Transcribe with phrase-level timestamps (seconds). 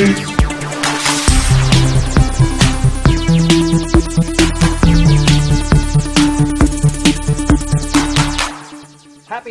[0.00, 0.16] Happy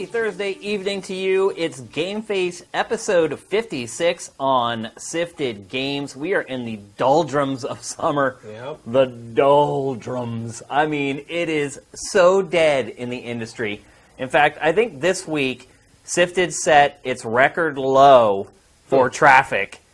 [0.08, 1.54] Thursday evening to you.
[1.56, 6.16] It's GameFace episode 56 on Sifted Games.
[6.16, 8.40] We are in the doldrums of summer.
[8.44, 8.80] Yep.
[8.88, 10.64] The doldrums.
[10.68, 13.84] I mean, it is so dead in the industry.
[14.18, 15.70] In fact, I think this week
[16.06, 18.48] Sifted set its record low
[18.88, 19.14] for hmm.
[19.14, 19.89] traffic, Wow.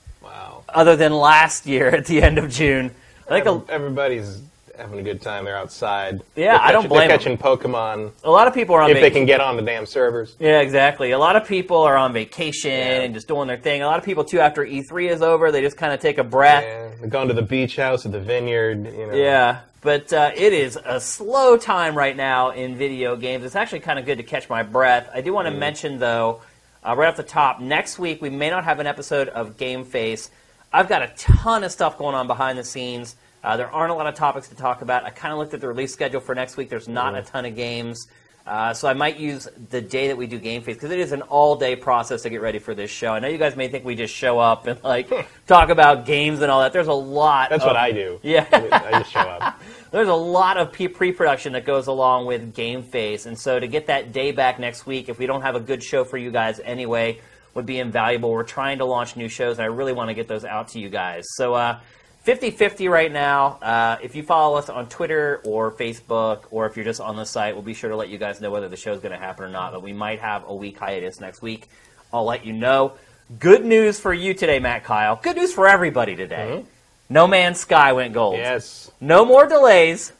[0.75, 2.91] Other than last year at the end of June.
[3.29, 4.41] I think a, Everybody's
[4.77, 5.45] having a good time.
[5.45, 6.21] They're outside.
[6.35, 8.89] Yeah, They're I don't catching- blame They're catching Pokemon a lot of people are on
[8.91, 10.35] if they can get on the damn servers.
[10.37, 11.11] Yeah, exactly.
[11.11, 13.01] A lot of people are on vacation Yeah.
[13.01, 13.81] and just doing their thing.
[13.81, 16.23] A lot of people too, after E3 is over, they just kind of take a
[16.25, 16.63] breath.
[16.65, 18.85] Yeah, they're going to the beach house at the vineyard.
[18.85, 19.13] You know.
[19.13, 23.45] Yeah, but uh, it is a slow time right now in video games.
[23.45, 25.09] It's actually kind of good to catch my breath.
[25.13, 26.41] I do want to mention though,
[26.85, 30.29] uh, right off the top, next week we may not have an episode of GameFace.
[30.73, 33.15] I've got a ton of stuff going on behind the scenes.
[33.43, 35.03] Uh, there aren't a lot of topics to talk about.
[35.03, 36.69] I kind of looked at the release schedule for next week.
[36.69, 38.07] There's not a ton of games.
[38.45, 41.23] Uh, so I might use the day that we do GameFace because it is an
[41.23, 43.11] all-day process to get ready for this show.
[43.11, 45.09] I know you guys may think we just show up and like
[45.47, 46.71] talk about games and all that.
[46.71, 47.49] There's a lot.
[47.49, 48.19] That's of, what I do.
[48.21, 48.45] Yeah.
[48.51, 49.59] I just show up.
[49.91, 53.87] There's a lot of pre- pre-production that goes along with GameFace, and so to get
[53.87, 56.59] that day back next week, if we don't have a good show for you guys
[56.59, 57.21] anyway,
[57.55, 58.31] would be invaluable.
[58.31, 60.79] We're trying to launch new shows, and I really want to get those out to
[60.79, 61.25] you guys.
[61.35, 61.79] So, uh,
[62.25, 63.59] 50-50 right now.
[63.61, 67.25] Uh, if you follow us on Twitter or Facebook, or if you're just on the
[67.25, 69.45] site, we'll be sure to let you guys know whether the show's going to happen
[69.45, 69.73] or not.
[69.73, 71.67] But we might have a week hiatus next week.
[72.11, 72.93] I'll let you know.
[73.39, 75.19] Good news for you today, Matt Kyle.
[75.21, 76.65] Good news for everybody today.
[77.09, 78.37] No Man's Sky went gold.
[78.37, 80.11] Yes, No more delays.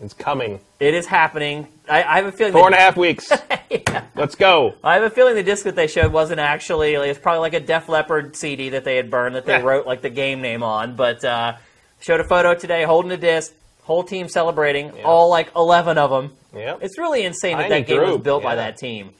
[0.00, 0.60] It's coming.
[0.78, 1.68] It is happening.
[1.88, 2.52] I, I have a feeling.
[2.52, 4.02] Four and a half and the, a half weeks.
[4.14, 4.74] Let's go.
[4.82, 6.96] I have a feeling the disc that they showed wasn't actually.
[6.96, 9.62] Like, it's probably like a Def Leppard CD that they had burned that they Yeah.
[9.62, 10.96] wrote like the game name on.
[10.96, 11.56] But uh,
[12.00, 13.52] showed a photo today holding a disc.
[13.82, 14.94] Whole team celebrating.
[14.96, 15.02] Yeah.
[15.02, 16.32] All like eleven of them.
[16.54, 16.78] Yep.
[16.82, 19.10] It's really insane that Tiny that game was built by that team.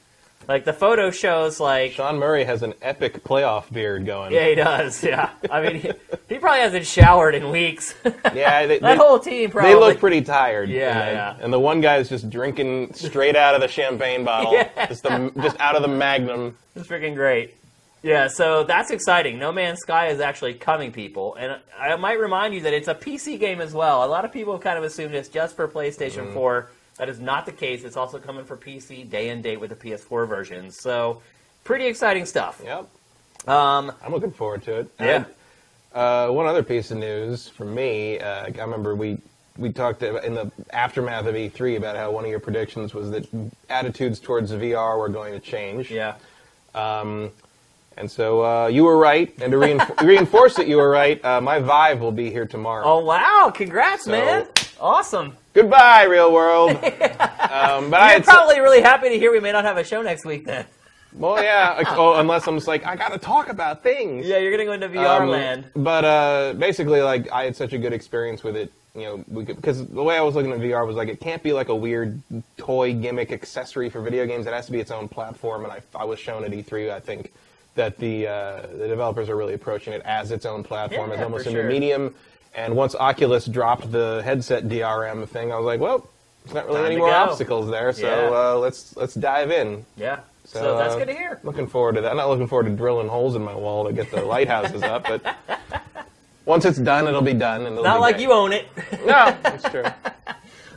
[0.47, 1.93] Like the photo shows like.
[1.93, 4.31] Sean Murray has an epic playoff beard going.
[4.33, 5.03] Yeah, he does.
[5.03, 5.91] Yeah, I mean, he,
[6.29, 7.93] he probably hasn't showered in weeks.
[8.33, 9.71] Yeah, they, that they- whole team probably.
[9.73, 10.69] they look pretty tired.
[10.69, 11.43] Yeah, and, yeah.
[11.43, 14.87] And the one guy is just drinking straight out of the champagne bottle, Yeah.
[14.87, 16.55] just the, just out of the Magnum.
[16.75, 17.55] It's freaking great.
[18.03, 19.37] Yeah, so that's exciting.
[19.37, 21.35] No Man's Sky is actually coming, people.
[21.35, 24.03] And I might remind you that it's a PC game as well.
[24.03, 26.33] A lot of people kind of assumed it's just for PlayStation Mm-hmm.
[26.33, 26.69] 4.
[27.01, 27.83] That is not the case.
[27.83, 30.69] It's also coming for PC day and date with the PS4 version.
[30.69, 31.19] So,
[31.63, 32.61] pretty exciting stuff.
[32.63, 32.87] Yep,
[33.47, 34.87] Um, I'm looking forward to it.
[34.99, 35.23] Yeah.
[35.95, 39.17] Uh, one other piece of news for me, uh, I remember we
[39.57, 43.27] we talked in the aftermath of E3 about how one of your predictions was that
[43.71, 45.89] attitudes towards VR were going to change.
[45.89, 46.13] yeah.
[46.75, 47.31] Um,
[47.97, 51.41] and so uh, you were right, and to reinf- reinforce that you were right, uh,
[51.41, 52.85] my Vive will be here tomorrow.
[52.85, 53.51] Oh, wow.
[53.53, 54.47] Congrats, So- man.
[54.81, 55.37] Awesome.
[55.53, 56.71] Goodbye, real world.
[56.71, 59.83] um, but I You're had probably really happy to hear we may not have a
[59.83, 60.65] show next week then.
[61.13, 61.75] well, yeah.
[61.77, 64.25] like, oh, unless I'm just like I got to talk about things.
[64.27, 65.65] Yeah, you're to go into VR Um, land.
[65.75, 68.71] But uh, basically, like I had such a good experience with it.
[68.95, 71.19] You know, we could, because the way I was looking at VR was like it
[71.21, 72.19] can't be like a weird
[72.57, 74.47] toy gimmick accessory for video games.
[74.47, 75.63] It has to be its own platform.
[75.63, 77.31] And I, I was shown at E3, I think,
[77.75, 81.21] that the uh, the developers are really approaching it as its own platform, Yeah, as
[81.21, 81.69] almost a sure.
[81.69, 82.15] medium.
[82.53, 86.09] And once Oculus dropped the headset DRM thing, I was like, well,
[86.43, 87.15] there's not really Time any more go.
[87.15, 87.93] obstacles there.
[87.93, 88.37] So Yeah.
[88.37, 89.85] uh, let's let's dive in.
[89.95, 90.19] Yeah.
[90.45, 91.39] So, So, that's uh, good to hear.
[91.43, 92.11] Looking forward to that.
[92.11, 95.03] I'm not looking forward to drilling holes in my wall to get the lighthouses up,
[95.03, 95.35] but
[96.45, 97.61] once it's done, it'll be done.
[97.61, 98.23] And it'll Not like great.
[98.23, 98.65] you own it.
[99.05, 99.85] No, that's true.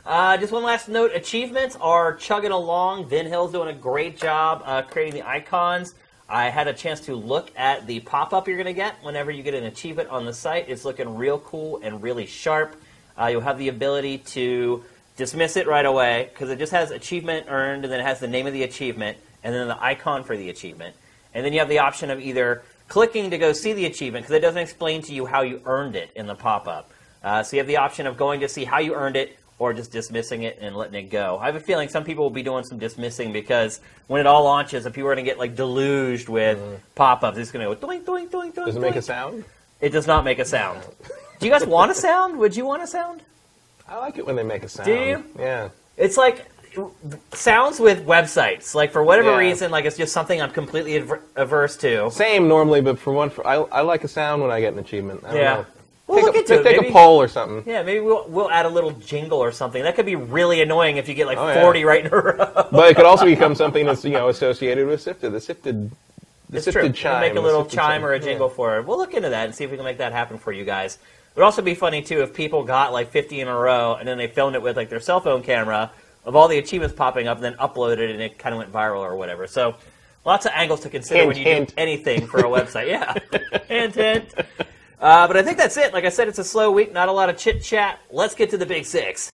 [0.07, 3.09] Uh, just one last note: achievements are chugging along.
[3.09, 5.95] Vin Hill's doing a great job uh, creating the icons.
[6.27, 9.43] I had a chance to look at the pop-up you're going to get whenever you
[9.43, 10.69] get an achievement on the site.
[10.69, 12.75] It's looking real cool and really sharp.
[13.19, 14.83] Uh, you'll have the ability to
[15.17, 18.27] dismiss it right away because it just has achievement earned, and then it has the
[18.27, 20.95] name of the achievement, and then the icon for the achievement.
[21.33, 24.35] And then you have the option of either clicking to go see the achievement because
[24.35, 26.91] it doesn't explain to you how you earned it in the pop-up.
[27.23, 29.73] Uh, so you have the option of going to see how you earned it or
[29.73, 31.37] just dismissing it and letting it go.
[31.41, 34.43] I have a feeling some people will be doing some dismissing because when it all
[34.43, 36.75] launches, if people are going to get like deluged with mm-hmm.
[36.95, 38.65] pop-ups, it's going to go doink, doink, doink, doink.
[38.65, 39.45] Does it make a sound?
[39.81, 40.81] It does not make a sound.
[41.39, 42.37] Do you guys want a sound?
[42.37, 43.21] Would you want a sound?
[43.87, 44.87] I like it when they make a sound.
[44.87, 45.23] Do you?
[45.37, 45.69] Yeah.
[45.97, 46.45] It's like
[47.33, 48.75] sounds with websites.
[48.75, 49.37] Like for whatever Yeah.
[49.37, 52.11] reason, like it's just something I'm completely adver- averse to.
[52.11, 54.79] Same normally, but for one, for, I, I like a sound when I get an
[54.79, 55.23] achievement.
[55.23, 55.53] I don't Yeah.
[55.55, 55.65] know.
[56.07, 56.63] We'll take look a, into it.
[56.63, 56.89] take maybe.
[56.89, 57.63] a poll or something.
[57.65, 59.81] Yeah, maybe we'll we'll add a little jingle or something.
[59.83, 61.61] That could be really annoying if you get like Oh, yeah.
[61.61, 62.67] 40 right in a row.
[62.71, 65.31] But it could also become something that's you know associated with Sifted.
[65.33, 65.91] The Sifted,
[66.49, 66.89] It's Assisted true.
[66.93, 68.05] chime, We'll make a little chime chime.
[68.05, 68.85] or a jingle for it.
[68.85, 70.95] We'll look into that and see if we can make that happen for you guys.
[70.95, 74.07] It would also be funny too if people got like 50 in a row and
[74.07, 75.91] then they filmed it with like their cell phone camera
[76.23, 78.71] of all the achievements popping up and then uploaded it and it kind of went
[78.71, 79.47] viral or whatever.
[79.47, 79.75] So
[80.23, 81.69] lots of angles to consider Hint, when you hint.
[81.69, 82.87] do anything for a website.
[82.89, 83.13] Yeah,
[83.67, 84.33] hint, hint.
[84.99, 85.93] Uh, but I think that's it.
[85.93, 87.99] Like I said, it's a slow week, not a lot of chit chat.
[88.11, 89.29] Let's get to the big six.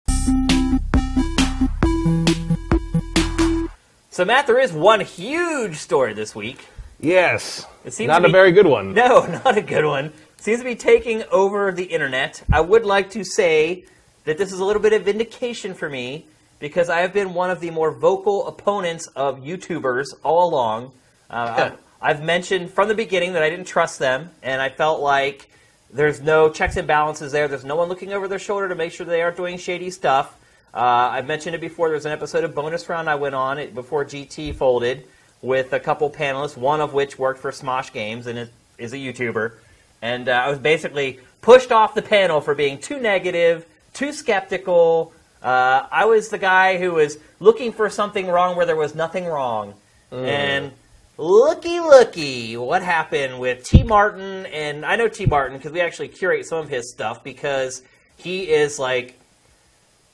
[4.10, 6.66] So Matt, there is one huge story this week.
[7.00, 7.68] Yes.
[7.86, 8.94] It seems Not to a very good one.
[8.94, 10.12] No, not a good one.
[10.38, 12.44] Seems to be taking over the internet.
[12.52, 13.86] I would like to say
[14.26, 16.26] that this is a little bit of vindication for me
[16.60, 20.92] because I have been one of the more vocal opponents of YouTubers all along.
[21.30, 21.72] Uh,
[22.02, 25.50] I've, mentioned from the beginning that I didn't trust them, and I felt like
[25.92, 27.48] there's no checks and balances there.
[27.48, 30.38] There's no one looking over their shoulder to make sure they aren't doing shady stuff.
[30.74, 31.90] Uh, I've mentioned it before.
[31.90, 35.08] There's an episode of Bonus Round I went on it before GT folded
[35.42, 38.98] with a couple panelists, one of which worked for Smosh Games and is, is a
[38.98, 39.54] YouTuber.
[40.02, 45.14] And uh, I was basically pushed off the panel for being too negative, too skeptical.
[45.42, 49.26] Uh, I was the guy who was looking for something wrong where there was nothing
[49.26, 49.74] wrong.
[50.12, 50.72] And
[51.18, 53.84] looky, looky, what happened with T.
[53.84, 54.46] Martin?
[54.48, 55.26] And I know T.
[55.26, 57.82] Martin because we actually curate some of his stuff because
[58.18, 59.20] he is like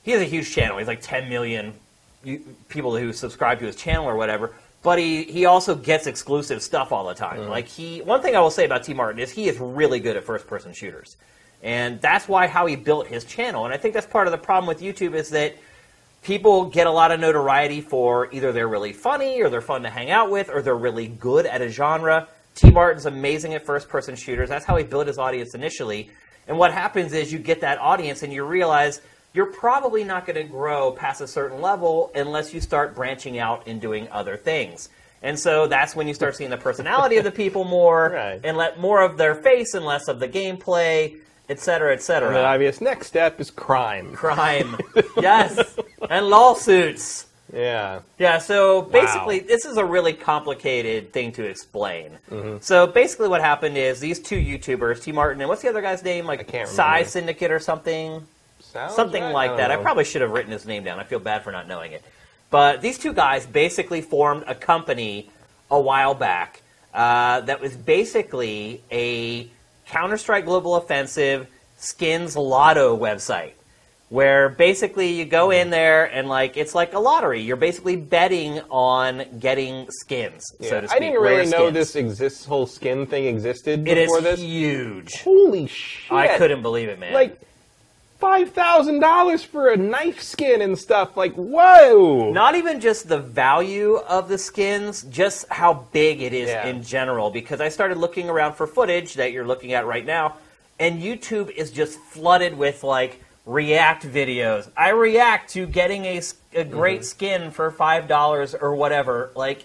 [0.02, 0.78] he has a huge channel.
[0.78, 1.74] He's like 10 million
[2.68, 4.54] people who subscribe to his channel or whatever.
[4.82, 7.40] But he, he also gets exclusive stuff all the time.
[7.40, 7.50] Mm-hmm.
[7.50, 10.16] Like he, one thing I will say about T Martin is he is really good
[10.16, 11.16] at first person shooters,
[11.62, 13.64] and that's why how he built his channel.
[13.64, 15.56] And I think that's part of the problem with YouTube is that
[16.24, 19.90] people get a lot of notoriety for either they're really funny or they're fun to
[19.90, 22.26] hang out with or they're really good at a genre.
[22.54, 22.70] T.
[22.70, 24.48] Martin's amazing at first person shooters.
[24.48, 26.10] That's how he built his audience initially.
[26.48, 29.00] And what happens is you get that audience and you realize
[29.34, 33.66] you're probably not going to grow past a certain level unless you start branching out
[33.66, 34.88] and doing other things.
[35.22, 38.40] And so that's when you start seeing the personality of the people more Right.
[38.44, 41.16] and let more of their face and less of the gameplay,
[41.48, 44.12] et cetera, et cetera And the obvious next step is crime.
[44.12, 44.76] crime.
[45.16, 45.76] yes,
[46.08, 47.26] and lawsuits.
[47.52, 48.00] Yeah.
[48.18, 52.18] Yeah, so basically, this is a really complicated thing to explain.
[52.30, 52.56] Mm-hmm.
[52.60, 55.12] So basically, what happened is these two YouTubers, T.
[55.12, 56.26] Martin and what's the other guy's name?
[56.26, 57.04] Like can't Psy.
[57.04, 58.26] Syndicate or something?
[58.60, 59.32] Sounds something right.
[59.32, 59.70] like don't that.
[59.70, 60.98] I probably should have written his name down.
[60.98, 62.02] I feel bad for not knowing it.
[62.50, 65.30] But these two guys basically formed a company
[65.70, 66.62] a while back
[66.92, 69.48] uh, that was basically a
[69.86, 71.46] Counter Strike Global Offensive
[71.76, 73.52] skins lotto website.
[74.10, 77.40] Where basically you go in there and like it's like a lottery.
[77.40, 80.80] You're basically betting on getting skins, so Yeah.
[80.82, 80.96] to speak.
[80.96, 82.44] I didn't really know this exists.
[82.44, 84.38] Whole skin thing existed It is before this.
[84.38, 85.22] It is huge.
[85.22, 86.12] Holy shit!
[86.12, 87.12] I couldn't believe it, man.
[87.14, 87.40] like
[88.24, 91.14] five thousand dollars for a knife skin and stuff.
[91.14, 92.30] Like whoa!
[92.32, 96.66] Not even just the value of the skins, just how big it is Yeah.
[96.66, 97.30] in general.
[97.30, 100.36] Because I started looking around for footage that you're looking at right now,
[100.78, 104.70] and YouTube is just flooded with like react videos.
[104.74, 106.22] I react to getting a
[106.64, 107.02] great Mm-hmm.
[107.02, 109.32] skin for five dollars or whatever.
[109.36, 109.64] Like,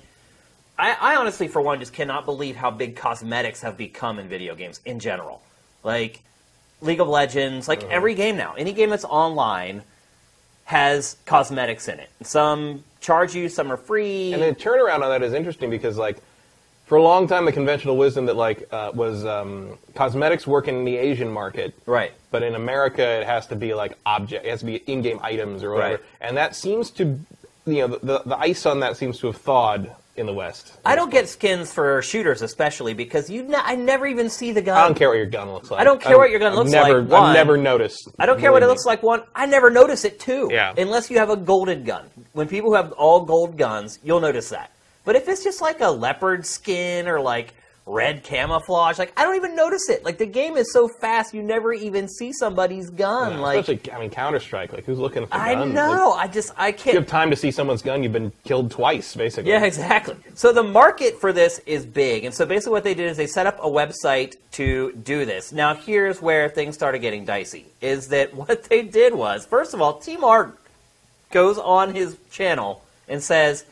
[0.77, 4.53] I, I honestly, for one, just cannot believe how big cosmetics have become in video
[4.53, 5.41] games in general.
[5.81, 6.23] Like
[6.81, 7.91] League of Legends, like Mm-hmm.
[7.91, 9.83] every game now, any game that's online
[10.65, 12.09] has cosmetics in it.
[12.21, 14.33] Some charge you, some are free.
[14.33, 16.17] And the turnaround on that is interesting because, like,
[16.85, 20.85] for a long time, the conventional wisdom that like uh, was um, cosmetics work in
[20.85, 22.11] the Asian market, right.
[22.31, 25.63] but in America it has to be like object, it has to be in-game items
[25.63, 25.93] or whatever.
[25.95, 26.03] Right.
[26.19, 27.19] And that seems to,
[27.67, 30.77] you know, the, the ice on that seems to have thawed in the West.
[30.85, 33.43] I don't get skins for shooters, especially because you.
[33.43, 34.77] Ne- I never even see the gun.
[34.77, 35.79] I don't care what your gun looks like.
[35.79, 37.23] I don't care what your gun looks never, like, one.
[37.23, 38.09] I've never noticed.
[38.19, 39.01] I don't care what it looks like.
[39.01, 40.49] One, I never notice it too.
[40.51, 40.73] Yeah.
[40.77, 42.09] Unless you have a golden gun.
[42.33, 44.71] When people have all gold guns, you'll notice that.
[45.05, 47.53] But if it's just like a leopard skin or like
[47.89, 50.05] red camouflage, like I don't even notice it.
[50.05, 53.33] Like the game is so fast, you never even see somebody's gun.
[53.33, 54.71] Yeah, like especially, I mean, Counter Strike.
[54.71, 55.73] Like, who's looking for I guns?
[55.73, 56.13] know.
[56.15, 56.93] Like, I just I can't.
[56.93, 59.51] You have time to see someone's gun, you've been killed twice, basically.
[59.51, 60.15] Yeah, exactly.
[60.35, 62.23] So the market for this is big.
[62.25, 65.51] And so basically what they did is they set up a website to do this.
[65.51, 67.65] Now here's where things started getting dicey.
[67.81, 70.57] Is that what they did was, first of all, T Mart
[71.31, 73.65] goes on his channel and says,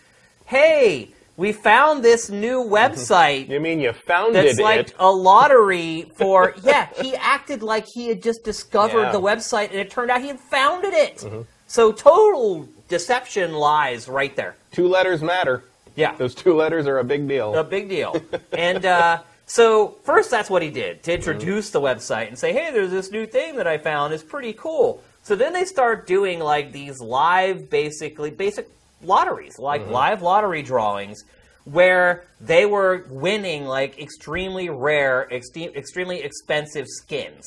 [0.46, 2.74] Hey, we found this new mm-hmm.
[2.74, 4.48] website You mean you founded it.
[4.48, 4.96] that's like it?
[5.00, 9.12] a lottery for yeah he acted like he had just discovered Yeah.
[9.12, 11.42] the website and it turned out he had founded it mm-hmm.
[11.68, 15.64] so total deception lies right there Two letters matter.
[15.96, 17.56] yeah Those two letters are a big deal.
[17.56, 18.22] a big deal.
[18.52, 21.16] and uh, so first, that's what he did to mm-hmm.
[21.32, 24.14] introduce the website and say, "Hey, there's this new thing that I found.
[24.14, 28.68] It's pretty cool." So then they start doing like these live, basically basic
[29.04, 29.92] lotteries, like mm-hmm.
[29.92, 31.24] live lottery drawings,
[31.66, 37.46] where they were winning like extremely rare, extre- extremely expensive skins.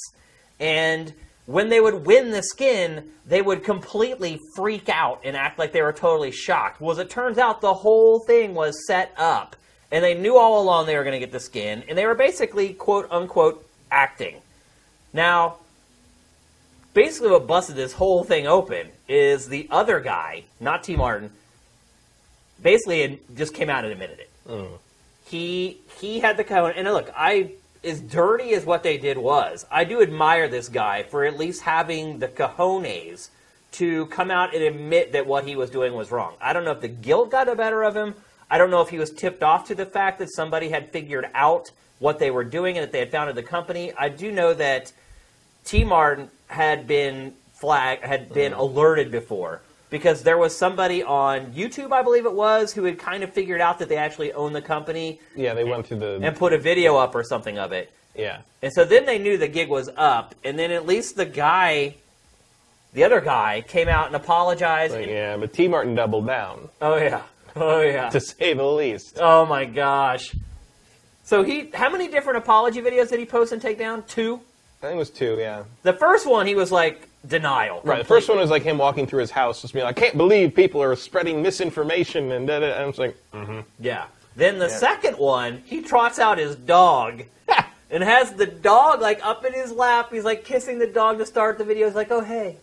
[0.59, 1.13] And
[1.47, 5.83] when they would win the skin, they would completely freak out and act like they
[5.83, 6.81] were totally shocked.
[6.81, 9.57] Well, as it turns out, the whole thing was set up.
[9.91, 11.83] And they knew all along they were going to get the skin.
[11.89, 14.37] And they were basically, quote unquote, acting.
[15.13, 15.57] Now,
[16.95, 20.95] basically, what busted this whole thing open is the other guy, not T.
[20.95, 21.33] Martin,
[22.63, 24.31] basically it just came out and admitted it.
[24.49, 24.79] Mm.
[25.25, 26.75] He he had the cojones.
[26.77, 27.53] And look, I
[27.83, 31.63] as dirty as what they did was, I do admire this guy for at least
[31.63, 33.31] having the cojones
[33.73, 36.35] to come out and admit that what he was doing was wrong.
[36.41, 38.15] I don't know if the guilt got the better of him.
[38.51, 41.29] I don't know if he was tipped off to the fact that somebody had figured
[41.35, 43.93] out what they were doing and that they had founded the company.
[43.97, 44.93] I do know that
[45.65, 45.85] T.
[45.85, 48.59] Martin had been flagged, had been mm.
[48.59, 53.23] alerted before because there was somebody on YouTube, I believe it was, who had kind
[53.23, 56.37] of figured out that they actually own the company Yeah, they went through the and
[56.37, 57.93] put a video up or something of it.
[58.15, 58.39] yeah.
[58.63, 61.97] And so then they knew the gig was up, and then at least the guy,
[62.93, 64.95] the other guy, came out and apologized.
[64.95, 65.67] But, yeah, but T.
[65.69, 67.23] Martin doubled down, Oh yeah,
[67.57, 68.11] oh yeah.
[68.11, 69.19] to say the least.
[69.21, 70.35] Oh my gosh.
[71.25, 74.03] So he, how many different apology videos did he post and take down?
[74.09, 74.41] Two.
[74.83, 75.65] I think it was two, yeah.
[75.83, 77.83] The first one he was like denial.
[77.85, 77.99] Right.
[77.99, 80.17] The first one was like him walking through his house, just being like, "I can't
[80.17, 83.61] believe people are spreading misinformation," and and I was like, mm-hmm.
[83.79, 84.07] Yeah.
[84.37, 84.77] Then the Yeah.
[84.79, 87.25] second one, he trots out his dog
[87.91, 90.09] and has the dog like up in his lap.
[90.13, 91.87] He's like kissing the dog to start the video.
[91.87, 92.57] He's like, "Oh hey,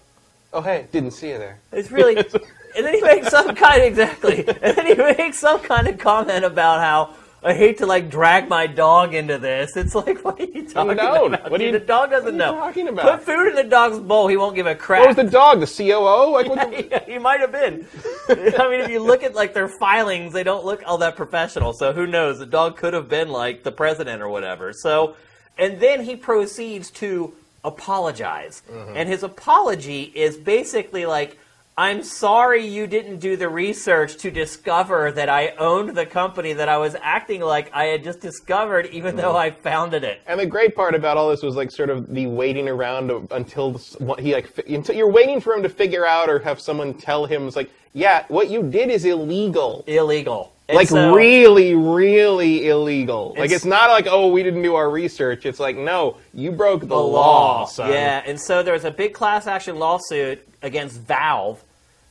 [0.53, 2.17] "Oh hey, didn't see you there." It's really,
[2.75, 5.99] and then he makes some kind of exactly, and then he makes some kind of
[5.99, 7.13] comment about how
[7.47, 9.77] I hate to like drag my dog into this.
[9.77, 11.33] It's like, what are you talking don't.
[11.33, 11.49] about?
[11.49, 12.59] What are you- the dog doesn't what are you know.
[12.59, 13.19] talking about?
[13.19, 14.27] Put food in the dog's bowl.
[14.27, 14.99] He won't give a crap.
[14.99, 15.61] What was the dog?
[15.61, 16.33] The COO?
[16.33, 16.69] Like what?
[16.69, 17.87] The, Yeah, he might have been.
[18.29, 21.71] I mean, if you look at like their filings, they don't look all that professional.
[21.71, 22.39] So who knows?
[22.39, 24.73] The dog could have been like the president or whatever.
[24.73, 25.15] So,
[25.57, 28.95] and then he proceeds to apologize, mm-hmm.
[28.95, 31.37] and his apology is basically like.
[31.79, 36.67] I'm sorry you didn't do the research to discover that I owned the company that
[36.67, 39.37] I was acting like I had just discovered, even though mm-hmm.
[39.37, 40.21] I founded it.
[40.25, 43.79] and the great part about all this was like sort of the waiting around until
[44.17, 47.45] he like until you're waiting for him to figure out or have someone tell him
[47.45, 49.83] it's like, yeah, what you did is illegal.
[49.85, 50.53] Illegal.
[50.69, 53.35] And like so- really, really illegal.
[53.37, 55.45] like It's- it's not like oh we didn't do our research.
[55.45, 57.91] It's like no, you broke the, the law, son.
[57.91, 61.63] Yeah, and so there was a big class action lawsuit against Valve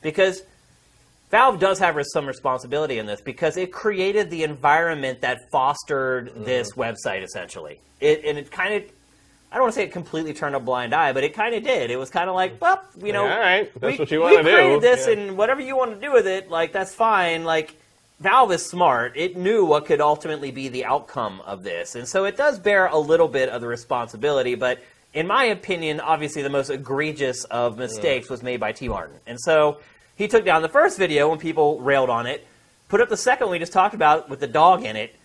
[0.03, 0.43] because
[1.31, 6.45] Valve does have some responsibility in this because it created the environment that fostered Mm-hmm.
[6.45, 7.81] this website essentially.
[8.01, 8.83] It and it kind of
[9.51, 11.63] I don't want to say it completely turned a blind eye, but it kind of
[11.63, 11.91] did.
[11.91, 14.21] It was kind of like, well, you know, Yeah, all right, that's we, what you
[14.21, 14.51] wanna do.
[14.51, 15.13] created this, Yeah.
[15.15, 17.45] and whatever you want to do with it, like that's fine.
[17.45, 17.75] Like
[18.21, 19.13] Valve is smart.
[19.17, 21.95] It knew what could ultimately be the outcome of this.
[21.95, 24.79] And so it does bear a little bit of the responsibility, but
[25.17, 28.87] in my opinion, obviously the most egregious of mistakes was made by T.
[28.87, 29.17] Martin.
[29.27, 29.79] And so
[30.15, 32.47] he took down the first video when people railed on it,
[32.91, 35.17] put up the second one we just talked about with the dog in it.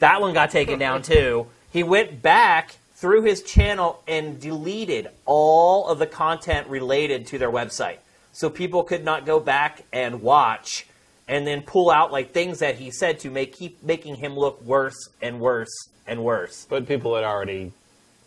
[0.00, 1.46] That one got taken down too.
[1.72, 7.50] He went back through his channel and deleted all of the content related to their
[7.50, 7.96] website.
[8.32, 10.86] So people could not go back and watch
[11.26, 14.62] and then pull out like things that he said to make keep making him look
[14.62, 16.66] worse and worse and worse.
[16.68, 17.72] But people had already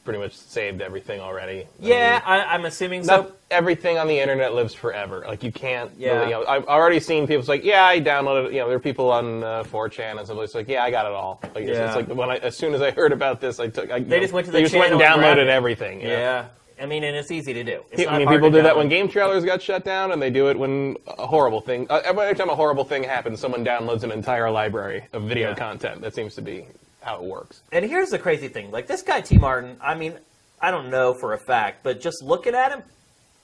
[0.03, 1.67] pretty much saved everything already.
[1.79, 3.33] Yeah, I, I'm assuming not so.
[3.51, 5.23] everything on the internet lives forever.
[5.27, 5.91] Like you can't.
[5.97, 6.23] Yeah.
[6.23, 8.79] You know, I've already seen people say, like, "Yeah, I downloaded." You know, there are
[8.79, 10.37] people on uh, 4chan and stuff.
[10.39, 11.85] It's like, "Yeah, I got it all." Like, Yeah.
[11.87, 13.91] it's like when I, as soon as I heard about this, I took.
[13.91, 14.57] I, They know, just went to the.
[14.57, 15.47] they just went and and downloaded it.
[15.49, 16.01] everything.
[16.01, 16.47] Yeah.
[16.81, 17.83] I mean, and it's easy to do.
[17.91, 20.49] It's I mean, people do that when game trailers got shut down, and they do
[20.49, 21.85] it when a horrible thing.
[21.91, 25.55] Uh, every time a horrible thing happens, someone downloads an entire library of video Yeah.
[25.55, 26.01] content.
[26.01, 26.65] That seems to be
[27.01, 27.61] how it works.
[27.71, 29.37] And here's the crazy thing: like this guy T.
[29.37, 29.77] Martin.
[29.81, 30.15] I mean,
[30.61, 32.83] I don't know for a fact, but just looking at him,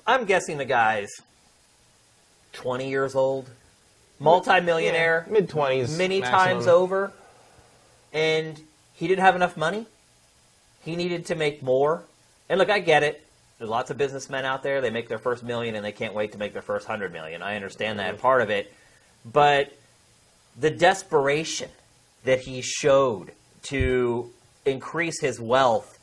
[0.05, 1.09] I'm guessing the guy's
[2.53, 3.49] 20 years old,
[4.19, 7.11] multi-millionaire, Mid twenties, many times over,
[8.13, 8.59] and
[8.93, 9.85] he didn't have enough money.
[10.83, 12.03] He needed to make more.
[12.49, 13.23] And look, I get it.
[13.57, 14.81] There's lots of businessmen out there.
[14.81, 17.41] They make their first million and they can't wait to make their first hundred million.
[17.41, 18.21] I understand that mm-hmm.
[18.21, 18.73] part of it,
[19.25, 19.77] but
[20.59, 21.69] the desperation
[22.23, 23.31] that he showed
[23.69, 24.31] to
[24.65, 25.97] increase his wealth,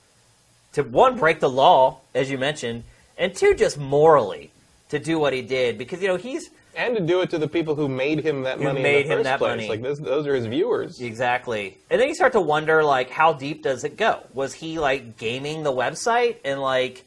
[0.73, 2.85] to one break the law, as you mentioned,
[3.18, 4.50] and two just morally
[4.88, 7.47] to do what he did, because you know he's and to do it to the
[7.47, 8.83] people who made him that Who money.
[8.83, 9.50] made him that place.
[9.50, 9.68] money.
[9.68, 11.00] Like this, those are his viewers.
[11.00, 11.78] Exactly.
[11.88, 14.18] And then you start to wonder, like, how deep does it go?
[14.35, 17.04] Was he like gaming the website and like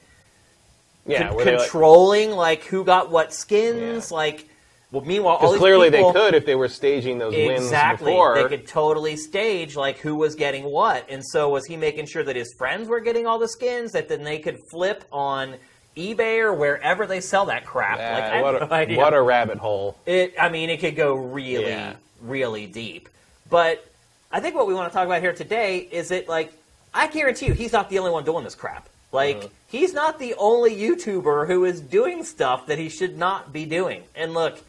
[1.05, 4.09] yeah, con- they, like- controlling like, who got what skins?
[4.09, 4.15] Yeah.
[4.15, 4.47] Like,
[4.91, 8.36] Well, meanwhile, all clearly people, they could if they were staging those exactly wins before.
[8.41, 12.24] they could totally stage like who was getting what, and so was he making sure
[12.24, 15.56] that his friends were getting all the skins that then they could flip on
[15.98, 17.98] eBay or wherever they sell that crap.
[17.98, 18.98] Yeah, like, I have what, no a, idea.
[18.98, 19.98] what a rabbit hole.
[20.06, 21.96] It, I mean, it could go really, Yeah.
[22.22, 23.10] really deep.
[23.50, 23.86] But
[24.32, 26.53] I think what we want to talk about here today is that, like,
[26.94, 28.88] I guarantee you, he's not the only one doing this crap.
[29.12, 29.48] Like, Uh-huh.
[29.70, 34.03] he's not the only YouTuber who is doing stuff that he should not be doing.
[34.15, 34.60] And look,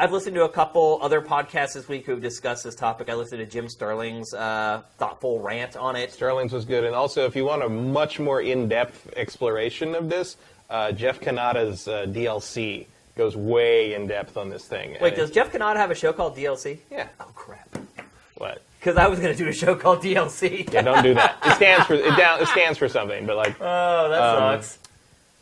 [0.00, 3.10] I've listened to a couple other podcasts this week who've discussed this topic.
[3.10, 6.10] I listened to Jim Sterling's uh, thoughtful rant on it.
[6.10, 10.38] Sterling's was good, and also if you want a much more in-depth exploration of this,
[10.70, 14.92] uh, Jeff Cannata's uh, DLC goes way in depth on this thing.
[15.02, 16.78] Wait, And does it- Jeff Cannata have a show called DLC?
[16.90, 17.08] yeah?
[17.20, 17.68] Oh crap!
[18.38, 18.62] What?
[18.78, 20.72] Because I was going to do a show called DLC.
[20.72, 21.36] Yeah, don't do that.
[21.44, 24.78] It stands for it, down, it stands for something, but like, Oh, that Um, sucks.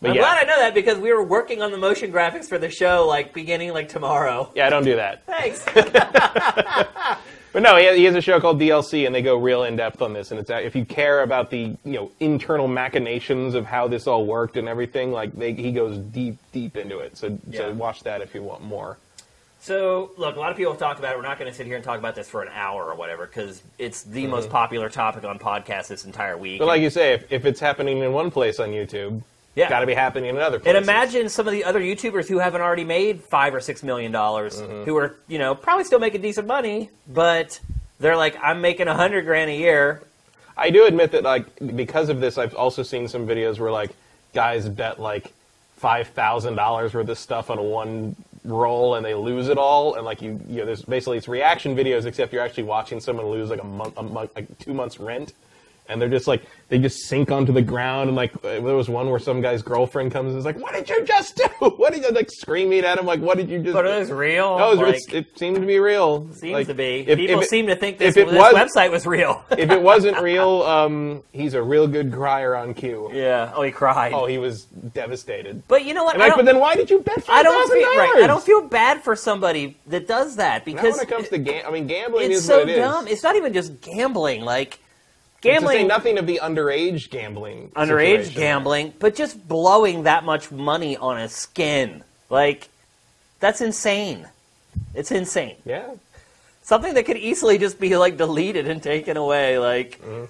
[0.00, 2.47] But I'm yeah, glad I know that because we were working on the motion graphics
[2.47, 4.50] for the show like beginning like tomorrow.
[4.55, 5.25] yeah, don't do that.
[5.26, 5.64] Thanks.
[7.52, 10.12] But no, he has, a show called DLC, and they go real in depth on
[10.12, 10.31] this.
[10.31, 14.26] And it's if you care about the you know internal machinations of how this all
[14.26, 17.17] worked and everything, like they, he goes deep, deep into it.
[17.17, 17.61] So, Yeah.
[17.61, 18.99] so watch that if you want more.
[19.61, 21.17] so, look, a lot of people have talked about it.
[21.17, 23.26] We're not going to sit here and talk about this for an hour or whatever
[23.26, 26.52] because it's the most popular topic on podcasts this entire week.
[26.55, 26.59] Mm-hmm.
[26.61, 29.23] But like you say, if, if it's happening in one place on YouTube,
[29.59, 29.69] Yeah.
[29.69, 30.75] got to be happening in another place.
[30.75, 34.12] and imagine some of the other YouTubers who haven't already made five or six million
[34.12, 34.85] dollars, Mm-hmm.
[34.85, 37.59] who are you know probably still making decent money, but
[38.00, 40.03] they're like, I'm making a hundred grand a year.
[40.57, 41.45] I do admit that, like,
[41.77, 43.91] because of this, I've also seen some videos where like
[44.35, 45.33] guys bet like
[45.77, 50.05] five thousand dollars worth of stuff on one roll and they lose it all, and
[50.05, 53.50] like you, you know, there's basically it's reaction videos, except you're actually watching someone lose
[53.50, 55.33] like a month, a month, like two months rent.
[55.90, 59.09] And they're just like they just sink onto the ground, and like there was one
[59.09, 61.45] where some guy's girlfriend comes and is like, "What did you just do?
[61.78, 63.07] What did you like screaming at him?
[63.07, 64.59] Like, what did you just?" But it was real.
[64.59, 66.28] No, it, was, like, it seemed to be real.
[66.35, 67.07] seems Like, to be.
[67.09, 69.42] if- People if it- seem to think this, if it this was- website was real.
[69.50, 73.11] if it wasn't real, um, he's a real good crier on cue.
[73.14, 73.51] yeah.
[73.55, 74.12] Oh, he cried.
[74.12, 75.62] Oh, he was devastated.
[75.68, 76.16] But you know what?
[76.16, 78.24] I like, but then why did you bet I don't feel right.
[78.24, 81.38] I don't feel bad for somebody that does that Now because when it comes to
[81.38, 82.79] gam- I mean, gambling it's is so what it is.
[82.79, 83.09] dumb.
[83.09, 84.42] It's not even just gambling.
[84.42, 84.79] Like
[85.42, 87.70] To say gambling, nothing of the underage gambling.
[87.77, 88.40] underage situation.
[88.40, 92.68] gambling, but just blowing that much money on a skin, like
[93.38, 94.27] that's insane.
[94.94, 95.55] It's insane.
[95.64, 95.90] Yeah.
[96.62, 100.24] Something that could easily just be like deleted and taken away, like mm-hmm.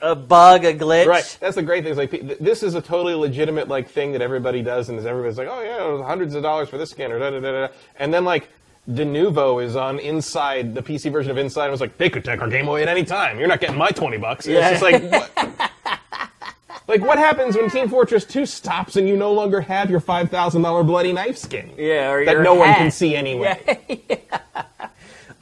[0.00, 1.06] a bug, a glitch.
[1.06, 1.36] Right.
[1.40, 1.92] That's the great thing.
[1.92, 5.38] Is like this is a totally legitimate like thing that everybody does, and is everybody's
[5.38, 7.66] like, oh yeah, it was hundreds of dollars for this skin, or da da da.
[7.66, 7.68] da.
[7.96, 8.48] And then like.
[8.90, 12.40] Denuvo is on Inside, the PC version of Inside, and was like, they could take
[12.40, 13.38] our game away at any time.
[13.38, 14.46] You're not getting my 20 bucks.
[14.46, 14.70] And Yeah.
[14.70, 15.70] It's just like, what?
[16.88, 20.86] like, what happens when Team Fortress 2 stops and you no longer have your $5,000
[20.86, 21.70] bloody knife skin?
[21.76, 22.78] Yeah, or That your no one hat.
[22.78, 23.78] can see anyway.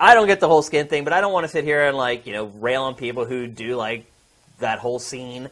[0.00, 1.94] I don't get the whole skin thing, but I don't want to sit here and
[1.96, 4.06] like you know rail on people who do like
[4.58, 5.50] that whole scene.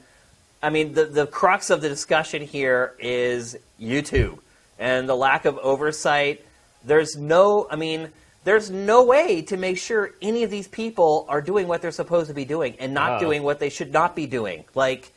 [0.62, 4.38] I mean, the the crux of the discussion here is YouTube
[4.78, 6.44] and the lack of oversight.
[6.84, 8.10] There's no, I mean,
[8.44, 12.28] there's no way to make sure any of these people are doing what they're supposed
[12.28, 13.18] to be doing and not Uh.
[13.18, 14.64] doing what they should not be doing.
[14.74, 15.12] Like,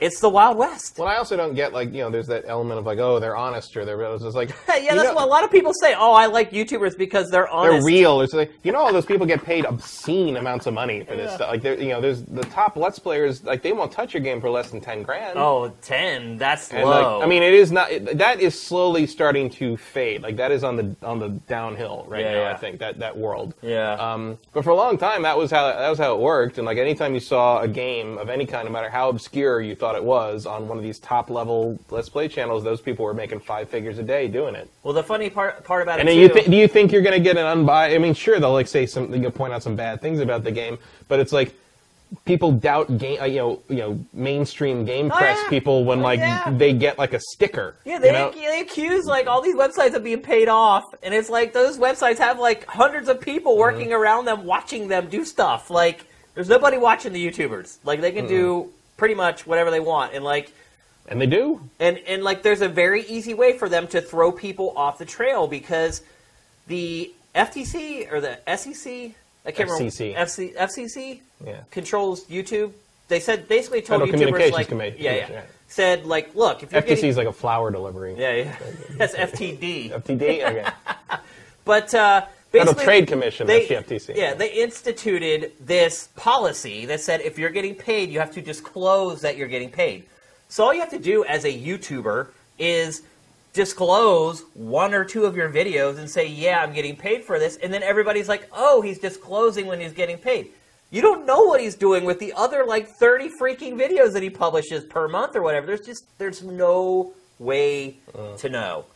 [0.00, 0.98] it's the Wild West.
[0.98, 3.36] Well, I also don't get like you know, there's that element of like, oh, they're
[3.36, 4.00] honest or they're.
[4.02, 5.94] It's just like, yeah, that's know, what a lot of people say.
[5.96, 7.84] Oh, I like YouTubers because they're honest.
[7.84, 8.20] They're real.
[8.20, 11.34] It's like you know, all those people get paid obscene amounts of money for this
[11.34, 11.50] stuff.
[11.50, 13.42] Like, you know, there's the top Let's players.
[13.44, 15.38] Like, they won't touch your game for less than ten grand.
[15.38, 16.38] Oh, 10.
[16.38, 17.18] That's And low.
[17.18, 17.90] like, I mean, it is not.
[17.90, 20.22] It, that is slowly starting to fade.
[20.22, 22.40] Like that is on the on the downhill right Yeah, now.
[22.42, 22.52] yeah.
[22.52, 23.54] I think that that world.
[23.62, 23.92] Yeah.
[23.94, 26.58] Um, but for a long time, that was how that was how it worked.
[26.58, 29.74] And like anytime you saw a game of any kind, no matter how obscure you
[29.74, 33.14] thought it was, on one of these top level Let's Play channels, those people were
[33.14, 34.68] making five figures a day doing it.
[34.82, 37.02] Well, the funny part part about And it then you th- do you think you're
[37.02, 37.94] going to get an unbiased?
[37.94, 40.50] I mean, sure, they'll like say some, they'll point out some bad things about the
[40.52, 41.54] game, but it's like
[42.24, 45.50] people doubt game, uh, you know, you know, mainstream game Oh, press yeah.
[45.50, 46.50] people when like yeah.
[46.56, 47.76] they get like a sticker.
[47.84, 48.30] yeah, they, you know?
[48.32, 52.16] they accuse like all these websites of being paid off, and it's like those websites
[52.16, 53.60] have like hundreds of people Mm-hmm.
[53.60, 55.68] working around them, watching them do stuff.
[55.70, 57.78] Like, there's nobody watching the YouTubers.
[57.84, 60.52] Like, they can do pretty much whatever they want, and like,
[61.08, 61.62] and they do.
[61.80, 65.06] and and like, there's a very easy way for them to throw people off the
[65.06, 66.02] trail because
[66.66, 69.12] the FTC or the SEC,
[69.46, 70.00] I can't FCC.
[70.14, 71.60] remember, FC, FCC Yeah.
[71.70, 72.72] controls YouTube.
[73.08, 74.28] They said basically told Federal YouTubers
[74.66, 75.42] Communications like, yeah, yeah, yeah.
[75.68, 78.14] said like, look, if you're FTC is like a flower delivery.
[78.18, 78.56] yeah, yeah,
[78.98, 79.90] that's FTD.
[79.92, 80.44] FTD.
[80.44, 80.66] Okay.
[81.64, 83.46] But uh, Federal Trade Commission.
[83.46, 84.16] they, the FTC.
[84.16, 89.20] Yeah, they instituted this policy that said if you're getting paid, you have to disclose
[89.20, 90.06] that you're getting paid.
[90.48, 93.02] So all you have to do as a YouTuber is
[93.52, 97.56] disclose one or two of your videos and say, "Yeah, I'm getting paid for this,"
[97.56, 100.52] and then everybody's like, "Oh, he's disclosing when he's getting paid."
[100.90, 104.30] You don't know what he's doing with the other like 30 freaking videos that he
[104.30, 105.66] publishes per month or whatever.
[105.66, 108.36] There's just there's no way uh.
[108.36, 108.86] to know.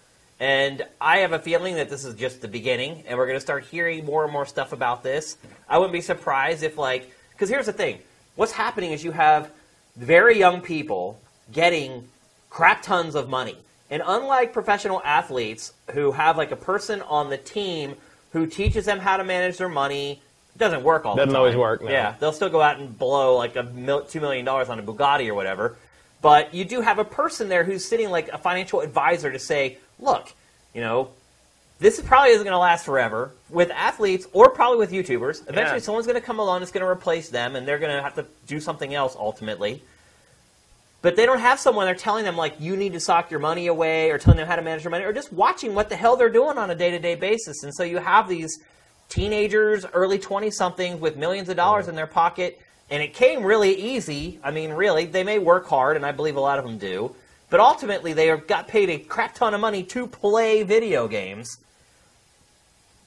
[0.42, 3.40] And I have a feeling that this is just the beginning, and we're going to
[3.40, 5.36] start hearing more and more stuff about this.
[5.68, 8.00] I wouldn't be surprised if, like, because here's the thing
[8.34, 9.52] what's happening is you have
[9.96, 11.20] very young people
[11.52, 12.08] getting
[12.50, 13.56] crap tons of money.
[13.88, 17.94] And unlike professional athletes who have, like, a person on the team
[18.32, 20.20] who teaches them how to manage their money,
[20.56, 21.40] it doesn't work all the Doesn't time.
[21.40, 21.88] always work, no.
[21.88, 25.28] Yeah, they'll still go out and blow like a mil- $2 million on a Bugatti
[25.28, 25.76] or whatever.
[26.20, 29.78] But you do have a person there who's sitting like a financial advisor to say,
[30.02, 30.32] look,
[30.74, 31.08] you know,
[31.78, 35.42] this probably isn't going to last forever with athletes or probably with YouTubers.
[35.48, 35.82] Eventually, Yeah.
[35.82, 38.14] someone's going to come along that's going to replace them, and they're going to have
[38.16, 39.82] to do something else ultimately.
[41.00, 43.66] But they don't have someone they're telling them like you need to sock your money
[43.66, 46.16] away, or telling them how to manage your money, or just watching what the hell
[46.16, 47.64] they're doing on a day to day basis.
[47.64, 48.60] And so you have these
[49.08, 53.74] teenagers, early twenty somethings with millions of dollars in their pocket, and it came really
[53.74, 54.38] easy.
[54.44, 57.16] I mean, really, they may work hard, and I believe a lot of them do.
[57.52, 61.58] But ultimately, they got paid a crap ton of money to play video games.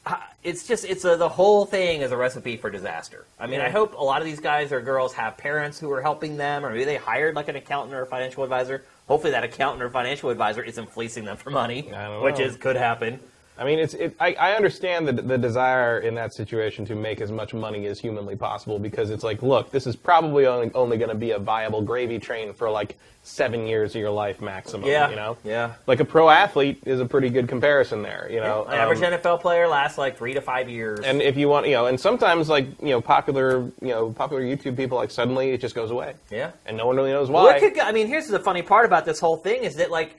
[0.06, 3.26] Uh, It's just, it's a, the whole thing is a recipe for disaster.
[3.40, 6.04] I mean, I hope a lot of these guys or girls have parents who are
[6.04, 8.84] helping them, or maybe they hired like an accountant or a financial advisor.
[9.08, 11.82] Hopefully, that accountant or financial advisor isn't fleecing them for money,
[12.22, 12.46] which know.
[12.46, 13.20] is could happen.
[13.58, 13.94] I mean, it's.
[13.94, 17.86] It, I, I understand the the desire in that situation to make as much money
[17.88, 21.32] as humanly possible because it's like, look, this is probably only only going to be
[21.32, 24.88] a viable gravy train for like seven years of your life maximum.
[24.88, 25.38] Yeah, You know.
[25.44, 25.74] yeah.
[25.88, 28.28] Like a pro athlete is a pretty good comparison there.
[28.30, 28.66] You know.
[28.66, 31.00] An average Um, NFL player lasts like three to five years.
[31.00, 34.44] and if you want, you know, and sometimes like you know, popular, you know, popular
[34.44, 36.52] YouTube people, like suddenly it just goes away, yeah.
[36.66, 37.56] and no one really knows why.
[37.56, 40.18] it could I mean, here's the funny part about this whole thing is that like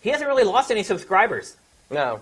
[0.00, 1.56] he hasn't really lost any subscribers.
[1.90, 2.20] no.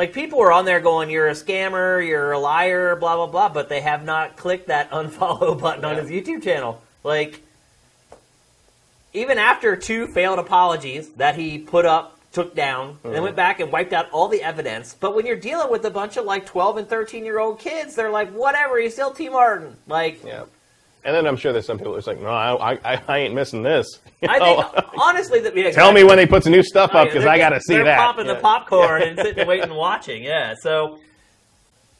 [0.00, 3.50] Like people are on there going, "You're a scammer, you're a liar, blah blah blah,"
[3.50, 6.80] but they have not clicked that unfollow button on his YouTube channel.
[7.04, 7.42] Like
[9.12, 13.60] even after two failed apologies that he put up, took down, and then went back
[13.60, 14.96] and wiped out all the evidence.
[14.98, 17.94] But when you're dealing with a bunch of like 12 and 13 year old kids,
[17.94, 20.44] they're like, "Whatever, he's still T Martin." Like Yeah.
[21.04, 23.62] And then I'm sure there's some people who's like, no, I, I, I ain't missing
[23.62, 23.98] this.
[24.28, 24.62] I know?
[24.74, 27.32] think honestly that yeah, Tell me when they put some new stuff up because They're-
[27.32, 27.98] I got to see they're that.
[27.98, 28.40] popping the Yeah.
[28.40, 30.22] popcorn and sitting, waiting, and watching.
[30.24, 30.98] Yeah, so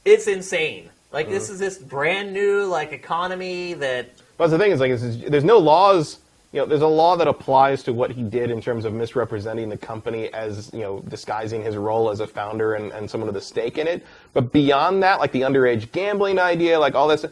[0.04, 0.90] it's insane.
[1.12, 1.52] Like this Mm-hmm.
[1.54, 5.59] is this brand new like economy that But the thing is, like, is, there's no
[5.59, 6.18] laws.
[6.52, 9.68] You know, there's a law that applies to what he did in terms of misrepresenting
[9.68, 13.37] the company as, you know, disguising his role as a founder and, and someone with
[13.37, 14.04] a stake in it.
[14.33, 17.24] But beyond that, like the underage gambling idea, like all this,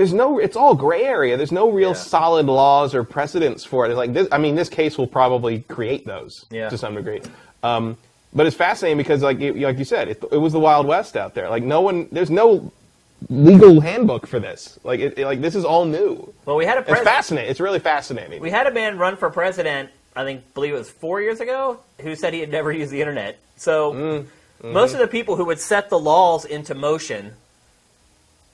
[0.00, 0.38] there's no.
[0.38, 1.36] It's all gray area.
[1.36, 1.94] There's no real Yeah.
[2.16, 3.90] solid laws or precedents for it.
[3.90, 4.26] It's like this.
[4.32, 6.70] I mean, this case will probably create those Yeah.
[6.70, 7.20] to some degree.
[7.62, 7.98] Um,
[8.32, 11.16] but it's fascinating because, like, you, like you said, it, it was the Wild West
[11.18, 11.50] out there.
[11.50, 12.08] Like, no one.
[12.10, 12.72] There's no
[13.28, 14.78] legal handbook for this.
[14.84, 16.32] Like, it, like this is all new.
[16.46, 17.14] well we had a It's president.
[17.16, 17.50] fascinating.
[17.50, 18.40] It's really fascinating.
[18.40, 19.90] We had a man run for president.
[20.16, 23.00] I think believe it was four years ago who said he had never used the
[23.00, 23.36] internet.
[23.56, 24.72] So Mm, mm-hmm.
[24.72, 27.34] most of the people who would set the laws into motion,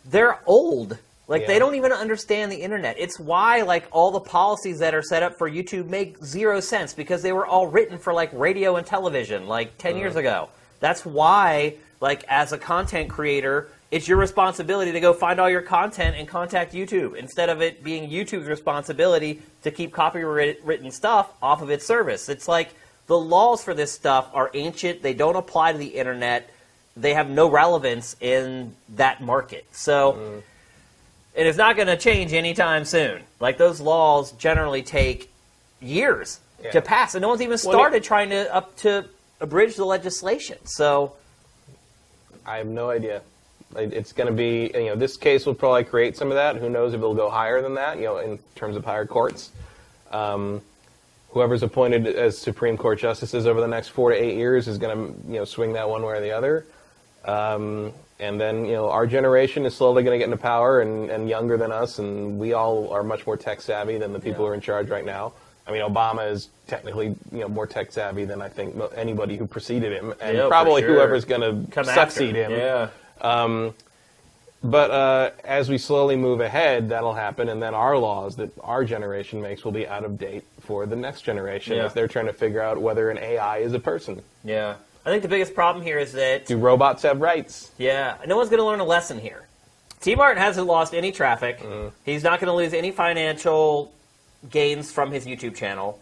[0.04, 0.98] they're old.
[1.28, 1.46] Like Yeah.
[1.48, 2.96] they don't even understand the internet.
[2.98, 6.94] It's why like all the policies that are set up for YouTube make zero sense
[6.94, 10.00] because they were all written for like radio and television like 10 uh-huh.
[10.00, 10.48] years ago.
[10.80, 15.62] That's why like as a content creator, it's your responsibility to go find all your
[15.62, 21.62] content and contact YouTube instead of it being YouTube's responsibility to keep copywritten stuff off
[21.62, 22.28] of its service.
[22.28, 22.74] It's like
[23.06, 25.02] the laws for this stuff are ancient.
[25.02, 26.50] They don't apply to the internet.
[26.96, 29.66] They have no relevance in that market.
[29.72, 30.40] So uh-huh.
[31.36, 33.22] And it's not going to change anytime soon.
[33.40, 35.30] Like those laws generally take
[35.80, 36.70] years Yeah.
[36.72, 39.04] to pass, and no one's even Well, started trying to up to
[39.40, 40.58] abridge the legislation.
[40.64, 41.12] So
[42.46, 43.22] I have no idea.
[43.76, 46.56] It's going to be, you know, this case will probably create some of that.
[46.56, 49.50] Who knows if it'll go higher than that, you know, in terms of higher courts.
[50.12, 50.62] Um,
[51.30, 54.96] whoever's appointed as Supreme Court justices over the next four to eight years is going
[54.96, 56.64] to, you know, swing that one way or the other.
[57.26, 61.10] Um, and then, you know, our generation is slowly going to get into power and,
[61.10, 64.30] and younger than us, and we all are much more tech savvy than the people
[64.42, 64.46] Yeah.
[64.46, 65.32] who are in charge right now.
[65.66, 69.46] I mean, Obama is technically, you know, more tech savvy than I think anybody who
[69.46, 70.92] preceded him, and Yeah, probably sure.
[70.94, 72.52] whoever's going to succeed him.
[72.52, 72.88] Yeah.
[74.62, 78.84] But uh, as we slowly move ahead, that'll happen, and then our laws that our
[78.84, 81.84] generation makes will be out of date for the next generation Yeah.
[81.84, 84.22] as they're trying to figure out whether an AI is a person.
[84.42, 84.76] Yeah.
[85.06, 87.70] I think the biggest problem here is that Do robots have rights?
[87.78, 89.46] Yeah, no one's going to learn a lesson here.
[90.00, 91.60] T Mart hasn't lost any traffic.
[91.60, 91.88] Mm-hmm.
[92.04, 93.92] He's not going to lose any financial
[94.50, 96.00] gains from his YouTube channel.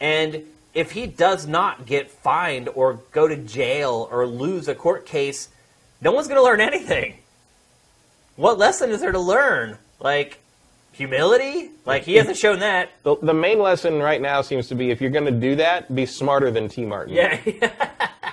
[0.00, 0.42] And
[0.72, 5.50] if he does not get fined or go to jail or lose a court case,
[6.00, 7.18] no one's going to learn anything.
[8.36, 9.76] What lesson is there to learn?
[10.00, 10.40] Like
[10.92, 11.72] humility?
[11.84, 12.90] Like he hasn't shown that.
[13.02, 15.94] The, the main lesson right now seems to be if you're going to do that,
[15.94, 16.86] be smarter than T.
[16.86, 17.14] Martin.
[17.14, 17.92] Yeah.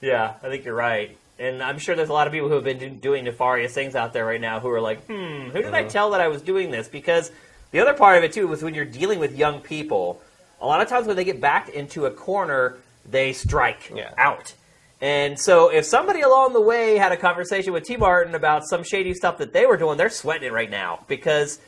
[0.00, 1.16] yeah, I think you're right.
[1.38, 4.12] And I'm sure there's a lot of people who have been doing nefarious things out
[4.12, 6.70] there right now who are like, hmm, who did I tell that I was doing
[6.70, 6.86] this?
[6.86, 7.30] Because
[7.70, 10.20] the other part of it, too, was when you're dealing with young people,
[10.60, 12.76] a lot of times when they get backed into a corner,
[13.08, 14.12] they strike Yeah.
[14.18, 14.52] out.
[15.00, 17.96] And so if somebody along the way had a conversation with T.
[17.96, 21.58] Martin about some shady stuff that they were doing, they're sweating it right now because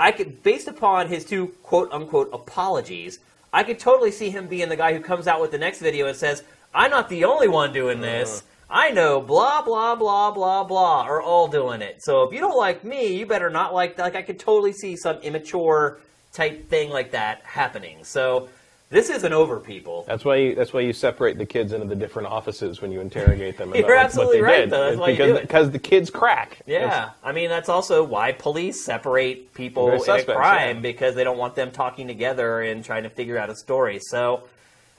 [0.00, 3.20] I could, based upon his two quote unquote apologies,
[3.52, 6.08] I could totally see him being the guy who comes out with the next video
[6.08, 6.42] and says,
[6.74, 8.02] "I'm not the only one doing uh.
[8.02, 8.42] this.
[8.70, 12.02] I know blah blah blah blah blah are all doing it.
[12.02, 14.96] So if you don't like me, you better not like." Like I could totally see
[14.96, 16.00] some immature
[16.32, 18.04] type thing like that happening.
[18.04, 18.48] So
[18.92, 20.04] this isn't over, people.
[20.06, 23.00] That's why you, that's why you separate the kids into the different offices when you
[23.00, 23.74] interrogate them.
[23.74, 24.70] You're absolutely what they right, did.
[24.70, 24.84] though.
[24.84, 25.40] That's why you because do it.
[25.40, 26.58] because the kids crack.
[26.66, 30.82] Yeah, I mean that's also why police separate people in a crime yeah.
[30.82, 33.98] because they don't want them talking together and trying to figure out a story.
[33.98, 34.44] So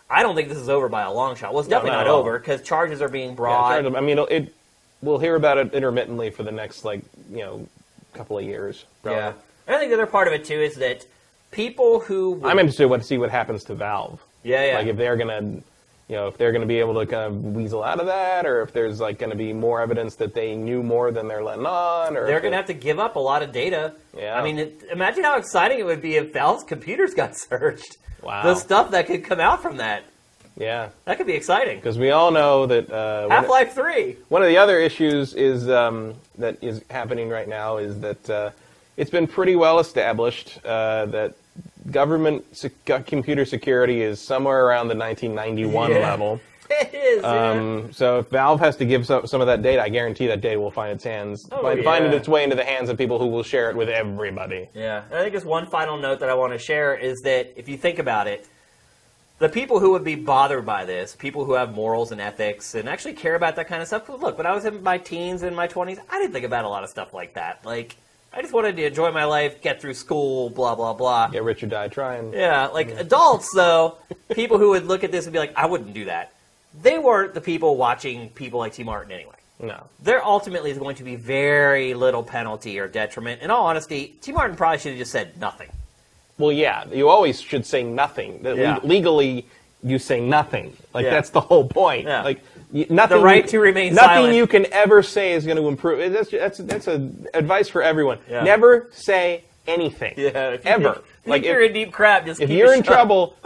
[0.09, 1.53] I don't think this is over by a long shot.
[1.53, 3.81] Well, it's No, definitely not not, over because charges are being brought.
[3.83, 3.95] them.
[3.95, 4.53] I mean, it.
[5.01, 7.67] We'll hear about it intermittently for the next like you know
[8.13, 8.85] couple of years.
[9.01, 9.19] probably.
[9.21, 9.33] yeah,
[9.67, 11.05] and I think the other part of it too is that
[11.51, 14.21] people who I'm interested to see what happens to Valve.
[14.43, 17.25] yeah yeah Like if they're gonna, you know, if they're gonna be able to kind
[17.25, 20.55] of weasel out of that, or if there's like gonna be more evidence that they
[20.55, 23.15] knew more than they're letting on, or they're going to it- have to give up
[23.15, 23.93] a lot of data.
[24.17, 24.39] Yeah.
[24.39, 27.97] I mean, it, imagine how exciting it would be if Valve's computers got searched.
[28.23, 28.43] Wow.
[28.43, 30.03] The stuff that could come out from that.
[30.57, 31.77] yeah, That could be exciting.
[31.77, 34.17] because we all know that uh, Half Life 3.
[34.29, 38.49] One of the other issues is um, that is happening right now is that uh,
[38.97, 41.35] it's been pretty well established uh, that
[41.91, 45.97] government sec- computer security is somewhere around the 1991 Yeah.
[45.99, 46.39] level.
[46.69, 47.21] It is.
[47.23, 47.49] yeah.
[47.51, 50.41] Um, so if Valve has to give some, some of that data, I guarantee that
[50.41, 53.19] data will find its hands, Oh, find, find its way into the hands of people
[53.19, 54.69] who will share it with everybody.
[54.73, 57.53] Yeah, and I think just one final note that I want to share is that
[57.55, 58.47] if you think about it,
[59.39, 62.87] the people who would be bothered by this, people who have morals and ethics and
[62.87, 64.07] actually care about that kind of stuff.
[64.07, 66.69] Look, when I was in my teens and my twenties, I didn't think about a
[66.69, 67.65] lot of stuff like that.
[67.65, 67.97] Like,
[68.31, 71.27] I just wanted to enjoy my life, get through school, blah blah blah.
[71.27, 72.31] Get rich or die trying.
[72.33, 73.97] Yeah, like adults though,
[74.33, 76.31] people who would look at this and be like, I wouldn't do that.
[76.81, 78.83] They weren't the people watching people like T.
[78.83, 79.83] Martin anyway No.
[80.01, 83.41] there ultimately is going to be very little penalty or detriment.
[83.41, 84.31] In all honesty, T.
[84.31, 85.69] Martin probably should have just said nothing.
[86.39, 88.39] Well, yeah, you always should say nothing.
[88.43, 88.79] Yeah.
[88.81, 89.45] le- legally,
[89.83, 90.75] you say nothing.
[90.93, 91.11] Like Yeah.
[91.11, 92.07] that's the whole point.
[92.07, 92.23] Yeah.
[92.23, 92.41] Like
[92.89, 93.17] nothing.
[93.19, 94.35] The right you- to remain Nothing silent.
[94.35, 96.11] you can ever say is going to improve.
[96.11, 98.17] That's that's that's a advice for everyone.
[98.29, 98.43] Yeah.
[98.43, 100.15] Never say anything.
[100.17, 101.01] you Ever.
[101.25, 103.37] Like think you're in deep crap, just if you're in trouble,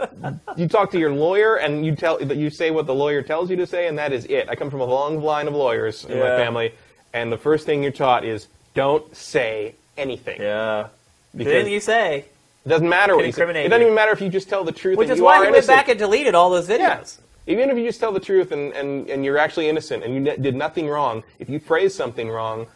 [0.56, 3.56] you talk to your lawyer and you tell you say what the lawyer tells you
[3.56, 4.48] to say, and that is it.
[4.48, 6.74] I come from a long line of lawyers in my family,
[7.12, 10.40] and the first thing you're taught is don't say anything.
[10.40, 10.88] Yeah.
[11.36, 12.24] Because Anything you say,
[12.64, 13.44] it doesn't matter what you say.
[13.44, 14.98] It doesn't even matter if you just tell the truth.
[14.98, 17.18] which is why he went back and deleted all those videos.
[17.46, 17.52] Yeah.
[17.52, 20.36] Even if you just tell the truth and, and, and you're actually innocent and you
[20.36, 22.66] did nothing wrong, if you phrase something wrong,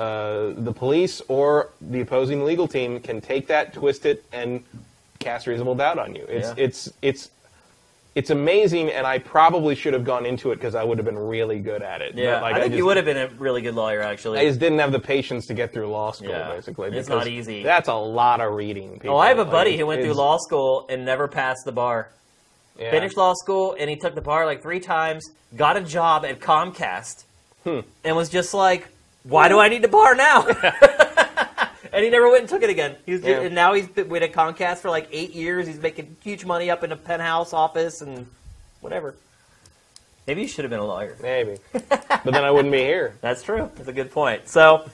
[0.00, 4.64] uh, the police or the opposing legal team can take that, twist it, and
[5.18, 6.24] cast reasonable doubt on you.
[6.28, 6.54] It's Yeah.
[6.64, 7.30] it's it's
[8.16, 11.18] it's amazing, and I probably should have gone into it because I would have been
[11.18, 12.16] really good at it.
[12.16, 14.40] Yeah, like, I think just, you would have been a really good lawyer, actually.
[14.40, 16.52] I just didn't have the patience to get through law school, Yeah.
[16.52, 16.90] basically.
[16.96, 17.62] It's not easy.
[17.62, 18.94] That's a lot of reading.
[18.98, 19.14] People.
[19.14, 21.70] oh, I have a Like, buddy who went through law school and never passed the
[21.72, 22.08] bar.
[22.76, 22.90] yeah.
[22.90, 26.40] Finished law school and he took the bar like three times, got a job at
[26.40, 27.22] Comcast,
[27.62, 27.80] Hmm.
[28.02, 28.88] and was just like,
[29.22, 30.46] why do I need the bar now?
[31.92, 32.96] and he never went and took it again.
[33.06, 33.40] He was Yeah.
[33.40, 35.66] and now he's been with at Comcast for like eight years.
[35.66, 38.26] He's making huge money up in a penthouse office and
[38.80, 39.14] whatever.
[40.26, 41.16] Maybe you should have been a lawyer.
[41.20, 43.16] Maybe, but then I wouldn't be here.
[43.20, 43.70] That's true.
[43.74, 44.48] That's a good point.
[44.48, 44.88] So,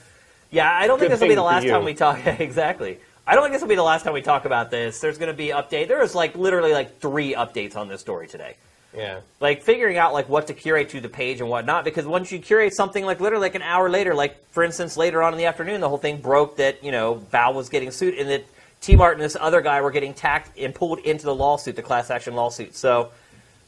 [0.49, 1.69] yeah, I don't think Good this will be the for last you.
[1.71, 2.25] time we talk.
[2.39, 2.99] exactly.
[3.27, 4.99] I don't think this will be the last time we talk about this.
[4.99, 5.89] There's going to be update.
[5.89, 8.55] There is like literally like three updates on this story today.
[8.97, 9.19] Yeah.
[9.39, 11.85] Like figuring out like what to curate to the page and whatnot.
[11.85, 15.21] Because once you curate something, like literally like an hour later, like for instance, later
[15.21, 18.15] on in the afternoon, the whole thing broke that you know Valve was getting sued
[18.15, 18.45] and that
[18.81, 21.83] T Mart and this other guy were getting tacked and pulled into the lawsuit, the
[21.83, 22.75] class action lawsuit.
[22.75, 23.11] So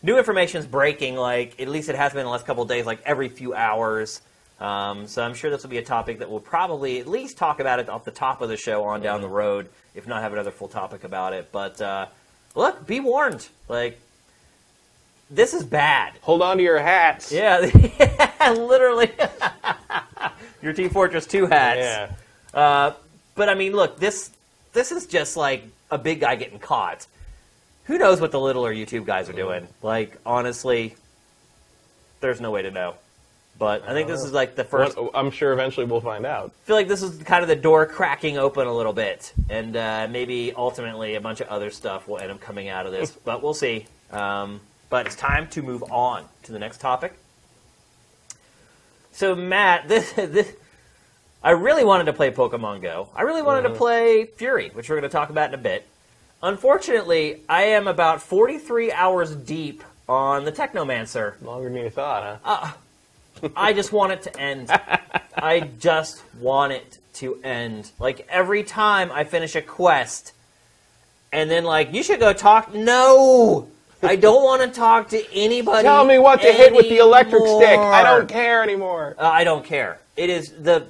[0.02, 1.16] new information is breaking.
[1.16, 4.22] Like at least it has been the last couple of days, like every few hours.
[4.60, 7.60] Um, so I'm sure this will be a topic that we'll probably at least talk
[7.60, 10.34] about it off the top of the show on down the road, if not have
[10.34, 11.50] another full topic about it.
[11.52, 12.08] But uh,
[12.56, 13.48] look, be warned.
[13.70, 14.00] Like
[15.30, 16.14] this is bad.
[16.22, 17.32] Hold on to your hats.
[17.32, 17.60] Yeah,
[18.54, 19.12] literally.
[20.62, 21.80] Your Team Fortress 2 hats.
[21.80, 22.60] Yeah.
[22.60, 22.94] Uh,
[23.36, 24.30] but I mean, look, this
[24.74, 27.08] this is just like a big guy getting caught
[27.90, 29.68] who knows what the littler YouTube guys are doing?
[29.82, 30.96] Like, honestly,
[32.20, 32.94] there's no way to know.
[33.58, 34.96] But I think this is like the first.
[34.96, 36.52] Well, I'm sure eventually we'll find out.
[36.64, 39.76] I feel like this is kind of the door cracking open a little bit, and
[39.76, 43.12] uh, maybe ultimately a bunch of other stuff will end up coming out of this.
[43.26, 43.88] but we'll see.
[44.12, 47.14] Um, but it's time to move on to the next topic.
[49.12, 50.54] So Matt, this, this
[51.44, 53.10] I really wanted to play Pokemon Go.
[53.16, 53.78] I really wanted to mm-hmm.
[53.78, 55.88] play Furi, which we're going to talk about in a bit.
[56.42, 61.42] Unfortunately, I am about 43 hours deep on the Technomancer.
[61.42, 62.74] Longer than you thought, huh?
[63.44, 64.70] Uh, I just want it to end.
[65.36, 67.92] I just want it to end.
[68.00, 70.34] Like every time I finish a quest,
[71.32, 72.74] and then like you should go talk.
[72.74, 73.68] No,
[74.02, 75.84] I don't want to talk to anybody.
[75.84, 77.78] Tell me what to hit with the electric stick.
[77.80, 79.16] I don't care anymore.
[79.18, 80.00] Uh, I don't care.
[80.16, 80.88] It is the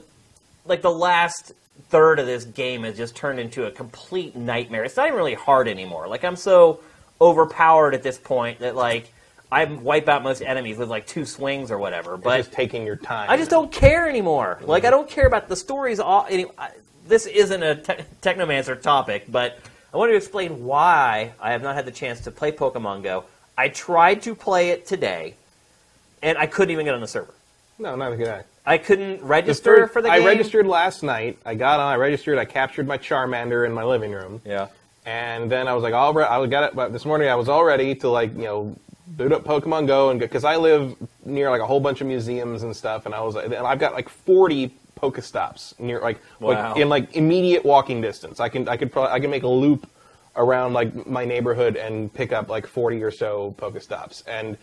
[0.65, 1.53] like the last
[1.89, 4.83] third of this game has just turned into a complete nightmare.
[4.83, 6.07] It's not even really hard anymore.
[6.07, 6.81] Like I'm so
[7.19, 9.11] overpowered at this point that like
[9.51, 12.17] I wipe out most enemies with like two swings or whatever.
[12.17, 13.29] But But just taking your time.
[13.29, 14.59] I just don't care anymore.
[14.61, 15.99] Like I don't care about the stories.
[15.99, 16.71] All any, I,
[17.07, 19.57] this isn't a te- Technomancer topic, but
[19.93, 23.25] I want to explain why I have not had the chance to play Pokemon Go.
[23.57, 25.33] I tried to play it today,
[26.21, 27.33] and I couldn't even get on the server.
[27.79, 28.27] No, not good.
[28.27, 28.43] eye.
[28.65, 30.21] I couldn't The register first- for the game.
[30.21, 31.39] I registered last night.
[31.45, 31.91] I got on.
[31.91, 32.37] I registered.
[32.37, 34.67] I captured my Charmander in my living room, Yeah.
[35.05, 36.29] and then I was like, all right.
[36.29, 36.75] I got it.
[36.75, 38.75] But this morning I was all ready to like you know
[39.07, 42.61] boot up Pokemon Go and because I live near like a whole bunch of museums
[42.63, 46.69] and stuff, and I was like, and I've got like forty Pokestops near like Wow.
[46.71, 48.39] like in like immediate walking distance.
[48.39, 49.87] I can I could probably I can make a loop
[50.35, 54.57] around like my neighborhood and pick up like forty or so Pokestops and.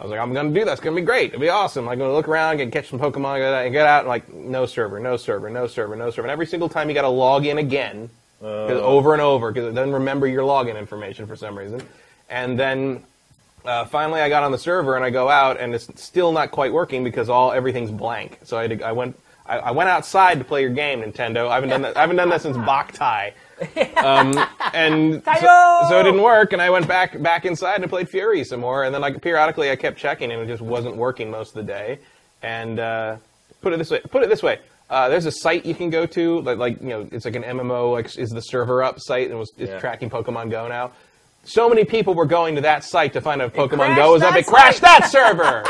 [0.00, 0.72] I was like, I'm going to do that.
[0.72, 1.28] It's going to be great.
[1.28, 1.88] It'll be awesome.
[1.88, 4.66] I'm going to look around and catch some Pokemon and get out and like, no
[4.66, 6.22] server, no server, no server, no server.
[6.22, 9.70] And every single time you got to log in again, 'cause over and over, because
[9.70, 11.82] it doesn't remember your login information for some reason.
[12.28, 13.04] And then
[13.64, 16.50] uh, finally I got on the server and I go out and it's still not
[16.50, 18.40] quite working because all everything's blank.
[18.42, 21.48] So I, I went I, I went outside to play your game, Nintendo.
[21.48, 21.96] I haven't done that.
[21.96, 23.32] I haven't done that since Boktai.
[23.96, 24.36] Um,
[24.74, 28.44] and so, so it didn't work, and I went back back inside and played Furi
[28.44, 28.82] some more.
[28.82, 31.72] And then like periodically I kept checking, and it just wasn't working most of the
[31.72, 32.00] day.
[32.42, 33.16] And uh,
[33.60, 34.58] put it this way, put it this way.
[34.90, 37.44] Uh, there's a site you can go to, like, like you know, it's like an
[37.44, 39.78] MMO, like is the server up site, and was it's Yeah.
[39.78, 40.90] tracking Pokemon Go now.
[41.44, 44.12] So many people were going to that site to find out if Pokemon crashed Go
[44.12, 44.34] was up.
[44.34, 45.02] It crashed site.
[45.02, 45.62] that server.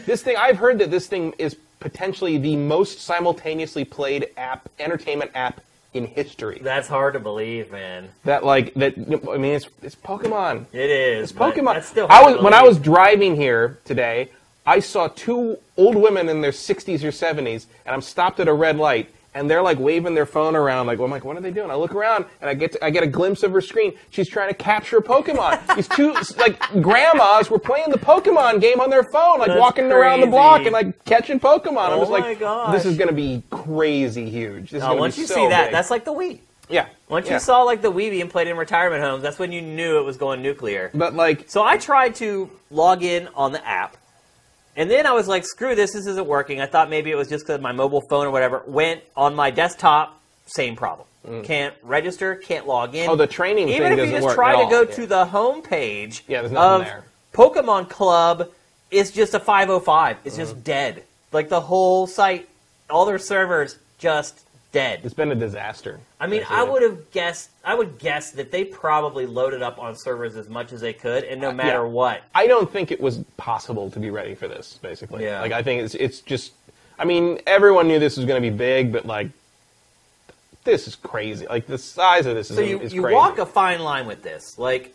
[0.06, 5.30] this thing, I've heard that this thing is potentially the most simultaneously played app, entertainment
[5.34, 5.60] app
[5.94, 6.60] in history.
[6.62, 8.08] That's hard to believe, man.
[8.24, 8.94] That like that.
[8.96, 10.66] I mean, it's it's Pokemon.
[10.72, 11.30] It is.
[11.30, 11.74] It's Pokemon.
[11.74, 14.30] That's still I was when I was driving here today.
[14.66, 18.52] I saw two old women in their 60s or 70s, and I'm stopped at a
[18.52, 20.86] red light, and they're like waving their phone around.
[20.86, 21.70] Like, well, I'm like, what are they doing?
[21.70, 23.92] I look around, and I get to, I get a glimpse of her screen.
[24.10, 25.76] She's trying to capture a Pokemon.
[25.76, 29.92] These two like grandmas were playing the Pokemon game on their phone, like That's walking
[29.92, 31.88] around the block and like catching Pokemon.
[31.90, 32.72] I'm Oh just my like, gosh.
[32.72, 34.70] this is going to be crazy huge.
[34.70, 35.72] This is Oh, gonna once you so see that, big.
[35.72, 36.40] that's like the Wii.
[36.70, 36.86] yeah.
[37.08, 37.34] Once yeah.
[37.34, 40.02] you saw like the Wii being played in retirement homes, that's when you knew it
[40.04, 40.90] was going nuclear.
[40.94, 43.96] but like, So I tried to log in on the app,
[44.76, 45.92] and then I was like, "Screw this!
[45.92, 48.62] This isn't working." I thought maybe it was just because my mobile phone or whatever
[48.66, 50.20] went on my desktop.
[50.46, 51.06] Same problem.
[51.42, 52.36] Can't register.
[52.36, 53.08] Can't log in.
[53.08, 53.12] Mm.
[53.12, 54.70] oh, the training Even thing if you just try to all.
[54.70, 54.94] go Yeah.
[54.94, 57.04] to the home page Yeah, there's nothing of there.
[57.34, 58.48] Pokemon Club,
[58.92, 60.18] it's just a 505.
[60.24, 60.44] It's Mm-hmm.
[60.44, 61.02] just dead.
[61.32, 62.48] Like the whole site,
[62.88, 64.38] all their servers just
[64.72, 65.00] dead.
[65.04, 66.00] It's been a disaster.
[66.20, 67.50] I mean, I would have guessed.
[67.64, 71.24] I would guess that they probably loaded up on servers as much as they could,
[71.24, 71.90] and no matter yeah.
[71.90, 74.78] what, I don't think it was possible to be ready for this.
[74.82, 75.40] Basically, Yeah.
[75.40, 76.52] Like I think it's it's just.
[76.98, 79.28] I mean, everyone knew this was going to be big, but like,
[80.64, 81.46] this is crazy.
[81.46, 83.14] Like the size of this is, So you, is you crazy.
[83.14, 84.58] walk a fine line with this.
[84.58, 84.94] Like,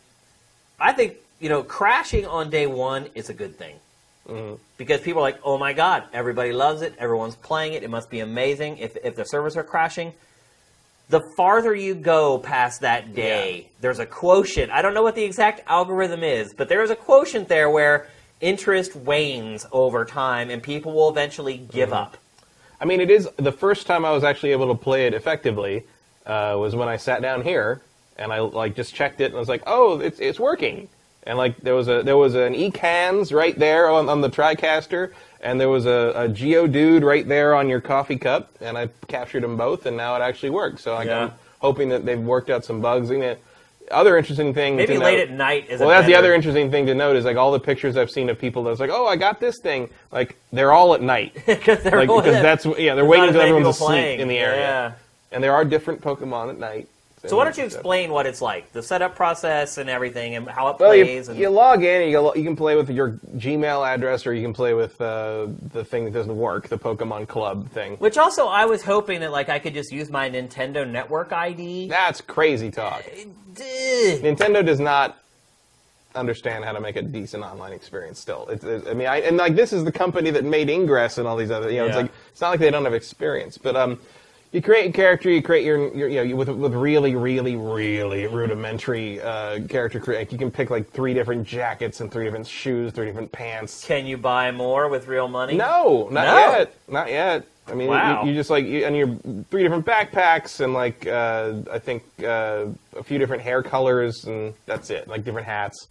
[0.79, 3.75] I think you know, crashing on day one is a good thing
[4.31, 4.55] Mm-hmm.
[4.77, 6.95] because people are like, "Oh my god, everybody loves it.
[6.97, 7.83] Everyone's playing it.
[7.83, 10.13] It must be amazing." If if the servers are crashing,
[11.09, 14.71] the farther you go past that day, there's a quotient.
[14.71, 18.07] I don't know what the exact algorithm is, but there is a quotient there where
[18.39, 21.97] interest wanes over time, and people will eventually give Mm-hmm.
[21.97, 22.17] up.
[22.79, 25.83] I mean, it is the first time I was actually able to play it effectively
[26.25, 27.81] uh, was when I sat down here
[28.17, 30.89] and I like just checked it and I was like, oh, it's it's working.
[31.23, 35.11] And like there was a there was an Ekans right there on, on the TriCaster,
[35.41, 39.43] and there was a, a Geodude right there on your coffee cup, and I captured
[39.43, 40.81] them both, and now it actually works.
[40.83, 41.25] So like, Yeah.
[41.25, 43.11] I'm hoping that they've worked out some bugs.
[43.11, 43.39] in it.
[43.91, 45.79] other interesting thing, Maybe late note- at night is.
[45.79, 48.29] well, that's the other interesting thing to note is like all the pictures I've seen
[48.29, 49.89] of people that's like, oh, I got this thing.
[50.11, 51.33] Like they're all at night.
[51.45, 54.19] because they're like that's yeah they're waiting until everyone's asleep playing.
[54.21, 54.59] in the area.
[54.59, 54.91] Yeah.
[55.33, 56.87] And there are different Pokemon at night,
[57.23, 60.69] So why don't you explain what it's like, the setup process and everything, and how
[60.69, 61.27] it Well, plays?
[61.27, 62.07] you, and you log in.
[62.09, 65.47] You, go- you can play with your Gmail address, or you can play with uh,
[65.71, 67.95] the thing that doesn't work, the Pokemon Club thing.
[67.97, 71.89] which also, I was hoping that like I could just use my Nintendo Network ID.
[71.89, 73.03] That's crazy talk.
[73.55, 75.17] Nintendo does not
[76.15, 78.19] understand how to make a decent online experience.
[78.19, 81.17] Still, it's, it's, I mean, I, and like this is the company that made Ingress
[81.19, 81.69] and all these other.
[81.69, 82.01] You know, it's Yeah.
[82.01, 83.99] like it's not like they don't have experience, but um.
[84.51, 85.29] You create a character.
[85.29, 90.29] You create your, your you know, with with really, really, really rudimentary uh, character create.
[90.31, 93.85] You can pick like three different jackets and three different shoes, three different pants.
[93.85, 95.55] Can you buy more with real money?
[95.55, 96.35] No, not No.
[96.57, 96.73] yet.
[96.89, 97.45] Not yet.
[97.67, 98.23] I mean, Wow.
[98.23, 99.15] you, you just like you, and your
[99.49, 102.65] three different backpacks and like uh, I think uh,
[102.97, 105.07] a few different hair colors and that's it.
[105.07, 105.87] Like different hats.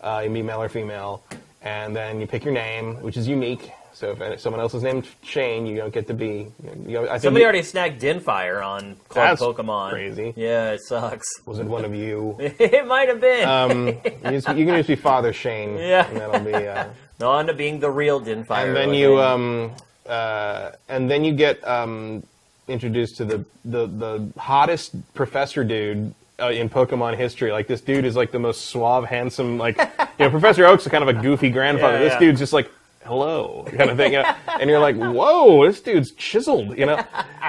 [0.00, 1.22] Uh, you can be male or female,
[1.62, 3.70] and then you pick your name, which is unique.
[4.00, 6.46] So if someone else is named Shane, you don't get to be.
[6.86, 9.90] You know, I Somebody you- already snagged Dinfire on Club That's Pokemon.
[9.90, 10.32] crazy.
[10.36, 11.28] Yeah, it sucks.
[11.44, 12.34] was it one of you?
[12.40, 13.46] it might have been.
[13.46, 13.88] Um,
[14.24, 15.76] you, just, you can just be Father Shane.
[15.76, 16.08] Yeah.
[16.08, 16.54] and that'll be.
[16.54, 16.86] Uh,
[17.20, 18.68] no, on to being the real Dinfire.
[18.68, 19.72] and then you um
[20.06, 22.22] uh and then you get um
[22.68, 27.52] introduced to the the the hottest professor dude uh, in Pokemon history.
[27.52, 29.58] Like this dude is like the most suave, handsome.
[29.58, 31.98] Like you know, Professor Oak's kind of a goofy grandfather.
[31.98, 32.18] Yeah, this yeah.
[32.20, 32.70] dude's just like
[33.10, 34.12] hello kind of thing.
[34.12, 36.78] You and you're like, whoa, this dude's chiseled.
[36.78, 37.04] You know,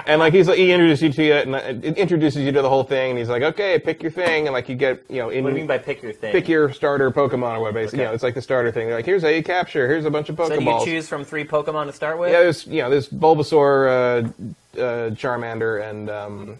[0.07, 2.61] and like he's like he introduces you to it and uh, it introduces you to
[2.61, 3.11] the whole thing.
[3.11, 5.51] And he's like, okay, pick your thing, and like you get you know in What
[5.51, 6.31] do you mean by pick your thing?
[6.31, 7.99] pick your starter Pokemon or what basically.
[7.99, 8.87] You know, it's like the starter thing.
[8.87, 9.87] They're like, here's how you capture.
[9.87, 10.79] Here's a bunch of Pokemon.
[10.79, 12.31] so you choose from three Pokemon to start with?
[12.31, 16.57] Yeah, there's you know there's Bulbasaur, uh, uh, Charmander, and um,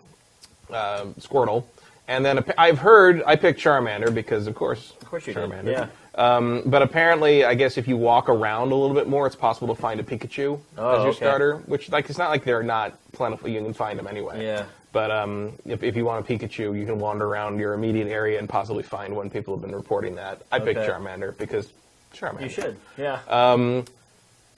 [0.71, 1.63] uh, Squirtle,
[2.07, 5.65] and then I've heard I picked Charmander because of course, Of course you Charmander.
[5.65, 5.71] did.
[5.71, 5.87] Yeah.
[6.15, 9.73] Um, but apparently, I guess if you walk around a little bit more, it's possible
[9.73, 11.17] to find a Pikachu Oh, as your okay.
[11.17, 11.57] starter.
[11.67, 13.47] Which like it's not like they're not plentiful.
[13.49, 14.43] You can find them anyway.
[14.43, 14.65] Yeah.
[14.91, 18.39] But um, if, if you want a Pikachu, you can wander around your immediate area
[18.39, 19.29] and possibly find one.
[19.29, 20.41] People have been reporting that.
[20.51, 21.71] I picked Charmander because
[22.13, 22.41] Charmander.
[22.41, 22.77] You should.
[22.97, 23.19] Yeah.
[23.29, 23.83] Uh,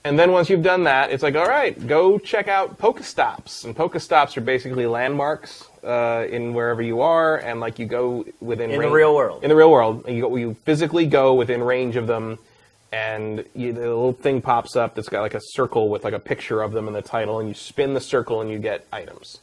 [0.06, 3.64] And then once you've done that, it's like, all right, go check out Pokestops.
[3.64, 8.70] And Pokestops are basically landmarks uh, in wherever you are, and like you go within
[8.70, 9.42] In the real world.
[9.42, 12.38] In the real world, you go, you physically go within range of them,
[12.92, 16.18] and you, the little thing pops up that's got like a circle with like a
[16.18, 19.40] picture of them in the title, and you spin the circle and you get items.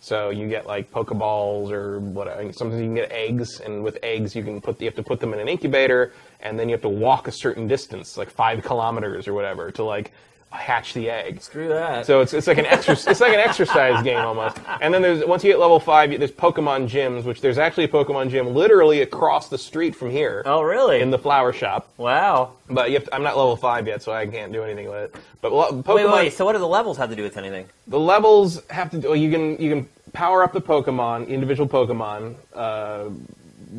[0.00, 2.52] So you get like Pokeballs or whatever.
[2.52, 5.20] Sometimes you can get eggs, and with eggs you can put you have to put
[5.20, 8.62] them in an incubator, and then you have to walk a certain distance, like five
[8.62, 10.12] kilometers or whatever, to like
[10.54, 11.40] hatch the egg.
[11.40, 12.06] Screw that.
[12.06, 13.06] So it's, it's like an exercise.
[13.06, 14.56] it's like an exercise game almost.
[14.80, 17.88] And then there's once you get level five, there's Pokemon gyms, which there's actually a
[17.88, 21.00] Pokemon gym literally across the street from here oh, really?
[21.00, 21.88] in the flower shop.
[21.96, 22.52] wow.
[22.70, 25.14] But you have to, I'm not level five yet, so I can't do anything with
[25.14, 25.14] it.
[25.42, 26.32] But lo- Pokemon, Wait, wait.
[26.32, 27.66] So what do the levels have to do with anything?
[27.88, 29.08] the levels have to do.
[29.08, 32.36] well, You can you can power up the Pokemon, individual Pokemon.
[32.54, 33.10] Uh,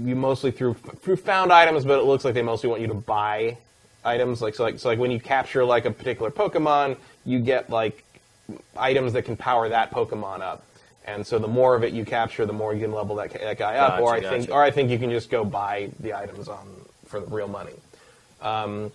[0.03, 2.93] you mostly through through found items, but it looks like they mostly want you to
[2.93, 3.57] buy
[4.05, 4.41] items.
[4.41, 8.03] Like so, like so, like when you capture like a particular Pokemon, you get like
[8.77, 10.65] items that can power that Pokemon up.
[11.05, 13.57] And so the more of it you capture, the more you can level that, that
[13.57, 13.93] guy up.
[13.93, 16.65] Gotcha, or I think, or I think you can just go buy the items on
[17.05, 17.73] for the real money.
[18.41, 18.91] Um,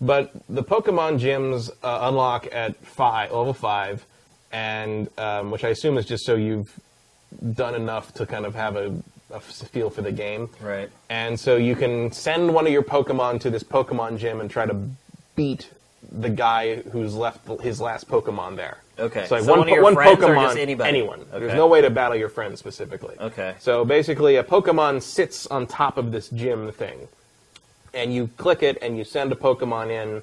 [0.00, 4.04] but the Pokemon gyms uh, unlock at five, level five,
[4.50, 6.72] and um, which I assume is just so you've
[7.52, 8.94] done enough to kind of have a,
[9.32, 10.48] a feel for the game.
[10.60, 10.90] Right.
[11.08, 14.66] And so you can send one of your Pokemon to this Pokemon gym and try
[14.66, 14.76] to
[15.36, 15.70] beat
[16.12, 18.78] the guy who's left his last Pokemon there.
[18.98, 19.26] Okay.
[19.26, 20.88] So like So one, one of your po- one Pokemon, just anybody?
[20.88, 21.20] anyone.
[21.20, 21.38] Okay.
[21.40, 23.16] There's no way to battle your friends specifically.
[23.20, 23.54] Okay.
[23.60, 27.08] So basically, a Pokemon sits on top of this gym thing,
[27.94, 30.22] and you click it, and you send a Pokemon in,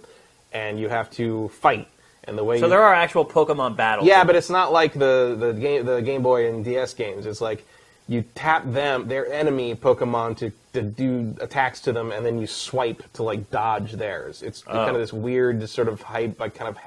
[0.53, 1.87] and you have to fight.
[2.25, 4.07] And the way So you, there are actual Pokemon battles.
[4.07, 7.25] yeah, but it's not like the the game the Game Boy and DS games.
[7.25, 7.65] It's like
[8.07, 12.47] you tap them their enemy Pokemon to, to do attacks to them, and then you
[12.47, 14.41] swipe to like dodge theirs.
[14.41, 14.73] It's Oh.
[14.73, 16.77] kind of this weird sort of hype, like kind of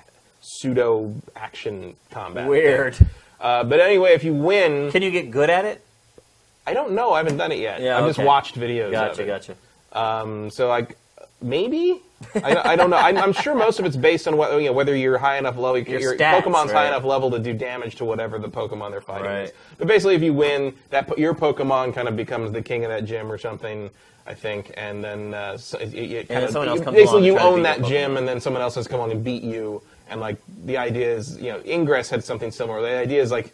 [0.40, 2.48] pseudo action combat.
[2.48, 2.96] weird.
[3.40, 5.84] Uh, but anyway, if you win, Can you get good at it?
[6.66, 7.12] I don't know.
[7.12, 7.80] I haven't done it yet.
[7.80, 8.86] Yeah, I've just watched videos.
[8.86, 9.26] of Gotcha, it.
[9.26, 9.54] gotcha.
[9.92, 10.96] Um, so like
[11.42, 12.00] maybe
[12.34, 12.96] I, I don't know.
[12.98, 15.56] I'm, I'm sure most of it's based on whether you know whether you're high enough
[15.56, 18.90] level, your, Your stats, Pokemon's high enough level to do damage to whatever the Pokemon
[18.90, 19.44] they're fighting Right.
[19.44, 19.52] is.
[19.78, 23.04] But basically, if you win, that your Pokemon kind of becomes the king of that
[23.04, 23.90] gym or something.
[24.26, 27.26] I think, and then uh, so it, it, kind then of, someone else you- basically
[27.26, 29.82] you and own that gym, and then someone else has come along and beat you.
[30.08, 32.80] And like the idea is, you know, Ingress had something similar.
[32.82, 33.52] The idea is like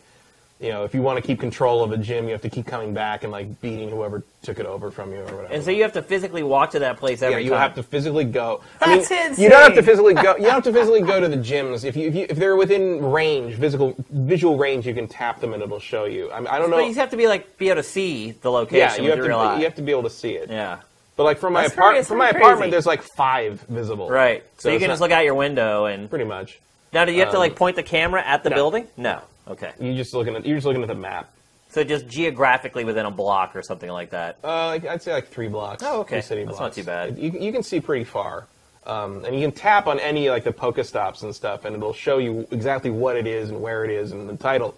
[0.58, 2.66] you know, if you want to keep control of a gym, you have to keep
[2.66, 5.44] coming back and like beating whoever took it over from you or whatever.
[5.50, 7.60] And so you have to physically walk to that place every yeah, every you time.
[7.60, 8.62] have to physically go.
[8.80, 10.36] That's I mean, you don't have to physically go.
[10.36, 12.56] You don't have to physically go to the gyms if you if, you, if they're
[12.56, 14.86] within range, physical visual range.
[14.86, 16.32] You can tap them and it'll show you.
[16.32, 16.76] I, mean, I don't know.
[16.76, 19.20] But you have to be like be able to see the location yeah, you have
[19.20, 19.28] to.
[19.28, 19.58] real eye.
[19.58, 20.48] You have to be able to see it.
[20.50, 20.78] yeah.
[21.16, 24.08] But like from my That's apart- pretty- from my pretty apartment, there's like five visible.
[24.08, 24.44] Right.
[24.58, 26.58] So, you can not- just look out your window and pretty much.
[26.92, 28.56] now do you have to um, like point the camera at the no.
[28.56, 28.86] building?
[28.96, 29.22] No.
[29.48, 29.72] Okay.
[29.80, 31.30] You just looking at you're just looking at the map.
[31.68, 34.38] So just geographically within a block or something like that.
[34.42, 35.82] Uh, like, I'd say like three blocks.
[35.84, 36.16] Oh, okay.
[36.16, 36.76] Three city That's blocks.
[36.76, 37.18] not too bad.
[37.18, 38.46] You, can- you can see pretty far.
[38.86, 42.18] Um, and you can tap on any like the Pokestops and stuff, and it'll show
[42.18, 44.76] you exactly what it is and where it is, and the title.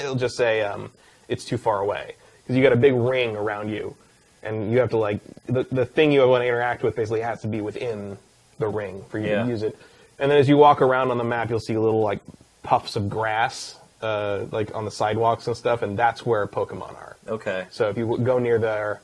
[0.00, 0.90] It'll just say um,
[1.28, 3.94] it's too far away because you got a big ring around you,
[4.42, 7.40] and you have to like the the thing you want to interact with basically has
[7.42, 8.18] to be within
[8.58, 9.44] the ring for you Yeah.
[9.44, 9.78] to use it.
[10.18, 12.18] And then as you walk around on the map, you'll see little like
[12.64, 17.16] puffs of grass, uh, like on the sidewalks and stuff, and that's where Pokemon are.
[17.26, 17.66] Okay.
[17.70, 19.00] So if you w- go near there,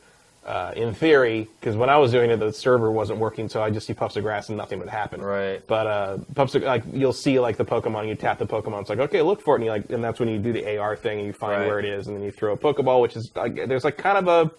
[0.46, 3.70] uh, in theory, because when I was doing it, the server wasn't working, so I
[3.70, 5.22] just see puffs of grass and nothing would happen.
[5.22, 5.66] Right.
[5.66, 8.90] But uh, puffs of like you'll see like the Pokemon, you tap the Pokemon, it's
[8.90, 10.96] like okay, look for it, and you like, and that's when you do the AR
[10.96, 11.66] thing and you find Right.
[11.66, 14.18] where it is, and then you throw a Pokeball, which is like, there's like kind
[14.18, 14.50] of a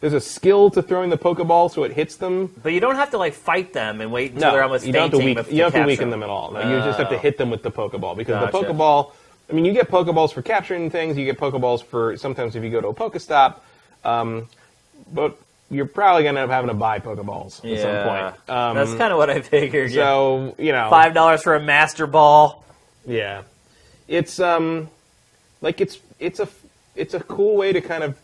[0.00, 2.52] there's a skill to throwing the Pokeball so it hits them.
[2.62, 4.92] But you don't have to like fight them and wait until No, they're almost you
[4.92, 5.44] don't have to weaken.
[5.50, 6.50] You don't have to weaken them at all.
[6.52, 7.18] No, you just have to Oh.
[7.18, 8.66] hit them with the Pokeball because Gotcha.
[8.66, 9.12] the Pokeball.
[9.50, 11.16] I mean, you get Pokeballs for capturing things.
[11.16, 13.56] You get Pokeballs for sometimes if you go to a Pokestop,
[14.04, 14.48] um,
[15.12, 15.36] but
[15.70, 17.82] you're probably gonna end up having to buy Pokeballs at Yeah.
[17.82, 18.50] some point.
[18.50, 19.90] Um, That's kind of what I figured.
[19.90, 20.02] yeah.
[20.04, 22.64] so you know Five dollars for a master ball.
[23.06, 23.42] Yeah,
[24.08, 24.88] it's um,
[25.60, 26.48] like it's it's a
[26.94, 28.16] it's a cool way to kind of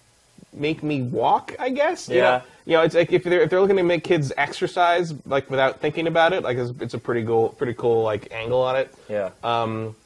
[0.52, 2.08] make me walk, I guess.
[2.08, 2.22] You Yeah.
[2.22, 5.50] know, you know, it's like if they're if they're looking to make kids exercise like
[5.50, 8.76] without thinking about it, like it's, it's a pretty cool pretty cool like angle on
[8.76, 8.94] it.
[9.08, 9.30] Yeah.
[9.42, 9.96] Um,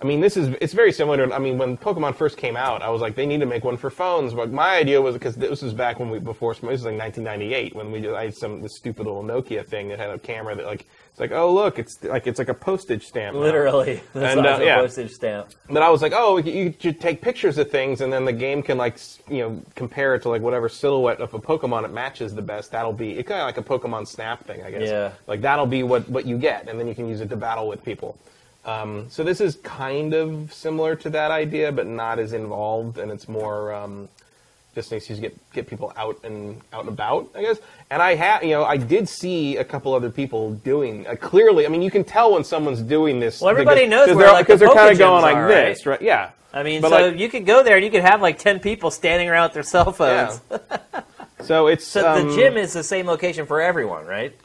[0.00, 1.34] I mean, this is it's very similar to.
[1.34, 3.76] I mean, when Pokemon first came out, I was like, they need to make one
[3.76, 4.32] for phones.
[4.32, 7.74] But my idea was because this was back when we before this was like 1998
[7.74, 10.66] when we I had some this stupid little Nokia thing that had a camera that
[10.66, 13.34] like it's like oh look it's like it's like a postage stamp.
[13.34, 13.42] now.
[13.42, 14.76] Literally, the And, size uh, yeah.
[14.76, 15.48] postage stamp.
[15.68, 18.62] But I was like, oh, you should take pictures of things, and then the game
[18.62, 22.36] can like you know compare it to like whatever silhouette of a Pokemon it matches
[22.36, 22.70] the best.
[22.70, 24.88] That'll be it kind of like a Pokemon Snap thing, I guess.
[24.88, 25.10] Yeah.
[25.26, 27.66] Like that'll be what what you get, and then you can use it to battle
[27.66, 28.16] with people.
[28.68, 33.10] Um, so this is kind of similar to that idea, but not as involved, and
[33.10, 34.08] it's more um,
[34.74, 37.58] just an excuse to get get people out and out and about, I guess.
[37.90, 41.64] And I have, you know, I did see a couple other people doing uh, clearly.
[41.64, 43.40] I mean, you can tell when someone's doing this.
[43.40, 45.48] Well, everybody because- knows because they're, like, because the they're kind of going like are,
[45.48, 46.02] this, right?
[46.02, 46.30] Yeah.
[46.52, 48.60] I mean, But, so like- you could go there and you could have like ten
[48.60, 50.26] people standing around with their cell Yeah.
[50.38, 50.40] phones.
[51.40, 54.36] So it's So um, the gym is the same location for everyone, right?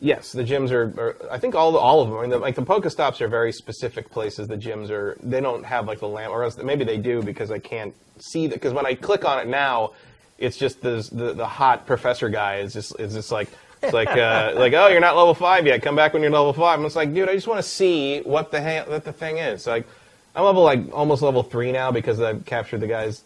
[0.00, 0.92] Yes, the gyms are.
[1.00, 2.18] are I think all all of them.
[2.18, 4.46] I mean, the, like the Pokestops are very specific places.
[4.46, 5.16] The gyms are.
[5.22, 8.46] They don't have like the lamp, or else maybe they do because I can't see
[8.46, 8.56] that.
[8.56, 9.92] Because when I click on it now,
[10.38, 13.48] it's just the the, the hot professor guy is just is just like.
[13.82, 15.82] It's like, uh, like, oh, you're not level five yet.
[15.82, 16.78] Come back when you're level five.
[16.78, 19.36] And it's like, dude, I just want to see what the hell what the thing
[19.36, 19.64] is.
[19.64, 19.86] So, Like,
[20.34, 23.22] I'm level like almost level three now because I've captured the guys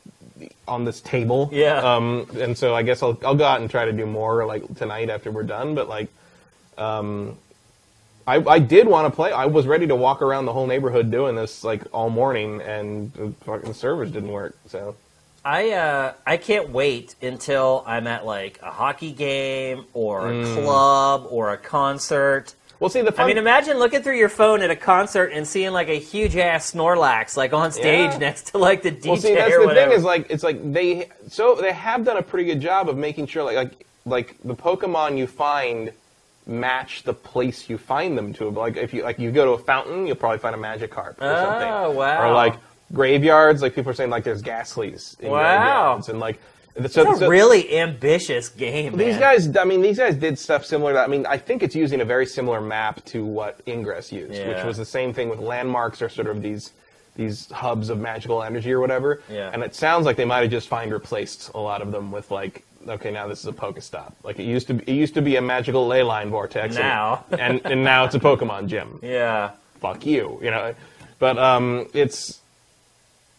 [0.69, 1.51] on this table.
[1.53, 1.79] Yeah.
[1.79, 4.77] Um, and so I guess I'll I'll go out and try to do more like
[4.77, 5.75] tonight after we're done.
[5.75, 6.09] But like,
[6.79, 7.37] um,
[8.27, 9.33] I I did want to play.
[9.33, 13.13] I was ready to walk around the whole neighborhood doing this like all morning, and
[13.15, 14.57] the fucking servers didn't work.
[14.67, 14.95] So
[15.45, 20.55] I uh, I can't wait until I'm at like a hockey game or a Mm.
[20.63, 22.55] club or a concert.
[22.79, 23.25] well, see the fun.
[23.25, 26.37] I mean, imagine looking through your phone at a concert and seeing like a huge
[26.37, 28.19] ass Snorlax like on stage Yeah.
[28.19, 29.91] next to like the DJ well, see that's the whatever.
[29.91, 32.97] thing is like it's like they so they have done a pretty good job of
[32.99, 35.91] making sure like like like the Pokemon you find
[36.47, 38.49] match the place you find them to.
[38.49, 41.25] Like if you like you go to a fountain, you'll probably find a Magikarp or
[41.33, 41.97] Oh, something.
[41.97, 42.29] wow.
[42.31, 42.55] Or like
[42.93, 45.39] graveyards, like people are saying like there's Gastlys in Wow.
[45.95, 46.39] graveyards, and like
[46.77, 48.97] so, it's a so- really ambitious game.
[48.97, 49.21] These man.
[49.21, 51.01] guys, I mean, these guys did stuff similar to.
[51.01, 54.65] I mean, I think it's using a very similar map to what Ingress used, which
[54.65, 56.73] was the same thing with landmarks or sort of these
[57.17, 59.21] these hubs of magical energy or whatever.
[59.29, 59.51] Yeah.
[59.53, 62.31] And it sounds like they might have just find replaced a lot of them with
[62.31, 64.13] like, okay, now this is a Pokestop.
[64.23, 64.75] Like it used to.
[64.75, 66.77] Be, it used to be a magical ley line vortex.
[66.77, 67.25] and- Now.
[67.39, 68.99] and and now it's a Pokemon gym.
[69.03, 69.51] Yeah.
[69.81, 70.75] Fuck you, you know.
[71.19, 72.39] But um, it's.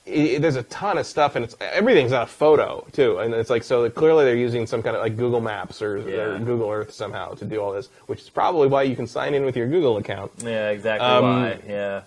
[0.03, 3.51] It, there's a ton of stuff, and it's everything's on a photo too, and it's
[3.51, 3.87] like so.
[3.91, 6.15] Clearly, they're using some kind of like Google Maps or, Yeah.
[6.23, 9.35] or Google Earth somehow to do all this, which is probably why you can sign
[9.35, 10.31] in with your Google account.
[10.43, 11.59] Yeah, exactly Um, why.
[11.67, 12.01] Yeah.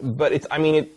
[0.00, 0.92] But it's, I mean, it.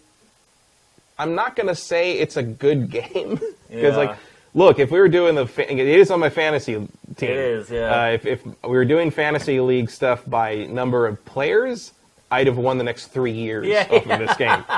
[1.17, 3.35] I'm not gonna say it's a good game
[3.69, 3.97] because, Yeah.
[3.97, 4.15] like,
[4.55, 6.89] look, if we were doing the, fa- it is on my fantasy team.
[7.29, 8.03] It is, yeah.
[8.05, 11.91] Uh, if if we were doing fantasy league stuff by number of players,
[12.31, 14.63] I'd have won the next three years Yeah, off of this game.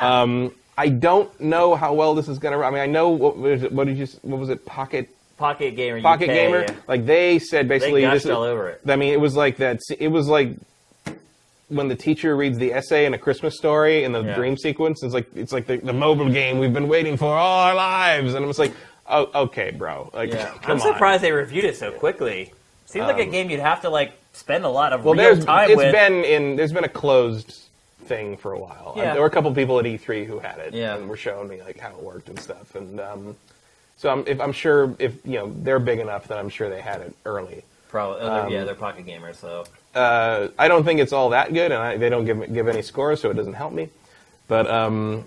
[0.00, 2.58] Um, I don't know how well this is gonna.
[2.60, 3.72] I mean, I know what was it?
[3.72, 4.06] What did you?
[4.22, 4.64] What was it?
[4.64, 6.60] Pocket Pocket Gamer Pocket UK, Gamer.
[6.62, 6.74] yeah.
[6.86, 8.30] Like they said, basically, They this gushed is.
[8.30, 8.80] over it.
[8.86, 9.80] I mean, it was like that.
[9.98, 10.50] It was like
[11.68, 14.34] when the teacher reads the essay in a Christmas story in the Yeah.
[14.36, 15.02] dream sequence.
[15.02, 18.34] It's like it's like the, the mobile game we've been waiting for all our lives,
[18.34, 18.72] and it was like,
[19.08, 20.10] oh, okay, bro.
[20.12, 20.46] Like, Yeah.
[20.62, 20.92] come I'm on.
[20.92, 22.52] surprised they reviewed it so quickly.
[22.86, 25.22] Seems like a Um, game you'd have to like spend a lot of Well, real
[25.34, 25.92] there's time it's with.
[25.92, 27.60] been in there's been a closed
[28.04, 28.94] thing for a while.
[28.96, 29.12] Yeah.
[29.12, 30.96] There were a couple people at E3 who had it Yeah.
[30.96, 32.74] and were showing me like how it worked and stuff.
[32.74, 33.36] And um,
[33.98, 36.80] so I'm if, I'm sure if you know they're big enough that I'm sure they
[36.80, 37.62] had it early.
[37.90, 41.30] Probably, oh, they're- um, yeah, they're Pocket Gamers, so Uh, I don't think it's all
[41.30, 43.88] that good, and I, they don't give give any scores, so it doesn't help me.
[44.46, 45.24] But um,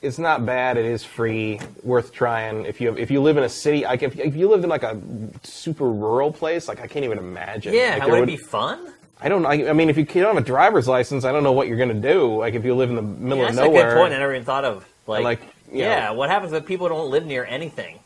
[0.00, 0.76] it's not bad.
[0.76, 2.64] It is free, worth trying.
[2.66, 4.82] If you if you live in a city, like if, if you lived in like
[4.84, 5.00] a
[5.42, 7.74] super rural place, like I can't even imagine.
[7.74, 7.90] yeah.
[7.94, 8.92] like, how would it be fun?
[9.20, 9.44] I don't.
[9.44, 11.76] I, I mean, if you don't have a driver's license, I don't know what you're
[11.76, 12.36] going to do.
[12.38, 13.90] Like if you live in the middle Yeah, of that's a nowhere.
[13.94, 14.14] good point.
[14.14, 15.40] I never even thought of like, Like,
[15.72, 16.06] yeah.
[16.06, 17.98] know- what happens if people don't live near anything?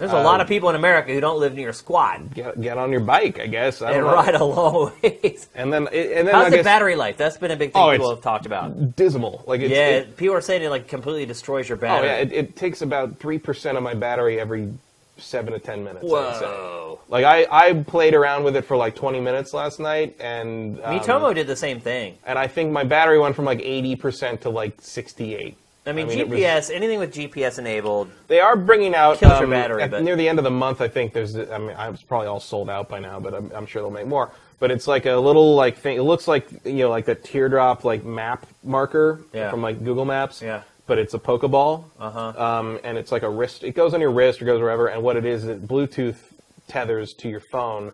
[0.00, 2.76] There's a Um, lot of people in America who don't live near squat Get, get
[2.78, 3.80] on your bike, I guess.
[3.82, 4.12] I and know.
[4.14, 5.48] ride a long ways.
[5.54, 7.16] And then, and then How's I the guess battery life?
[7.16, 8.96] That's been a big thing Oh, people have talked about.
[8.96, 9.44] dismal.
[9.46, 12.08] Like it's, yeah, it- people are saying it like completely destroys your battery.
[12.08, 14.72] oh yeah, it, it takes about three percent of my battery every
[15.18, 16.04] seven to ten minutes.
[16.04, 16.08] I.
[16.08, 17.00] Whoa.
[17.08, 20.98] Like I, I played around with it for like 20 minutes last night, and um,
[20.98, 22.16] Miitomo did the same thing.
[22.24, 25.56] and I think my battery went from like 80 percent to like 68.
[25.90, 28.10] I mean, I mean, it was- GPS, anything with GPS enabled.
[28.28, 30.50] They are bringing out Kills your um, battery, at- but- near the end of the
[30.50, 30.80] month.
[30.80, 31.36] I think there's.
[31.36, 34.06] I mean, it's probably all sold out by now, but I'm, I'm sure they'll make
[34.06, 34.30] more.
[34.58, 35.96] But it's like a little like thing.
[35.96, 39.50] It looks like you know like a teardrop like map marker Yeah.
[39.50, 40.40] from like Google Maps.
[40.42, 40.62] Yeah.
[40.86, 41.84] But it's a Pokeball.
[41.98, 42.44] Uh huh.
[42.58, 43.62] Um, and it's like a wrist.
[43.64, 44.88] It goes on your wrist or goes wherever.
[44.88, 46.16] And what it is, it Bluetooth
[46.68, 47.92] tethers to your phone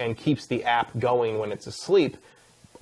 [0.00, 2.16] and keeps the app going when it's asleep,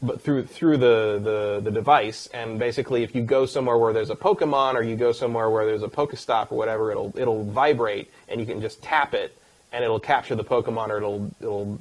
[0.02, 2.26] but through through the, the the device.
[2.34, 5.64] And basically, if you go somewhere where there's a Pokemon or you go somewhere where
[5.64, 9.36] there's a Pokestop or whatever, it'll it'll vibrate and you can just tap it
[9.72, 11.80] and it'll capture the Pokemon or it'll it'll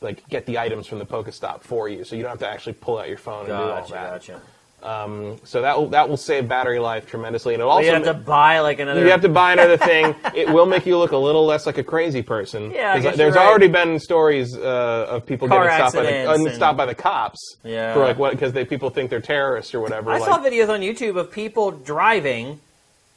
[0.00, 2.74] like get the items from the Pokestop for you, so you don't have to actually
[2.74, 3.90] pull out your phone and do all that.
[3.90, 4.40] gotcha.
[4.84, 8.14] So that will that will save battery life tremendously, and it also you have to
[8.14, 9.00] buy like another.
[9.00, 10.14] you have to buy another thing.
[10.34, 12.70] It will make you look a little less like a crazy person.
[12.70, 13.46] Yeah, I 'Cause guess there's right.
[13.46, 16.94] already been stories uh, of people Car getting stopped by the and- stopped by the
[16.94, 17.94] cops Yeah.
[17.94, 20.10] for like what because they people think they're terrorists or whatever.
[20.10, 22.60] I like, saw videos on YouTube of people driving,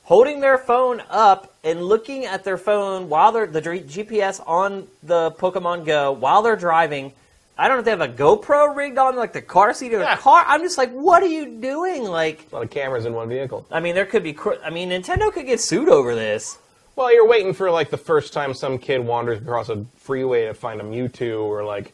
[0.03, 5.31] holding their phone up and looking at their phone while they're the GPS on the
[5.31, 7.11] Pokemon Go while they're driving.
[7.57, 9.99] I don't know if they have a GoPro rigged on like the car seat of
[9.99, 10.17] the Yeah.
[10.17, 10.43] car.
[10.47, 12.03] I'm just like, what are you doing?
[12.03, 13.65] Like, a lot of cameras in one vehicle.
[13.71, 14.33] I mean, there could be.
[14.33, 16.57] cr- I mean, Nintendo could get sued over this.
[16.95, 20.53] Well, you're waiting for like the first time some kid wanders across a freeway to
[20.53, 21.93] find a Mewtwo or like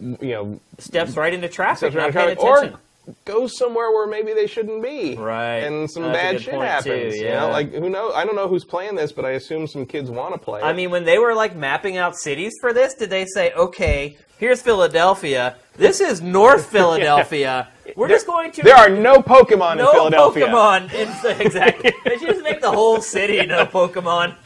[0.00, 2.74] you know Steps right into traffic, not paying attention.
[2.74, 2.78] or
[3.24, 5.16] goes somewhere where maybe they shouldn't be.
[5.16, 5.56] Right.
[5.58, 7.14] And some That's bad shit happens.
[7.14, 7.40] too, You yeah.
[7.40, 8.12] know, like who knows?
[8.14, 10.64] I don't know who's playing this, but I assume some kids want to play it.
[10.64, 14.16] I mean, when they were like mapping out cities for this, did they say, okay,
[14.38, 17.68] here's Philadelphia, this is North Philadelphia.
[17.96, 20.46] We're There- just going to there are no Pokemon no in Philadelphia.
[20.46, 20.92] Pokemon.
[20.94, 21.92] In, exactly.
[22.04, 24.36] they should just make the whole city no Pokemon.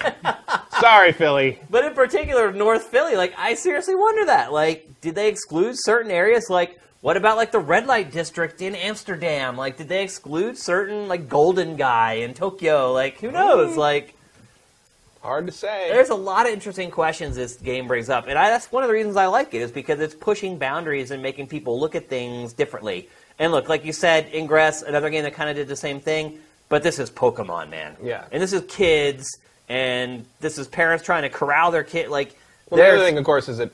[0.80, 1.60] Sorry, Philly.
[1.70, 4.52] but in particular, North Philly, like I seriously wonder that.
[4.52, 6.46] Like, did they exclude certain areas?
[6.50, 9.56] Like, what about like the red light district in Amsterdam?
[9.56, 12.92] Like, did they exclude certain like Golden Gai in Tokyo?
[12.92, 13.76] Like, who knows?
[13.76, 14.16] Like.
[15.22, 15.88] Hard to say.
[15.88, 18.88] There's a lot of interesting questions this game brings up, and I, that's one of
[18.88, 22.08] the reasons I like it is because it's pushing boundaries and making people look at
[22.08, 23.08] things differently.
[23.38, 26.40] And look, like you said, Ingress, another game that kind of did the same thing,
[26.68, 27.96] but this is Pokemon, man.
[28.02, 28.24] Yeah.
[28.32, 29.38] And this is kids,
[29.68, 32.08] and this is parents trying to corral their kid.
[32.08, 32.36] Like,
[32.68, 33.70] Well, the other thing, of course, is that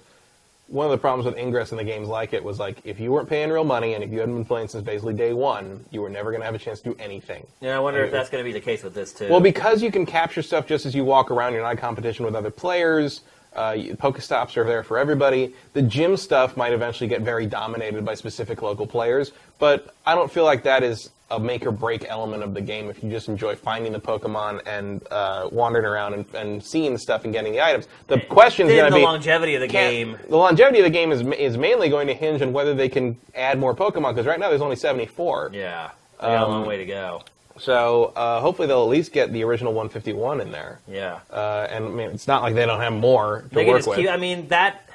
[0.68, 3.12] one of the problems with Ingress and the games like it was like if you
[3.12, 6.00] weren't paying real money and if you hadn't been playing since basically day one, you
[6.00, 7.46] were never going to have a chance to do anything.
[7.60, 8.18] yeah, I wonder if Anyway.
[8.18, 9.28] that's going to be the case with this too.
[9.28, 12.24] Well, because you can capture stuff just as you walk around, you're not in competition
[12.24, 13.20] with other players.
[13.54, 15.52] Uh, Pokestops are there for everybody.
[15.74, 19.32] The gym stuff might eventually get very dominated by specific local players,
[19.62, 22.90] but I don't feel like that is a make or break element of the game.
[22.90, 26.98] If you just enjoy finding the Pokemon and uh, wandering around and, and seeing the
[26.98, 29.68] stuff and getting the items, the question is going to be the longevity of the
[29.68, 30.18] game.
[30.28, 33.16] The longevity of the game is is mainly going to hinge on whether they can
[33.36, 35.52] add more Pokemon because right now there's only 74.
[35.54, 37.22] Yeah, they got a long Um, way to go.
[37.56, 40.80] So uh, hopefully they'll at least get the original 151 in there.
[40.88, 41.20] Yeah.
[41.30, 43.98] Uh, and I mean, it's not like they don't have more to they work with.
[43.98, 44.08] keep.
[44.08, 44.88] I mean that.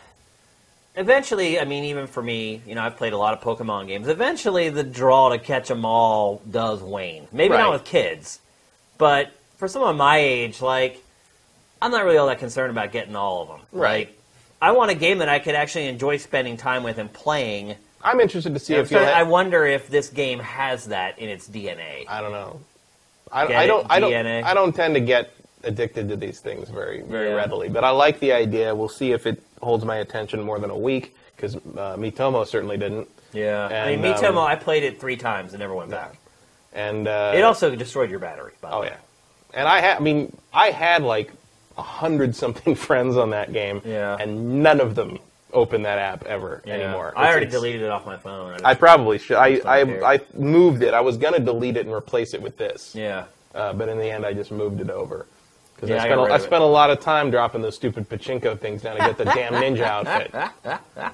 [0.98, 4.08] Eventually, I mean, even for me, you know, I've played a lot of Pokemon games.
[4.08, 7.28] Eventually, the draw to catch them all does wane.
[7.32, 7.60] Maybe Right.
[7.60, 8.40] not with kids,
[8.98, 11.04] but for someone my age, like,
[11.82, 13.60] I'm not really all that concerned about getting all of them.
[13.72, 14.08] Right.
[14.08, 14.18] Like,
[14.60, 18.20] I want a game that I could actually enjoy spending time with and playing I'm
[18.20, 19.02] interested to see I'm if you'll.
[19.06, 22.06] I wonder if this game has that in its DNA.
[22.08, 22.60] I don't know.
[23.32, 23.86] I, I don't.
[23.90, 24.12] I don't.
[24.12, 24.44] DNA?
[24.44, 25.34] I don't tend to get
[25.64, 27.36] addicted to these things very, very Yeah.
[27.36, 27.70] readily.
[27.70, 28.74] But I like the idea.
[28.74, 32.78] We'll see if it holds my attention more than a week because uh, Miitomo certainly
[32.78, 33.08] didn't.
[33.34, 36.18] Yeah, I mean, Miitomo, um, I played it three times and never went back.
[36.74, 38.54] And uh, It also destroyed your battery.
[38.62, 38.88] By Oh way.
[38.88, 38.98] yeah,
[39.54, 39.98] and I had.
[39.98, 41.32] I mean, I had like
[41.78, 43.82] a hundred something friends on that game.
[43.86, 44.18] Yeah.
[44.20, 45.20] And none of them
[45.54, 46.74] open that app ever Yeah.
[46.74, 47.14] anymore.
[47.16, 48.54] I already deleted it off my phone.
[48.54, 49.38] just- I probably should.
[49.38, 50.14] I, don't I.
[50.16, 50.94] I moved it.
[50.94, 52.94] I was gonna delete it and replace it with this.
[52.96, 53.26] yeah.
[53.56, 55.26] Uh, but in the end, I just moved it over
[55.78, 56.44] because Yeah, I I spent, a, rid I of it.
[56.44, 59.54] spent a lot of time dropping those stupid pachinko things down to get the damn
[59.54, 60.34] ninja outfit.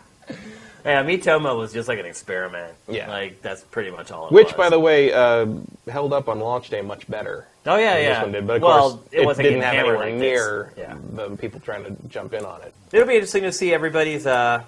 [0.86, 2.74] Yeah, Miitomo was just like an experiment.
[2.90, 3.10] Yeah.
[3.10, 4.54] Like, that's pretty much all it Which, was.
[4.56, 5.48] by the way, uh,
[5.90, 7.48] held up on launch day much better.
[7.66, 8.16] Oh, yeah, yeah.
[8.16, 10.98] This one did, but of well, course, it wasn't didn't have anywhere like near Yeah.
[11.14, 12.74] the people trying to jump in on it.
[12.92, 14.64] It'll be interesting to see everybody's uh,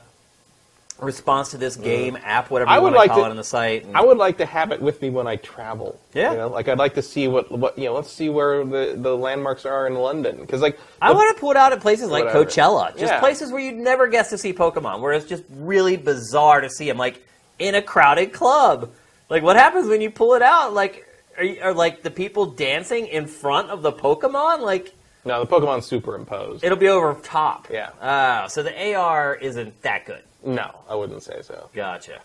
[1.00, 3.32] response to this game, app, whatever you I would want like to call to- it
[3.32, 3.84] on the site.
[3.86, 6.00] and- I would like to have it with me when I travel.
[6.14, 6.32] Yeah.
[6.32, 6.48] you know?
[6.48, 7.94] like I'd like to see what what you know.
[7.94, 11.42] Let's see where the, the landmarks are in London because like I the- want to
[11.42, 12.46] put out at places like Whatever.
[12.46, 13.20] Coachella, just Yeah.
[13.20, 16.88] places where you'd never guess to see Pokemon, where it's just really bizarre to see
[16.88, 17.22] them, like
[17.60, 18.90] in a crowded club.
[19.30, 20.74] Like, what happens when you pull it out?
[20.74, 21.06] Like,
[21.38, 24.62] are, you, are like the people dancing in front of the Pokemon?
[24.62, 24.94] Like,
[25.26, 26.64] no the Pokemon's superimposed.
[26.64, 27.68] it'll be over top.
[27.72, 27.90] Yeah.
[28.02, 30.22] Ah, so the AR isn't that good.
[30.46, 31.70] No, I wouldn't say so.
[31.74, 32.20] Gotcha.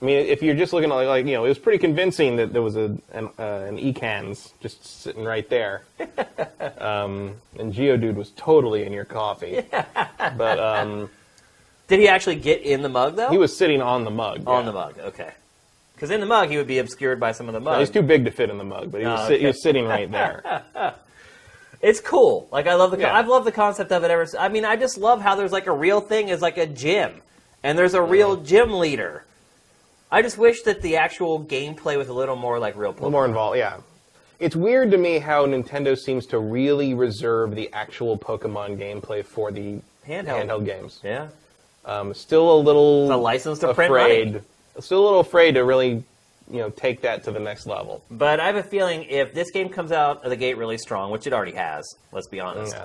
[0.00, 2.36] I mean, if you're just looking at like, like you know, it was pretty convincing
[2.36, 5.82] that there was a an, uh, an Ekans just sitting right there,
[6.78, 9.62] um, and Geodude was totally in your coffee.
[10.36, 11.10] But um,
[11.88, 13.28] Did he actually get in the mug though?
[13.30, 14.44] he was sitting on the mug.
[14.46, 14.66] on yeah.
[14.66, 14.98] the mug.
[14.98, 15.30] Okay.
[15.94, 17.80] Because in the mug, he would be obscured by some of the No, mug.
[17.80, 19.46] he's too big to fit in the mug, but he was, Oh, sit- he okay.
[19.48, 20.64] was sitting right there.
[21.80, 22.48] It's cool.
[22.52, 22.98] Like I love the.
[22.98, 23.12] Yeah.
[23.16, 24.22] I've loved the concept of it ever.
[24.22, 26.66] s- I mean, I just love how there's like a real thing is like a
[26.66, 27.20] gym,
[27.62, 29.24] and there's a real gym leader.
[30.10, 32.92] I just wish that the actual gameplay was a little more like real.
[32.92, 32.96] Pokemon.
[32.96, 33.76] a little more involved, yeah.
[34.38, 39.52] It's weird to me how Nintendo seems to really reserve the actual Pokemon gameplay for
[39.52, 40.26] the Handheld.
[40.26, 41.00] handheld games.
[41.04, 41.28] Yeah.
[41.84, 44.42] Um, still a little The license to print afraid.
[44.80, 46.02] Still a little afraid to really,
[46.50, 48.02] you know, take that to the next level.
[48.10, 51.10] But I have a feeling if this game comes out of the gate really strong,
[51.10, 52.74] which it already has, let's be honest.
[52.74, 52.84] Yeah.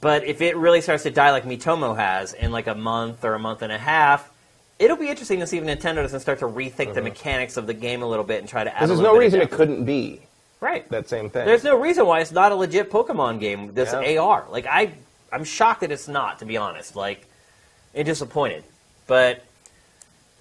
[0.00, 3.34] But if it really starts to die like Miitomo has in like a month or
[3.34, 4.30] a month and a half,
[4.78, 7.02] it'll be interesting to see if Nintendo doesn't start to rethink the uh-huh.
[7.02, 8.88] mechanics of the game a little bit and try to add.
[8.88, 10.20] There's no reason it couldn't be
[10.60, 10.88] Right.
[10.88, 11.44] that same thing.
[11.44, 13.74] There's no reason why it's not a legit Pokemon game.
[13.74, 14.18] This Yeah.
[14.20, 14.92] AR, like I,
[15.30, 16.38] I'm shocked that it's not.
[16.38, 17.26] To be honest, like,
[17.94, 18.64] and disappointed.
[19.06, 19.44] But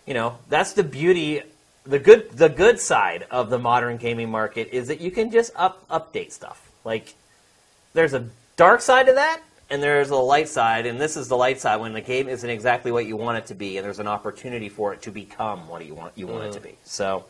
[0.06, 1.42] you know, that's the beauty.
[1.86, 5.52] The good, the good side of the modern gaming market is that you can just
[5.56, 6.72] up update stuff.
[6.86, 7.14] Like,
[7.94, 11.38] there's a dark side to that, and there's a light side, and this is the
[11.38, 14.00] light side when the game isn't exactly what you want it to be, and there's
[14.00, 16.76] an opportunity for it to become what you want you want it to be.
[16.84, 17.26] So,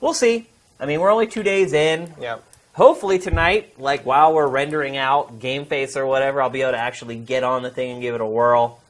[0.00, 0.46] we'll see.
[0.80, 2.38] I mean, we're only two days in yeah.
[2.72, 7.16] hopefully tonight, like while we're rendering out GameFace or whatever, I'll be able to actually
[7.16, 8.80] get on the thing and give it a whirl.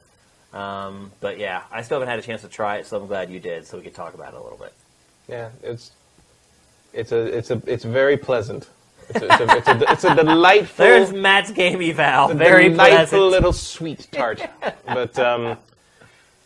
[0.54, 3.28] Um, but yeah, I still haven't had a chance to try it, so I'm glad
[3.28, 4.72] you did, so we could talk about it a little bit.
[5.28, 5.90] Yeah, it's
[6.92, 8.68] it's a it's a it's very pleasant.
[9.10, 12.96] It's a, it's a, it's a, it's a delightful, There's Matt's game eval, very delightful
[13.18, 13.22] pleasant.
[13.30, 14.40] little sweet tart.
[14.86, 15.56] but um,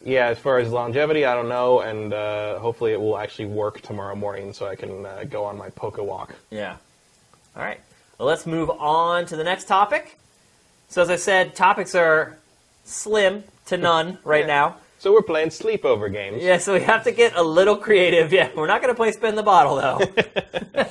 [0.05, 3.81] yeah, as far as longevity, I don't know, and uh, hopefully it will actually work
[3.83, 6.35] tomorrow morning, so I can uh, go on my poke walk.
[6.51, 6.77] Yeah.
[7.57, 7.81] All right.
[8.19, 10.19] Well, let's move on to the next topic.
[10.89, 12.37] So as I said, topics are
[12.85, 14.47] slim to none right Yeah.
[14.47, 14.77] now.
[15.01, 16.43] So we're playing sleepover games.
[16.43, 18.33] Yeah, so we have to get a little creative.
[18.33, 20.85] Yeah, we're not going to play spin the bottle though.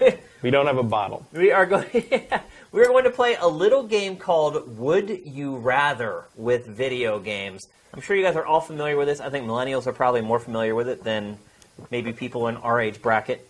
[0.42, 1.26] We don't have a bottle.
[1.32, 1.86] We are going.
[2.72, 7.68] we're going to play a little game called Would You Rather with video games.
[7.94, 9.20] I'm sure you guys are all familiar with this.
[9.20, 11.38] I think millennials are probably more familiar with it than
[11.90, 13.48] maybe people in our age bracket.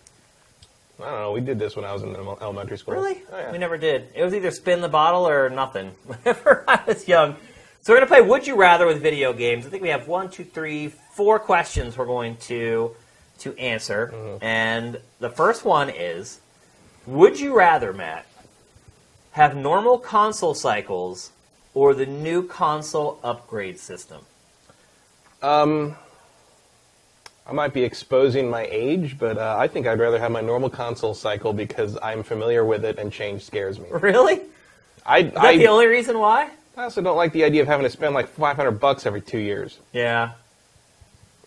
[0.99, 1.31] I don't know.
[1.31, 2.93] We did this when I was in elementary school.
[2.93, 3.23] Really?
[3.31, 3.51] Oh, yeah.
[3.51, 4.09] We never did.
[4.13, 5.87] It was either spin the bottle or nothing.
[6.05, 7.35] Whenever I was young.
[7.81, 9.65] So we're going to play Would You Rather with video games.
[9.65, 12.95] I think we have one, two, three, four questions we're going to
[13.39, 14.11] to answer.
[14.13, 14.43] Mm-hmm.
[14.43, 16.39] And the first one is
[17.05, 18.25] Would you rather, Matt,
[19.31, 21.31] have normal console cycles
[21.73, 24.21] or the new console upgrade system?
[25.41, 25.95] Um,
[27.45, 30.69] I might be exposing my age, but uh, I think I'd rather have my normal
[30.69, 33.87] console cycle because I'm familiar with it and change scares me.
[33.91, 34.35] Really?
[34.35, 36.49] Is that I, the only reason why?
[36.77, 39.39] I also don't like the idea of having to spend like 500 bucks every two
[39.39, 39.79] years.
[39.91, 40.31] Yeah.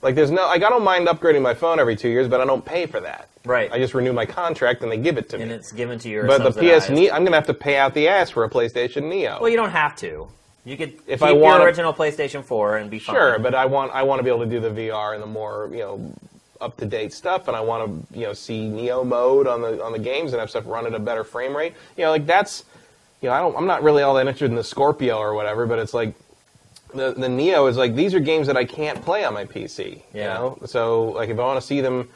[0.06, 2.44] Like, there's no, like, I don't mind upgrading my phone every two years, but I
[2.44, 3.28] don't pay for that.
[3.44, 3.72] Right.
[3.72, 5.42] I just renew my contract and they give it to me.
[5.42, 7.92] and it's given to your But the PS Neo, I'm gonna have to pay out
[7.92, 9.38] the ass for a PlayStation Neo.
[9.40, 10.28] Well, you don't have to.
[10.64, 13.16] You could If keep I wanna- original PlayStation 4 and be fine.
[13.16, 15.26] Sure, but I want I want to be able to do the VR and the
[15.26, 16.12] more you know
[16.60, 19.82] up to date stuff, and I want to you know see Neo mode on the
[19.82, 21.74] on the games and have stuff run at a better frame rate.
[21.96, 22.62] You know, like that's
[23.22, 25.66] you know I don't I'm not really all that interested in the Scorpio or whatever,
[25.66, 26.14] but it's like
[26.94, 30.02] the the Neo is like these are games that I can't play on my PC.
[30.14, 32.08] You know, so like if I want to see them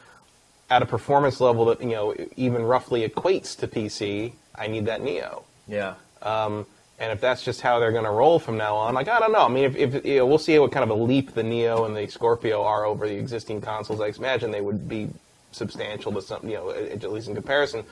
[0.69, 5.01] at a performance level that you know even roughly equates to PC, I need that
[5.01, 5.43] Neo.
[5.67, 5.95] Yeah.
[6.21, 6.65] Um,
[6.99, 9.31] and if that's just how they're going to roll from now on, like I don't
[9.31, 9.43] know.
[9.43, 11.85] I mean, if, if you know, we'll see what kind of a leap the Neo
[11.85, 13.99] and the Scorpio are over the existing consoles.
[14.01, 15.09] I imagine they would be
[15.51, 17.83] substantial to some, you know, at at least in comparison.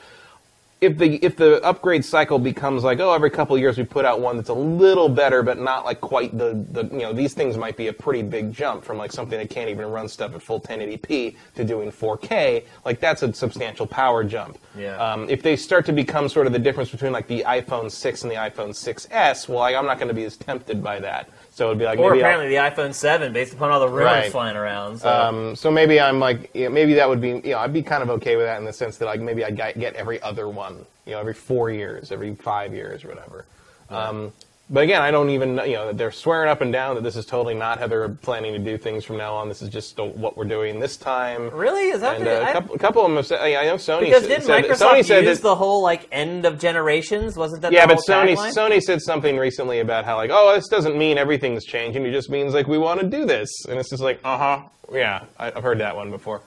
[0.81, 4.05] If the if the upgrade cycle becomes like, oh, every couple of years we put
[4.05, 7.33] out one that's a little better, but not like quite the the you know these
[7.33, 10.33] things might be a pretty big jump from like something that can't even run stuff
[10.33, 12.63] at full 1080p to doing 4K.
[12.85, 14.57] Like that's a substantial power jump.
[14.77, 14.95] Yeah.
[14.97, 18.23] Um, if they start to become sort of the difference between like the iPhone 6
[18.23, 21.29] and the iPhone 6s, well, like, I'm not going to be as tempted by that.
[21.59, 23.89] So it'd be like Or maybe I'll- apparently the iPhone 7, based upon all the
[23.89, 24.31] rumors Right.
[24.31, 24.99] flying around.
[24.99, 25.09] So.
[25.09, 27.83] um, so maybe I'm like, you know, maybe that would be, you know, I'd be
[27.83, 30.21] kind of okay with that in the sense that like maybe I get get every
[30.21, 33.43] other one, you know, every four years, every five years, or whatever.
[33.89, 34.31] Um,
[34.71, 37.25] but again, I don't even, you know, they're swearing up and down that this is
[37.25, 39.47] totally not how they're planning to do things from now on.
[39.49, 41.49] This is just what we're doing this time.
[41.49, 41.89] really?
[41.89, 43.63] Is that And the, uh, I- a couple, a couple of them have said, I
[43.65, 46.59] know Sony Because didn't said- Microsoft Sony said use that, the whole like end of
[46.59, 47.35] generations?
[47.35, 48.53] Wasn't that yeah, the but whole Sony tagline?
[48.55, 52.05] Sony said something recently about how like, oh, this doesn't mean everything's changing.
[52.05, 54.61] It just means like we want to do this, and it's just like, uh huh,
[54.93, 56.41] yeah, I, I've heard that one before.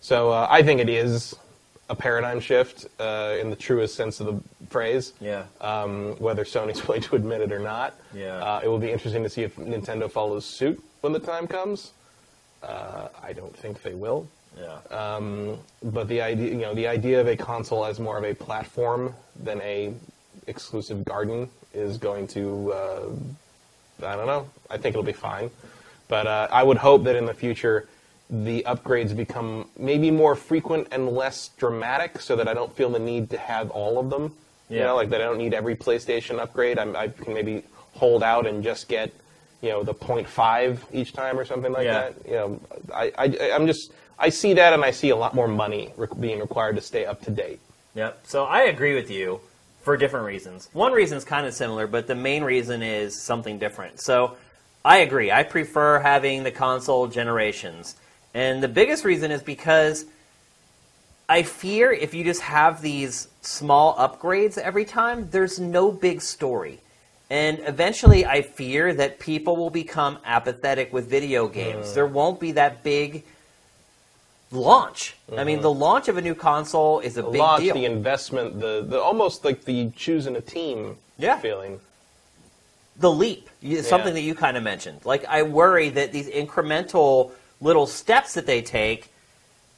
[0.00, 1.34] So uh, I think it is
[1.88, 5.12] a paradigm shift uh, in the truest sense of the phrase.
[5.20, 5.44] Yeah.
[5.60, 7.94] Um, whether Sony's willing to admit it or not.
[8.14, 8.36] Yeah.
[8.36, 11.92] Uh, it will be interesting to see if Nintendo follows suit when the time comes.
[12.62, 14.26] Uh, I don't think they will.
[14.58, 14.78] yeah.
[14.90, 18.34] Um, but the idea, you know, the idea of a console as more of a
[18.34, 19.92] platform than a
[20.46, 23.06] exclusive garden is going to, uh,
[24.06, 24.48] I don't know.
[24.70, 25.50] I think it'll be fine.
[26.08, 27.88] But uh, I would hope that in the future,
[28.42, 32.98] the upgrades become maybe more frequent and less dramatic, so that I don't feel the
[32.98, 34.34] need to have all of them.
[34.68, 34.84] You Yeah.
[34.86, 36.78] know, like that I don't need every PlayStation upgrade.
[36.78, 37.62] I'm, I can maybe
[37.92, 39.12] hold out and just get,
[39.60, 41.92] you know, the 0.5 each time or something like Yeah.
[42.10, 42.14] that.
[42.26, 42.60] You know,
[42.92, 46.08] I, I, I'm just, I see that and I see a lot more money re-
[46.18, 47.60] being required to stay up to date.
[47.94, 48.20] Yep.
[48.26, 49.40] So I agree with you
[49.82, 50.68] for different reasons.
[50.72, 54.00] One reason is kind of similar, but the main reason is something different.
[54.00, 54.36] So
[54.84, 55.30] I agree.
[55.30, 57.94] I prefer having the console generations.
[58.34, 60.04] And the biggest reason is because
[61.28, 66.80] I fear if you just have these small upgrades every time, there's no big story.
[67.30, 71.90] And eventually, I fear that people will become apathetic with video games.
[71.90, 71.94] Uh.
[71.94, 73.24] There won't be that big
[74.52, 75.16] launch.
[75.36, 75.78] I mean, the uh-huh.
[75.78, 77.74] launch of a new console is a The big launch, deal.
[77.74, 81.38] the investment, the, the almost like the choosing a team Yeah.
[81.38, 81.80] feeling.
[82.96, 84.12] the leap, something Yeah.
[84.12, 85.00] that you kind of mentioned.
[85.04, 87.32] Like, I worry that these incremental
[87.64, 89.10] little steps that they take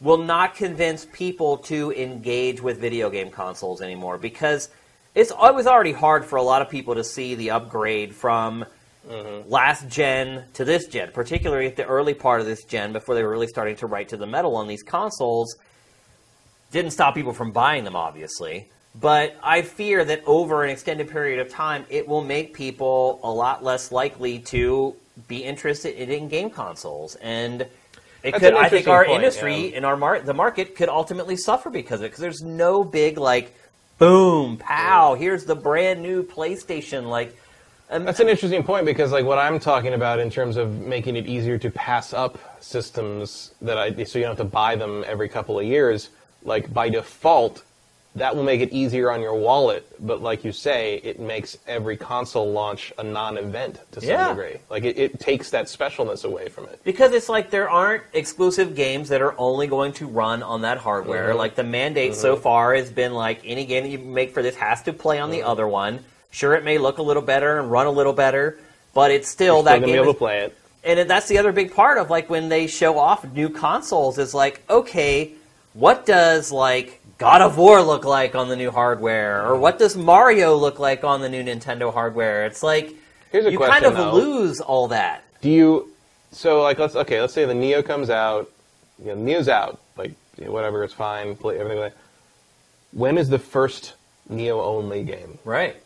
[0.00, 4.68] will not convince people to engage with video game consoles anymore because
[5.14, 8.66] it's it was already hard for a lot of people to see the upgrade from
[9.08, 9.48] mm-hmm.
[9.48, 13.22] last gen to this gen, particularly at the early part of this gen before they
[13.22, 15.56] were really starting to write to the metal on these consoles.
[16.72, 18.68] Didn't stop people from buying them, obviously.
[19.00, 23.30] But I fear that over an extended period of time, it will make people a
[23.30, 24.96] lot less likely to
[25.28, 27.14] be interested in, game consoles.
[27.16, 27.70] And it
[28.22, 29.76] That's could, I think our point, industry yeah.
[29.76, 32.08] and our mar- the market could ultimately suffer because of it.
[32.08, 33.54] Because there's no big, like,
[33.98, 37.08] boom, pow, here's the brand new PlayStation.
[37.08, 37.36] Like,
[37.90, 41.16] um, That's an interesting point because, like, what I'm talking about in terms of making
[41.16, 45.04] it easier to pass up systems that I so you don't have to buy them
[45.06, 46.08] every couple of years.
[46.42, 47.64] Like by default,
[48.16, 49.86] that will make it easier on your wallet.
[50.04, 54.28] But like you say, it makes every console launch a non-event to some Yeah.
[54.30, 54.56] degree.
[54.70, 56.80] Like it, it takes that specialness away from it.
[56.82, 60.78] Because it's like there aren't exclusive games that are only going to run on that
[60.78, 61.28] hardware.
[61.28, 61.38] Mm-hmm.
[61.38, 64.56] Like the mandate so far has been like any game that you make for this
[64.56, 65.48] has to play on the Mm-hmm.
[65.50, 66.00] other one.
[66.30, 68.58] Sure, it may look a little better and run a little better,
[68.94, 69.94] but it's still that still gonna game.
[69.94, 70.56] be able is- to play it.
[70.84, 74.32] and that's the other big part of like when they show off new consoles is
[74.32, 75.32] like, okay,
[75.74, 79.96] what does like God of War look like on the new hardware, or what does
[79.96, 82.44] Mario look like on the new Nintendo hardware?
[82.46, 82.94] It's like
[83.32, 84.12] you question, kind of though.
[84.14, 85.24] lose all that.
[85.40, 85.90] Do you?
[86.32, 87.20] So like let's okay.
[87.20, 88.50] Let's say the Neo comes out.
[88.98, 89.80] You know, Neo's out.
[89.96, 91.36] Like you know, whatever, it's fine.
[91.36, 91.80] Play everything.
[91.80, 91.94] Like
[92.92, 93.94] when is the first
[94.28, 95.38] Neo only game?
[95.44, 95.76] Right.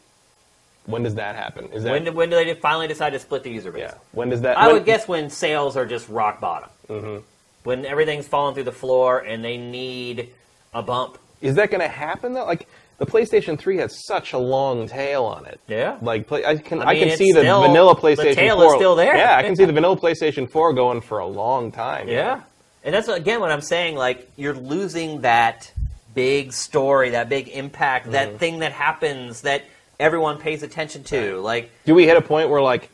[0.87, 1.67] When does that happen?
[1.73, 3.83] Is that When do, when do they finally decide to split the user base?
[3.83, 3.95] yeah?
[4.13, 4.59] When does that?
[4.59, 6.71] I when- would guess when sales are just rock bottom.
[6.89, 7.19] Mm-hmm.
[7.63, 10.31] When everything's falling through the floor and they need
[10.73, 11.19] a bump.
[11.41, 12.45] Is that going to happen though?
[12.45, 12.69] Like
[12.99, 15.59] the PlayStation 3 has such a long tail on it.
[15.67, 15.97] Yeah.
[16.03, 18.67] Like play, I can I I, can see the still- vanilla the PlayStation tail 4.
[18.67, 19.17] is still there.
[19.17, 22.09] Yeah, I can see the vanilla PlayStation 4 going for a long time.
[22.09, 22.43] Yeah.
[22.85, 23.97] And that's again what I'm saying.
[23.97, 25.71] Like you're losing that
[26.15, 28.13] big story, that big impact, Mm-hmm.
[28.13, 29.65] that thing that happens that
[29.99, 31.39] everyone pays attention to.
[31.41, 32.91] Like Do we hit a point where like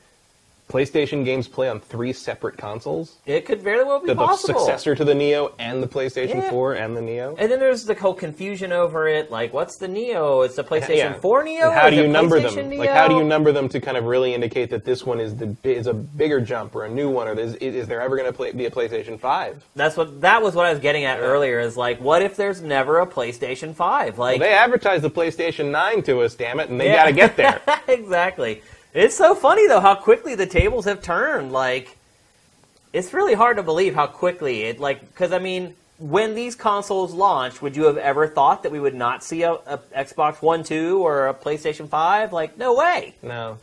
[0.69, 3.19] PlayStation games play on three separate consoles?
[3.25, 4.59] it could very well be The, the possible.
[4.59, 6.51] successor to the Neo and the PlayStation Yeah.
[6.51, 7.37] 4 and the Neo?
[7.39, 9.31] And then there's the whole confusion over it.
[9.31, 10.41] Like, what's the Neo?
[10.43, 11.12] It's the PlayStation Yeah.
[11.21, 11.67] 4 Neo.
[11.71, 12.69] And how do you number them?
[12.71, 12.81] Neo?
[12.81, 15.37] Like, how do you number them to kind of really indicate that this one is
[15.37, 18.33] the is a bigger jump or a new one, or is, is there ever going
[18.33, 19.64] to be a PlayStation Five?
[19.77, 21.61] That's what that was what I was getting at earlier.
[21.61, 24.19] Is like, what if there's never a PlayStation 5?
[24.19, 26.97] Like, They advertised the PlayStation Nine to us, damn it, and they Yeah.
[26.97, 27.61] got to get there.
[27.89, 28.62] exactly.
[28.97, 31.53] It's so funny though how quickly the tables have turned.
[31.53, 31.99] Like,
[32.95, 37.13] it's really hard to believe how quickly it like because I mean, when these consoles
[37.13, 40.65] launched, would you have ever thought that we would not see a, a Xbox One,
[40.65, 42.33] Two, or a PlayStation Five?
[42.33, 43.15] Like, no way.
[43.23, 43.59] no,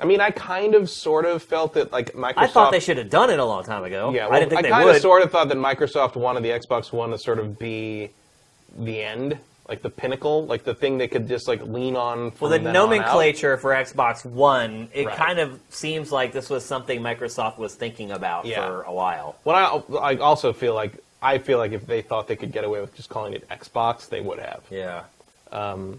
[0.00, 2.34] I mean, I kind of, sort of felt that like Microsoft.
[2.36, 4.12] I thought they should have done it a long time ago.
[4.12, 4.74] Yeah, I didn't think they would.
[4.74, 7.58] I kind of, sort of thought that Microsoft wanted the Xbox One to sort of
[7.60, 8.10] be
[8.76, 12.32] the end, like the pinnacle, like the thing they could just like lean on.
[12.38, 12.90] Well, the then on out.
[12.90, 15.16] nomenclature for Xbox One, it Right.
[15.16, 18.66] kind of seems like this was something Microsoft was thinking about Yeah.
[18.66, 19.36] for a while.
[19.44, 20.92] Well, I, I also feel like
[21.22, 24.06] I feel like if they thought they could get away with just calling it Xbox,
[24.10, 24.62] they would have.
[24.70, 25.04] Yeah.
[25.50, 25.98] Um,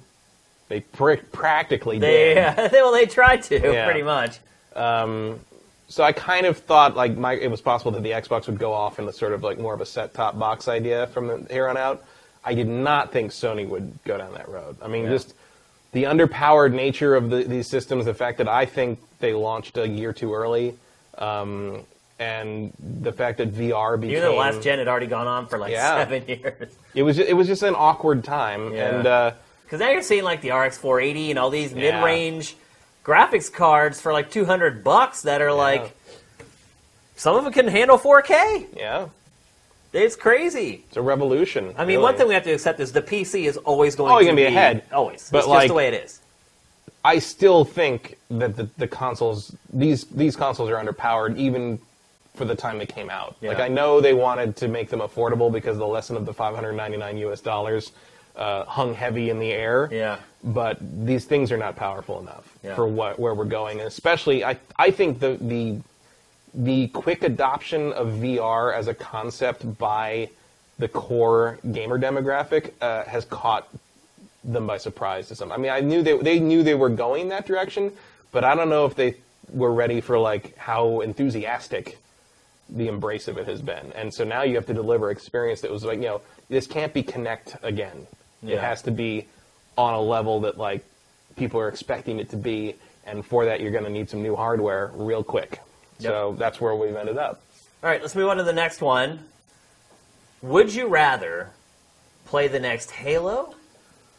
[0.67, 2.37] they pr- practically They, did.
[2.37, 3.85] Yeah, well, they tried to, Yeah.
[3.85, 4.37] pretty much.
[4.75, 5.39] Um,
[5.87, 8.73] so I kind of thought like my, it was possible that the Xbox would go
[8.73, 11.67] off in the sort of like more of a set-top box idea from the, here
[11.69, 12.03] on out.
[12.45, 14.77] I did not think Sony would go down that road.
[14.81, 15.09] I mean, Yeah.
[15.11, 15.33] just
[15.93, 19.87] the underpowered nature of the, these systems, the fact that I think they launched a
[19.87, 20.75] year too early,
[21.17, 21.81] um,
[22.19, 25.47] and the fact that VR became Even though the last gen had already gone on
[25.47, 25.97] for like Yeah.
[26.03, 26.69] seven years.
[26.93, 28.89] it was it was just an awkward time, Yeah.
[28.95, 29.31] and uh,
[29.63, 31.91] Because now you're seeing like the RX 480 and all these Yeah.
[31.97, 32.55] mid-range
[33.03, 35.91] graphics cards for like 200 bucks that are like
[37.15, 38.67] some of them can handle 4K.
[38.75, 39.07] yeah,
[39.95, 40.83] It's crazy.
[40.87, 41.73] it's a revolution.
[41.77, 41.97] I mean, really.
[42.03, 44.41] one thing we have to accept is the PC is always going Always to gonna
[44.41, 44.83] be ahead.
[44.91, 45.29] Always.
[45.31, 46.19] But, it's just the way it is.
[47.03, 51.79] I still think that the, the consoles these these consoles are underpowered even
[52.33, 53.35] for the time they came out.
[53.41, 53.49] Yeah.
[53.49, 57.17] Like I know they wanted to make them affordable because the lesson of the 599
[57.29, 57.91] US dollars
[58.35, 59.87] uh, hung heavy in the air.
[59.91, 60.17] Yeah.
[60.43, 62.75] But these things are not powerful enough Yeah.
[62.75, 65.77] for what where we're going, and especially I I think the the
[66.55, 70.29] the quick adoption of VR as a concept by
[70.79, 73.67] the core gamer demographic uh, has caught
[74.43, 75.51] them by surprise to some.
[75.51, 77.91] I mean, I knew they they knew they were going that direction,
[78.31, 79.15] but I don't know if they
[79.51, 81.97] were ready for like how enthusiastic
[82.69, 83.91] the embrace of it has been.
[83.93, 86.93] And so now you have to deliver experience that was like, you know, this can't
[86.93, 88.07] be Kinect again.
[88.45, 89.27] It has to be
[89.77, 90.83] on a level that like
[91.35, 92.75] people are expecting it to be,
[93.05, 95.59] and for that you're going to need some new hardware real quick.
[95.99, 96.11] Yep.
[96.11, 97.41] So that's where we've ended up.
[97.83, 99.19] All right, let's move on to the next one.
[100.41, 101.51] Would you rather
[102.25, 103.55] play the next Halo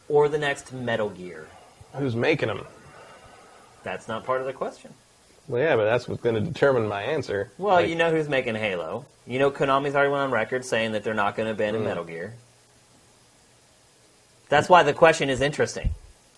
[0.09, 1.49] or the next Metal Gear?
[1.95, 2.67] Who's making them?
[3.83, 4.93] That's not part of the question.
[5.49, 7.53] Well, yeah, but that's what's going to determine my answer.
[7.59, 9.07] Well, Like, you know who's making Halo.
[9.27, 11.87] You know Konami's already went on record saying that they're not going to abandon Mm.
[11.87, 12.35] Metal Gear.
[14.49, 15.91] That's why the question is interesting.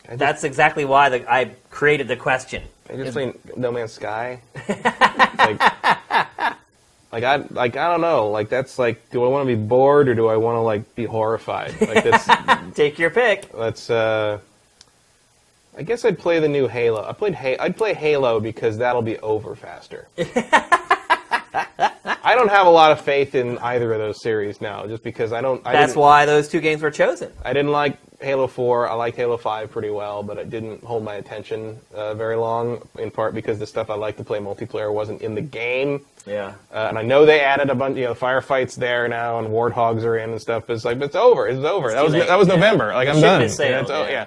[0.07, 2.63] Just, That's exactly why the, I created the question.
[2.91, 4.41] I just think No Man's Sky.
[4.69, 5.61] like,
[7.13, 8.29] like I like I don't know.
[8.31, 10.95] Like that's like, do I want to be bored or do I want to like
[10.95, 11.81] be horrified?
[11.81, 13.51] Like that's Take your pick.
[13.53, 13.91] that's.
[13.91, 14.39] uh
[15.77, 17.07] I guess I'd play the new Halo.
[17.09, 20.09] I played ha- I'd play Halo because that'll be over faster.
[22.29, 25.33] I don't have a lot of faith in either of those series now, just because
[25.33, 25.67] I don't.
[25.67, 27.33] I That's why those two games were chosen.
[27.43, 28.87] I didn't like Halo 4.
[28.87, 32.87] I liked Halo 5 pretty well, but it didn't hold my attention uh, very long,
[32.99, 36.05] in part because the stuff I like to play multiplayer wasn't in the game.
[36.27, 36.53] Yeah.
[36.71, 40.03] Uh, and I know they added a bunch, you know, firefights there now, and warthogs
[40.03, 40.65] are in and stuff.
[40.67, 41.49] But it's like, but it's over.
[41.49, 41.91] It's over.
[41.93, 42.57] that was late, that was yeah.
[42.57, 42.93] November.
[42.93, 43.49] Like I'm done.
[43.49, 44.11] sailed, Yeah, it's- yeah.
[44.11, 44.27] yeah.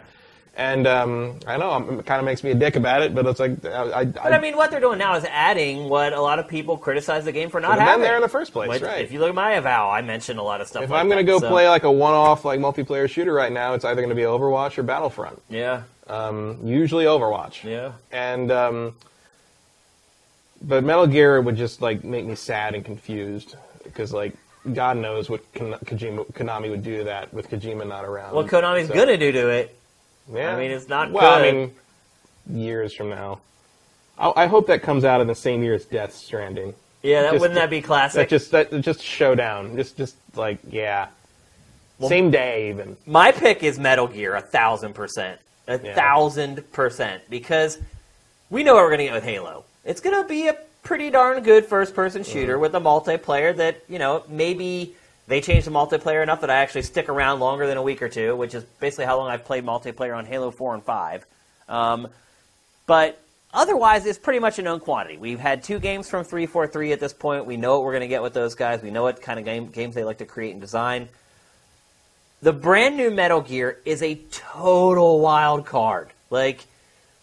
[0.57, 3.39] And um, I know it kind of makes me a dick about it, but it's
[3.39, 6.39] like I, I, But I mean, what they're doing now is adding what a lot
[6.39, 8.01] of people criticize the game for not Should've been having.
[8.03, 9.01] there in the first place, Which, right.
[9.01, 10.83] If you look at my avow, I mentioned a lot of stuff.
[10.83, 13.75] if like I'm gonna go so- play like a one-off like multiplayer shooter right now,
[13.75, 15.41] it's either gonna be Overwatch or Battlefront.
[15.49, 17.63] yeah, Um, usually Overwatch.
[17.63, 18.95] yeah, and um,
[20.61, 24.33] but Metal Gear would just like make me sad and confused because like
[24.73, 28.35] God knows what Kon- Kojima, Konami would do to that with Kojima not around.
[28.35, 29.77] what Konami's So, gonna do to it?
[30.31, 30.55] Yeah.
[30.55, 31.39] I mean, it's not well.
[31.39, 31.47] good.
[31.47, 31.71] I mean,
[32.49, 33.39] years from now,
[34.17, 36.73] I, I hope that comes out in the same year as Death Stranding.
[37.03, 38.29] Yeah, that Just- wouldn't that be That classic?
[38.29, 41.07] just that just showdown, just just like yeah,
[42.07, 42.97] Same day, even.
[43.05, 45.95] My pick is Metal Gear, a thousand percent, a Yeah.
[45.95, 47.79] thousand percent, because
[48.49, 49.65] we know what we're gonna get with Halo.
[49.85, 52.61] It's gonna be a pretty darn good first-person shooter mm-hmm.
[52.61, 54.95] with a multiplayer that you know maybe
[55.31, 58.09] they changed the multiplayer enough that I actually stick around longer than a week or
[58.09, 61.25] two, which is basically how long I've played multiplayer on Halo Four and Five.
[61.69, 62.09] Um,
[62.85, 63.17] but
[63.53, 65.15] otherwise, it's pretty much a known quantity.
[65.15, 67.45] We've had two games from 343 at this point.
[67.45, 68.81] We know what we're going to get with those guys.
[68.81, 71.07] We know what kind of game, games they like to create and design.
[72.41, 76.09] The brand new Metal Gear is a total wild card.
[76.29, 76.65] Like,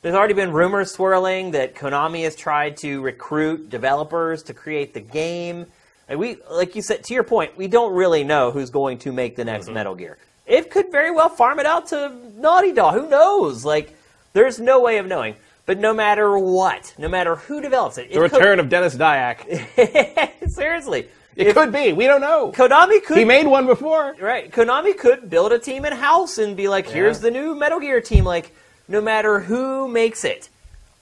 [0.01, 5.01] there's already been rumors swirling that Konami has tried to recruit developers to create the
[5.01, 5.67] game.
[6.09, 9.13] Like we, like you said, to your point, we don't really know who's going to
[9.13, 9.75] make the next mm-hmm.
[9.75, 10.19] Metal Gear.
[10.47, 12.95] It could very well farm it out to Naughty Dog.
[12.95, 13.65] Who knows?
[13.65, 13.95] Like,
[14.33, 15.35] there's no way of knowing.
[15.67, 20.49] But no matter what, no matter who develops it, The return of Denis Dyack.
[20.51, 21.93] seriously, It if could be.
[21.93, 22.53] We don't know.
[22.53, 24.17] Konami could He made one before.
[24.19, 24.51] Right.
[24.51, 27.25] Konami could build a team in house and be like, here's Yeah.
[27.25, 28.25] the new Metal Gear team.
[28.25, 28.55] Like,
[28.89, 30.49] no matter who makes it,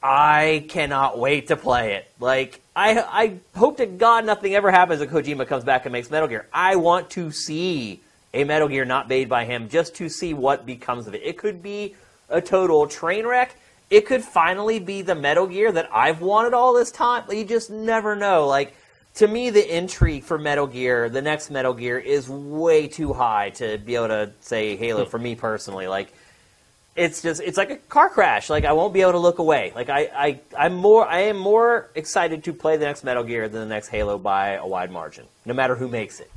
[0.08, 2.08] I cannot wait to play it.
[2.20, 6.12] Like, I, I hope to God nothing ever happens when Kojima comes back and makes
[6.12, 6.46] Metal Gear.
[6.52, 8.00] I want to see
[8.32, 11.22] a Metal Gear not made by him just to see what becomes of it.
[11.24, 11.96] It could be
[12.28, 13.56] a total train wreck.
[13.90, 17.24] It could finally be the Metal Gear that I've wanted all this time.
[17.26, 18.46] But you just never know.
[18.46, 18.76] Like,
[19.14, 23.50] to me, the intrigue for Metal Gear, the next Metal Gear, is way too high
[23.50, 25.10] to be able to say Halo hmm.
[25.10, 25.88] for me personally.
[25.88, 26.12] Like,
[26.96, 28.48] it's just it's like a car crash.
[28.50, 29.72] Like I won't be able to look away.
[29.74, 33.48] Like I, I I'm more I am more excited to play the next Metal Gear
[33.48, 36.30] than the next Halo by a wide margin, no matter who makes it.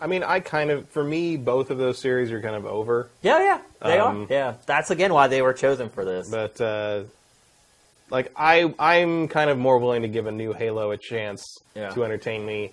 [0.00, 3.08] I mean, I kind of, for me, both of those series are kind of over.
[3.22, 4.26] Yeah, yeah, they Um, are.
[4.28, 6.28] Yeah, that's again why they were chosen for this.
[6.28, 7.04] But uh,
[8.10, 11.90] like, I, I'm kind of more willing to give a new Halo a chance Yeah.
[11.90, 12.72] to entertain me,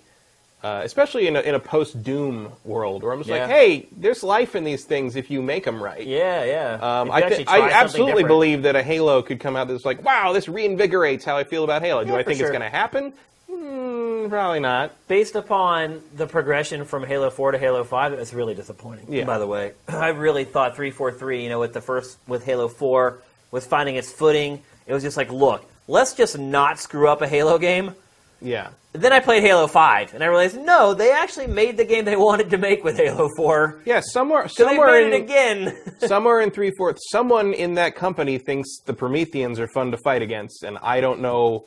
[0.62, 3.42] uh, especially in a, in a post Doom world where I'm just Yeah.
[3.42, 6.06] like, hey, there's life in these things if you make them right.
[6.06, 7.00] yeah, yeah.
[7.00, 8.28] Um, I, you thi- actually try I absolutely different.
[8.28, 11.64] believe that a Halo could come out that's like, wow, this reinvigorates how I feel
[11.64, 12.04] about Halo.
[12.04, 12.46] Do I think sure.
[12.48, 13.12] it's going to happen?
[13.50, 14.92] Hmm, probably not.
[15.08, 19.06] based upon the progression from Halo 4 to Halo 5, it's really disappointing.
[19.12, 19.24] Yeah.
[19.24, 23.18] By the way, I really thought 343, you know, with the first with Halo 4
[23.50, 24.62] was finding its footing.
[24.86, 27.94] It was just like, look, let's just not screw up a Halo game.
[28.42, 28.70] Yeah.
[28.92, 32.16] Then I played Halo 5, and I realized, no, they actually made the game they
[32.28, 33.82] wanted to make with Halo 4.
[33.84, 35.76] Yeah, somewhere, somewhere made in, it again.
[36.00, 40.22] somewhere in three fourths, someone in that company thinks the Prometheans are fun to fight
[40.22, 41.64] against, and I don't know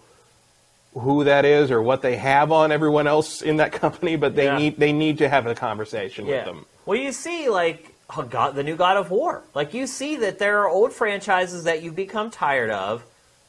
[0.93, 4.45] who that is or what they have on everyone else in that company, but they
[4.45, 4.57] Yeah.
[4.57, 6.65] need they need to have a conversation with them.
[6.85, 7.95] Well, you see, like,
[8.29, 9.43] God, the new God of War.
[9.55, 13.03] Like, you see that there are old franchises that you've become tired of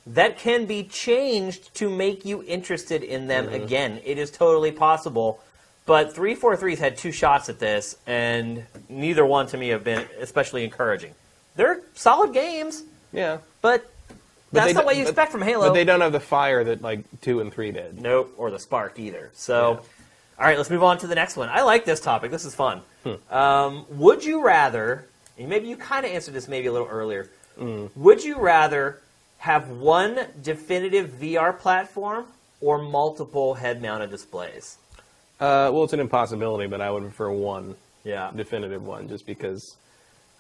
[0.07, 3.55] that can be changed to make you interested in them Mm-hmm.
[3.65, 4.01] again.
[4.05, 5.41] It is totally possible.
[5.87, 10.65] But 343's had two shots at this, and neither one to me have been especially
[10.65, 11.15] encouraging.
[11.57, 12.83] They're solid games,
[13.13, 13.91] Yeah, but
[14.53, 15.69] But that's not what you but- expect from Halo.
[15.69, 18.01] but they don't have the fire that like two and three did.
[18.01, 19.31] Nope, or the spark either.
[19.35, 20.41] So, Yeah.
[20.41, 21.49] all right, let's move on to the next one.
[21.51, 22.31] I like this topic.
[22.31, 22.81] This is fun.
[23.05, 23.35] Hmm.
[23.35, 25.05] Um, would you rather?
[25.39, 27.29] And maybe you kind of answered this maybe a little earlier.
[27.59, 27.87] Hmm.
[27.97, 29.01] Would you rather
[29.45, 32.25] have one definitive VR platform
[32.63, 34.79] or multiple head-mounted displays?
[35.39, 37.75] Uh, well, it's an impossibility, but I would prefer one
[38.05, 38.31] Yeah.
[38.35, 39.77] definitive one, just because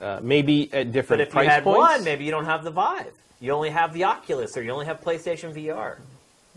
[0.00, 1.78] uh, maybe at different But if you had points.
[1.78, 3.12] one, maybe you don't have the Vive.
[3.40, 5.98] You only have the Oculus, or you only have PlayStation VR.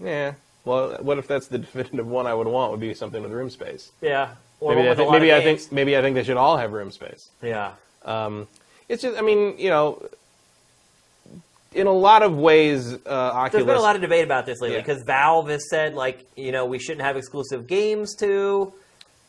[0.02, 0.36] Yeah.
[0.64, 2.72] Well, what if that's the definitive one I would want?
[2.72, 3.92] Would be something with room space.
[4.02, 4.36] Yeah.
[4.62, 6.92] Or Maybe, I think, maybe I think maybe I think they should all have room
[6.92, 7.30] space.
[7.44, 7.74] Yeah.
[8.90, 10.02] It's just, I mean, you know,
[11.78, 13.52] in a lot of ways, uh, Oculus.
[13.54, 14.84] There's been a lot of debate about this lately Yeah.
[14.84, 18.74] because Valve has said like you know we shouldn't have exclusive games to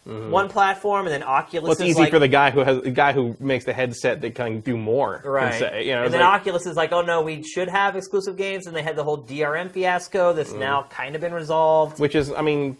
[0.06, 1.62] one platform, and then Oculus Mm-hmm.
[1.64, 3.74] well, it's is easy like, for the guy who has the guy who makes the
[3.74, 5.20] headset that can do more.
[5.22, 5.52] right.
[5.58, 8.36] say, you know, and then like- Oculus is like, oh no, we should have exclusive
[8.38, 10.60] games, and they had the whole DRM fiasco that's Mm.
[10.60, 12.00] now kind of been resolved.
[12.00, 12.78] which is, I mean,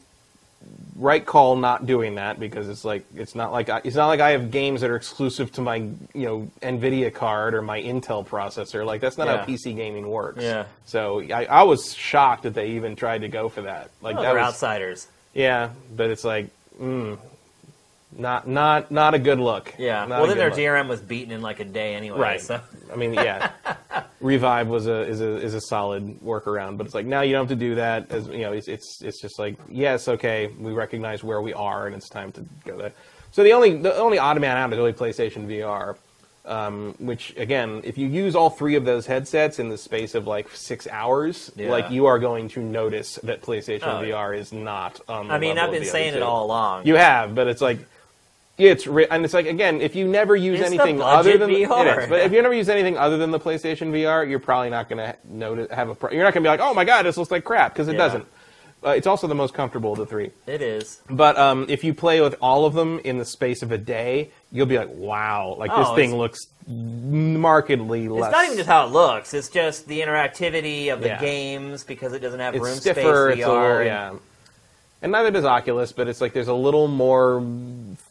[0.98, 4.18] right call not doing that because it's like it's not like I, it's not like
[4.20, 8.26] I have games that are exclusive to my you know Nvidia card or my Intel
[8.26, 8.84] processor.
[8.84, 9.38] Like that's not Yeah.
[9.38, 10.42] how PC gaming works.
[10.42, 10.64] Yeah.
[10.86, 13.90] So I, I was shocked that they even tried to go for that.
[14.02, 15.06] Like Oh, that was outsiders.
[15.34, 16.48] yeah, but it's like
[16.80, 17.16] mm,
[18.16, 19.74] not not not a good look.
[19.78, 20.00] Yeah.
[20.06, 20.58] Not well, then their look.
[20.58, 22.18] DRM was beaten in like a day anyway.
[22.18, 22.40] Right.
[22.40, 22.60] So.
[22.92, 23.52] I mean, yeah.
[24.20, 27.48] Revive was a is a is a solid workaround, but it's like now you don't
[27.48, 28.10] have to do that.
[28.10, 31.86] As you know, it's it's it's just like yes, okay, we recognize where we are,
[31.86, 32.92] and it's time to go there.
[33.30, 35.96] So the only the only odd man out is really PlayStation VR,
[36.46, 40.26] um, which again, if you use all three of those headsets in the space of
[40.26, 41.70] like six hours, Yeah.
[41.70, 44.02] like you are going to notice that PlayStation Oh.
[44.02, 45.00] VR is not.
[45.08, 46.86] On the I mean, I've been saying it all along.
[46.86, 47.78] You have, but it's like
[48.66, 51.40] it's ri- and it's like again, if you never use It's the anything other budget
[51.40, 51.96] than VR.
[51.98, 54.70] it is, but if you never use anything other than the PlayStation VR, you're probably
[54.70, 55.94] not going to notice have a.
[55.94, 57.86] Pro- you're not going to be like, oh my god, this looks like crap because
[57.88, 57.98] it Yeah.
[57.98, 58.26] doesn't.
[58.84, 60.30] Uh, it's also the most comfortable of the three.
[60.46, 61.00] It is.
[61.10, 64.30] But um, if you play with all of them in the space of a day,
[64.52, 66.46] you'll be like, wow, like this Oh, thing it's- looks
[67.18, 68.26] markedly less.
[68.28, 69.34] It's not even just how it looks.
[69.34, 71.20] It's just the interactivity of the Yeah.
[71.20, 73.32] games because it doesn't have it's room stiffer.
[73.32, 73.62] space It's a VR.
[73.62, 74.12] little, and- yeah.
[75.00, 77.40] And neither does Oculus, but it's like there's a little more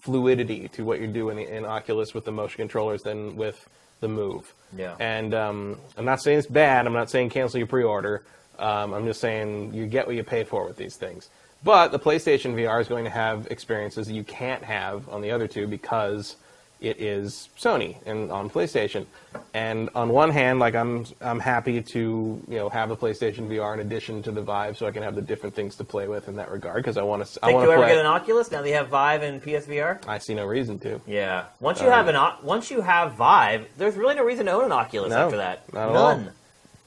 [0.02, 3.68] fluidity to what you're doing in Oculus with the motion controllers than with
[4.00, 4.54] the Move.
[4.76, 4.96] Yeah.
[5.00, 6.88] And um, I'm not saying it's bad.
[6.88, 8.24] I'm not saying cancel your pre-order.
[8.58, 11.30] Um, I'm just saying you get what you pay for with these things.
[11.64, 15.32] But the PlayStation VR is going to have experiences that you can't have on the
[15.32, 16.36] other two because
[16.80, 19.06] it is Sony and on PlayStation.
[19.54, 22.00] And on one hand, like I'm, I'm happy to
[22.48, 25.16] you know have a PlayStation VR in addition to the Vive, so I can have
[25.16, 26.78] the different things to play with in that regard.
[26.78, 28.90] Because I want to, I Think want you ever get an Oculus now They have
[28.90, 30.08] Vive and PSVR?
[30.08, 31.02] I see no reason to.
[31.08, 31.46] Yeah.
[31.60, 34.66] Once you Um, have an once you have Vive, there's really no reason to own
[34.66, 35.72] an Oculus No, after that.
[35.74, 36.18] not at all.
[36.18, 36.32] None.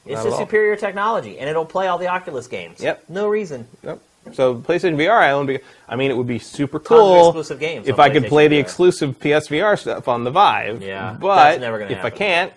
[0.07, 2.81] It's Not just superior technology, and it'll play all the Oculus games.
[2.81, 3.05] Yep.
[3.11, 3.69] No reason.
[3.85, 4.01] Yep.
[4.33, 5.47] So PlayStation VR, I own.
[5.47, 8.57] be- I mean, it would be super cool exclusive games if I could play the
[8.57, 8.61] VR.
[8.61, 10.83] exclusive PSVR stuff on the Vive.
[10.83, 12.53] Yeah, but that's never gonna if I can't,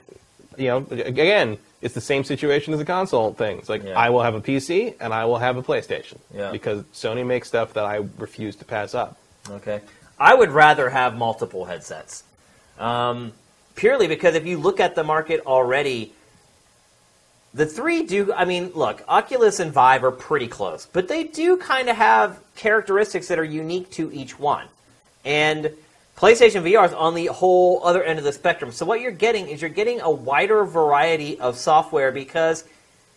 [0.57, 3.57] you know, again, it's the same situation as the console thing.
[3.57, 3.98] It's like Yeah.
[3.98, 6.52] I will have a PC and I will have a PlayStation Yeah.
[6.52, 9.18] because Sony makes stuff that I refuse to pass up.
[9.49, 9.81] Okay.
[10.19, 12.23] I would rather have multiple headsets.
[12.80, 13.34] Um,
[13.76, 16.14] purely because if you look at the market already,
[17.53, 18.34] the three do.
[18.34, 22.39] I mean, look, Oculus and Vive are pretty close, but they do kind of have
[22.55, 24.67] characteristics that are unique to each one.
[25.23, 25.71] And
[26.17, 28.71] PlayStation VR is on the whole other end of the spectrum.
[28.71, 32.63] So what you're getting is you're getting a wider variety of software because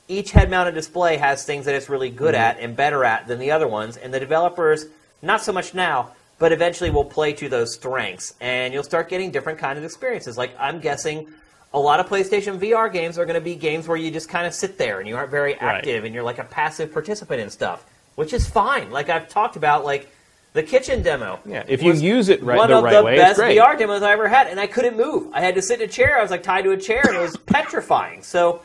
[0.09, 2.43] each head-mounted display has things that it's really good mm-hmm.
[2.43, 4.87] at and better at than the other ones, and the developers
[5.23, 9.31] not so much now, but eventually will play to those strengths, and you'll start getting
[9.31, 10.37] different kinds of experiences.
[10.37, 11.29] Like I'm guessing,
[11.77, 14.47] a lot of PlayStation VR games are going to be games where you just kind
[14.47, 17.51] of sit there and you aren't very active, and you're like a passive participant in
[17.51, 17.85] stuff,
[18.15, 18.91] which is fine.
[18.91, 20.11] Like I've talked about, like
[20.55, 21.39] the kitchen demo.
[21.45, 23.39] Yeah, if you use it right one the of right the way, best.
[23.39, 25.31] VR demos I ever had, and I couldn't move.
[25.35, 26.19] I had to sit in a chair.
[26.19, 28.23] I was like tied to a chair, and it was petrifying.
[28.23, 28.63] So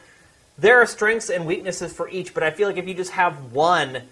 [0.58, 3.52] there are strengths and weaknesses for each, but I feel like if you just have
[3.52, 4.04] one,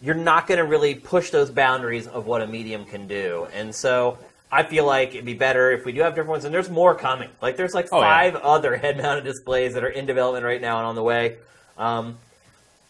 [0.00, 3.46] you're not going to really push those boundaries of what a medium can do.
[3.52, 4.16] And so
[4.50, 6.94] I feel like it'd be better if we do have different ones, and there's more
[6.94, 7.28] coming.
[7.42, 8.06] Like there's like Oh, yeah.
[8.06, 11.36] five other head-mounted displays that are in development right now and on the way.
[11.76, 12.16] Um,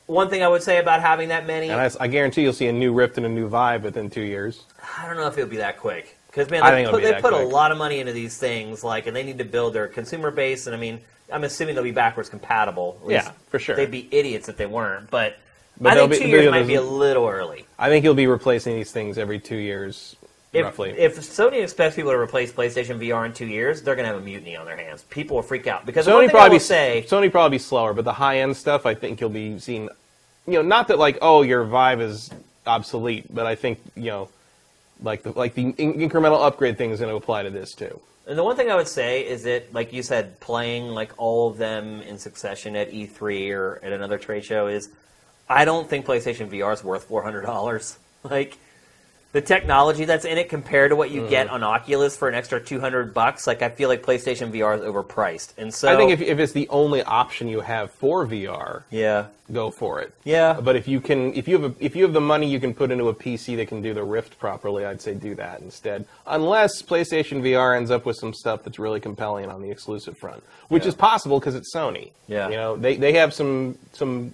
[0.06, 2.68] one thing I would say about having that many, And I, I guarantee you'll see
[2.68, 4.62] a new Rift and a new Vive within two years.
[4.98, 7.32] I don't know if it'll be that quick because man, they put, be they put
[7.34, 10.30] a lot of money into these things, like, and they need to build their consumer
[10.30, 10.66] base.
[10.66, 12.98] And I mean, I'm assuming they'll be backwards compatible.
[13.04, 13.76] At Yeah, for sure.
[13.76, 15.10] They'd be idiots if they weren't.
[15.10, 15.36] But,
[15.78, 17.66] But I think be- two years might be a little early.
[17.78, 20.16] I think you'll be replacing these things every two years,
[20.52, 20.90] If, roughly.
[20.90, 24.22] if Sony expects people to replace PlayStation VR in two years, they're going to have
[24.22, 25.02] a mutiny on their hands.
[25.10, 28.38] People will freak out because Sony probably say, Sony probably be slower, but the high
[28.40, 29.90] end stuff, I think you'll be seeing.
[30.46, 32.30] You know, not that like oh your Vive is
[32.66, 34.30] obsolete, but I think you know,
[35.02, 38.00] like the like the in- incremental upgrade thing is going to apply to this too.
[38.26, 41.50] And the one thing I would say is that, like you said, playing like all
[41.50, 44.90] of them in succession at E3 or at another trade show is,
[45.48, 47.98] I don't think PlayStation VR is worth four hundred dollars.
[48.24, 48.58] Like
[49.32, 51.30] the technology that's in it compared to what you Mm-hmm.
[51.30, 53.46] get on Oculus for an extra two hundred bucks.
[53.46, 56.52] Like I feel like PlayStation VR is overpriced, and so I think if if it's
[56.52, 60.14] the only option you have for VR, yeah, go for it.
[60.24, 62.58] yeah, But if you can, if you have a, if you have the money you
[62.58, 65.60] can put into a PC that can do the Rift properly, I'd say do that
[65.60, 66.06] instead.
[66.26, 70.42] Unless PlayStation VR ends up with some stuff that's really compelling on the exclusive front,
[70.68, 70.88] which Yeah.
[70.90, 72.12] is possible because it's Sony.
[72.28, 72.48] Yeah.
[72.48, 74.32] you know they they have some some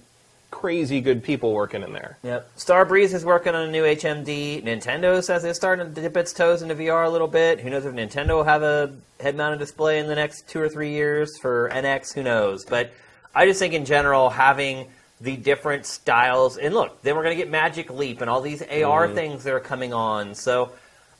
[0.55, 2.17] crazy good people working in there.
[2.23, 2.55] Yep.
[2.55, 4.63] Starbreeze is working on a new HMD.
[4.63, 7.59] Nintendo says it's starting to dip its toes into VR a little bit.
[7.59, 10.91] Who knows if Nintendo will have a head-mounted display in the next two or three
[10.91, 12.13] years for NX?
[12.13, 12.63] Who knows?
[12.63, 12.93] But
[13.35, 14.87] I just think in general having
[15.19, 18.61] the different styles and look, then we're going to get Magic Leap and all these
[18.61, 19.13] AR mm-hmm.
[19.13, 20.35] things that are coming on.
[20.35, 20.71] So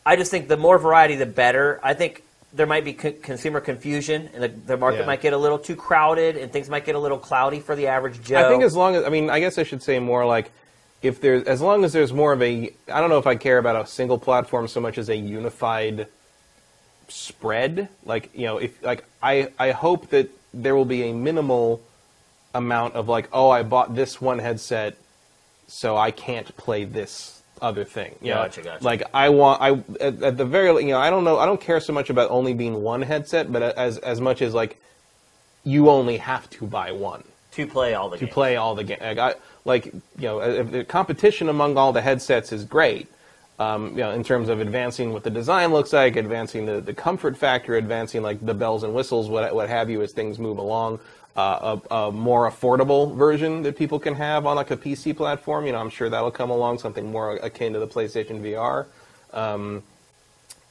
[0.05, 1.81] I just think the more variety, the better.
[1.83, 2.23] I think
[2.55, 5.05] there might be co- consumer confusion and the, the market Yeah.
[5.05, 7.87] might get a little too crowded and things might get a little cloudy for the
[7.87, 8.37] average Joe.
[8.37, 10.51] I think as long as I mean, I guess I should say more like
[11.01, 13.57] if there's as long as there's more of a I don't know if I care
[13.57, 16.07] about a single platform so much as a unified
[17.09, 17.89] spread.
[18.05, 21.81] Like you know, if like I I hope that there will be a minimal
[22.53, 24.95] amount of like oh I bought this one headset
[25.67, 28.15] so I can't play this other thing.
[28.21, 28.35] You know?
[28.43, 28.83] Gotcha, gotcha.
[28.83, 29.71] Like I want I
[30.01, 32.29] at, at the very you know I don't know I don't care so much about
[32.29, 34.81] only being one headset, but as as much as like
[35.63, 38.33] you only have to buy one to play all the to games.
[38.33, 39.01] play all the games.
[39.01, 43.07] Like, like you know, if the competition among all the headsets is great,
[43.57, 46.93] um, you know, in terms of advancing what the design looks like, advancing the, the
[46.93, 50.57] comfort factor, advancing like the bells and whistles, what what have you, as things move
[50.57, 50.99] along.
[51.35, 55.65] Uh, a, a more affordable version that people can have on like a PC platform.
[55.65, 58.85] You know, I'm sure that'll come along, something more akin to the PlayStation VR.
[59.33, 59.83] Um,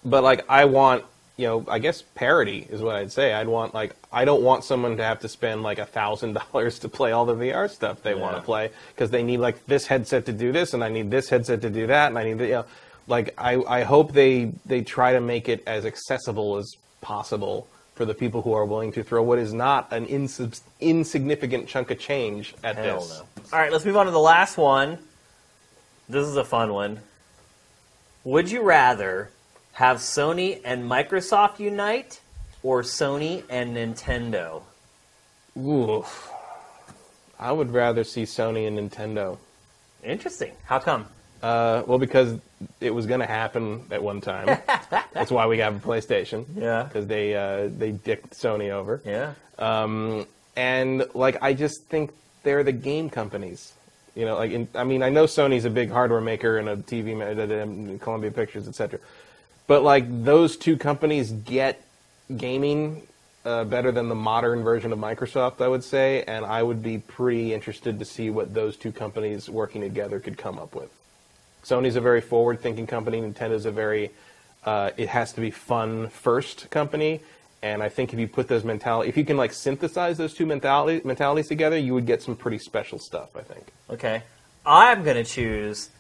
[0.07, 1.05] but like, I want,
[1.37, 3.35] you know, I guess parity is what I'd say.
[3.35, 6.79] I'd want like, I don't want someone to have to spend like a thousand dollars
[6.79, 9.87] to play all the VR stuff they want to play because they need like this
[9.87, 12.39] headset to do this, and I need this headset to do that, and I need
[12.39, 12.65] the, you know,
[13.07, 18.05] like I, I hope they they try to make it as accessible as possible for
[18.05, 21.99] the people who are willing to throw what is not an insub- insignificant chunk of
[21.99, 23.11] change at Hell this.
[23.21, 23.27] no.
[23.53, 24.99] All right, let's move on to the last one.
[26.09, 27.01] This is a fun one.
[28.25, 29.31] Would you rather
[29.73, 32.21] have Sony and Microsoft unite
[32.63, 34.63] or Sony and Nintendo?
[35.59, 36.31] Oof.
[37.39, 39.39] I would rather see Sony and Nintendo.
[40.03, 40.53] Interesting.
[40.65, 41.07] How come?
[41.43, 42.39] Uh, well, because
[42.81, 44.59] it was going to happen at one time.
[45.13, 46.47] That's why we have a PlayStation.
[46.57, 46.85] Yeah.
[46.85, 49.01] Because they uh, they dicked Sony over.
[49.05, 49.35] Yeah.
[49.59, 50.27] Um,
[50.57, 52.13] and like I just think
[52.43, 53.73] they're the game companies.
[54.15, 56.77] You know, like in, I mean, I know Sony's a big hardware maker and a
[56.77, 59.01] TV, ma- Columbia Pictures, etc.
[59.67, 61.83] But like those two companies get
[62.37, 63.03] gaming
[63.45, 66.99] uh, better than the modern version of Microsoft, I would say, and I would be
[66.99, 70.91] pretty interested to see what those two companies working together could come up with.
[71.65, 73.21] Sony's a very forward-thinking company.
[73.21, 74.11] Nintendo's a very
[74.65, 77.21] uh, it has to be fun first company.
[77.63, 80.47] And I think if you put those mentality, if you can like synthesize those two
[80.47, 83.35] mentality, mentalities together, you would get some pretty special stuff.
[83.37, 83.73] I think.
[83.91, 84.23] Okay.
[84.67, 85.91] I'm going to choose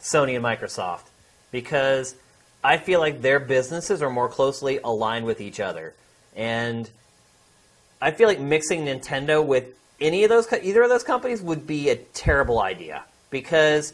[0.00, 1.04] Sony and Microsoft
[1.52, 2.16] because
[2.62, 5.94] I feel like their businesses are more closely aligned with each other.
[6.34, 6.90] And
[8.00, 9.66] I feel like mixing Nintendo with
[10.00, 13.92] any of those, either of those companies would be a terrible idea because,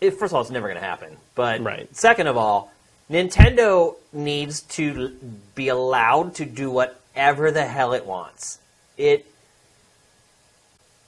[0.00, 1.16] it, first of all, it's never going to happen.
[1.34, 1.94] But Right.
[1.94, 2.72] second of all,
[3.10, 5.08] Nintendo needs to
[5.54, 8.58] be allowed to do whatever the hell it wants.
[8.96, 9.26] It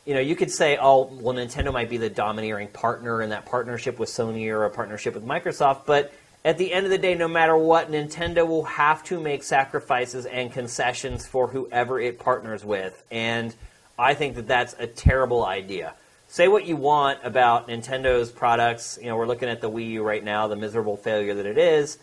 [0.07, 3.47] you know, you could say, oh, well, Nintendo might be the domineering partner in that
[3.47, 6.13] partnership with Sony or a partnership with Microsoft, but
[6.45, 10.25] at the end of the day, no matter what, Nintendo will have to make sacrifices
[10.27, 13.05] and concessions for whoever it partners with.
[13.11, 13.55] And
[13.99, 15.93] I think that that's a terrible idea.
[16.31, 18.99] Say what you want about Nintendo's products.
[19.03, 21.59] You know, we're looking at the Wii U right now, the miserable failure that it
[21.59, 21.99] is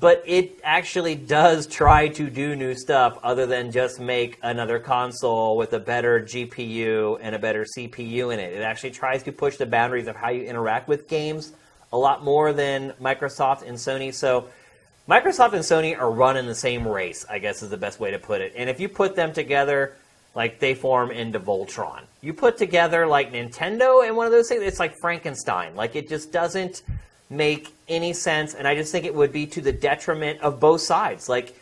[0.00, 5.56] but it actually does try to do new stuff other than just make another console
[5.56, 8.52] with a better GPU and a better CPU in it.
[8.52, 11.52] It actually tries to push the boundaries of how you interact with games
[11.92, 14.14] a lot more than Microsoft and Sony.
[14.14, 14.48] So
[15.08, 18.18] Microsoft and Sony are running the same race, I guess is the best way to
[18.18, 18.52] put it.
[18.56, 19.96] And if you put them together,
[20.34, 22.02] like they form into Voltron.
[22.20, 25.74] You put together like Nintendo and one of those things, it's like Frankenstein.
[25.74, 26.82] Like it just doesn't
[27.30, 30.80] make any sense, and I just think it would be to the detriment of both
[30.80, 31.28] sides.
[31.28, 31.54] Like,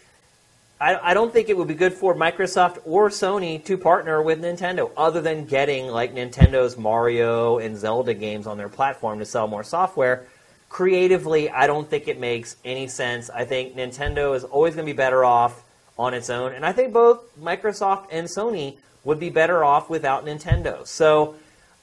[0.81, 4.43] I, I don't think it would be good for Microsoft or Sony to partner with
[4.43, 9.49] Nintendo, other than getting like Nintendo's Mario and Zelda games on their platform to sell
[9.49, 10.27] more software.
[10.69, 13.31] Creatively, I don't think it makes any sense.
[13.31, 15.65] I think Nintendo is always going to be better off
[15.99, 20.27] on its own, and I think both Microsoft and Sony would be better off without
[20.27, 20.87] Nintendo.
[20.87, 21.37] So,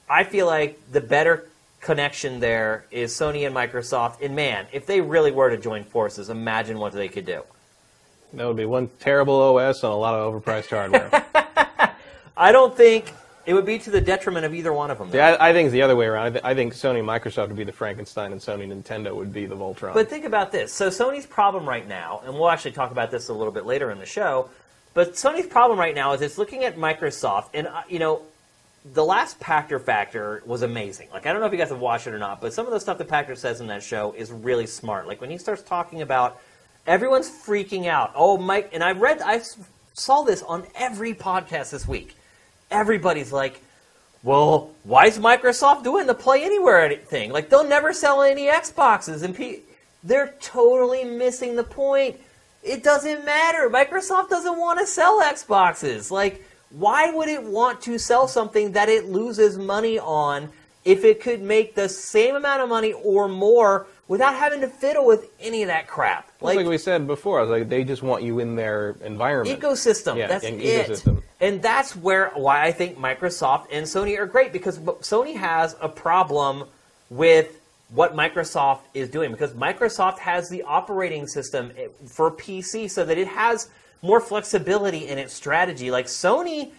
[0.08, 1.48] I feel like the better
[1.80, 4.22] connection there is Sony and Microsoft.
[4.22, 7.42] And man, if they really were to join forces, imagine what they could do.
[8.32, 11.10] That would be one terrible OS on a lot of overpriced hardware.
[12.36, 13.12] I don't think
[13.46, 15.10] it would be to the detriment of either one of them.
[15.10, 15.18] though.
[15.18, 16.26] yeah, I, I think it's the other way around.
[16.26, 19.32] I, th- I think Sony and Microsoft would be the Frankenstein, and Sony Nintendo would
[19.32, 19.94] be the Voltron.
[19.94, 20.72] But think about this.
[20.72, 23.90] So Sony's problem right now, and we'll actually talk about this a little bit later
[23.90, 24.50] in the show.
[24.94, 28.22] But Sony's problem right now is it's looking at Microsoft, and uh, you know,
[28.92, 31.08] the last Pachter Factor was amazing.
[31.12, 32.72] Like I don't know if you guys have watched it or not, but some of
[32.72, 35.06] the stuff that Pachter says in that show is really smart.
[35.08, 36.40] Like when he starts talking about
[36.86, 38.12] everyone's freaking out.
[38.14, 39.40] Oh, Mike, and I read, I
[39.94, 42.16] saw this on every podcast this week.
[42.74, 43.62] Everybody's like,
[44.22, 47.30] well, why is Microsoft doing the Play Anywhere thing?
[47.30, 49.60] Like, they'll never sell any Xboxes, and pe-
[50.02, 52.16] they're totally missing the point.
[52.62, 53.68] It doesn't matter.
[53.70, 56.10] Microsoft doesn't want to sell Xboxes.
[56.10, 60.48] Like, why would it want to sell something that it loses money on
[60.84, 65.06] if it could make the same amount of money or more without having to fiddle
[65.06, 66.26] with any of that crap?
[66.40, 69.60] Just like, we said before, I was like, they just want you in their environment.
[69.60, 70.16] ecosystem.
[70.16, 71.04] Yeah, that's an it.
[71.44, 75.90] And that's where why I think Microsoft and Sony are great because Sony has a
[75.90, 76.64] problem
[77.10, 77.60] with
[77.90, 83.18] what Microsoft is doing because Microsoft has the operating system eh, for PC so that
[83.18, 83.68] it has
[84.00, 85.90] more flexibility in its strategy.
[85.90, 86.70] Like Sony,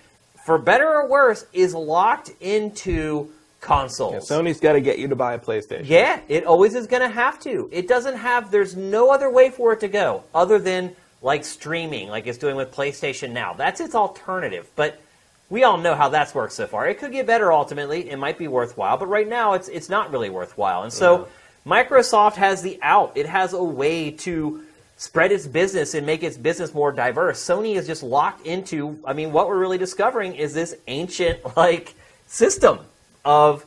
[0.48, 3.30] for better or worse, is locked into
[3.62, 4.28] consoles.
[4.28, 5.84] Sony's got to get you to buy a PlayStation.
[5.88, 7.70] Yeah, it always is going to have to.
[7.72, 12.10] It doesn't have, there's no other way for it to go other than like streaming,
[12.10, 13.54] like it's doing with PlayStation Now.
[13.54, 14.70] That's its alternative.
[14.76, 15.02] But
[15.50, 16.88] we all know how that's worked so far.
[16.88, 18.10] It could get better ultimately.
[18.10, 20.84] It might be worthwhile, but right now it's it's not really worthwhile.
[20.84, 21.28] And so
[21.66, 23.14] Microsoft has the out.
[23.16, 24.64] It has a way to
[24.98, 27.44] spread its business and make its business more diverse.
[27.44, 31.94] Sony is just locked into I mean what we're really discovering is this ancient like
[32.28, 32.80] system
[33.24, 33.66] of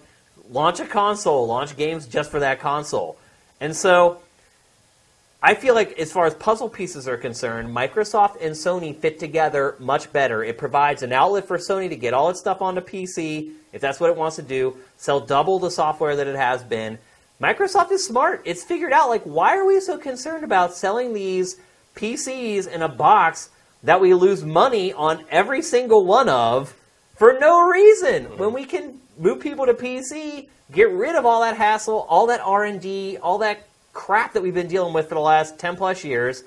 [0.50, 3.18] launch a console, launch games just for that console.
[3.60, 4.20] And so
[5.40, 9.77] I feel like, as far as puzzle pieces are concerned, Microsoft and Sony fit together
[9.78, 10.43] much better.
[10.43, 14.01] It provides an outlet for Sony to get all its stuff onto PC, if that's
[14.01, 16.98] what it wants to do, sell double the software that it has been.
[17.40, 18.43] Microsoft is smart.
[18.44, 21.56] It's figured out, like, why are we so concerned about selling these
[21.94, 23.51] PCs in a box
[23.85, 26.74] that we lose money on every single one of
[27.15, 31.56] for no reason when we can move people to PC, get rid of all that
[31.56, 33.67] hassle, all that R&D, all that
[33.98, 36.44] crap that we've been dealing with for the last 10 plus years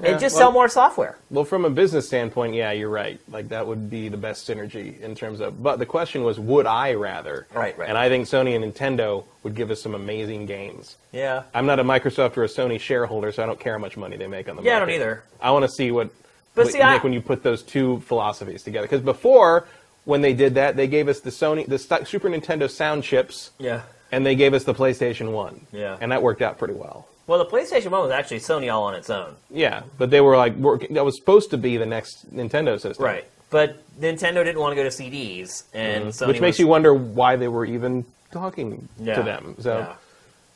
[0.00, 1.16] Yeah, and just well- sell more software.
[1.30, 3.18] Well, from a business standpoint, yeah, you're right.
[3.30, 5.62] Like that would be the best synergy in terms of.
[5.62, 7.46] But the question was, would I rather?
[7.54, 7.88] Right, right.
[7.88, 10.96] And I think Sony and Nintendo would give us some amazing games.
[11.10, 11.44] Yeah.
[11.54, 14.16] I'm not a Microsoft or a Sony shareholder, so I don't care how much money
[14.18, 15.24] they make on the Yeah, I don't either.
[15.40, 16.10] I want to see what.
[16.54, 19.66] But what see, you I- when you put those two philosophies together, because before
[20.04, 23.82] when they did that, they gave us the Sony, the Super Nintendo sound chips, Yeah.
[24.12, 25.66] And they gave us the PlayStation One.
[25.72, 25.96] Yeah.
[26.00, 27.06] And that worked out pretty well.
[27.26, 29.34] Well, the PlayStation 1 was actually Sony all on its own.
[29.50, 33.04] Yeah, but they were like work, that was supposed to be the next Nintendo system.
[33.04, 33.24] Right.
[33.50, 36.26] But Nintendo didn't want to go to CDs, and Mm-hmm.
[36.26, 39.16] Which makes was- you wonder why they were even talking Yeah.
[39.16, 39.56] to them.
[39.58, 39.94] So,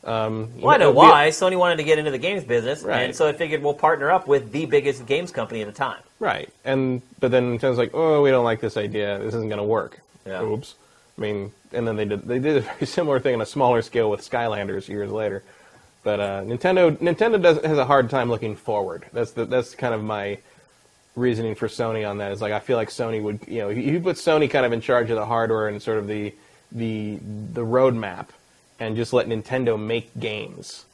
[0.05, 0.24] Yeah.
[0.24, 1.29] um, Well, I know it'll be- why.
[1.29, 3.03] Sony wanted to get into the games business, Right.
[3.03, 6.01] and so I figured we'll partner up with the biggest games company at the time.
[6.20, 9.19] Right, and but then Nintendo's like, oh, we don't like this idea.
[9.19, 10.01] This isn't going to work.
[10.27, 10.43] Yeah.
[10.43, 10.74] Oops.
[11.16, 13.82] I mean, and then they did they did a very similar thing on a smaller
[13.82, 15.43] scale with Skylanders years later.
[16.02, 19.06] But uh, Nintendo Nintendo does has a hard time looking forward.
[19.12, 20.39] That's the that's kind of my
[21.14, 22.32] reasoning for Sony on that.
[22.32, 24.80] Is like I feel like Sony would you know you put Sony kind of in
[24.80, 26.34] charge of the hardware and sort of the
[26.72, 27.18] the
[27.52, 28.28] the roadmap,
[28.80, 30.86] and just let Nintendo make games.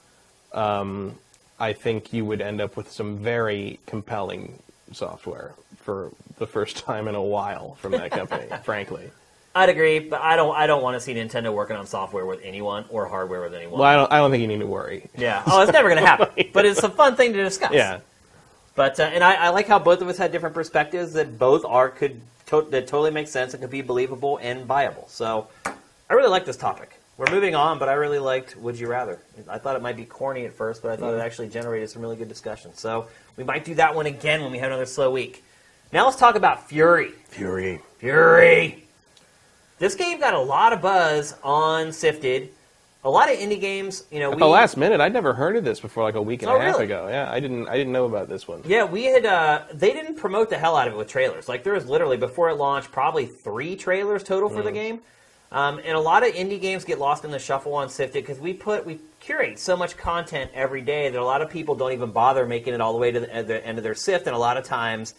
[0.53, 1.17] Um,
[1.61, 4.63] I think you would end up with some very compelling
[4.93, 8.47] software for the first time in a while from that company.
[8.63, 9.11] frankly,
[9.59, 10.55] I'd agree, but I don't.
[10.57, 13.81] I don't want to see Nintendo working on software with anyone or hardware with anyone.
[13.81, 15.09] well, I don't I don't think you need to worry.
[15.17, 15.43] Yeah.
[15.47, 16.29] Oh, it's never going to happen.
[16.53, 17.73] But it's a fun thing to discuss.
[17.73, 18.01] Yeah.
[18.77, 21.65] But uh, and I, I like how both of us had different perspectives that both
[21.65, 25.07] are could to, that totally make sense and could be believable and viable.
[25.09, 27.01] So I really like this topic.
[27.17, 29.19] We're moving on, but I really liked Would You Rather.
[29.49, 32.01] I thought it might be corny at first, but I thought it actually generated some
[32.01, 32.71] really good discussion.
[32.75, 35.43] So we might do that one again when we have another slow week.
[35.93, 37.13] Now let's talk about Furi.
[37.33, 37.81] Furi.
[38.01, 38.83] Furi.
[39.79, 42.51] This game got a lot of buzz on Sifted.
[43.05, 45.57] A lot of indie games, you know, At we the last minute, I'd never heard
[45.57, 46.87] of this before, like a week and Oh, a half really?
[46.87, 47.07] ago.
[47.09, 48.63] Yeah, I didn't I didn't know about this one.
[48.67, 49.25] Yeah, we had.
[49.25, 51.49] Uh, they didn't promote the hell out of it with trailers.
[51.49, 55.01] Like there was literally before it launched, probably three trailers total for the game.
[55.53, 58.41] Um, and a lot of indie games get lost in the shuffle on Sifted because
[58.41, 61.93] we put we curate so much content every day that a lot of people don't
[61.93, 64.27] even bother making it all the way to the, the end of their sift.
[64.27, 65.15] And a lot of times,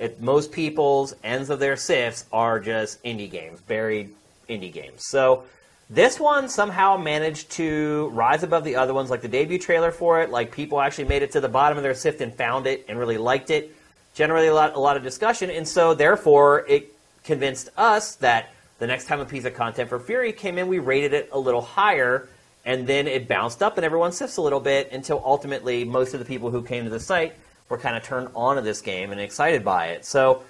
[0.00, 4.08] it, most people's ends of their sifts are just indie games, buried
[4.48, 5.06] indie games.
[5.06, 5.44] So
[5.90, 10.22] this one somehow managed to rise above the other ones, like the debut trailer for
[10.22, 10.30] it.
[10.30, 12.98] Like people actually made it to the bottom of their sift and found it and
[12.98, 13.76] really liked it.
[14.14, 18.86] Generally, a lot, a lot of discussion, and so therefore it convinced us that the
[18.86, 21.60] next time a piece of content for Furi came in, we rated it a little
[21.60, 22.28] higher,
[22.64, 26.18] and then it bounced up, and everyone sifts a little bit until ultimately most of
[26.18, 27.34] the people who came to the site
[27.70, 30.04] were kind of turned on to this game and excited by it.
[30.04, 30.42] So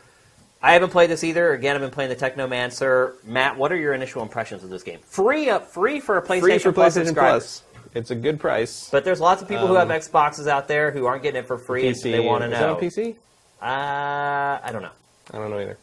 [0.63, 1.53] I haven't played this either.
[1.53, 3.23] Again, I've been playing the Technomancer.
[3.25, 4.99] Matt, what are your initial impressions of this game?
[5.05, 7.15] Free up, free for a PlayStation, Free for Plus PlayStation.
[7.15, 7.63] Plus.
[7.95, 8.89] It's a good price.
[8.91, 11.47] But there's lots of people who have Um, Xboxes out there who aren't getting it
[11.47, 12.55] for free, and they want to know.
[12.55, 13.17] Is that on PC?
[13.61, 14.91] Uh, I don't know.
[15.33, 15.79] I don't know either.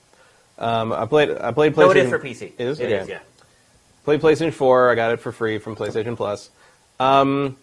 [0.57, 1.29] Um, I played.
[1.31, 1.77] I played PlayStation.
[1.77, 2.53] No, it is for PC.
[2.57, 2.79] It is.
[2.79, 2.95] It Okay.
[2.95, 3.19] is, yeah.
[4.05, 4.89] Played PlayStation 4.
[4.89, 6.49] I got it for free from PlayStation Plus.
[6.99, 7.57] Um,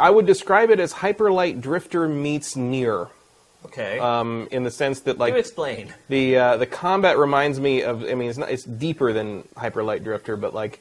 [0.00, 3.08] I would describe it as Hyper Light Drifter meets Nier,
[3.66, 3.98] Okay.
[3.98, 5.92] um, in the sense that you like explain.
[6.08, 8.02] the uh, the combat reminds me of.
[8.04, 8.50] I mean, it's not.
[8.50, 10.80] It's deeper than Hyper Light Drifter, but like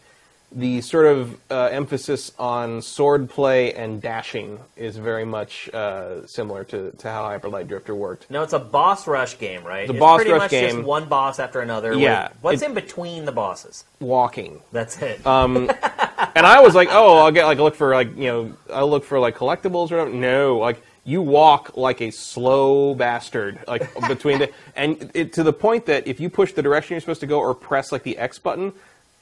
[0.56, 6.92] the sort of uh, emphasis on swordplay and dashing is very much uh, similar to,
[6.92, 8.30] to how Hyper Light Drifter worked.
[8.30, 9.88] No, it's a boss rush game, right?
[9.88, 10.70] The it's boss pretty rush much game.
[10.76, 11.94] just one boss after another.
[11.94, 13.86] Yeah, with- What's in between the bosses?
[14.00, 14.62] Walking.
[14.72, 15.26] That's it.
[15.26, 15.70] Um,
[16.36, 19.04] and I was like, oh, I'll get like look for like you know I'll look
[19.04, 20.08] for like collectibles or.
[20.10, 25.54] No, like you walk like a slow bastard, like between the and it, to the
[25.54, 28.18] point that if you push the direction you're supposed to go or press like the
[28.18, 28.72] X button,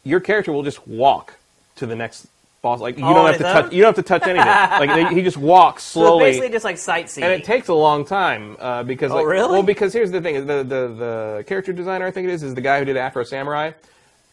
[0.03, 1.35] your character will just walk
[1.75, 2.27] to the next
[2.61, 2.79] boss.
[2.79, 3.73] Like you Oh, don't have to touch.
[3.73, 4.47] You don't have to touch anything.
[4.87, 6.19] like they, he just walks slowly.
[6.25, 7.23] So basically just like sightseeing.
[7.25, 9.51] and it takes a long time uh, because Oh, like, really?
[9.51, 12.53] well because here's the thing the, the the character designer I think it is is
[12.55, 13.71] the guy who did Afro Samurai,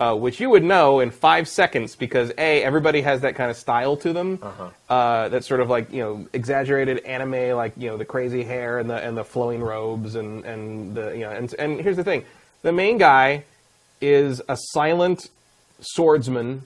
[0.00, 3.56] uh, which you would know in five seconds because a everybody has that kind of
[3.56, 4.68] style to them Uh-huh.
[4.94, 8.78] uh, that's sort of like you know exaggerated anime like you know the crazy hair
[8.78, 12.04] and the and the flowing robes and and the you know and and here's the
[12.04, 12.24] thing
[12.62, 13.44] the main guy
[14.00, 15.30] is a silent
[15.80, 16.62] swordsman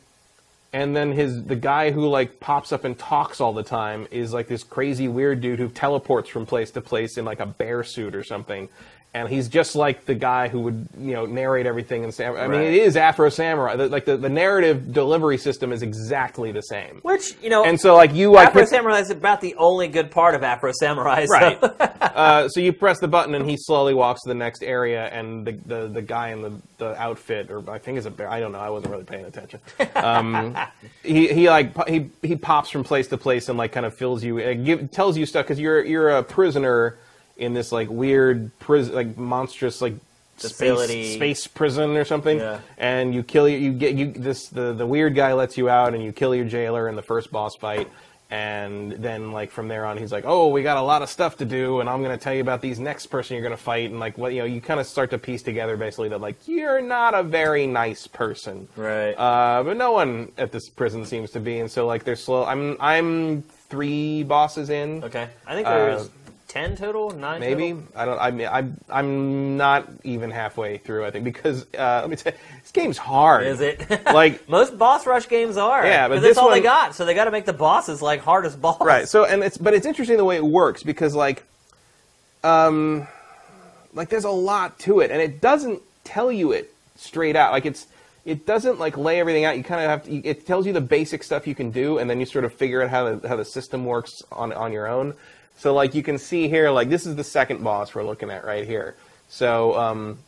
[0.73, 4.33] and then his the guy who like pops up and talks all the time is
[4.33, 7.83] like this crazy weird dude who teleports from place to place in like a bear
[7.85, 8.69] suit or something
[9.15, 12.43] and he's just like the guy who would you know narrate everything in sam i
[12.49, 12.69] mean Right.
[12.69, 17.01] it is afro samurai The- like the, the narrative delivery system is exactly the same
[17.03, 20.11] Which you know, and so like you Afro hit- Samurai is about the only good
[20.11, 21.27] part of Afro Samurai.
[21.27, 21.59] so- Right.
[22.01, 25.47] uh, so you press the button and he slowly walks to the next area, and
[25.47, 28.29] the the, the guy in the, the outfit, or I think is a bear.
[28.29, 28.59] I don't know.
[28.59, 29.61] I wasn't really paying attention.
[29.95, 30.57] Um,
[31.05, 34.23] he he like he he pops from place to place and like kind of fills
[34.25, 36.99] you, uh, give, tells you stuff because you're you're a prisoner
[37.37, 39.95] in this like weird prison, like monstrous like.
[40.39, 41.05] Facility.
[41.15, 42.59] Space, space prison or something, Yeah.
[42.77, 45.95] and you kill you, you get you this the the weird guy lets you out
[45.95, 47.89] and you kill your jailer in the first boss fight,
[48.29, 51.37] and then like from there on he's like oh we got a lot of stuff
[51.37, 53.63] to do and i'm going to tell you about these next person you're going to
[53.63, 56.21] fight and like what you know you kind of start to piece together basically that
[56.21, 59.13] like you're not a very nice person Right.
[59.13, 62.45] uh, but no one at this prison seems to be and so like they're slow
[62.47, 65.29] i'm i'm three bosses in okay.
[65.47, 66.09] I think uh, there's
[66.53, 67.41] ten total, nine.
[67.41, 67.89] maybe total?
[67.97, 72.11] i don't i mean i'm i'm not even halfway through i think because uh, let
[72.11, 73.89] me tell you this game's hard Is it?
[74.07, 75.87] like Most boss rush games are.
[75.87, 76.95] Yeah, but that's all they got.
[76.95, 78.81] So they got to make the bosses like hardest boss.
[78.81, 79.09] Right.
[79.09, 81.45] So and it's but it's interesting the way it works because like
[82.45, 83.07] um
[83.95, 87.53] like there's a lot to it and it doesn't tell you it straight out.
[87.53, 87.87] Like it's
[88.25, 89.57] it doesn't like lay everything out.
[89.57, 92.09] You kind of have to, it tells you the basic stuff you can do and
[92.09, 94.87] then you sort of figure out how the how the system works on on your
[94.87, 95.15] own.
[95.63, 98.45] So like you can see here like this is the second boss we're looking at
[98.45, 98.97] right here.
[99.29, 100.19] So um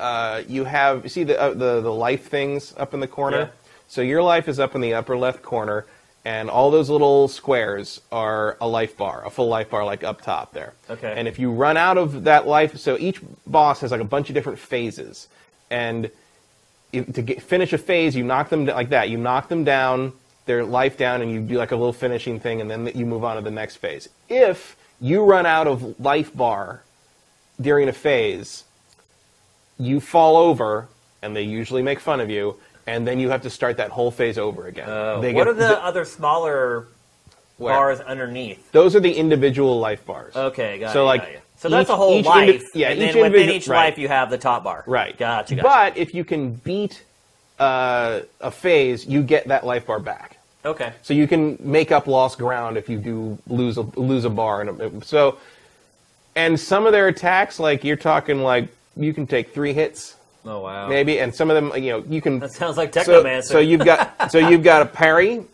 [0.00, 3.38] uh, you have you see the, uh, the the life things up in the corner.
[3.38, 3.48] Yeah.
[3.88, 5.84] So your life is up in the upper left corner,
[6.24, 10.22] and all those little squares are a life bar, a full life bar, like up
[10.22, 10.72] top there.
[10.88, 11.12] Okay.
[11.14, 14.30] And if you run out of that life, so each boss has like a bunch
[14.30, 15.28] of different phases,
[15.70, 16.10] and
[16.90, 19.10] if, to get, finish a phase, you knock them like that.
[19.10, 20.14] You knock them down,
[20.46, 23.24] their life down, and you do like a little finishing thing, and then you move
[23.24, 24.08] on to the next phase.
[24.28, 26.82] If you run out of life bar
[27.60, 28.64] during a phase,
[29.78, 30.88] you fall over,
[31.22, 32.56] and they usually make fun of you,
[32.86, 34.88] and then you have to start that whole phase over again.
[34.88, 36.88] Uh, what get- are the other smaller
[37.58, 37.74] where?
[37.74, 38.70] bars underneath?
[38.72, 40.34] Those are the individual life bars.
[40.34, 41.42] Okay, got So, it, like, got.
[41.58, 42.64] So that's each- a whole each indi- life.
[42.74, 43.76] yeah, and each then within each right.
[43.90, 44.82] life you have the top bar.
[44.84, 45.16] Right.
[45.16, 45.54] Gotcha.
[45.54, 45.62] gotcha.
[45.62, 47.04] But if you can beat
[47.60, 50.31] uh, a phase, you get that life bar back.
[50.64, 50.92] Okay.
[51.02, 54.62] So you can make up lost ground if you do lose a lose a bar.
[54.62, 55.38] And so,
[56.36, 60.60] and some of their attacks, like you're talking, like you can take three hits Oh
[60.60, 60.88] wow.
[60.88, 62.38] maybe, and some of them, you know, you can.
[62.40, 63.44] That sounds like so, Technomancer.
[63.44, 65.44] so you've got so you've got a parry,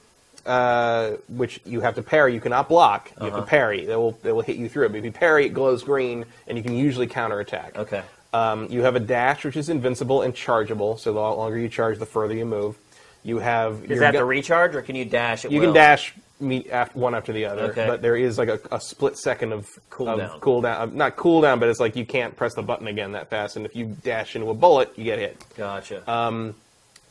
[0.46, 2.32] uh, which you have to parry.
[2.34, 3.10] You cannot block.
[3.18, 3.42] You have Uh-huh.
[3.42, 3.84] to parry.
[3.84, 4.88] They will they will hit you through it.
[4.90, 7.76] But if you parry, it glows green, and you can usually counterattack.
[7.78, 8.02] Okay.
[8.32, 10.96] Um, you have a dash, which is invincible and chargeable.
[10.98, 12.76] So the longer you charge, the further you move.
[13.24, 15.44] You have Is your that gu- the recharge, or can you dash?
[15.44, 15.66] At you will?
[15.68, 17.86] can dash me after, one after the other, Okay.
[17.86, 20.20] but there is like a, a split second of Cooldown.
[20.36, 23.28] Of cooldown, uh, not cooldown, but it's like you can't press the button again that
[23.28, 23.56] fast.
[23.56, 25.44] And if you dash into a bullet, you get hit.
[25.56, 26.08] Gotcha.
[26.10, 26.54] Um,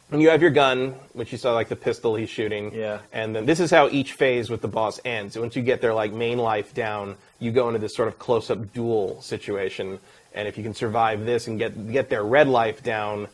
[0.09, 2.73] And you have your gun, which you saw like the pistol he's shooting.
[2.73, 2.99] Yeah.
[3.11, 5.37] And then this is how each phase with the boss ends.
[5.37, 8.71] Once you get their like main life down, you go into this sort of close-up
[8.73, 9.99] duel situation.
[10.33, 13.27] And if you can survive this and get get their red life down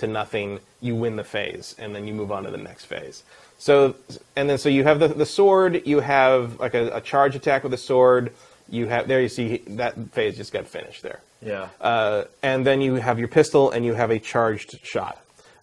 [0.00, 3.22] to nothing, you win the phase, and then you move on to the next phase.
[3.58, 3.94] So
[4.36, 5.82] and then so you have the the sword.
[5.86, 8.32] You have like a, a charge attack with a sword.
[8.68, 9.20] You have there.
[9.20, 11.20] You see that phase just got finished there.
[11.42, 11.68] yeah.
[11.80, 15.16] Uh, and then you have your pistol and you have a charged shot.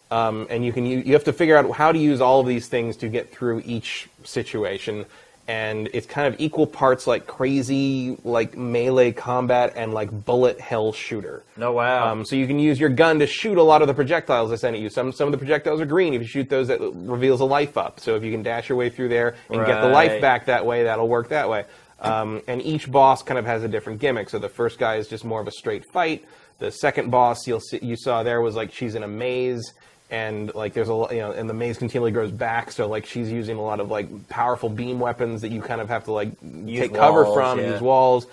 [0.09, 2.47] Um, and you can you, you have to figure out how to use all of
[2.47, 5.05] these things to get through each situation.
[5.47, 10.91] And it's kind of equal parts like crazy like melee combat and like bullet hell
[10.91, 11.43] shooter.
[11.55, 12.11] no wow.
[12.11, 14.57] Um, so you can use your gun to shoot a lot of the projectiles they
[14.57, 14.89] send at you.
[14.89, 16.13] Some some of the projectiles are green.
[16.13, 18.01] If you shoot those, that reveals a life up.
[18.01, 20.65] So if you can dash your way through there and get the life back that
[20.65, 21.63] way, that'll work that way.
[21.99, 24.29] Um, and each boss kind of has a different gimmick.
[24.29, 26.25] So the first guy is just more of a straight fight.
[26.59, 29.73] The second boss you'll see, you saw there was like she's in a maze.
[30.09, 33.05] And like there's a lo- you know, and the maze continually grows back, so like
[33.05, 36.11] she's using a lot of like powerful beam weapons that you kind of have to
[36.13, 36.29] like
[36.65, 37.71] Use take cover from, yeah.
[37.71, 38.25] use walls,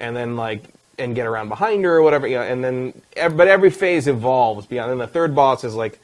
[0.00, 0.64] and then like
[0.98, 2.26] and get around behind her or whatever.
[2.26, 3.02] You know, and then
[3.36, 4.90] but every phase evolves beyond.
[4.90, 6.00] And the third boss is like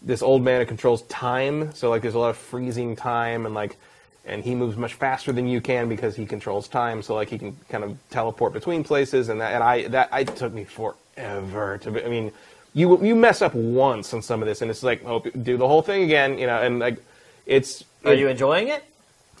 [0.00, 1.72] this old man who controls time.
[1.74, 3.76] So like there's a lot of freezing time and like
[4.24, 7.02] and he moves much faster than you can because he controls time.
[7.02, 10.22] So like he can kind of teleport between places and that and I that I
[10.24, 11.90] took me forever to.
[11.90, 12.30] be- I mean,
[12.74, 15.66] you you mess up once on some of this and it's like oh do the
[15.66, 16.98] whole thing again, you know, and like
[17.46, 18.84] it's Are it- you enjoying it?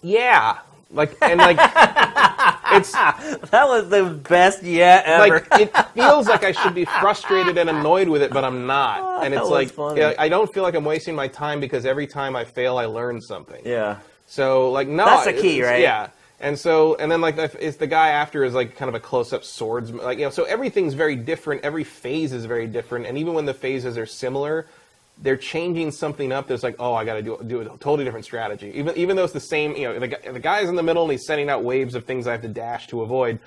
[0.02, 0.58] yeah
[0.90, 1.56] like and like
[2.72, 5.34] it's That was the best yet ever.
[5.50, 9.00] like it feels like I should be frustrated and annoyed with it, but I'm not.
[9.00, 9.78] Oh, and it's like
[10.18, 13.20] I don't feel like I'm wasting my time because every time I fail, I learn
[13.20, 13.62] something.
[13.66, 13.98] yeah.
[14.26, 15.80] So like no, That's the key, right?
[15.82, 16.08] Yeah.
[16.40, 19.00] And so, and then like if, if the guy after is like kind of a
[19.00, 21.64] close-up swords, like you know, so everything's very different.
[21.64, 24.66] Every phase is very different, and even when the phases are similar,
[25.20, 26.46] they're changing something up.
[26.46, 28.70] There's like, oh, I got to do do a totally different strategy.
[28.74, 31.10] Even even though it's the same, you know, the the guy's in the middle and
[31.10, 33.40] he's sending out waves of things I have to dash to avoid.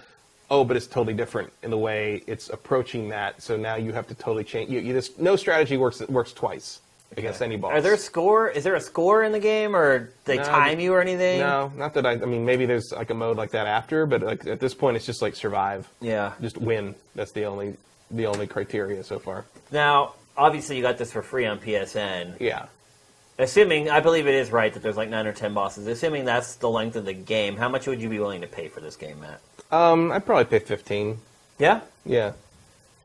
[0.50, 3.42] Oh, but it's totally different in the way it's approaching that.
[3.42, 4.70] So now you have to totally change.
[4.70, 6.82] You, you just no strategy works works twice
[7.18, 7.72] against any boss.
[7.74, 8.50] Are there score?
[8.50, 11.40] Is there a score in the game, or they No, time you or anything?
[11.40, 12.12] No, not that I.
[12.14, 14.98] I mean, maybe there's like a mode like that after, but like at this point,
[14.98, 16.34] it's just like survive, Yeah.
[16.42, 16.96] just win.
[17.16, 17.76] That's the only
[18.10, 19.46] the only criteria so far.
[19.72, 22.36] Now, obviously, you got this for free on PSN.
[22.40, 22.66] Yeah.
[23.40, 25.88] Assuming, I believe it is right that there's like nine or ten bosses.
[25.88, 28.68] Assuming that's the length of the game, how much would you be willing to pay
[28.68, 29.40] for this game, Matt?
[29.72, 31.20] Um, I'd probably pay fifteen.
[31.58, 31.82] Yeah.
[32.06, 32.34] Yeah,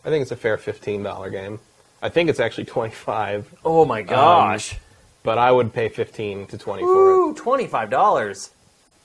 [0.04, 1.60] I think it's a fair fifteen dollar game.
[2.02, 3.52] I think it's actually 25.
[3.64, 4.76] Oh my gosh.
[5.22, 7.14] but I would pay fifteen to twenty for it.
[7.16, 8.50] Ooh, twenty-five dollars.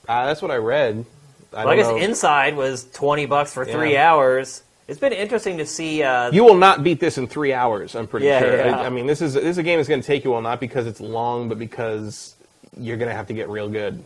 [0.08, 1.04] Uh, that's what I read.
[1.52, 1.96] I Well, I guess know.
[1.96, 4.62] Inside was twenty bucks for three hours.
[4.88, 6.02] It's been interesting to see.
[6.02, 7.94] Uh, You will not beat this in three hours.
[7.94, 8.56] I'm pretty Yeah, sure.
[8.56, 8.76] yeah.
[8.80, 10.32] I, I mean, this is this is a game that's going to take you a
[10.34, 12.34] while, not because it's long, but because
[12.78, 14.02] you're going to have to get real good.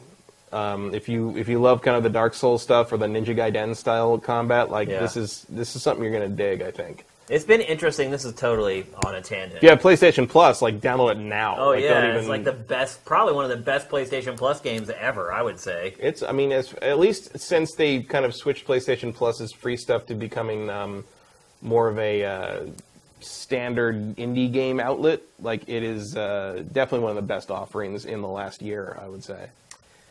[0.53, 3.35] Um, if you if you love kind of the Dark Souls stuff or the Ninja
[3.37, 5.01] Gaiden style combat, like Yeah.
[5.01, 6.63] this is this is something you're going to dig.
[6.63, 7.05] I think.
[7.28, 8.11] It's been interesting.
[8.11, 9.62] This is totally on a tangent.
[9.62, 11.57] Yeah, PlayStation Plus, like download it now.
[11.59, 14.61] Oh Like, yeah, don't it's like the best, probably one of the best PlayStation Plus
[14.61, 15.32] games ever.
[15.32, 15.94] I would say.
[15.98, 16.23] It's.
[16.23, 20.15] I mean, it's, at least since they kind of switched PlayStation Plus's free stuff to
[20.15, 21.05] becoming um,
[21.62, 22.66] more of a uh,
[23.20, 28.20] standard indie game outlet, like it is uh, definitely one of the best offerings in
[28.20, 28.98] the last year.
[29.03, 29.48] I would say.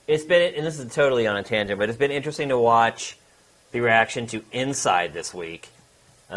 [0.07, 3.17] It's been, and this is totally on a tangent, but it's been interesting to watch
[3.71, 5.69] the reaction to Inside this week.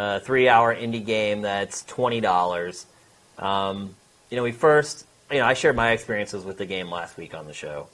[0.01, 2.87] A three-hour indie game that's twenty dollars.
[3.37, 3.97] Um,
[4.31, 7.35] you know, we first, you know, I shared my experiences with the game last week
[7.35, 7.89] on the show,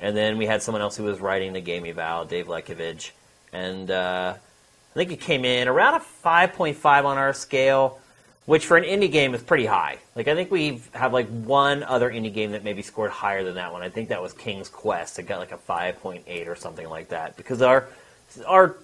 [0.00, 3.10] and then we had someone else who was writing the game eval, Dave Lekovich,
[3.52, 7.98] and uh, I think it came in around a five point five on our scale,
[8.46, 9.98] which for an indie game is pretty high.
[10.16, 13.54] Like I think we have like one other indie game that maybe scored higher than
[13.56, 13.82] that one.
[13.82, 15.18] I think that was King's Quest.
[15.18, 17.88] It got like a five point eight or something like that because our
[18.46, 18.76] our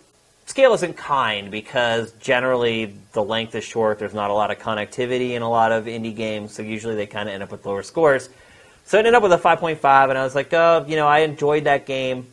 [0.47, 3.99] scale isn't kind because generally the length is short.
[3.99, 7.07] There's not a lot of connectivity in a lot of indie games, so usually they
[7.07, 8.31] kind of end up with lower scores.
[8.85, 11.19] So I ended up with a 5.5, and I was like, oh, you know, I
[11.19, 12.29] enjoyed that game.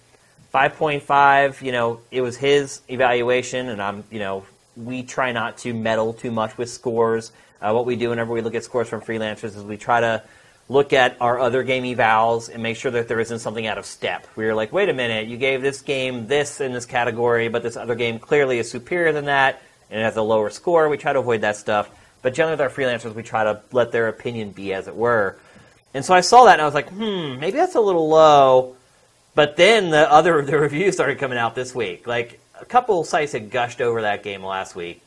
[0.54, 4.46] 5.5, you know, it was his evaluation, and I'm, you know,
[4.76, 7.32] we try not to meddle too much with scores.
[7.60, 10.22] Uh, what we do whenever we look at scores from freelancers is we try to
[10.74, 13.86] look at our other game evals and make sure that there isn't something out of
[13.86, 14.28] step.
[14.36, 17.62] We are like, wait a minute, you gave this game this in this category, but
[17.62, 20.90] this other game clearly is superior than that, and it has a lower score.
[20.90, 21.92] We try to avoid that stuff.
[22.24, 25.38] But generally, with our freelancers, we try to let their opinion be as it were.
[25.94, 28.76] And so I saw that, and I was like, hmm, maybe that's a little low.
[29.36, 32.08] But then the other the reviews started coming out this week.
[32.08, 35.02] Like a couple sites had gushed over that game last week,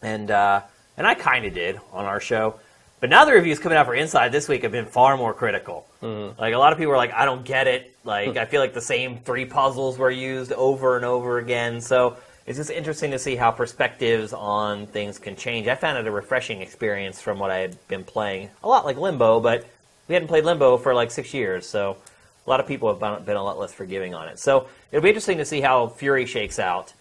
[0.00, 0.60] and uh,
[0.96, 2.60] and I kind of did on our show.
[2.98, 5.86] But now the reviews coming out for Inside this week have been far more critical.
[6.02, 6.40] Mm-hmm.
[6.40, 7.94] Like a lot of people are like, I don't get it.
[8.04, 8.38] Like hmm.
[8.38, 11.80] I feel like the same three puzzles were used over and over again.
[11.80, 12.16] So
[12.46, 15.66] it's just interesting to see how perspectives on things can change.
[15.66, 18.50] I found it a refreshing experience from what I had been playing.
[18.62, 19.66] A lot like Limbo, but
[20.08, 21.96] we hadn't played Limbo for like six years, so
[22.46, 24.38] a lot of people have been- been a lot less forgiving on it.
[24.38, 26.92] So it'll be interesting to see how Furi shakes out.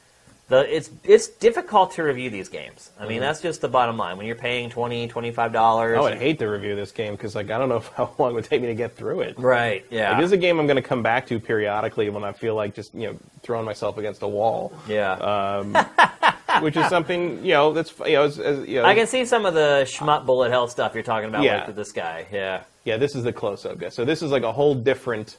[0.47, 2.91] The, it's it's difficult to review these games.
[2.99, 3.21] I mean, mm-hmm.
[3.21, 4.15] that's just the bottom line.
[4.17, 5.97] When you're paying 20 $25.
[5.97, 8.33] I would hate to review this game because like I don't know how long it
[8.35, 9.39] would take me to get through it.
[9.39, 10.11] Right, yeah.
[10.11, 12.53] Like, this is a game I'm going to come back to periodically when I feel
[12.53, 15.13] like just you know throwing myself against a wall, yeah.
[15.13, 15.75] Um,
[16.61, 19.25] which is something you know that's you know, as, as, you know I can see
[19.25, 21.57] some of the shmup bullet hell stuff you're talking about Yeah.
[21.57, 22.27] like with this guy.
[22.31, 22.61] Yeah.
[22.83, 23.89] Yeah, this is the close-up guy.
[23.89, 25.37] So this is like a whole different.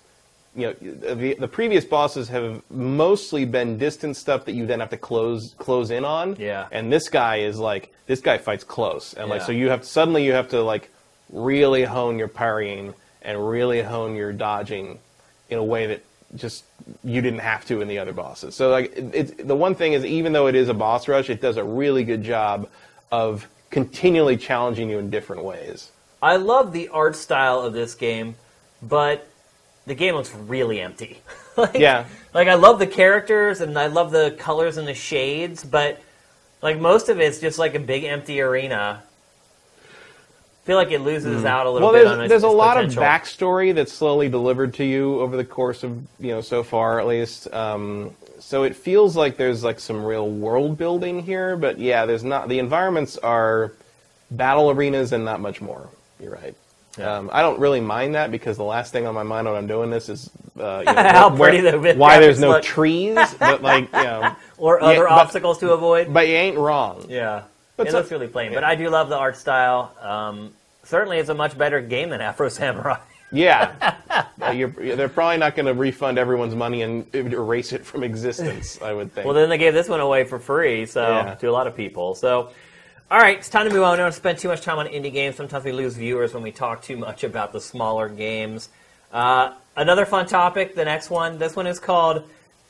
[0.57, 4.91] You know, the, the previous bosses have mostly been distance stuff that you then have
[4.91, 6.37] to close close in on.
[6.39, 6.67] Yeah.
[6.73, 9.47] And this guy is like this guy fights close, and like Yeah.
[9.47, 10.91] so you have suddenly you have to like
[11.31, 14.99] really hone your parrying and really hone your dodging
[15.51, 16.03] in a way that
[16.35, 16.65] just
[17.05, 18.55] you didn't have to in the other bosses.
[18.55, 21.29] So like it, it's the one thing is even though it is a boss rush,
[21.31, 22.69] it does a really good job
[23.13, 25.91] of continually challenging you in different ways.
[26.23, 28.37] I love the art style of this game,
[28.83, 29.29] but
[29.87, 31.21] the game looks really empty.
[31.57, 32.07] like, Yeah.
[32.35, 36.03] Like I love the characters and I love the colors and the shades, but
[36.63, 39.03] like most of it's just like a big empty arena.
[39.83, 41.93] I feel like it loses out a little.
[41.93, 43.03] Well, bit on there's there's a lot potential.
[43.03, 46.99] of backstory that's slowly delivered to you over the course of you know so far
[46.99, 47.53] at least.
[47.55, 48.11] Um,
[48.41, 52.49] so it feels like there's like some real world building here, but yeah, there's not.
[52.49, 53.73] The environments are
[54.33, 55.89] battle arenas and not much more.
[56.19, 56.55] You're right.
[56.99, 57.15] Yeah.
[57.17, 59.67] Um, I don't really mind that because the last thing on my mind when I'm
[59.67, 62.63] doing this is uh, you know, How where- pretty the why there's no look.
[62.63, 66.13] trees, but like you know, or Yeah, other but- obstacles to avoid.
[66.13, 67.05] but you ain't wrong.
[67.09, 67.43] Yeah,
[67.77, 68.55] But it so- looks really plain.
[68.55, 68.65] But.
[68.65, 69.95] I do love the art style.
[70.01, 70.53] Um,
[70.85, 72.99] certainly, it's a much better game than Afro Samurai.
[73.33, 73.97] Yeah,
[74.41, 78.81] Uh, you're, they're probably not going to refund everyone's money and erase it from existence.
[78.81, 79.25] I would think.
[79.27, 81.35] Well, then they gave this one away for free, so Yeah.
[81.35, 82.15] to a lot of people.
[82.15, 82.51] So,
[83.09, 83.93] all right, it's time to move on.
[83.93, 85.37] We don't spend too much time on indie games.
[85.37, 88.69] Sometimes we lose viewers when we talk too much about the smaller games.
[89.13, 90.75] Uh, another fun topic.
[90.75, 91.39] The next one.
[91.39, 92.25] This one is called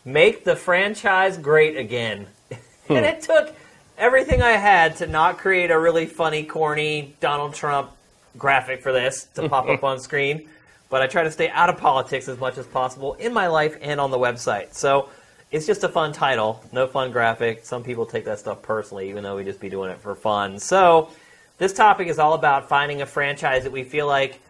[0.04, 2.26] "Make the Franchise Great Again,"
[2.90, 3.54] and it took
[3.96, 7.92] everything I had to not create a really funny, corny Donald Trump
[8.36, 10.50] graphic for this to pop up on screen.
[10.90, 13.78] But I try to stay out of politics as much as possible in my life
[13.80, 14.74] and on the website.
[14.74, 15.08] So
[15.50, 17.64] it's just a fun title, no fun graphic.
[17.64, 20.58] Some people take that stuff personally, even though we just be doing it for fun.
[20.58, 21.10] So
[21.58, 24.40] this topic is all about finding a franchise that we feel like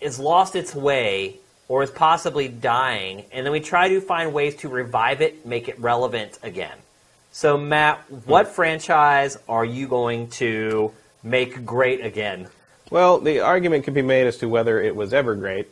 [0.00, 1.36] is lost its way
[1.68, 5.68] or is possibly dying, and then we try to find ways to revive it, make
[5.68, 6.76] it relevant again.
[7.32, 8.52] So, Matt, what hmm.
[8.52, 10.92] franchise are you going to
[11.22, 12.48] make great again?
[12.90, 15.68] Well, the argument can be made as to whether it was ever great,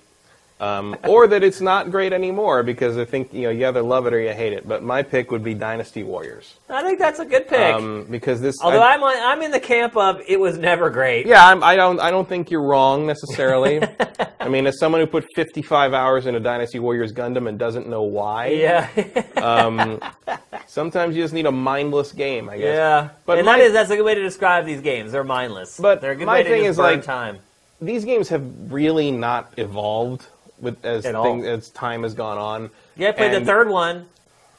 [0.63, 4.07] um, or that it's not great anymore because I think you know you either love
[4.07, 4.67] it or you hate it.
[4.69, 7.75] But my pick would be Dynasty Warriors I think that's a good pick.
[7.75, 8.57] um, because this.
[8.63, 11.27] Although I, I'm on, I'm in the camp of it was never great.
[11.27, 11.99] yeah, I'm, I don't.
[12.01, 13.83] I don't think you're wrong necessarily.
[14.41, 18.03] I mean, as someone who put 55 hours into Dynasty Warriors Gundam and doesn't know
[18.03, 18.89] why, Yeah,
[19.37, 20.01] um,
[20.67, 22.49] sometimes you just need a mindless game.
[22.49, 22.75] I guess.
[22.75, 23.09] yeah.
[23.27, 25.13] But and my- that is that's a good way to describe these games.
[25.13, 25.79] They're mindless.
[25.79, 27.39] But they're a good my way to thing is, like, time.
[27.81, 30.27] These games have really not evolved
[30.63, 31.25] with as At all.
[31.25, 32.71] thing, as time has gone on.
[32.97, 34.07] Yeah, I played the And- third one.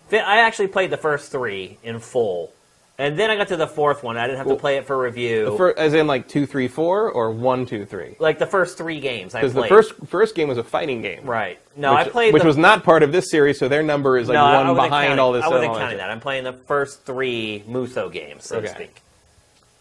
[0.10, 2.52] Fi- I actually played the first three in full,
[3.00, 4.18] and then I got to the fourth one.
[4.18, 5.56] I didn't have to play it for review.
[5.56, 8.18] For, as in like two, three, four, or one, two, three.
[8.20, 11.24] like the first three games I Because the first first game was a fighting game,
[11.26, 11.58] right?
[11.78, 14.18] No, which, I played which the, was not part of this series, so their number
[14.18, 15.46] is like no, I- I one wasn't behind counting- all this.
[15.46, 16.10] I wasn't counting that.
[16.10, 18.76] I'm playing the first three Muso games, so to Okay.
[18.76, 18.96] speak.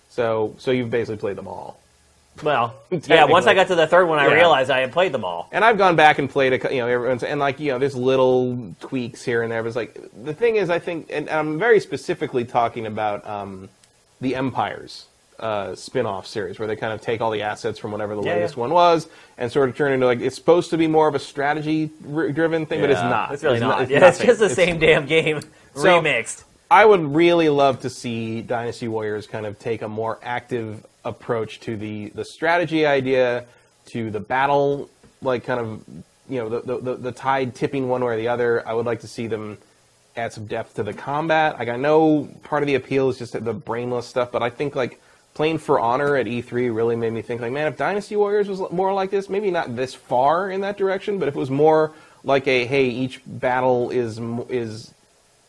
[0.08, 1.78] So so you've basically played them all.
[2.42, 3.24] Well, yeah.
[3.24, 4.34] Once I got to the third one, I Yeah.
[4.34, 5.48] realized I had played them all.
[5.52, 7.78] And I've gone back and played a, cou- you know, everyone's and like you know,
[7.78, 9.62] there's little tweaks here and there.
[9.62, 13.68] But it's like the thing is, I think, and I'm very specifically talking about um,
[14.20, 15.06] the Empires
[15.40, 18.34] uh, spin-off series, where they kind of take all the assets from whatever the Yeah,
[18.34, 18.60] latest yeah.
[18.60, 21.18] one was, and sort of turn into like it's supposed to be more of a
[21.18, 23.32] strategy-driven thing, but it's Yeah, not.
[23.32, 23.82] It's really not.
[23.82, 24.26] It's, yeah, it's nothing.
[24.26, 25.40] just the It's- same damn game
[25.74, 26.44] So- remixed.
[26.70, 31.60] I would really love to see Dynasty Warriors kind of take a more active approach
[31.60, 33.44] to the, the strategy idea,
[33.86, 34.88] to the battle,
[35.20, 35.84] like kind of,
[36.28, 38.66] you know, the, the, the, tide tipping one way or the other.
[38.66, 39.58] I would like to see them
[40.16, 41.58] add some depth to the combat.
[41.58, 44.76] Like I know part of the appeal is just the brainless stuff, but I think
[44.76, 45.00] like
[45.34, 48.60] playing For Honor at E3 really made me think like, man, if Dynasty Warriors was
[48.70, 51.92] more like this, maybe not this far in that direction, but if it was more
[52.24, 54.94] like a hey, each battle is is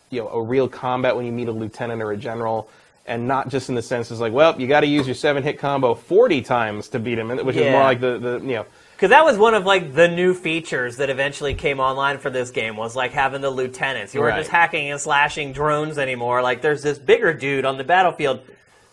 [0.09, 2.69] you know a real combat when you meet a lieutenant or a general,
[3.05, 5.43] and not just in the sense is like, well, you got to use your seven
[5.43, 8.65] hit combo forty times to beat him, which is more like the the you know.
[8.95, 12.51] Because that was one of like the new features that eventually came online for this
[12.51, 14.13] game was like having the lieutenants.
[14.13, 14.39] You weren't Right.
[14.39, 16.41] just hacking and slashing drones anymore.
[16.41, 18.39] Like there's this bigger dude on the battlefield,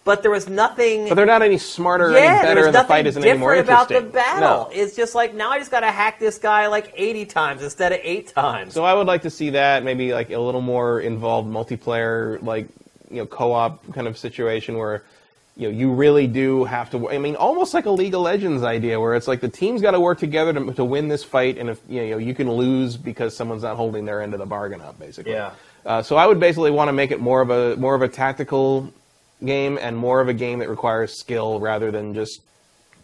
[0.02, 1.08] but there was nothing.
[1.08, 3.54] But they're not any smarter or yeah, any better, and the fight isn't any more
[3.54, 4.40] different about the battle.
[4.40, 4.70] No.
[4.72, 7.92] It's just like now I just got to hack this guy like 80 times instead
[7.92, 8.72] of eight times.
[8.74, 12.66] So I would like to see that maybe like a little more involved multiplayer, like
[13.10, 15.02] you know, co-op kind of situation where
[15.56, 17.10] you know you really do have to.
[17.10, 19.92] I mean, almost like a League of Legends idea, where it's like the team's got
[19.92, 22.96] to work together to, to win this fight, and if you know you can lose
[22.96, 25.32] because someone's not holding their end of the bargain up, basically.
[25.32, 25.52] Yeah.
[25.84, 28.08] Uh, so I would basically want to make it more of a more of a
[28.08, 28.92] tactical
[29.44, 32.42] game and more of a game that requires skill rather than just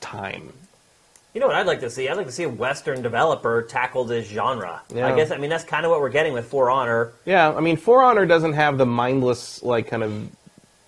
[0.01, 0.53] time.
[1.37, 2.09] You know what I'd like to see?
[2.09, 4.81] I'd like to see a Western developer tackle this genre.
[4.89, 5.07] Yeah.
[5.07, 7.13] I guess I mean that's kind of what we're getting with For Honor.
[7.27, 10.31] Yeah, I mean, For Honor doesn't have the mindless like kind of.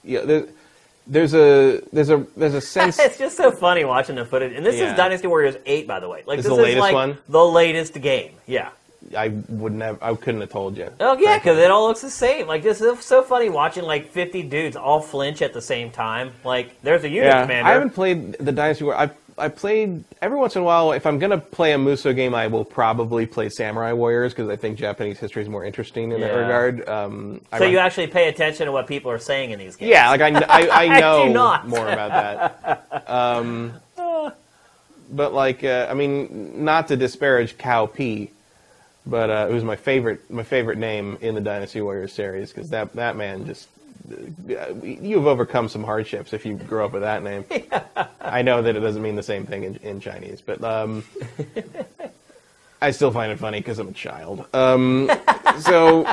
[0.03, 0.47] Yeah, there,
[1.07, 2.99] there's a there's a there's a sense.
[2.99, 4.55] it's just so funny watching the footage.
[4.55, 4.91] And this Yeah.
[4.93, 6.23] is Dynasty Warriors 8, by the way.
[6.25, 7.19] Like This this is the latest like one?
[7.29, 8.33] the latest game.
[8.47, 8.71] Yeah.
[9.15, 9.99] I would never.
[10.03, 10.89] I couldn't have told you.
[10.99, 12.47] Oh yeah, because it all looks the same.
[12.47, 16.33] Like just it's so funny watching like 50 dudes all flinch at the same time.
[16.43, 17.69] Like there's a unit Yeah, commander.
[17.71, 18.95] I haven't played the Dynasty War.
[18.97, 20.93] I've I played every once in a while.
[20.93, 24.57] If I'm gonna play a Muso game, I will probably play Samurai Warriors because I
[24.57, 26.89] think Japanese history is more interesting in that regard.
[26.89, 29.91] Um, So run- you actually pay attention to what people are saying in these games.
[29.91, 31.69] yeah, like I, I, I I know not.
[31.69, 32.11] more about
[32.91, 33.09] that.
[33.11, 33.75] Um,
[35.11, 38.31] but like, uh, I mean, not to disparage Cao Pi,
[39.07, 42.71] but uh, it was my favorite, my favorite name in the Dynasty Warriors series because
[42.71, 43.69] that that man just.
[44.11, 47.45] Uh, You've overcome some hardships if you grew up with that name.
[48.21, 51.05] I know that it doesn't mean the same thing in, in Chinese, but um,
[52.83, 54.47] I still find it funny because I'm a child.
[54.55, 55.11] Um,
[55.61, 56.05] so,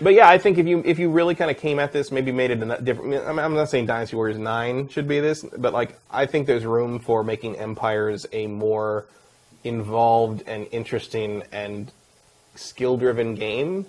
[0.00, 2.32] but yeah, I think if you if you really kind of came at this, maybe
[2.32, 3.14] made it a different.
[3.26, 6.46] I mean, I'm not saying Dynasty Warriors Nine should be this, but like I think
[6.46, 9.06] there's room for making Empires a more
[9.64, 11.90] involved and interesting and
[12.54, 13.86] skill-driven game.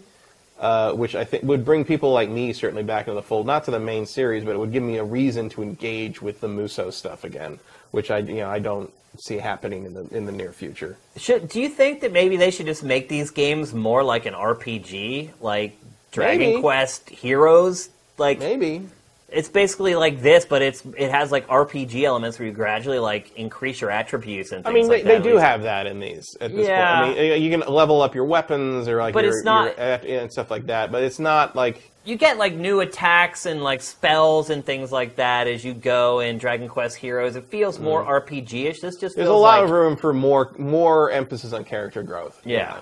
[0.61, 3.63] Uh, which I think would bring people like me certainly back into the fold, not
[3.63, 6.47] to the main series, but it would give me a reason to engage with the
[6.47, 7.57] Muso stuff again,
[7.89, 10.97] which I you know I don't see happening in the in the near future.
[11.17, 14.35] Should, do you think that maybe they should just make these games more like an
[14.35, 15.79] RPG, like
[16.11, 16.61] Dragon Maybe.
[16.61, 17.89] Quest Heroes?
[18.19, 18.87] Like Maybe
[19.31, 23.35] it's basically like this, but it's it has like RPG elements where you gradually like
[23.37, 25.23] increase your attributes and I things mean, like they, that.
[25.23, 27.05] they do have that in these at this Yeah.
[27.05, 27.17] point.
[27.17, 30.31] I mean, you can level up your weapons or like But your, it's not- and
[30.31, 34.49] stuff like that, but it's not like you get like new attacks and like spells
[34.49, 37.35] and things like that as you go in Dragon Quest Heroes.
[37.35, 38.79] It feels more RPG-ish.
[38.81, 42.03] This just there's feels a lot like, of room for more more emphasis on character
[42.03, 42.41] growth.
[42.43, 42.79] Yeah.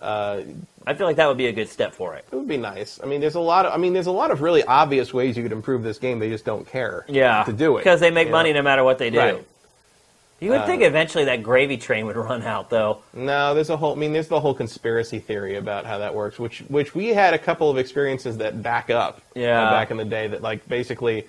[0.00, 0.42] Uh,
[0.86, 2.24] I feel like that would be a good step for it.
[2.32, 2.98] it would be nice.
[3.02, 5.36] I mean, there's a lot of I mean, there's a lot of really obvious ways
[5.36, 6.18] you could improve this game.
[6.18, 7.04] They just don't care.
[7.08, 8.60] Yeah, to do it because they make money know?
[8.60, 9.18] no matter what they do.
[9.18, 9.46] Right.
[10.40, 13.00] You would Uh, think eventually that gravy train would run out, though.
[13.12, 13.92] No, there's a whole.
[13.92, 17.34] I mean, there's the whole conspiracy theory about how that works, which which we had
[17.34, 19.18] a couple of experiences that back up.
[19.36, 19.68] uh, Yeah.
[19.70, 21.26] back in the day, that like basically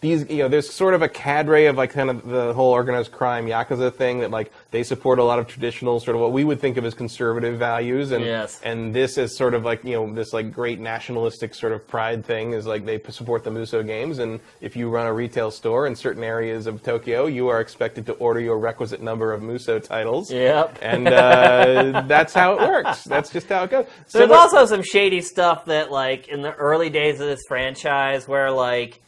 [0.00, 3.12] these, you know, there's sort of a cadre of like kind of the whole organized
[3.12, 6.42] crime yakuza thing that like they support a lot of traditional sort of what we
[6.42, 8.60] would think of as conservative values, and Yes.
[8.64, 12.24] and this is sort of like you know this like great nationalistic sort of pride
[12.24, 15.86] thing is like they support the Muso games, and if you run a retail store
[15.86, 19.78] in certain areas of Tokyo, you are expected to order your requisite number of Muso
[19.78, 20.32] titles.
[20.32, 20.78] Yep.
[20.80, 23.04] And uh, that's how it works.
[23.04, 23.84] That's just how it goes.
[24.12, 28.26] There's Similar- also some shady stuff that, like, in the early days of this franchise,
[28.26, 29.00] where like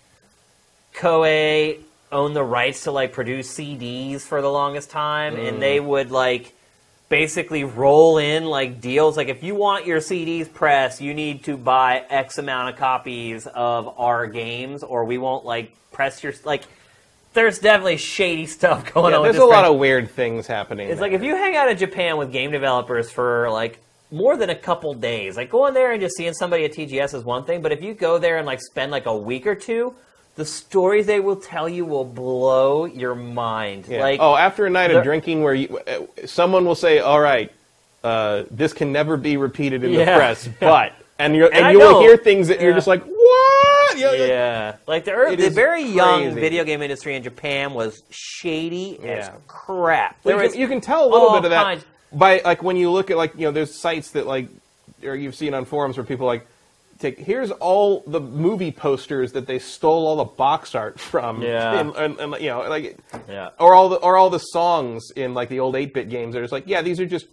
[0.95, 1.79] Koei
[2.11, 5.49] owned the rights to like produce CDs for the longest time, Mm.
[5.49, 6.53] and they would like
[7.09, 9.17] basically roll in like deals.
[9.17, 13.47] Like, if you want your CDs pressed, you need to buy X amount of copies
[13.47, 16.63] of our games, or we won't like press your like.
[17.35, 19.23] There's definitely shady stuff going yeah, on.
[19.23, 20.89] with there's a lot of weird things happening.
[20.89, 21.09] It's there.
[21.11, 23.79] like if you hang out in Japan with game developers for like
[24.11, 27.25] more than a couple days, like going there and just seeing somebody at TGS is
[27.25, 29.95] one thing, but if you go there and like spend like a week or two,
[30.37, 33.87] the stories they will tell you will blow your mind.
[33.89, 34.01] Yeah.
[34.01, 37.53] Like, oh, after a night of drinking, where you, uh, someone will say, "All right,
[38.03, 41.79] uh, this can never be repeated in the press," but and you and, I you
[41.79, 45.51] will hear things that you're just like, "What?" You know, yeah, like the, early, the
[45.51, 49.33] very young video game industry in Japan was shady as Yeah.
[49.47, 50.23] crap.
[50.23, 52.77] There you, can, you can tell a little bit of that kinds- by like when
[52.77, 54.49] you look at like you know there's sites that like
[55.05, 56.47] or you've seen on forums where people like
[57.03, 61.79] take here's all the movie posters that they stole all the box art from Yeah.
[61.81, 62.97] and, and, and, you know like
[63.29, 63.51] Yeah.
[63.61, 66.53] or all the or all the songs in like the old 8-bit games they're just
[66.53, 67.27] like yeah these are just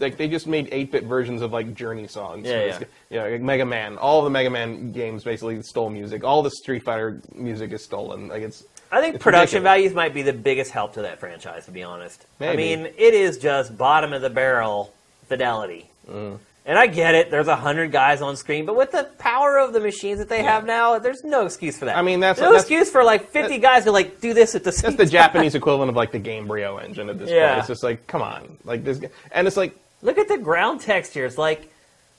[0.00, 2.78] like they just made 8-bit versions of like Journey songs Yeah,
[3.10, 3.24] yeah.
[3.24, 7.20] like Mega Man all the Mega Man games basically stole music all the Street Fighter
[7.34, 9.92] music is stolen like it's I think It's production ridiculous.
[9.92, 12.24] values might be the biggest help to that franchise, to be honest.
[12.40, 14.94] I mean, it is just bottom of the barrel
[15.28, 15.90] fidelity.
[16.10, 16.38] Mm.
[16.68, 17.30] And I get it.
[17.30, 20.42] There's a hundred guys on screen, but with the power of the machines that they
[20.42, 21.96] have now, there's no excuse for that.
[21.96, 24.64] I mean, that's- no that's- excuse for like 50 guys to like do this at
[24.64, 25.08] the That's the time.
[25.08, 27.48] Japanese equivalent of like the Gamebryo engine at this Yeah.
[27.48, 27.58] point.
[27.60, 29.00] It's just like, come on, like this,
[29.32, 31.36] and it's like Look at the ground textures.
[31.38, 31.72] Like,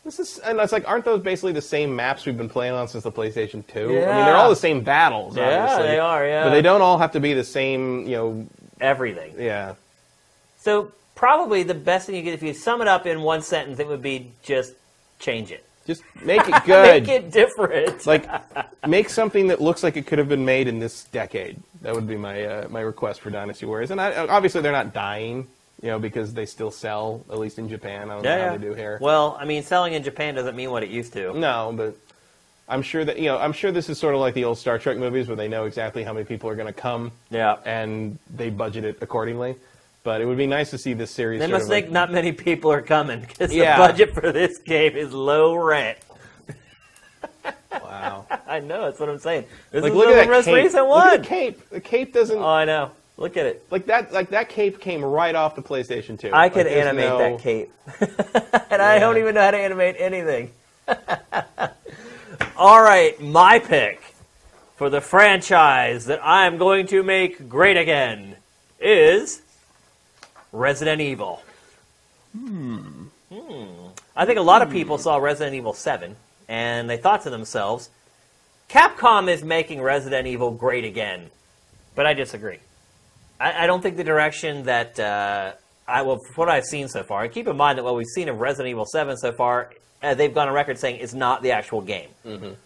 [0.04, 2.88] this is, and it's like, aren't those basically the same maps we've been playing on
[2.90, 3.92] since the PlayStation Two?
[3.94, 4.10] Yeah.
[4.10, 5.38] I mean, they're all the same battles.
[5.38, 6.44] Yeah, obviously, they are, yeah.
[6.44, 8.06] but they don't all have to be the same.
[8.08, 8.48] You know,
[8.82, 9.34] everything.
[9.38, 9.76] yeah.
[10.58, 13.78] So probably the best thing you get if you sum it up in one sentence,
[13.78, 14.74] it would be just
[15.20, 15.66] change it.
[15.86, 17.04] Just make it good.
[17.04, 18.06] Make it different.
[18.08, 18.26] like,
[18.88, 21.60] make something that looks like it could have been made in this decade.
[21.82, 23.92] That would be my uh, my request for Dynasty Warriors.
[23.92, 25.48] And I, obviously, they're not dying,
[25.82, 28.10] you know, because they still sell, at least in Japan.
[28.10, 28.98] I don't know how they do here.
[29.02, 31.34] Well, I mean, selling in Japan doesn't mean what it used to.
[31.38, 31.96] No, but
[32.70, 33.38] I'm sure that you know.
[33.38, 35.66] I'm sure this is sort of like the old Star Trek movies where they know
[35.66, 37.58] exactly how many people are going to come Yeah.
[37.66, 39.56] and they budget it accordingly.
[40.10, 41.40] But it would be nice to see this series.
[41.40, 43.78] They must think like, not many people are coming because Yeah.
[43.78, 46.00] the budget for this game is low rent.
[47.72, 48.26] wow.
[48.48, 49.46] I know that's what I'm saying.
[49.70, 50.56] This like is look at that most cape.
[50.56, 51.70] recent Look at the cape.
[51.70, 52.40] The cape doesn't.
[52.40, 52.90] Oh, I know.
[53.18, 53.64] Look at it.
[53.70, 56.32] Like that, like that cape came right off the PlayStation 2.
[56.34, 57.72] I could Like, animate no- that cape.
[58.72, 60.50] and I don't even know how to animate anything.
[62.58, 64.02] All right, my pick
[64.76, 68.38] for the franchise that I'm going to make great again
[68.80, 69.44] is
[70.52, 71.42] Resident Evil.
[72.38, 73.06] Hmm.
[74.16, 76.16] I think a lot of people saw Resident Evil 7
[76.48, 77.90] and they thought to themselves,
[78.70, 81.30] Capcom is making Resident Evil great again.
[81.96, 82.60] But I disagree.
[83.40, 85.54] I, I don't think the direction that uh,
[85.88, 87.24] I well, from what I've seen so far.
[87.24, 89.72] And keep in mind that what we've seen of Resident Evil Seven so far,
[90.02, 92.10] uh, they've gone on record saying it's not the actual game.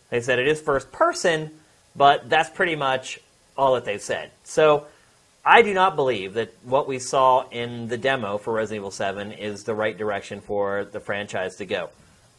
[0.10, 1.52] They said it is first person,
[1.96, 3.20] but that's pretty much
[3.58, 4.32] all that they've said.
[4.44, 4.88] So
[5.46, 9.32] I do not believe that what we saw in the demo for Resident Evil Seven
[9.34, 11.90] is the right direction for the franchise to go.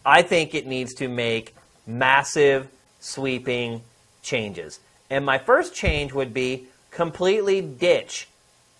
[0.07, 1.55] I think it needs to make
[1.87, 2.69] massive,
[3.01, 3.83] sweeping
[4.23, 4.81] changes.
[5.11, 8.29] And my first change would be completely ditch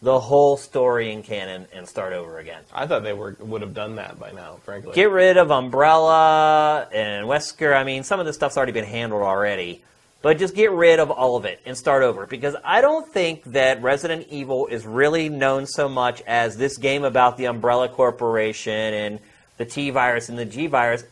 [0.01, 2.63] the whole story in canon and start over again.
[2.73, 4.95] I thought they were would have done that by now, frankly.
[4.95, 7.75] Get rid of Umbrella and Wesker.
[7.75, 9.83] I mean, some of this stuff's already been handled already.
[10.25, 12.25] But just get rid of all of it and start over.
[12.25, 17.05] Because I don't think that Resident Evil is really known so much as this game
[17.05, 19.19] about the Umbrella Corporation and
[19.59, 21.05] the T virus and the G virus,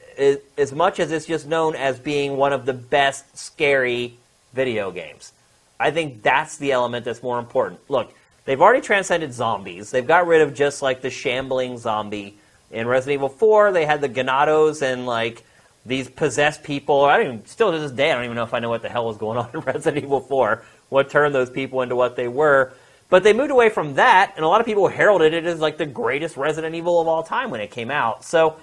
[0.56, 4.14] as much as it's just known as being one of the best scary
[4.54, 5.34] video games.
[5.78, 7.80] I think that's the element that's more important.
[7.90, 8.14] Look,
[8.46, 9.90] they've already transcended zombies.
[9.90, 12.38] They've got rid of just like the shambling zombie.
[12.70, 15.44] In Resident Evil 4, they had the Ganados and like
[15.84, 17.04] these possessed people.
[17.04, 18.82] I don't even, still to this day, I don't even know if I know what
[18.82, 22.16] the hell was going on in Resident Evil 4, what turned those people into what
[22.16, 22.72] they were.
[23.08, 25.76] But they moved away from that, and a lot of people heralded it as like
[25.76, 28.24] the greatest Resident Evil of all time when it came out.
[28.24, 28.56] So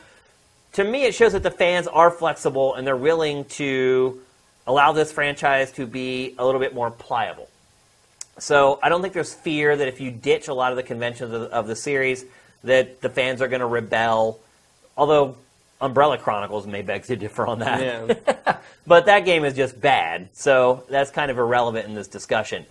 [0.73, 4.21] to me, it shows that the fans are flexible and they're willing to
[4.65, 7.49] allow this franchise to be a little bit more pliable.
[8.37, 11.33] So I don't think there's fear that if you ditch a lot of the conventions
[11.33, 12.25] of, of the series,
[12.63, 14.39] that the fans are going to rebel.
[14.95, 15.37] Although
[15.81, 17.81] Umbrella Chronicles may beg to differ on that.
[17.81, 18.57] Yeah.
[18.87, 22.65] but that game is just bad, so that's kind of irrelevant in this discussion.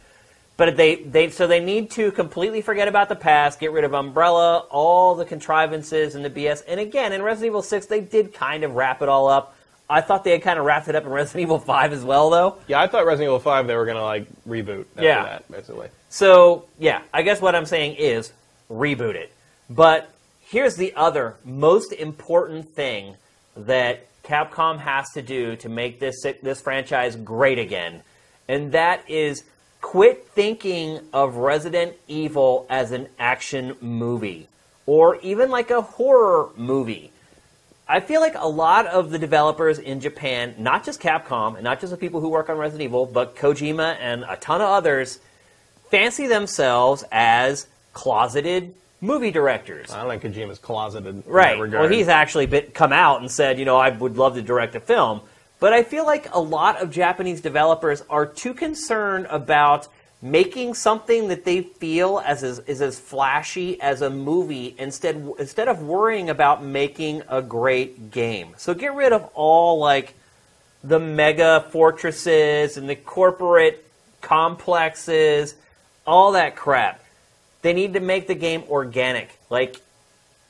[0.59, 3.95] But they, they so they need to completely forget about the past, get rid of
[3.95, 6.65] Umbrella, all the contrivances and the BS.
[6.67, 9.55] And again, in Resident Evil 6, they did kind of wrap it all up.
[9.89, 12.29] I thought they had kind of wrapped it up in Resident Evil 5 as well,
[12.29, 12.59] though.
[12.67, 15.23] Yeah, I thought Resident Evil 5 they were gonna like reboot after Yeah.
[15.23, 15.89] that, basically.
[16.11, 18.33] So, yeah, I guess what I'm saying is
[18.71, 19.33] reboot it.
[19.71, 20.11] But
[20.51, 23.15] here's the other most important thing
[23.57, 28.03] that Capcom has to do to make this this franchise great again,
[28.47, 29.45] and that is
[29.81, 34.49] quit thinking of Resident Evil as an action movie
[34.87, 37.13] or even like a horror movie.
[37.87, 41.81] I feel like a lot of the developers in Japan, not just Capcom and not
[41.81, 45.21] just the people who work on Resident Evil, but Kojima and a ton of others,
[45.91, 49.91] fancy themselves as closeted movie directors.
[49.91, 51.07] I don't think Kojima's closeted.
[51.07, 51.57] in Right.
[51.57, 51.83] that regard.
[51.83, 54.75] Well, he's actually been, come out and said, you know, I would love to direct
[54.75, 55.21] a film.
[55.61, 59.89] But I feel like a lot of Japanese developers are too concerned about
[60.23, 65.69] making something that they feel as is, is as flashy as a movie instead instead
[65.69, 68.49] of worrying about making a great game.
[68.57, 70.15] So get rid of all like
[70.83, 73.85] the mega fortresses and the corporate
[74.21, 75.55] complexes,
[76.07, 77.01] all that crap.
[77.63, 79.81] They need to make the game organic, like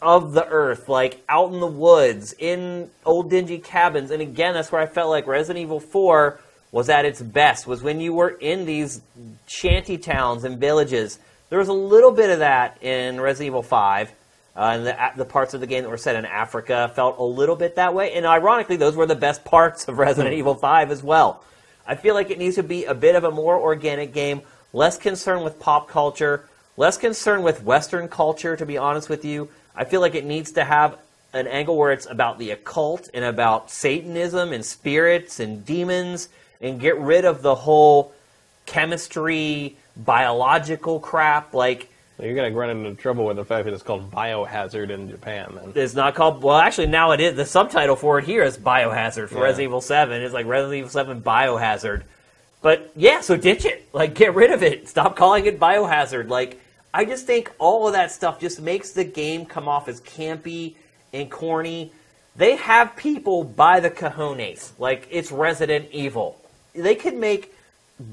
[0.01, 4.11] of the earth, like out in the woods, in old dingy cabins.
[4.11, 6.39] And again, that's where I felt like Resident Evil 4
[6.71, 9.01] was at its best, was when you were in these
[9.47, 11.19] shanty towns and villages.
[11.49, 14.13] There was a little bit of that in Resident Evil 5.
[14.55, 17.23] Uh, and the, the parts of the game that were set in Africa felt a
[17.23, 18.13] little bit that way.
[18.15, 21.45] And ironically, those were the best parts of Resident Evil 5 as well.
[21.87, 24.99] I feel like it needs to be a bit of a more organic game, less
[24.99, 26.45] concerned with pop culture,
[26.79, 29.49] less concerned with Western culture, to be honest with you.
[29.75, 30.97] I feel like it needs to have
[31.33, 36.29] an angle where it's about the occult and about Satanism and spirits and demons
[36.61, 38.13] and get rid of the whole
[38.65, 41.53] chemistry, biological crap.
[41.53, 41.91] Like,
[42.23, 45.53] You're gonna run into trouble with the fact that it's called Biohazard in Japan.
[45.55, 45.73] Then.
[45.75, 46.43] it's not called.
[46.43, 47.35] Well, actually, now it is.
[47.37, 49.43] The subtitle for it here is Biohazard for Yeah.
[49.45, 50.23] Resident Evil Seven.
[50.23, 52.03] It's like Resident Evil Seven Biohazard.
[52.63, 53.89] But yeah, so ditch it.
[53.93, 54.89] Like, get rid of it.
[54.89, 56.29] Stop calling it Biohazard.
[56.29, 56.61] Like,
[56.93, 60.75] I just think all of that stuff just makes the game come off as campy
[61.13, 61.93] and corny.
[62.37, 64.73] They have people by the cojones.
[64.79, 66.41] Like, it's Resident Evil.
[66.75, 67.55] They could make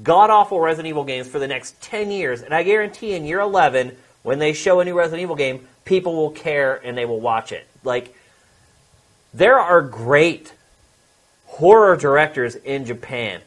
[0.02, 3.40] god awful Resident Evil games for the next 10 years, and I guarantee in year
[3.40, 7.20] 11, when they show a new Resident Evil game, people will care and they will
[7.20, 7.66] watch it.
[7.84, 8.14] Like,
[9.32, 10.52] there are great
[11.46, 13.40] horror directors in Japan.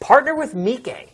[0.00, 1.08] Partner with Miike.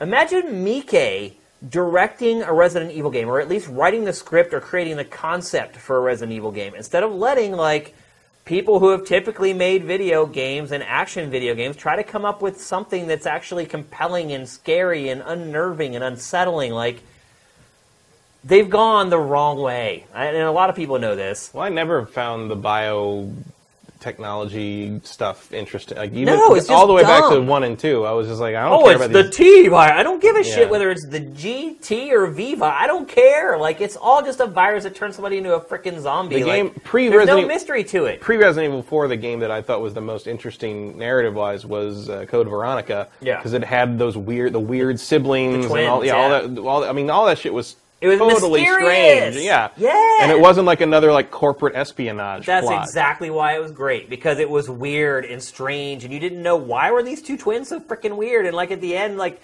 [0.00, 1.32] Imagine Miike
[1.66, 5.76] directing a Resident Evil game, or at least writing the script or creating the concept
[5.76, 7.94] for a Resident Evil game, instead of letting like
[8.44, 12.40] people who have typically made video games and action video games try to come up
[12.40, 16.72] with something that's actually compelling and scary and unnerving and unsettling.
[16.72, 17.02] Like
[18.44, 21.50] they've gone the wrong way, and a lot of people know this.
[21.52, 23.32] Well, I never found the bio
[24.00, 25.96] technology stuff interesting.
[25.98, 28.40] Like even No, it's all the way back to one and two, I was just
[28.40, 29.36] like, I don't Oh, care it's about the these.
[29.36, 29.92] T virus.
[29.96, 30.54] I don't give a Yeah.
[30.54, 32.64] shit whether it's the G, T, or Viva.
[32.66, 33.58] I don't care.
[33.58, 36.36] Like it's all just a virus that turns somebody into a freaking zombie.
[36.42, 38.20] The Like, game pre there's no Resident mystery to it.
[38.20, 41.64] pre Resident Evil 4, the game that I thought was the most interesting narrative wise
[41.66, 43.08] was uh, Code Veronica.
[43.20, 43.36] Yeah.
[43.36, 46.58] Because it had those weird, the weird siblings The and all, twins, yeah, all that.
[46.60, 47.76] All that- I mean, all that shit was.
[48.00, 49.34] It was totally mysterious.
[49.34, 49.46] strange.
[49.46, 49.70] Yeah.
[49.76, 50.18] Yeah.
[50.20, 52.84] And it wasn't like another like corporate espionage That's plot.
[52.84, 56.56] exactly why it was great because it was weird and strange, and you didn't know
[56.56, 58.46] why were these two twins so freaking weird.
[58.46, 59.40] And like at the end, like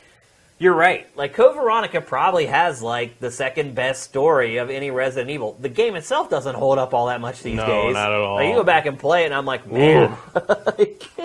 [0.59, 1.07] you're right.
[1.17, 5.57] Like Code Veronica probably has like the second best story of any Resident Evil.
[5.61, 7.95] The game itself doesn't hold up all that much these No, days.
[7.95, 8.37] not at all.
[8.37, 10.17] Like you go back and play it, and I'm like, man,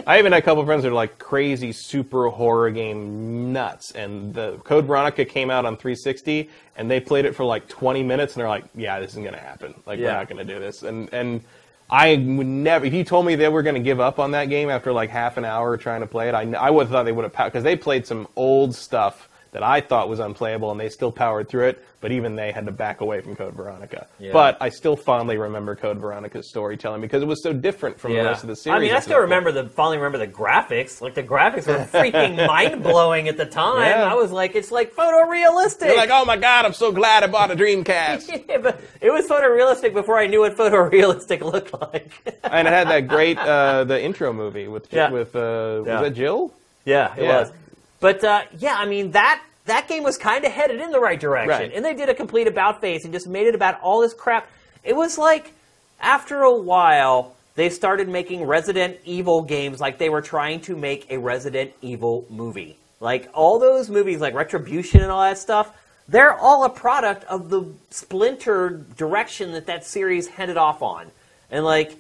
[0.08, 4.34] I even had a couple friends that are like crazy super horror game nuts, and
[4.34, 8.34] the Code Veronica came out on 360, and they played it for like 20 minutes,
[8.34, 9.76] and they're like, "Yeah, this isn't gonna happen.
[9.86, 11.42] Like, we're not gonna do this." And and
[11.90, 12.86] I would never.
[12.86, 15.38] If you told me they were gonna give up on that game after like half
[15.38, 17.64] an hour trying to play it, I I would have thought they would have because
[17.64, 21.68] they played some old stuff that I thought was unplayable, and they still powered through
[21.70, 21.86] it.
[22.02, 24.08] But even they had to back away from Code Veronica.
[24.20, 24.32] Yeah.
[24.32, 28.24] But I still fondly remember Code Veronica's storytelling because it was so different from the
[28.24, 28.78] rest of the series.
[28.78, 29.24] I mean, I still point.
[29.24, 31.02] remember the fondly remember the graphics.
[31.02, 33.82] Like the graphics were freaking mind blowing at the time.
[33.82, 34.10] Yeah.
[34.10, 35.88] I was like, it's like photorealistic.
[35.88, 38.46] You're like, oh my god, I'm so glad I bought a Dreamcast.
[38.50, 42.12] Yeah, but it was photorealistic before I knew what photorealistic looked like.
[42.44, 45.10] and it had that great uh, the intro movie with Yeah.
[45.12, 46.00] with uh, Yeah.
[46.00, 46.54] was that Jill?
[46.86, 47.40] yeah, it Yeah.
[47.42, 47.52] was.
[48.00, 51.20] But uh, yeah, I mean that that game was kind of headed in the right
[51.20, 51.74] direction, Right.
[51.74, 54.50] and they did a complete about face and just made it about all this crap.
[54.84, 55.54] It was like
[56.02, 61.12] after a while they started making Resident Evil games like they were trying to make
[61.12, 62.78] a Resident Evil movie.
[63.02, 65.76] Like all those movies, like Retribution and all that stuff,
[66.08, 71.08] they're all a product of the splintered direction that that series headed off on.
[71.52, 71.96] And like,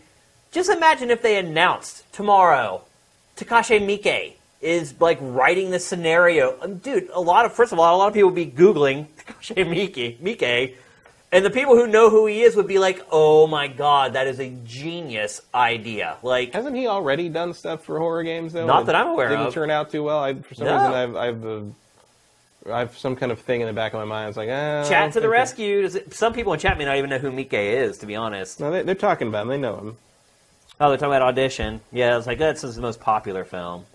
[0.51, 2.81] just imagine if they announced tomorrow
[3.37, 6.55] Takashi Miike is like writing the scenario.
[6.67, 9.07] Dude, a lot of first of all, a lot of people would be googling
[9.41, 10.75] Miike, Miike,
[11.31, 14.27] and the people who know who he is would be like, "Oh my god, that
[14.27, 18.65] is a genius idea!" Like, Hasn't he already done stuff for horror games though?
[18.65, 19.37] Not that I'm aware of.
[19.39, 20.19] didn't turn out too well.
[20.19, 20.73] I, for some No.
[20.75, 21.61] reason, I've I've, uh,
[22.73, 24.29] I have some kind of thing in the back of my mind.
[24.29, 25.81] It's like, eh, chat to the rescue.
[25.83, 28.15] Does it- Some people in chat may not even know who Miike is, to be
[28.17, 28.59] honest.
[28.59, 29.47] No, they, they're talking about him.
[29.49, 29.97] They know him.
[30.81, 31.79] Oh, they're talking about audition.
[31.91, 33.85] Yeah, it's like that's his most popular film.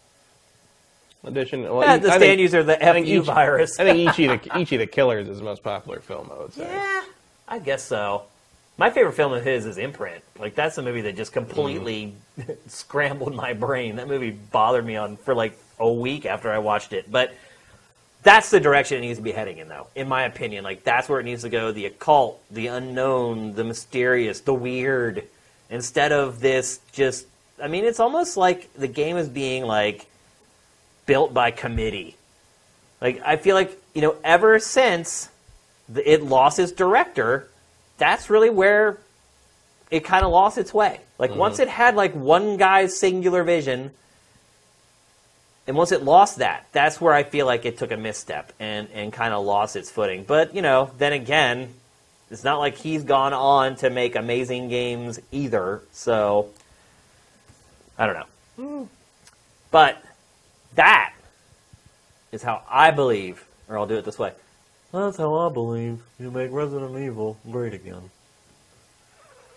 [1.27, 1.63] Audition.
[1.63, 3.79] Well, Yeah, I the think- stand user, the FU virus.
[3.81, 6.31] I think Ichi the Ichi the Killer is the most popular film.
[6.35, 6.65] I would say.
[6.71, 7.03] Yeah,
[7.49, 8.25] I guess so.
[8.77, 10.23] My favorite film of his is Imprint.
[10.39, 12.15] Like that's a movie that just completely
[12.67, 13.97] scrambled my brain.
[13.97, 17.11] That movie bothered me on for like a week after I watched it.
[17.11, 17.35] But
[18.23, 20.65] that's the direction it needs to be heading in, though, in my opinion.
[20.65, 25.25] Like that's where it needs to go: the occult, the unknown, the mysterious, the weird.
[25.71, 27.27] Instead of this, just
[27.63, 30.07] I mean, it's almost like the game is being like
[31.07, 32.17] built by committee.
[33.01, 35.29] Like I feel like you know, ever since
[35.89, 37.49] the, it lost its director,
[37.99, 38.99] that's really where
[39.91, 41.01] it kind of lost its way.
[41.19, 41.39] Like mm-hmm.
[41.39, 43.91] once it had like one guy's singular vision,
[45.67, 48.89] and once it lost that, that's where I feel like it took a misstep and
[48.93, 50.25] and kind of lost its footing.
[50.25, 51.73] But you know, then again,
[52.31, 55.83] it's not like he's gone on to make amazing games either.
[55.93, 56.49] So
[57.99, 58.27] I don't know.
[58.59, 58.89] Mm.
[59.71, 60.04] But
[60.75, 61.15] that
[62.33, 64.33] is how I believe, or I'll do it this way.
[64.93, 68.11] That's how I believe you make Resident Evil great again.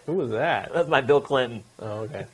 [0.07, 0.73] Who was that?
[0.73, 1.63] That's my Bill Clinton.
[1.79, 2.25] Oh, okay.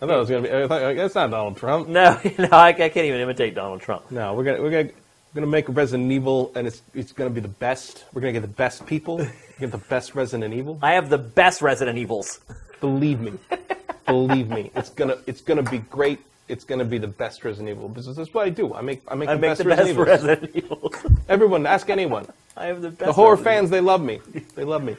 [0.00, 0.50] I thought it was gonna be.
[0.50, 1.88] I thought, like, that's not Donald Trump.
[1.88, 4.10] No, no, I, I can't even imitate Donald Trump.
[4.10, 4.90] No, we're gonna we're gonna
[5.34, 8.04] we're gonna make Resident Evil, and it's it's gonna be the best.
[8.12, 9.18] We're gonna get the best people,
[9.58, 10.78] get the best Resident Evil.
[10.82, 12.40] I have the best Resident Evils.
[12.80, 13.32] Believe me,
[14.06, 16.20] believe me, it's gonna it's gonna be great.
[16.46, 18.74] It's gonna be the best Resident Evil because that's what I do.
[18.74, 20.42] I make I make I the make best the best Resident.
[20.42, 20.94] Resident Evils.
[21.28, 22.26] Everyone, ask anyone.
[22.56, 23.06] I have the best.
[23.06, 24.20] The horror Resident fans, they love me.
[24.54, 24.96] They love me.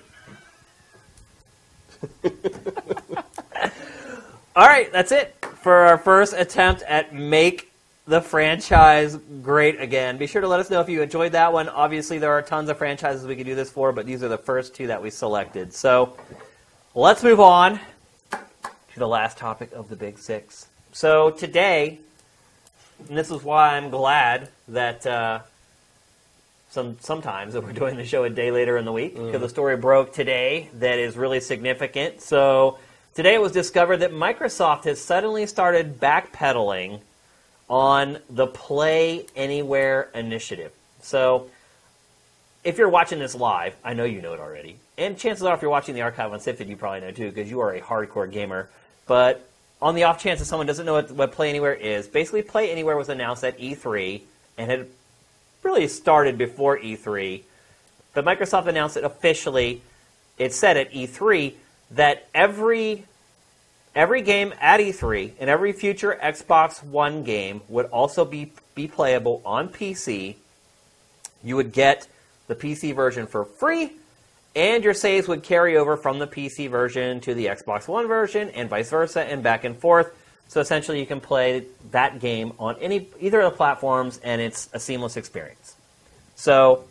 [4.56, 7.72] All right, that's it for our first attempt at make
[8.08, 10.18] the franchise great again.
[10.18, 11.68] Be sure to let us know if you enjoyed that one.
[11.70, 14.38] Obviously, there are tons of franchises we could do this for, but these are the
[14.38, 15.74] first two that we selected.
[15.74, 16.16] So
[16.94, 17.80] let's move on
[18.32, 20.68] to the last topic of the Big Six.
[20.96, 22.00] So today,
[23.10, 25.40] and this is why I'm glad that uh,
[26.70, 29.50] some sometimes that we're doing the show a day later in the week because the
[29.50, 32.22] story broke today that is really significant.
[32.22, 32.80] So
[33.14, 37.02] today it was discovered that Microsoft has suddenly started backpedaling
[37.70, 40.72] on the Play Anywhere initiative.
[41.02, 41.50] So
[42.64, 44.78] if you're watching this live, I know you know it already.
[44.98, 47.52] And chances are, if you're watching the archive on Sifted, you probably know too, because
[47.52, 48.70] you are a hardcore gamer.
[49.08, 49.46] But
[49.82, 52.72] on the off chance that someone doesn't know what, what Play Anywhere is, basically Play
[52.72, 54.22] Anywhere was announced at E3
[54.58, 54.88] and had
[55.64, 57.42] really started before E3.
[58.14, 59.82] But Microsoft announced it officially.
[60.38, 61.54] It said at E3
[61.92, 63.06] that every
[63.94, 69.42] every game at E3 and every future Xbox One game would also be be playable
[69.46, 70.36] on PC.
[71.44, 72.08] You would get
[72.48, 73.92] the PC version for free,
[74.56, 78.50] and your saves would carry over from the PC version to the Xbox One version,
[78.52, 80.16] and vice versa, and back and forth.
[80.48, 84.70] So essentially, you can play that game on any either of the platforms, and it's
[84.74, 85.76] a seamless experience.
[86.36, 86.86] So,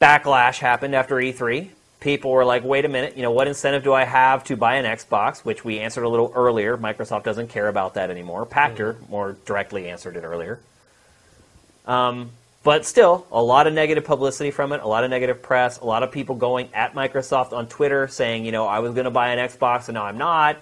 [0.00, 1.70] backlash happened after E3.
[2.00, 4.76] People were like, "Wait a minute, you know what incentive do I have to buy
[4.76, 6.78] an Xbox?" Which we answered a little earlier.
[6.78, 8.46] Microsoft doesn't care about that anymore.
[8.46, 10.60] Pachter more directly answered it earlier.
[11.86, 12.30] Um,
[12.62, 15.84] but still, a lot of negative publicity from it, a lot of negative press, a
[15.84, 19.10] lot of people going at Microsoft on Twitter saying, you know, I was going to
[19.10, 20.58] buy an Xbox and now I'm not.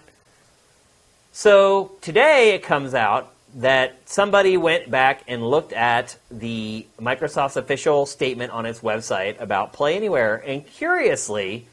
[1.32, 8.06] So today it comes out that somebody went back and looked at the Microsoft's official
[8.06, 11.66] statement on its website about Play Anywhere, and curiously,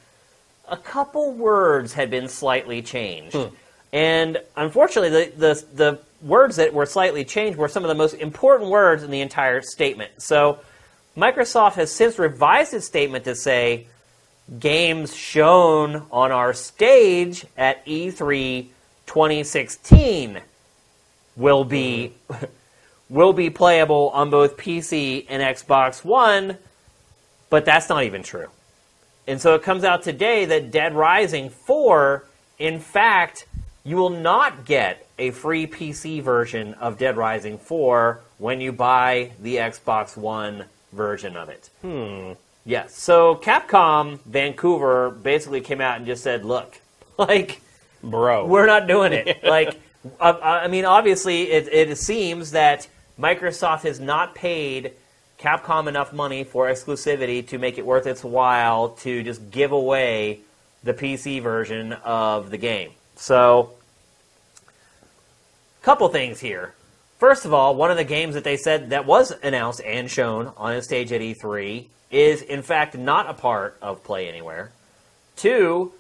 [0.67, 3.35] a couple words had been slightly changed.
[3.35, 3.53] Hmm.
[3.93, 8.15] And unfortunately, the, the, the words that were slightly changed were some of the most
[8.15, 10.11] important words in the entire statement.
[10.17, 10.59] So
[11.15, 13.87] Microsoft has since revised its statement to say
[14.59, 18.67] games shown on our stage at E E3
[19.05, 20.41] 2016
[21.35, 22.13] will be
[23.09, 26.57] will be playable on both PC and Xbox One,
[27.51, 28.47] but that's not even true.
[29.27, 32.25] And so it comes out today that Dead Rising 4,
[32.59, 33.45] in fact,
[33.83, 39.31] you will not get a free PC version of Dead Rising 4 when you buy
[39.41, 41.69] the Xbox One version of it.
[41.81, 42.33] Hmm.
[42.65, 42.97] Yes.
[42.97, 46.79] So Capcom Vancouver basically came out and just said, look,
[47.17, 47.61] like,
[48.03, 48.47] Bro.
[48.47, 49.39] we're not doing it.
[49.43, 49.79] Like,
[50.19, 52.87] uh, I mean, obviously, it, it seems that
[53.19, 54.93] Microsoft has not paid
[55.39, 60.39] Capcom enough money for exclusivity to make it worth its while to just give away
[60.83, 62.91] the PC version of the game.
[63.15, 63.71] So,
[65.85, 66.73] couple things here.
[67.19, 70.51] First of all, one of the games that they said that was announced and shown
[70.57, 74.71] on a stage at E3 is, in fact, not a part of Play Anywhere.
[75.35, 75.93] Two,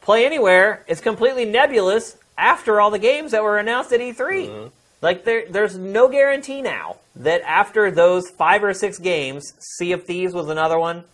[0.00, 4.16] Play Anywhere is completely nebulous after all the games that were announced at E3.
[4.16, 4.68] Mm-hmm.
[5.02, 10.04] Like there, there's no guarantee now that after those five or six games, Sea of
[10.04, 11.04] Thieves was another one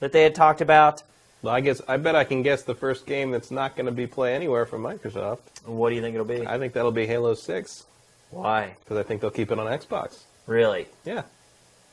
[0.00, 1.02] that they had talked about.
[1.42, 3.92] Well, I guess I bet I can guess the first game that's not going to
[3.92, 5.38] be play anywhere from Microsoft.
[5.64, 6.46] What do you think it'll be?
[6.46, 7.86] I think that'll be Halo Six
[8.30, 8.76] Why?
[8.80, 10.18] because I think they'll keep it on Xbox.
[10.46, 10.86] Really?
[11.04, 11.22] Yeah,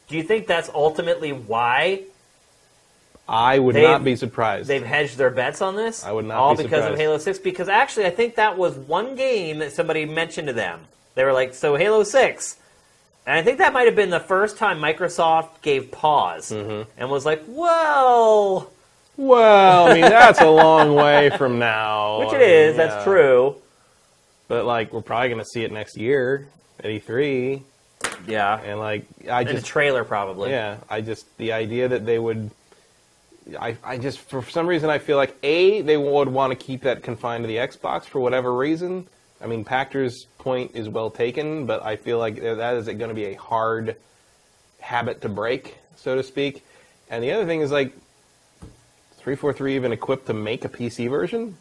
[0.10, 2.04] Do you think that's ultimately why
[3.30, 4.68] I would not be surprised.
[4.70, 6.04] they've hedged their bets on this?
[6.06, 6.98] I would not All be because of.
[6.98, 7.40] Halo 6?
[7.40, 10.82] Because actually, I think that was one game that somebody mentioned to them.
[11.16, 12.56] They were like, so Halo 6.
[13.26, 16.90] And I think that might have been the first time Microsoft gave pause Mm-hmm.
[16.98, 18.72] and was like, well,
[19.18, 22.20] Well, I mean that's a long way from now.
[22.20, 23.04] which I it is, mean, that's yeah.
[23.04, 23.56] true.
[24.48, 26.48] But like, we're probably going to see it next year
[26.80, 27.62] at E3,
[28.28, 28.62] Yeah.
[28.62, 30.52] and like, I In a just trailer, probably.
[30.52, 32.52] Yeah, I just the idea that they would,
[33.60, 36.84] I, I just for some reason I feel like a they would want to keep
[36.84, 39.08] that confined to the Xbox for whatever reason.
[39.42, 43.14] I mean, Pachter's point is well taken, but I feel like that is going to
[43.14, 43.96] be a hard
[44.80, 46.64] habit to break, so to speak.
[47.10, 47.94] And the other thing is like,
[49.28, 51.58] three four three even equipped to make a PC version?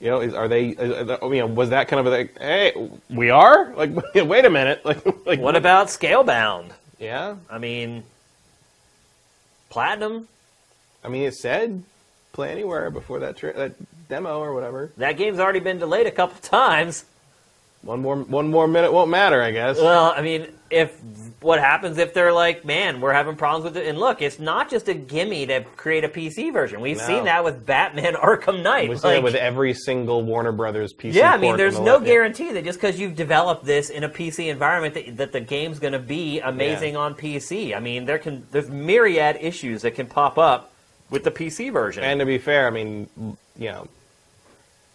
[0.00, 0.68] You know, is, are they?
[0.68, 2.72] Is, you know, was that kind of like, hey,
[3.10, 3.74] we are?
[3.74, 6.70] Like, wait a minute, like, like What about Scalebound?
[6.98, 8.02] Yeah, I mean,
[9.68, 10.26] Platinum.
[11.04, 11.82] I mean, it said
[12.32, 13.74] play anywhere before that tra- that
[14.08, 14.90] demo or whatever.
[14.96, 17.04] That game's already been delayed a couple times.
[17.82, 19.76] One more one more minute won't matter, I guess.
[19.76, 20.96] Well, I mean, if
[21.40, 23.88] what happens if they're like, man, we're having problems with it?
[23.88, 26.80] And look, it's not just a gimme to create a PC version.
[26.80, 27.04] We've No.
[27.06, 28.88] seen that with Batman Arkham Knight.
[28.88, 31.14] we see Like, it with every single Warner Brothers PC.
[31.14, 34.04] yeah, I mean, there's the no la- guarantee that just because you've developed this in
[34.04, 37.76] a PC environment that, that the game's going to be amazing on PC.
[37.76, 40.72] I mean, there can there's myriad issues that can pop up
[41.10, 42.04] with the PC version.
[42.04, 43.08] And to be fair, I mean,
[43.58, 43.88] you know,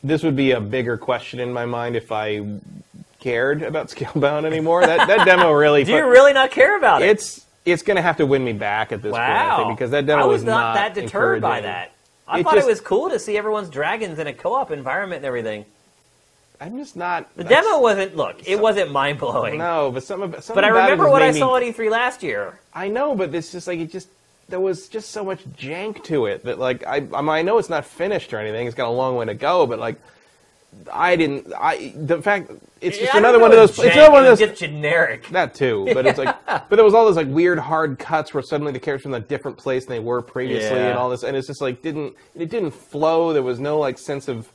[0.03, 2.45] this would be a bigger question in my mind if I
[3.19, 4.85] cared about Scalebound anymore.
[4.85, 7.09] That that demo really—do you really not care about it?
[7.09, 9.91] it's it's going to have to win me back at this point, I think, because
[9.91, 11.91] that demo I was, not, not that deterred by that.
[12.25, 15.17] I It thought just- it was cool to see everyone's dragons in a co-op environment
[15.19, 15.65] and everything.
[16.59, 17.29] I'm just not.
[17.35, 18.15] The demo wasn't.
[18.15, 19.59] Look, it wasn't mind blowing.
[19.59, 21.91] No, but some of some but I remember what I made me- saw at E3
[21.91, 22.59] last year.
[22.73, 24.07] I know, but it's just like it just
[24.49, 27.57] there was just so much jank to it that like I I, mean, I know
[27.57, 28.65] it's not finished or anything.
[28.67, 29.99] It's got a long way to go, but like
[30.91, 31.51] I didn't.
[31.57, 32.51] I the fact
[32.81, 33.71] it's just Yeah, another one of those.
[33.79, 34.47] if It's another one of those.
[34.47, 35.27] just generic.
[35.29, 38.43] That too, but it's like, but there was all those like weird hard cuts where
[38.43, 40.89] suddenly the characters in a different place than they were previously, Yeah.
[40.89, 43.33] and all this, and it's just like didn't it didn't flow.
[43.33, 44.47] There was no like sense of.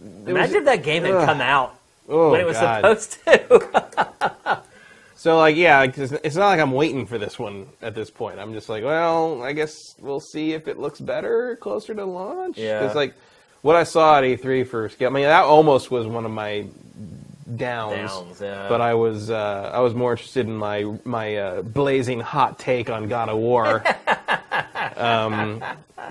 [0.00, 1.24] there was- Imagine if that game had Ugh.
[1.26, 1.74] come out
[2.08, 2.98] oh, when it was God.
[3.00, 4.62] supposed to.
[5.18, 8.38] So like yeah, it's not like I'm waiting for this one at this point.
[8.38, 12.56] I'm just like, well, I guess we'll see if it looks better closer to launch.
[12.56, 12.86] Yeah.
[12.86, 13.14] It's like
[13.62, 15.08] what I saw at E3 for scale.
[15.08, 16.66] I mean, that almost was one of my
[17.56, 18.12] downs.
[18.12, 18.68] Downs, yeah.
[18.68, 22.88] But I was uh, I was more interested in my my uh, blazing hot take
[22.88, 23.82] on God of War.
[24.96, 25.60] um,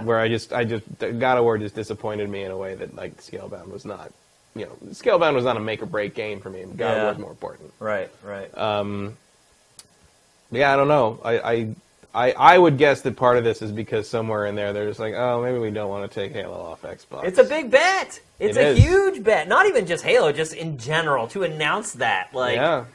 [0.03, 2.93] where I just I just God of War just disappointed me in a way that
[2.93, 4.11] like Scalebound was not.
[4.55, 6.63] You know, Scalebound was not a make or break game for me.
[6.63, 7.03] God Yeah.
[7.03, 7.71] War is more important.
[7.79, 8.55] right, right.
[8.57, 9.15] Um,
[10.51, 11.19] Yeah, I don't know.
[11.23, 11.75] I, I,
[12.15, 14.99] I, I would guess that part of this is because somewhere in there they're just
[14.99, 17.25] like, oh, maybe we don't want to take Halo off Xbox.
[17.25, 18.19] it's a big bet.
[18.39, 18.83] It's It a is.
[18.83, 19.47] huge bet.
[19.47, 22.33] Not even just Halo, just in general to announce that.
[22.33, 22.85] Like, yeah,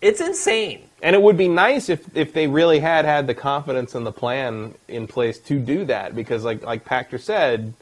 [0.00, 0.82] it's insane.
[1.02, 4.12] and it would be nice if if they really had had the confidence and the
[4.12, 7.74] plan in place to do that because, like like Pachter said,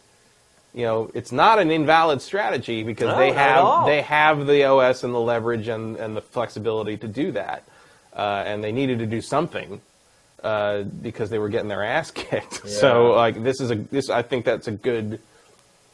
[0.79, 3.77] you know, it's not an invalid strategy because No, they not at all.
[3.81, 7.65] have they have the OS and the leverage and and the flexibility to do that,
[8.17, 9.81] uh, and they needed to do something.
[10.41, 14.23] Uh, because they were getting their ass kicked, so like this is a this I
[14.23, 15.19] think that's a good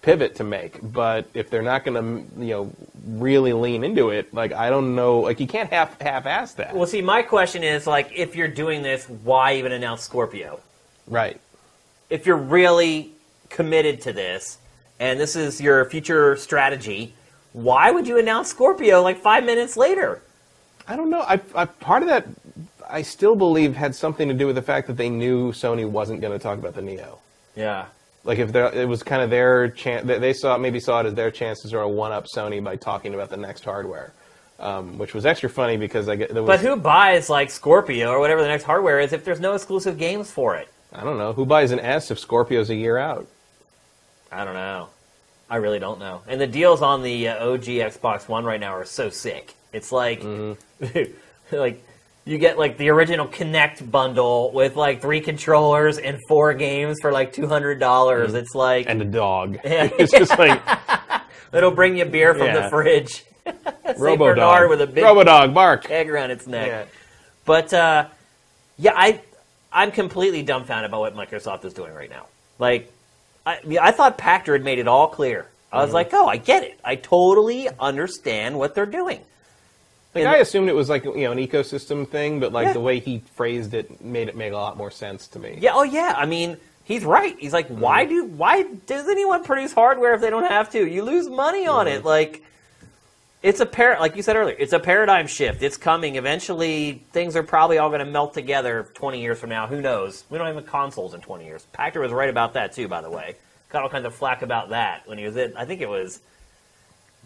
[0.02, 0.78] pivot to make.
[0.82, 2.73] But if they're not going to, you know,
[3.06, 6.86] really lean into it, like I don't know, like you can't half half-ass that, Well,
[6.86, 10.61] see, my question is like, if you're doing this, why even announce Scorpio?
[11.06, 11.40] right?
[12.11, 13.12] If you're really
[13.48, 14.59] committed to this,
[15.01, 17.15] and this is your future strategy,
[17.53, 20.23] why would you announce Scorpio like five minutes later?
[20.87, 21.21] I don't know.
[21.23, 22.27] I, I part of that
[22.89, 26.21] I still believe had something to do with the fact that they knew Sony wasn't
[26.21, 27.19] going to talk about the Neo.
[27.57, 27.87] Yeah.
[28.25, 31.31] Like if it was kind of their chance, they saw maybe saw it as their
[31.31, 34.12] chances to sort of one up Sony by talking about the next hardware,
[34.59, 38.11] um, which was extra funny because I get there was, But who buys like Scorpio
[38.11, 40.69] or whatever the next hardware is if there's no exclusive games for it?
[40.93, 43.27] I don't know who buys an S if Scorpio's a year out.
[44.35, 44.89] I don't know.
[45.48, 46.23] I really don't know.
[46.27, 49.55] And the deals on the uh, OG Xbox One right now are so sick.
[49.73, 50.24] It's like,
[51.52, 51.82] like
[52.24, 57.12] you get like the original Kinect bundle with like three controllers and four games for
[57.12, 58.35] like two hundred dollars.
[58.35, 59.59] It's like and a dog.
[59.65, 59.90] Yeah.
[59.98, 60.61] it's just like
[61.52, 62.61] it'll bring you beer from Yeah.
[62.61, 63.24] the fridge.
[63.98, 65.90] Robo dog with a big Robo dog bark.
[65.90, 66.66] egg around its neck.
[66.69, 66.85] Yeah.
[67.44, 68.06] But uh,
[68.78, 69.20] yeah, I
[69.70, 72.27] I'm completely dumbfounded by what Microsoft is doing right now.
[72.59, 72.90] Like,
[73.47, 75.47] I I thought Pachter had made it all clear.
[75.73, 75.85] I Mm-hmm.
[75.87, 76.79] was like, oh, I get it.
[76.85, 79.21] I totally understand what they're doing.
[80.15, 82.73] Like And- I assumed it was like you know an ecosystem thing, but like Yeah.
[82.75, 85.59] the way he phrased it made it make a lot more sense to me.
[85.61, 86.15] Yeah, oh yeah.
[86.16, 87.37] I mean, he's right.
[87.39, 90.87] He's like, why do why does anyone produce hardware if they don't have to?
[90.87, 92.05] You lose money on it.
[92.05, 92.43] Like,
[93.45, 94.57] it's a par like you said earlier.
[94.59, 95.62] It's a paradigm shift.
[95.62, 96.16] It's coming.
[96.16, 98.89] Eventually, things are probably all going to melt together.
[98.95, 100.25] Twenty years from now, who knows?
[100.31, 101.66] We don't have consoles in twenty years.
[101.75, 102.89] Pachter was right about that too.
[102.89, 103.37] By the way,
[103.69, 105.55] got all kinds of flack about that when he was in.
[105.57, 106.21] I think it was.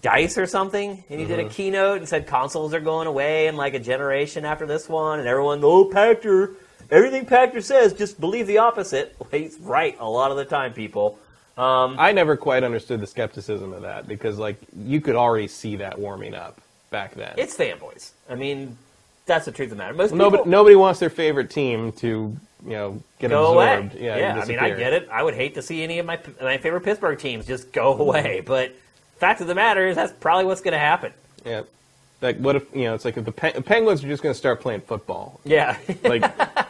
[0.00, 1.50] Dice or something, and he did a mm-hmm.
[1.50, 5.26] keynote and said consoles are going away in like a generation after this one, and
[5.26, 6.54] everyone, oh, Pachter,
[6.88, 9.16] everything Pachter says, just believe the opposite.
[9.18, 11.18] Well, he's right a lot of the time, people.
[11.58, 15.76] Um, I never quite understood the skepticism of that because like you could already see
[15.76, 16.60] that warming up
[16.90, 17.34] back then.
[17.36, 18.12] it's fanboys.
[18.30, 18.78] I mean,
[19.26, 19.94] that's the truth of the matter.
[19.94, 22.08] Most nobody people nobody wants their favorite team to
[22.64, 23.94] you know get go absorbed.
[23.94, 24.04] away.
[24.04, 25.08] Yeah, Yeah, I mean, I get it.
[25.10, 28.40] I would hate to see any of my my favorite Pittsburgh teams just go away,
[28.46, 28.72] but
[29.18, 31.12] fact of the matter is that's probably what's going to happen.
[31.44, 31.62] Yeah,
[32.20, 32.94] like what if you know?
[32.94, 35.40] It's like if the Pe- Penguins are just going to start playing football.
[35.44, 36.22] Yeah, Like,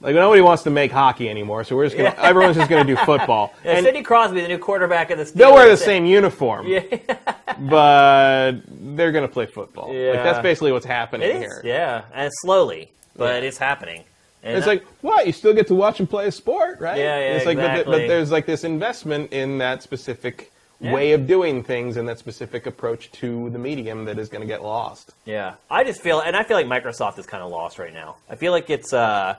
[0.00, 2.14] like nobody wants to make hockey anymore, so we're just gonna.
[2.18, 5.24] Everyone's just going to do football, yeah and Sidney Crosby, the new quarterback of the
[5.24, 5.32] Steelers.
[5.34, 6.80] they'll wear the same uniform, Yeah,
[7.58, 8.52] but
[8.96, 9.92] they're going to play football.
[9.92, 10.12] Yeah.
[10.12, 11.40] Like that's basically what's happening it is.
[11.42, 11.62] here.
[11.64, 13.48] Yeah, and slowly, but Yeah.
[13.48, 14.04] it's happening.
[14.42, 16.96] And It's like what you still get to watch and play a sport, right?
[16.96, 17.98] Yeah, yeah, It's like, but, exactly.
[18.00, 20.92] but there's like this investment in that specific Yeah.
[20.92, 24.46] way of doing things and that specific approach to the medium that is going to
[24.46, 25.10] get lost.
[25.24, 28.14] Yeah, I just feel, and I feel like Microsoft is kind of lost right now.
[28.30, 29.34] I feel like it's uh,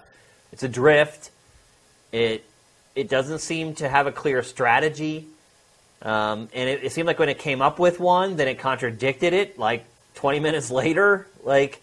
[0.52, 1.32] it's a drift.
[2.12, 2.44] It
[2.96, 5.28] it doesn't seem to have a clear strategy,
[6.02, 9.34] um, and it, it seemed like when it came up with one, then it contradicted
[9.34, 9.86] it like
[10.16, 11.28] 20 minutes later.
[11.44, 11.82] Like,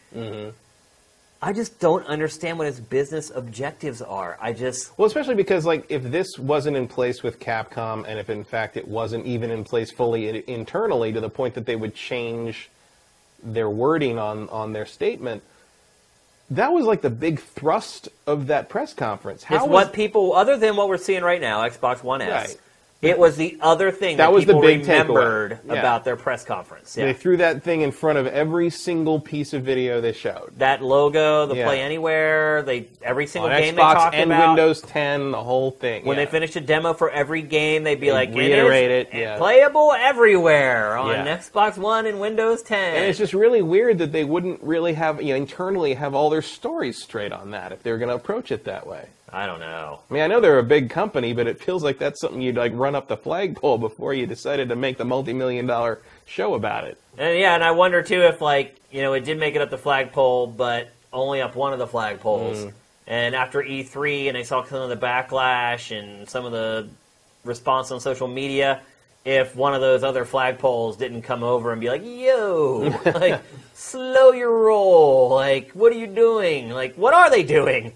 [1.40, 4.38] I just don't understand what its business objectives are.
[4.40, 8.30] I just Well, especially because like if this wasn't in place with Capcom, and if
[8.30, 11.94] in fact it wasn't even in place fully internally to the point that they would
[11.94, 12.70] change
[13.42, 15.42] their wording on on their statement,
[16.50, 19.42] that was like the big thrust of that press conference.
[19.42, 22.50] How it's was, what people, other than what we're seeing right now, Xbox One S.
[22.50, 22.60] Right.
[23.02, 25.74] It was the other thing that, That was the big remembered Yeah.
[25.74, 26.96] about their press conference.
[26.96, 27.04] Yeah.
[27.06, 30.82] they threw that thing in front of every single piece of video they showed that
[30.82, 31.66] logo, the Yeah.
[31.66, 34.48] Play Anywhere, they every single on game they Xbox talked and about.
[34.56, 36.04] Windows 10, the whole thing.
[36.04, 39.14] When they finished a demo for every game, they'd be They'd like, reiterate it, is
[39.14, 39.36] it, yeah.
[39.38, 41.14] playable everywhere on.
[41.26, 42.96] Xbox One and Windows 10.
[42.96, 46.30] And it's just really weird that they wouldn't really have, you know, internally have all
[46.30, 49.06] their stories straight on that if they're going to approach it that way.
[49.32, 50.00] I don't know.
[50.08, 52.56] I mean, I know they're a big company, but it feels like that's something you'd
[52.56, 56.84] like run up the flagpole before you decided to make the multi-million dollar show about
[56.84, 57.00] it.
[57.18, 59.70] And yeah, and I wonder too if like you know it did make it up
[59.70, 62.56] the flagpole, but only up one of the flagpoles.
[62.56, 62.72] Mm.
[63.08, 66.88] And after E3, and I saw some of the backlash and some of the
[67.44, 68.80] response on social media,
[69.24, 73.40] if one of those other flagpoles didn't come over and be like, "Yo, like
[73.74, 76.70] slow your roll," like what are you doing?
[76.70, 77.92] Like what are they doing?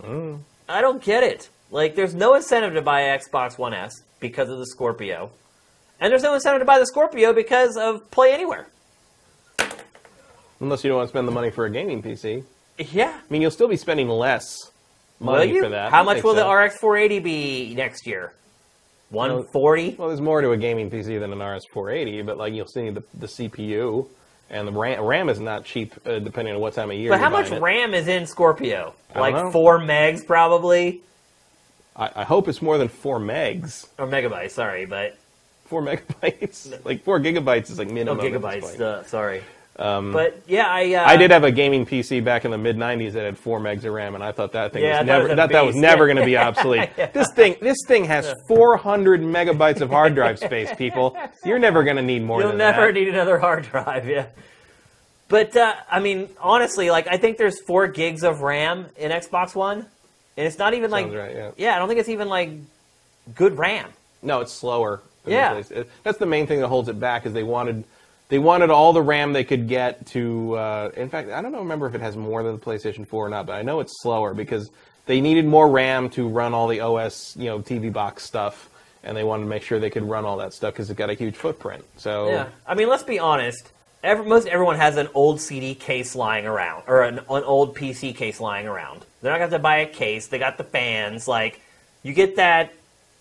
[0.00, 0.40] Mm.
[0.68, 1.48] I don't get it.
[1.70, 5.30] Like there's no incentive to buy an Xbox One S because of the Scorpio.
[6.00, 8.68] And there's no incentive to buy the Scorpio because of Play Anywhere.
[10.60, 12.44] Unless you don't want to spend the money for a gaming PC.
[12.78, 13.18] Yeah.
[13.18, 14.72] I mean, you'll still be spending less
[15.20, 15.90] money for that.
[15.90, 16.48] How much will so.
[16.48, 18.32] the RX 480 be next year?
[19.10, 19.96] 140?
[19.98, 22.90] Well, there's more to a gaming PC than an RX 480, but like you'll see
[22.90, 24.08] the, the CPU
[24.50, 25.02] and the RAM.
[25.02, 27.10] RAM is not cheap, uh, depending on what time of year.
[27.10, 27.60] But how much it.
[27.60, 28.94] RAM is in Scorpio?
[29.14, 29.52] I Like.
[29.52, 31.00] 4 megs probably?
[31.96, 33.86] I, I hope it's more than four megs.
[33.98, 35.16] Or megabytes, sorry, but
[35.66, 38.18] Four megabytes, like four gigabytes is like minimum.
[38.24, 39.42] gigabytes, uh, sorry.
[39.76, 43.12] But yeah, I uh, I did have a gaming PC back in the mid '90s
[43.12, 45.48] that had four megs of RAM, and I thought that thing Yeah, was never that,
[45.50, 46.90] that was never going to be obsolete.
[47.12, 50.72] This thing this thing has 400 megabytes of hard drive space.
[50.76, 52.94] People, you're never going to need more You'll never that.
[52.94, 54.26] need another hard drive, yeah.
[55.28, 59.54] But uh, I mean, honestly, like I think there's four gigs of RAM in Xbox
[59.54, 59.78] One,
[60.36, 61.74] and it's not even like right, yeah.
[61.74, 62.50] I don't think it's even like
[63.34, 63.90] good RAM.
[64.22, 65.00] No, it's slower.
[65.26, 65.48] Yeah.
[65.48, 65.70] the place.
[65.70, 67.84] It- That's the main thing that holds it back is they wanted
[68.28, 70.56] they wanted all the RAM they could get to.
[70.56, 73.26] Uh, in fact, I don't know, remember if it has more than the PlayStation 4
[73.26, 74.70] or not, but I know it's slower because
[75.06, 78.70] they needed more RAM to run all the OS, you know, TV box stuff,
[79.02, 81.10] and they wanted to make sure they could run all that stuff because it got
[81.10, 81.84] a huge footprint.
[81.96, 83.70] So Yeah, I mean, let's be honest.
[84.02, 88.14] Every, most everyone has an old CD case lying around, or an, an old PC
[88.14, 89.04] case lying around.
[89.20, 90.26] They're not going to buy a case.
[90.26, 91.26] They got the fans.
[91.26, 91.60] Like,
[92.02, 92.74] you get that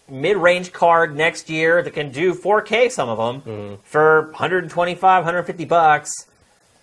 [0.10, 2.92] mid-range card next year that can do 4K.
[2.92, 3.76] Some of them Mm-hmm.
[3.84, 6.12] for 125, 150 bucks.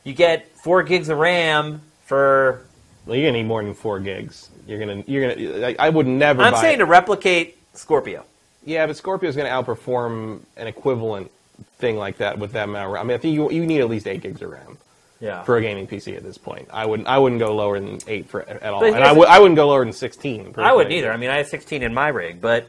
[0.04, 2.64] You get four gigs of RAM for.
[3.06, 4.48] well, you're gonna need more than four gigs.
[4.66, 5.66] You're gonna you're gonna.
[5.66, 6.42] I, I would never.
[6.42, 6.78] I'm saying it.
[6.78, 8.24] to replicate Scorpio.
[8.64, 11.30] Yeah, but Scorpio is going to outperform an equivalent
[11.78, 12.86] thing like that with that amount.
[12.86, 13.04] Of RAM.
[13.06, 14.78] I mean, I think you you need at least eight gigs of RAM.
[15.18, 15.42] Yeah.
[15.42, 16.66] for a gaming PC at this point.
[16.72, 19.38] I wouldn't I wouldn't go lower than eight for at all, and I would I
[19.38, 20.54] wouldn't go lower than sixteen.
[20.56, 21.12] I wouldn't either.
[21.12, 22.66] I mean, I have 16 in my rig, but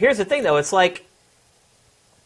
[0.00, 0.56] here's the thing, though.
[0.56, 1.06] It's like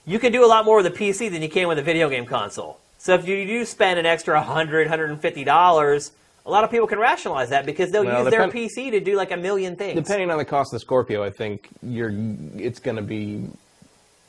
[0.06, 2.08] you can do a lot more with a PC than you can with a video
[2.08, 2.78] game console.
[2.98, 6.12] So if you do spend an extra 100 150 dollars,
[6.46, 9.16] a lot of people can rationalize that because they'll Well, use their PC to do
[9.16, 9.94] like a million things.
[9.96, 12.12] Depending on the cost of the Scorpio, I think you're
[12.56, 13.44] it's going to be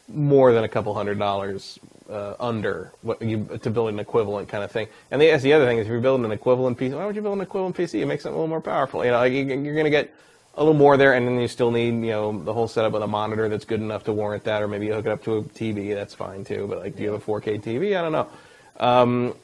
[0.07, 4.63] more than a couple hundred dollars uh, under what you to build an equivalent kind
[4.63, 4.87] of thing.
[5.11, 7.15] And the, that's the other thing is if you're building an equivalent PC, why would
[7.15, 8.01] you build an equivalent PC?
[8.01, 9.05] It makes it a little more powerful.
[9.05, 10.13] You know, like you, you're going to get
[10.55, 13.03] a little more there, and then you still need you know the whole setup with
[13.03, 15.37] a monitor that's good enough to warrant that, or maybe you hook it up to
[15.37, 15.93] a TV.
[15.93, 16.67] That's fine too.
[16.67, 17.97] But like, do you have a 4K TV?
[17.97, 18.27] I don't know.
[18.79, 19.35] Um,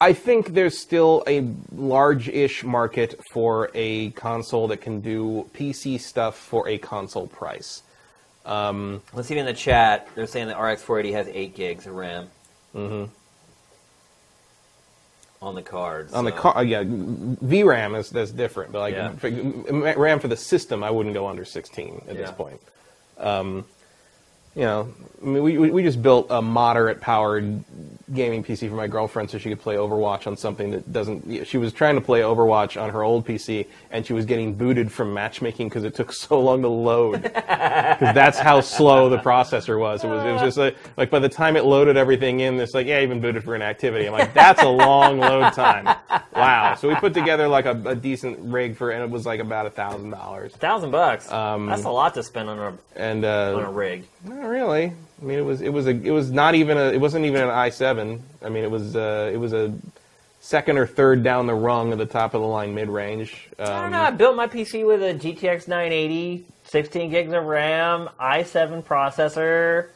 [0.00, 1.40] I think there's still a
[1.74, 7.82] large-ish market for a console that can do PC stuff for a console price.
[9.12, 10.08] Let's see in the chat.
[10.14, 12.28] They're saying the RX 480 has eight gigs of RAM.
[12.74, 13.12] Mm-hmm.
[15.40, 16.12] On the card.
[16.12, 19.92] On the so- car, yeah, VRAM is that's different, but like Yeah.
[19.96, 22.60] RAM for the system, I wouldn't go under 16 at this point.
[23.18, 23.64] Um,
[24.58, 27.64] you know, I mean, we we just built a moderate powered
[28.14, 31.46] gaming PC for my girlfriend so she could play Overwatch on something that doesn't.
[31.46, 34.90] She was trying to play Overwatch on her old PC, and she was getting booted
[34.90, 37.22] from matchmaking because it took so long to load.
[37.22, 40.02] Because that's how slow the processor was.
[40.02, 42.74] It was it was just like, like by the time it loaded everything in, it's
[42.74, 44.06] like yeah, you've been booted for inactivity.
[44.06, 45.96] I'm like that's a long load time.
[46.34, 46.76] Wow.
[46.76, 49.66] So we put together like a, a decent rig for, and it was like about
[49.66, 50.54] a thousand dollars.
[50.54, 51.30] thousand bucks.
[51.30, 54.04] Um, That's a lot to spend on a And on a uh, rig.
[54.48, 54.92] Really.
[55.20, 57.42] I mean, it was it was a it was not even a it wasn't even
[57.42, 58.20] an i7.
[58.44, 59.72] I mean, it was uh, it was a
[60.40, 63.48] second or third down the rung of the top of the line mid range.
[63.58, 64.00] I don't Um, know.
[64.02, 69.88] I built my PC with a GTX 980, 16 gigs of RAM, i7 processor,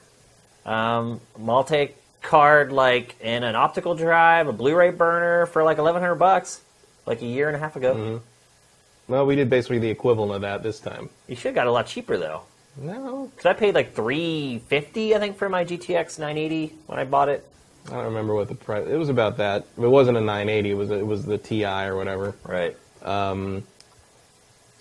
[0.66, 1.92] um, multi
[2.22, 6.60] card like in an optical drive, a Blu-ray burner for like 1100 bucks,
[7.06, 7.94] like a year and a half ago.
[7.94, 9.12] Mm-hmm.
[9.12, 11.08] well, we did basically the equivalent of that this time.
[11.28, 12.42] You should have got a lot cheaper though,
[12.76, 17.28] No, because I paid like 350, I think, for my GTX 980 when I bought
[17.28, 17.46] it.
[17.88, 18.86] I don't remember what the price.
[18.88, 19.66] It was about that.
[19.76, 20.70] It wasn't a 980.
[20.70, 22.34] It was it was the Ti or whatever.
[22.44, 22.76] Right.
[23.02, 23.64] Um,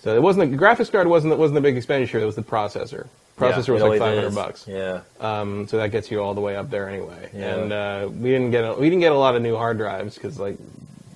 [0.00, 2.20] so it wasn't the graphics card wasn't wasn't the big expenditure.
[2.20, 3.08] It was the processor.
[3.38, 4.68] Processor Yeah, was like 500 bucks.
[4.68, 5.00] Yeah.
[5.20, 7.30] Um, so that gets you all the way up there anyway.
[7.34, 7.56] Yeah.
[7.56, 10.14] And uh, we didn't get a, we didn't get a lot of new hard drives
[10.14, 10.58] because like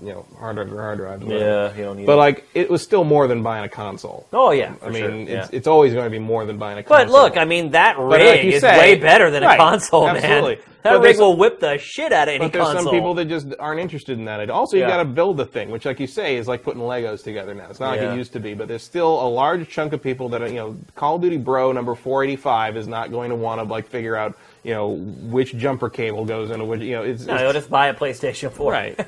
[0.00, 1.22] you know hard drive are hard drive.
[1.22, 1.44] whatever.
[1.44, 1.76] Yeah.
[1.76, 2.06] You don't need.
[2.06, 2.16] But it.
[2.16, 4.26] like it was still more than buying a console.
[4.32, 4.74] oh yeah.
[4.82, 5.10] I mean, sure.
[5.10, 5.48] it's yeah.
[5.52, 7.06] it's always going to be more than buying a console.
[7.06, 10.56] But look, I mean, that rig like is say- way better than a console, absolutely.
[10.56, 10.64] man.
[10.86, 12.84] But That there's rig will whip the shit out of any But there's console.
[12.84, 14.48] some people that just aren't interested in that.
[14.50, 14.88] Also, you Yeah.
[14.90, 17.66] got to build the thing, which, like you say, is like putting Legos together now.
[17.68, 20.28] It's not like it used to be, but there's still a large chunk of people
[20.28, 23.60] that are, you know, Call of Duty Bro number 485 is not going to want
[23.60, 26.80] to like figure out, you know, which jumper cable goes into which.
[26.80, 28.72] You know, it's, no, it's you'll just buy a PlayStation 4.
[28.72, 29.06] right.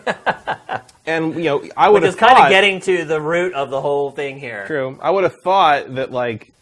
[1.07, 3.55] and you know, I would Which have is kind thought, of getting to the root
[3.55, 4.67] of the whole thing here.
[4.67, 4.99] True.
[5.03, 6.53] I would have thought that like.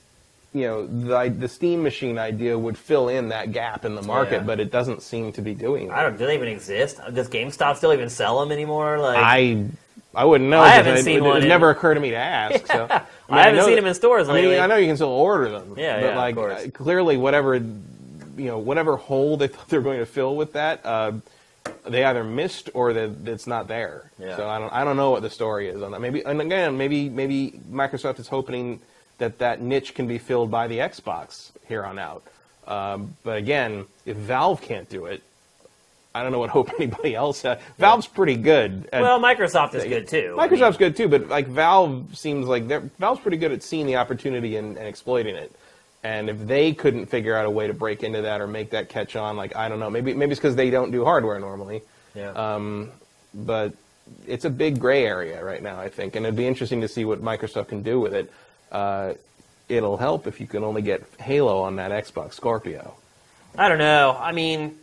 [0.54, 4.36] You know, the, the Steam Machine idea would fill in that gap in the market,
[4.36, 4.42] Yeah.
[4.44, 5.98] but it doesn't seem to be doing that.
[5.98, 6.16] I don't.
[6.16, 6.98] Do they even exist?
[7.12, 8.98] Does GameStop still even sell them anymore?
[8.98, 9.66] Like, I
[10.14, 10.60] I wouldn't know.
[10.62, 12.66] I haven't it, seen it, one It in- never occurred to me to ask.
[12.72, 14.58] So I, mean, I haven't know seen that- them in stores I mean.
[14.58, 15.74] I know you can still order them.
[15.76, 16.70] Yeah, but yeah, like course.
[16.72, 17.60] clearly, whatever
[18.36, 21.12] you know, whatever hole they thought they were going to fill with that, uh,
[21.86, 24.10] they either missed or that it's not there.
[24.18, 24.36] Yeah.
[24.36, 26.00] So I don't I don't know what the story is on that.
[26.00, 28.80] Maybe and again, maybe maybe Microsoft is hoping
[29.18, 32.22] that that niche can be filled by the Xbox here on out.
[32.66, 35.22] Um, but again, if Valve can't do it.
[36.14, 37.58] I don't know what hope anybody else has.
[37.78, 38.88] Valve's pretty good.
[38.90, 40.34] At, well, Microsoft is good too.
[40.38, 43.62] I mean, Microsoft's good too, but like Valve seems like they're Valve's pretty good at
[43.62, 45.52] seeing the opportunity and, and exploiting it.
[46.06, 48.88] And if they couldn't figure out a way to break into that or make that
[48.88, 51.82] catch on, like I don't know, maybe maybe it's because they don't do hardware normally.
[52.14, 52.30] yeah.
[52.30, 52.90] Um,
[53.34, 53.72] but
[54.26, 57.04] it's a big gray area right now, I think, and it'd be interesting to see
[57.04, 58.32] what Microsoft can do with it.
[58.70, 59.14] Uh,
[59.68, 62.94] it'll help if you can only get Halo on that Xbox Scorpio.
[63.58, 64.16] I don't know.
[64.20, 64.76] I mean,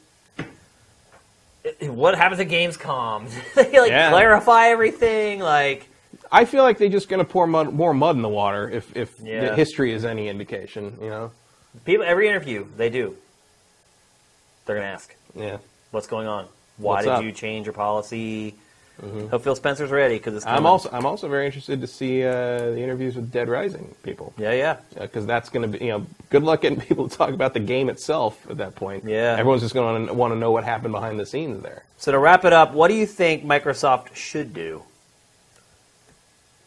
[1.80, 3.30] what happens at Gamescom?
[3.56, 4.10] they like Yeah.
[4.10, 5.40] clarify everything.
[5.40, 5.88] Like,
[6.34, 8.96] I feel like they're just going to pour mud, more mud in the water if
[8.98, 9.50] if Yeah.
[9.50, 10.98] the history is any indication.
[11.02, 11.32] You know?
[11.86, 13.16] people, every interview they do,
[14.66, 15.58] they're gonna ask, Yeah.
[15.92, 16.46] "What's going on?
[16.78, 17.20] Why What's did up?
[17.20, 17.28] Mm-hmm.
[17.28, 18.56] you change your policy?"
[19.32, 20.46] Hope Phil Spencer's ready because it's.
[20.46, 22.32] I'm also I'm also very interested to see uh,
[22.76, 24.78] the interviews with Dead Rising people Yeah, yeah.
[25.00, 27.60] because that's going to be you know good luck getting people to talk about the
[27.60, 29.04] game itself at that point.
[29.06, 29.36] Yeah.
[29.38, 31.84] everyone's just going to want to know what happened behind the scenes there.
[31.98, 34.84] So to wrap it up, what do you think Microsoft should do?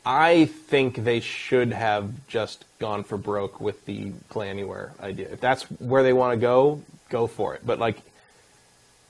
[0.08, 5.28] I think they should have just gone for broke with the Play Anywhere idea.
[5.32, 6.80] If that's where they want to go,
[7.10, 7.62] go for it.
[7.66, 7.98] But like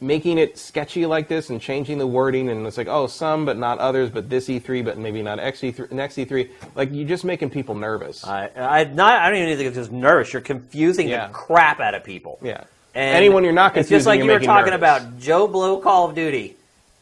[0.01, 3.57] making it sketchy like this and changing the wording and it's like oh some but
[3.57, 7.25] not others but this E3 but maybe not X E3 next E3 like you're just
[7.25, 8.23] making people nervous.
[8.27, 9.21] I, I not.
[9.23, 10.33] I don't even think it's just nervous.
[10.33, 11.29] You're confusing Yeah.
[11.29, 12.39] the crap out of people.
[12.43, 12.65] yeah.
[12.95, 15.03] And Anyone you're not It's just like you're you were talking nervous.
[15.03, 16.57] about Joe Blow Call of Duty.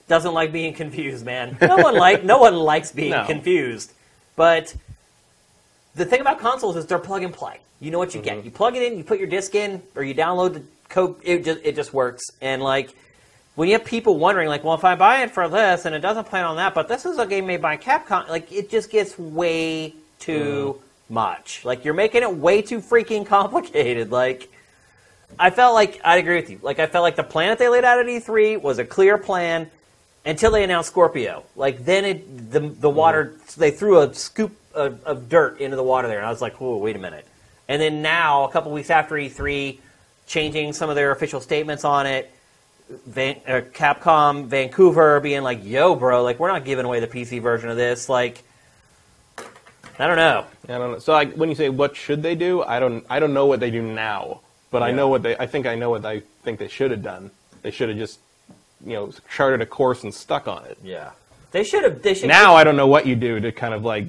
[0.09, 1.57] Doesn't like being confused, man.
[1.61, 3.25] No one like no one likes being No.
[3.25, 3.93] confused.
[4.37, 4.75] But
[5.95, 7.61] the thing about consoles is they're plug and play.
[7.81, 8.37] You know what you Mm-hmm.
[8.37, 8.45] get.
[8.45, 11.17] You plug it in, you put your disc in, or you download the code.
[11.23, 12.25] It just it just works.
[12.43, 12.95] And like
[13.55, 16.01] when you have people wondering, like, well, if I buy it for this and it
[16.01, 18.91] doesn't play on that, but this is a game made by Capcom, like it just
[18.91, 20.77] gets way too
[21.09, 21.15] Mm-hmm.
[21.15, 21.65] much.
[21.65, 24.11] Like you're making it way too freaking complicated.
[24.11, 24.51] Like
[25.39, 26.59] I felt like I'd agree with you.
[26.63, 29.17] Like I felt like the plan that they laid out at E3 was a clear
[29.19, 29.71] plan
[30.25, 31.45] until they announced Scorpio.
[31.57, 35.83] Like then it the the water they threw a scoop of, of dirt into the
[35.83, 37.27] water there, and I was like, whoa, wait a minute.
[37.69, 39.79] And then now a couple weeks after E3,
[40.27, 42.31] changing some of their official statements on it.
[43.07, 47.41] Van, uh, Capcom Vancouver being like, "Yo, bro, like we're not giving away the PC
[47.41, 48.43] version of this." Like,
[49.99, 50.45] I don't know.
[50.69, 50.99] I don't know.
[50.99, 53.61] So like when you say what should they do, I don't I don't know what
[53.61, 54.41] they do now,
[54.71, 57.03] but I know what they I think I know what I think they should have
[57.03, 57.31] done.
[57.63, 58.19] They should have just
[58.85, 60.79] you know charted a course and stuck on it.
[60.83, 61.11] Yeah,
[61.51, 62.03] they should have.
[62.03, 64.07] They should Now I don't know what you do to kind of like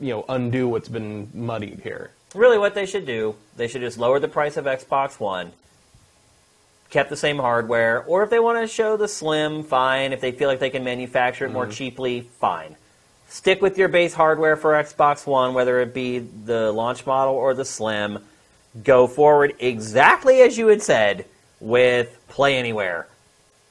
[0.00, 2.12] you know undo what's been muddied here.
[2.34, 5.52] Really, what they should do, they should just lower the price of Xbox One,
[6.90, 10.12] kept the same hardware, or if they want to show the Slim, fine.
[10.12, 11.72] If they feel like they can manufacture it more mm-hmm.
[11.72, 12.76] cheaply, fine.
[13.28, 17.54] Stick with your base hardware for Xbox One, whether it be the launch model or
[17.54, 18.18] the Slim.
[18.84, 21.24] Go forward exactly as you had said
[21.60, 23.06] with Play Anywhere.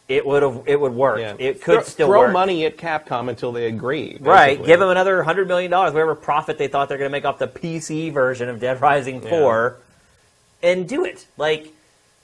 [0.08, 1.20] It would have it would work.
[1.20, 1.36] Yeah.
[1.38, 2.34] It could throw, still throw work.
[2.34, 4.18] money at Capcom until they agree.
[4.20, 7.26] Right, give them another hundred million dollars, whatever profit they thought they're going to make
[7.26, 9.30] off the PC version of Dead Rising Yeah.
[9.30, 9.78] Four,
[10.64, 11.26] and do it.
[11.38, 11.74] Like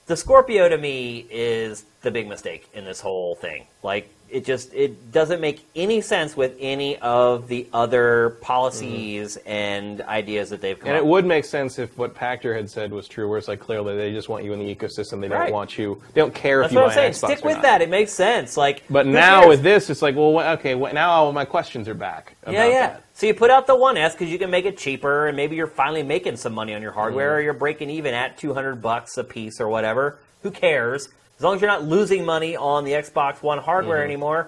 [0.05, 3.67] the Scorpio to me is the big mistake in this whole thing.
[3.81, 10.01] Like it just it doesn't make any sense with any of the other policies and
[10.01, 13.07] ideas that they've come And it would make sense if what Pachter had said was
[13.07, 15.21] true, where it's like clearly they just want you in the ecosystem.
[15.21, 16.01] They don't want you.
[16.13, 17.31] They don't care That's if you what buy I'm saying.
[17.31, 17.61] Stick with not.
[17.63, 17.81] that.
[17.81, 18.57] It makes sense.
[18.57, 19.49] Like, But now cares?
[19.49, 22.35] with this, it's like, well, okay, now all my questions are back.
[22.43, 22.87] About Yeah, yeah.
[22.87, 23.03] That.
[23.13, 25.67] So you put out the 1S because you can make it cheaper, and maybe you're
[25.67, 27.37] finally making some money on your hardware, Mm-hmm.
[27.37, 30.17] or you're breaking even at 200 bucks a piece or whatever.
[30.41, 31.09] Who cares?
[31.43, 34.05] As long as you're not losing money on the Xbox One hardware Mm-hmm.
[34.05, 34.47] anymore,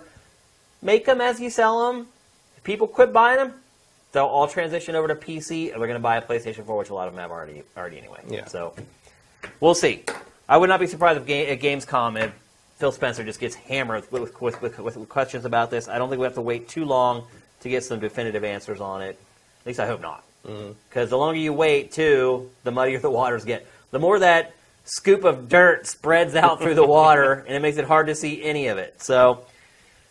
[0.81, 2.07] make them as you sell them.
[2.55, 3.51] If people quit buying them,
[4.13, 6.91] they'll all transition over to PC, and they're going to buy a PlayStation 4, which
[6.91, 8.21] a lot of them have already, already anyway.
[8.29, 8.45] Yeah.
[8.45, 8.75] So
[9.59, 10.03] we'll see.
[10.47, 12.31] I would not be surprised if ga- Gamescom if
[12.77, 15.89] Phil Spencer just gets hammered with, with, with, with, with questions about this.
[15.89, 17.25] I don't think we have to wait too long
[17.59, 19.19] to get some definitive answers on it.
[19.59, 20.23] At least I hope not.
[20.87, 23.67] Because the longer you wait, too, the muddier the waters get.
[23.91, 24.53] The more that
[24.85, 28.43] scoop of dirt spreads out through the water, and it makes it hard to see
[28.43, 29.01] any of it.
[29.01, 29.45] So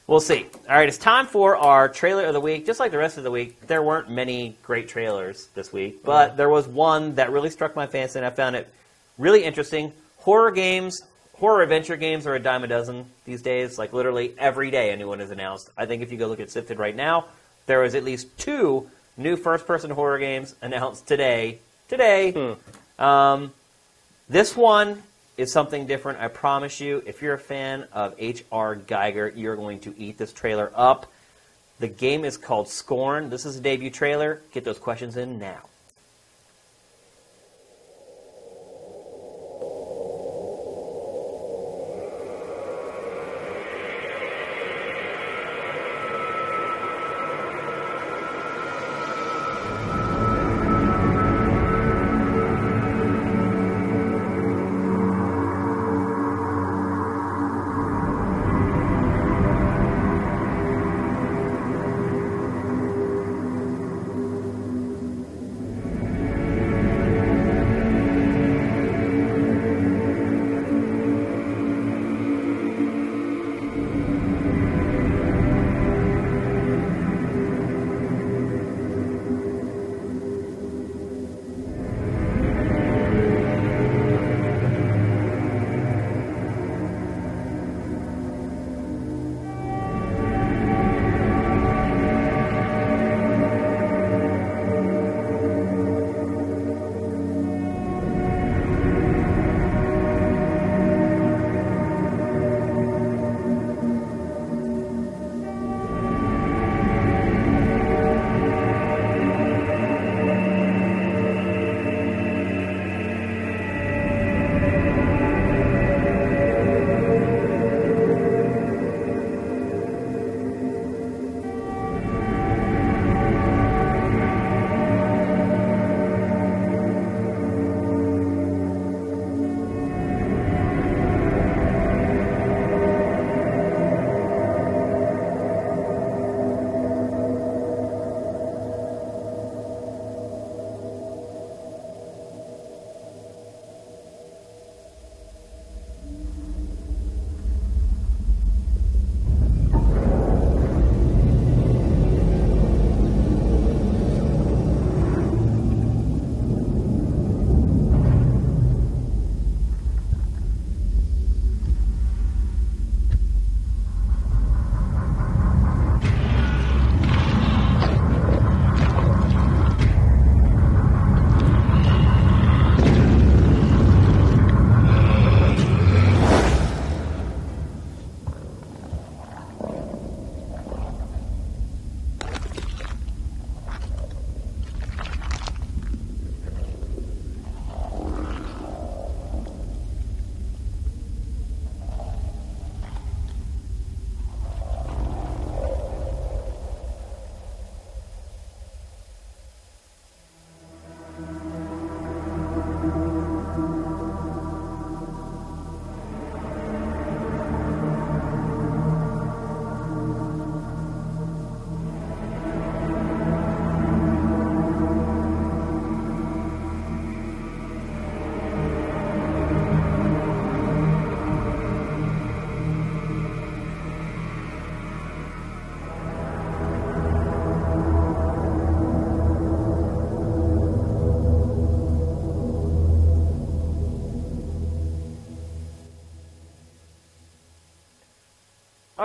[0.07, 0.47] we'll see.
[0.69, 2.67] All right, it's time for our trailer of the week.
[2.67, 6.37] Just like the rest of the week, there weren't many great trailers this week, but
[6.37, 8.69] there was one that really struck my fancy, and I found it
[9.17, 9.93] really interesting.
[10.19, 11.03] Horror games,
[11.35, 13.79] horror adventure games are a dime a dozen these days.
[13.79, 15.71] Like literally every day, a new one is announced.
[15.77, 17.27] I think if you go look at Sifted right now,
[17.67, 21.61] there is at least two new first-person horror games announced today.
[21.89, 22.57] Today.
[22.99, 23.53] Um,
[24.29, 25.03] this one
[25.37, 26.21] is something different.
[26.21, 27.03] I promise you.
[27.07, 28.77] If you're a fan of H.R.
[28.77, 31.11] Giger, you're going to eat this trailer up.
[31.81, 33.31] The game is called Scorn.
[33.31, 34.41] This is a debut trailer.
[34.53, 35.63] Get those questions in now.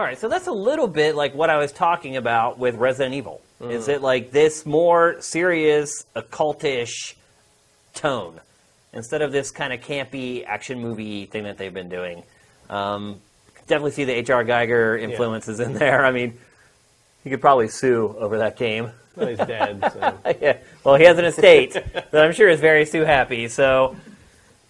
[0.10, 3.42] Right, so that's a little bit like what I was talking about with Resident Evil.
[3.62, 3.70] Mm.
[3.70, 7.14] Is it like this more serious, occultish
[7.94, 8.40] tone
[8.92, 12.24] instead of this kind of campy action movie thing that they've been doing?
[12.72, 13.22] Um,
[13.68, 14.44] definitely see the H.R.
[14.44, 16.04] Giger influences in there.
[16.04, 16.40] I mean,
[17.24, 18.90] he could probably sue over that game.
[19.16, 19.80] Well, he's dead.
[19.94, 20.18] So.
[20.42, 20.58] yeah.
[20.84, 23.48] Well, he has an estate that I'm sure is very Sue happy.
[23.48, 23.96] So,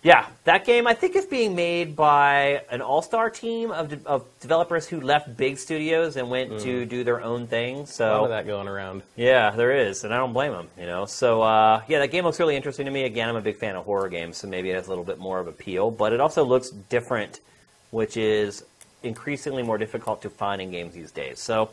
[0.02, 4.26] yeah, that game I think is being made by an all-star team of, de- of
[4.40, 7.76] developers who left big studios and went to do their own thing.
[7.76, 9.04] A lot of So, that going around.
[9.18, 10.68] yeah, there is, and I don't blame them.
[10.80, 13.04] You know, so uh, yeah, that game looks really interesting to me.
[13.04, 15.20] Again, I'm a big fan of horror games, so maybe it has a little bit
[15.20, 15.92] more of appeal.
[15.92, 17.42] But it also looks different,
[17.92, 18.64] which is
[19.04, 21.40] increasingly more difficult to find in games these days.
[21.40, 21.70] So.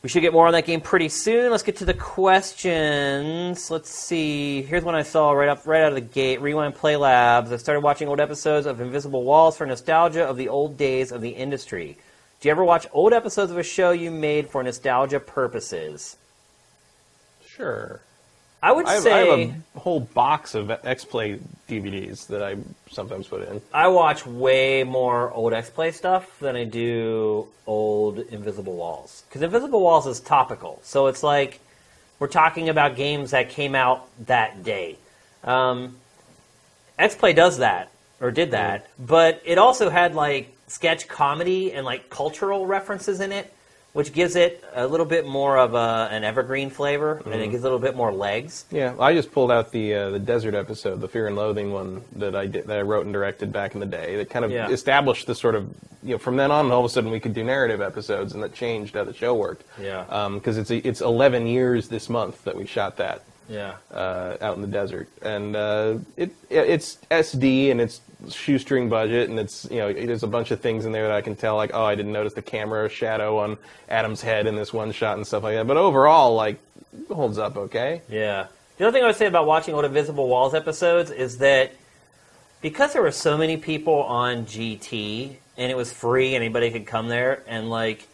[0.00, 1.50] We should get more on that game pretty soon.
[1.50, 3.68] Let's get to the questions.
[3.68, 4.62] Let's see.
[4.62, 6.40] Here's one I saw right up right out of the gate.
[6.40, 7.50] Rewind Play Labs.
[7.50, 11.20] I started watching old episodes of Invisible Walls for nostalgia of the old days of
[11.20, 11.98] the industry.
[12.40, 16.16] Do you ever watch old episodes of a show you made for nostalgia purposes?
[17.44, 18.00] Sure.
[18.62, 21.38] I would I have, say I have a whole box of X-Play
[21.68, 22.56] DVDs that I
[22.90, 23.60] sometimes put in.
[23.72, 29.22] I watch way more old X Play stuff than I do old Invisible Walls.
[29.28, 30.80] Because Invisible Walls is topical.
[30.82, 31.60] So it's like
[32.18, 34.98] we're talking about games that came out that day.
[35.44, 35.96] Um,
[36.98, 41.86] X Play does that, or did that, but it also had like sketch comedy and
[41.86, 43.52] like cultural references in it,
[43.92, 47.62] which gives it a little bit more of a, an evergreen flavor and it gives
[47.62, 48.64] a little bit more legs.
[48.70, 52.02] Yeah, I just pulled out the uh, the desert episode, the Fear and Loathing one
[52.16, 54.16] that I did that I wrote and directed back in the day.
[54.16, 54.68] That kind of Yeah.
[54.68, 55.68] established the sort of
[56.02, 58.42] you know from then on, all of a sudden we could do narrative episodes, and
[58.42, 59.64] that changed how the show worked.
[59.80, 60.04] Yeah.
[60.34, 63.74] because it's it's 11 years this month that we shot that Yeah.
[63.92, 68.00] uh, out in the desert, and uh, it it's SD and it's
[68.30, 71.20] shoestring budget, and it's you know there's a bunch of things in there that I
[71.20, 74.72] can tell like oh I didn't notice the camera shadow on Adam's head in this
[74.72, 75.66] one shot and stuff like that.
[75.66, 76.58] But overall, like
[77.08, 78.02] holds up okay.
[78.08, 78.48] Yeah.
[78.76, 81.72] The other thing I would say about watching old Invisible Walls episodes is that
[82.60, 87.08] because there were so many people on GT and it was free, anybody could come
[87.08, 88.06] there, and like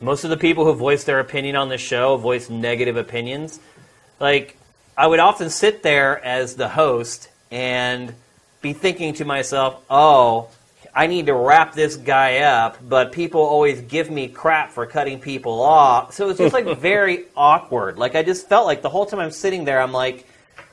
[0.00, 3.60] most of the people who voiced their opinion on the show voiced negative opinions.
[4.18, 4.56] Like
[4.96, 8.14] I would often sit there as the host and
[8.62, 10.48] be thinking to myself, "Oh,
[10.94, 15.20] I need to wrap this guy up," but people always give me crap for cutting
[15.20, 16.14] people off.
[16.14, 17.98] So it's just like very awkward.
[17.98, 20.26] Like I just felt like the whole time I'm sitting there, I'm like,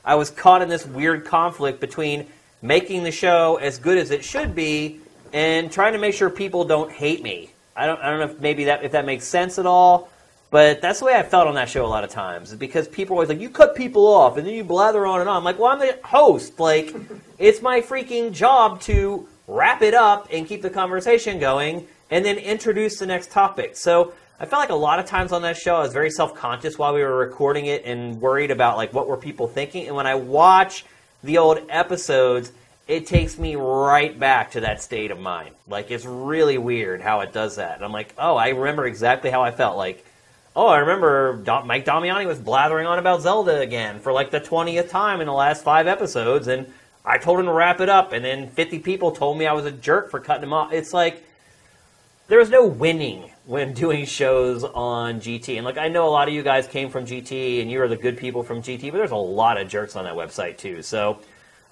[0.04, 2.26] I was caught in this weird conflict between
[2.62, 5.00] making the show as good as it should be
[5.32, 7.50] and trying to make sure people don't hate me.
[7.76, 10.09] I don't, I don't know if maybe that if that makes sense at all,
[10.50, 12.50] but that's the way I felt on that show a lot of times.
[12.50, 15.20] Is because people are always like, you cut people off and then you blather on
[15.20, 15.36] and on.
[15.36, 16.58] I'm like, well, I'm the host.
[16.58, 16.94] Like,
[17.38, 22.36] it's my freaking job to wrap it up and keep the conversation going and then
[22.36, 23.76] introduce the next topic.
[23.76, 26.78] So I felt like a lot of times on that show I was very self-conscious
[26.78, 29.86] while we were recording it and worried about like what were people thinking.
[29.86, 30.84] And when I watch
[31.22, 32.52] the old episodes,
[32.88, 35.54] it takes me right back to that state of mind.
[35.68, 37.76] Like it's really weird how it does that.
[37.76, 39.76] And I'm like, oh, I remember exactly how I felt.
[39.76, 40.04] Like,
[40.60, 44.90] oh, I remember Mike Damiani was blathering on about Zelda again for like the twentieth
[44.90, 46.70] time in the last five episodes, and
[47.02, 49.64] I told him to wrap it up, and then fifty people told me I was
[49.64, 50.70] a jerk for cutting him off.
[50.70, 51.24] It's like
[52.28, 55.56] there's no winning when doing shows on GT.
[55.56, 57.88] And like I know a lot of you guys came from GT and you are
[57.88, 60.82] the good people from GT, but there's a lot of jerks on that website too.
[60.82, 61.20] So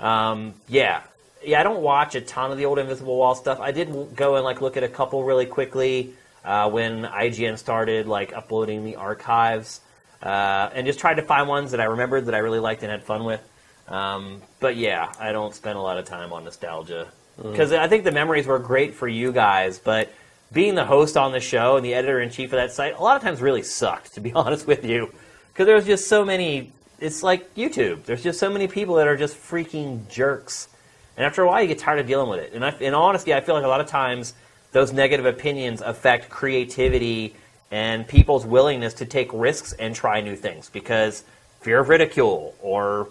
[0.01, 1.03] um, yeah.
[1.45, 3.61] Yeah, I don't watch a ton of the old Invisible Wall stuff.
[3.61, 8.07] I did go and like look at a couple really quickly uh, when IGN started
[8.07, 9.81] like uploading the archives,
[10.23, 12.91] uh, and just tried to find ones that I remembered that I really liked and
[12.91, 13.43] had fun with.
[13.89, 17.09] Um, but yeah, I don't spend a lot of time on nostalgia
[17.41, 20.13] because I think the memories were great for you guys, but
[20.53, 23.03] being the host on the show and the editor in chief of that site, a
[23.03, 25.13] lot of times really sucked, to be honest with you,
[25.53, 26.73] because there's just so many.
[27.01, 28.05] It's like YouTube.
[28.05, 30.69] There's just so many people that are just freaking jerks,
[31.17, 32.53] and after a while, you get tired of dealing with it.
[32.55, 34.35] And I, in honesty, I feel like a lot of times
[34.73, 37.35] those negative opinions affect creativity
[37.71, 41.23] and people's willingness to take risks and try new things because
[41.61, 43.09] fear of ridicule or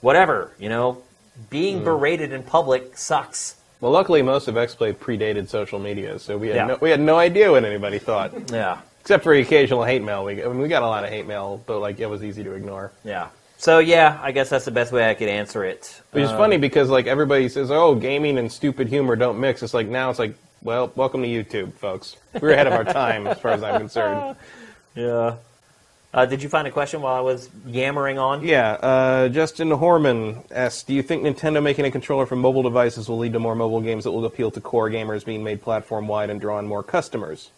[0.00, 0.52] whatever.
[0.58, 1.02] You know,
[1.48, 3.56] being berated in public sucks.
[3.80, 6.66] Well, luckily, most of X-Play predated social media, so we had Yeah.
[6.66, 8.78] no, we had no idea what anybody thought, Yeah.
[9.00, 10.24] except for occasional hate mail.
[10.24, 12.44] We I mean, we got a lot of hate mail, but like it was easy
[12.44, 12.92] to ignore.
[13.04, 13.28] Yeah.
[13.56, 16.00] So yeah, I guess that's the best way I could answer it.
[16.12, 19.62] Which is Um, funny because like everybody says, "Oh, gaming and stupid humor don't mix."
[19.62, 22.16] It's like now it's like, well, welcome to YouTube, folks.
[22.40, 24.36] We're ahead of our time as far as I'm concerned.
[24.96, 25.36] Yeah.
[26.12, 28.44] Uh, did you find a question while I was yammering on?
[28.44, 33.08] Yeah, uh, Justin Horman asks, do you think Nintendo making a controller for mobile devices
[33.08, 36.28] will lead to more mobile games that will appeal to core gamers being made platform-wide
[36.28, 37.50] and draw in more customers?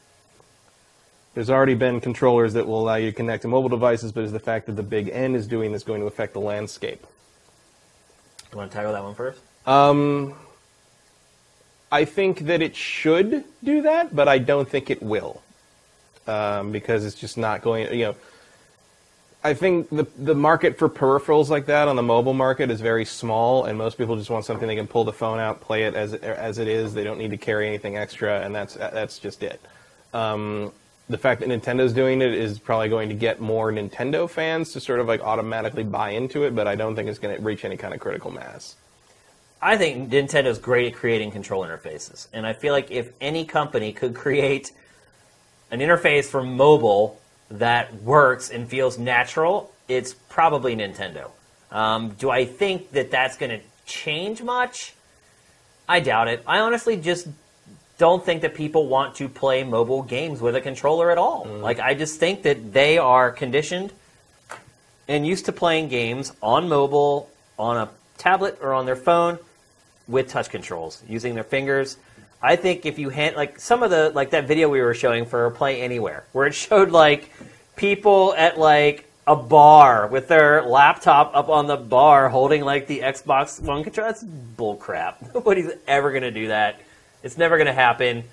[1.33, 4.33] There's already been controllers that will allow you to connect to mobile devices, but is
[4.33, 7.07] the fact that the Big N is doing this going to affect the landscape?
[8.53, 9.41] You want to tackle that one first?
[9.67, 10.35] Um,
[11.93, 15.43] I think that it should do that, but I don't think it will,
[16.27, 17.93] um, because it's just not going.
[17.93, 18.17] You know,
[19.45, 23.05] I think the the market for peripherals like that on the mobile market is very
[23.05, 25.95] small, and most people just want something they can pull the phone out, play it
[25.95, 26.95] as as it is.
[26.95, 29.61] They don't need to carry anything extra, and that's that's just it.
[30.15, 30.73] Um,
[31.11, 34.81] the fact that Nintendo's doing it is probably going to get more Nintendo fans to
[34.81, 37.67] sort of like automatically buy into it, but I don't think it's going to reach
[37.67, 38.77] any kind of critical mass.
[39.63, 43.93] I think Nintendo's great at creating control interfaces, and I feel like if any company
[43.93, 44.73] could create
[45.71, 51.31] an interface for mobile that works and feels natural, it's probably Nintendo.
[51.71, 54.95] Um, do I think that that's going to change much?
[55.89, 56.43] I doubt it.
[56.45, 57.29] I honestly just
[57.99, 61.47] don't think that people want to play mobile games with a controller at all.
[61.47, 63.93] Like, I just think that they are conditioned
[65.07, 69.39] and used to playing games on mobile, on a tablet, or on their phone
[70.09, 71.97] with touch controls, using their fingers.
[72.43, 75.27] I think if you hand like some of the like that video we were showing
[75.27, 77.31] for Play Anywhere, where it showed like
[77.77, 83.01] people at like a bar with their laptop up on the bar holding like the
[83.01, 84.11] Xbox One controller.
[84.11, 85.15] That's bullcrap.
[85.35, 86.81] Nobody's ever gonna do that.
[87.23, 88.25] It's never gonna happen.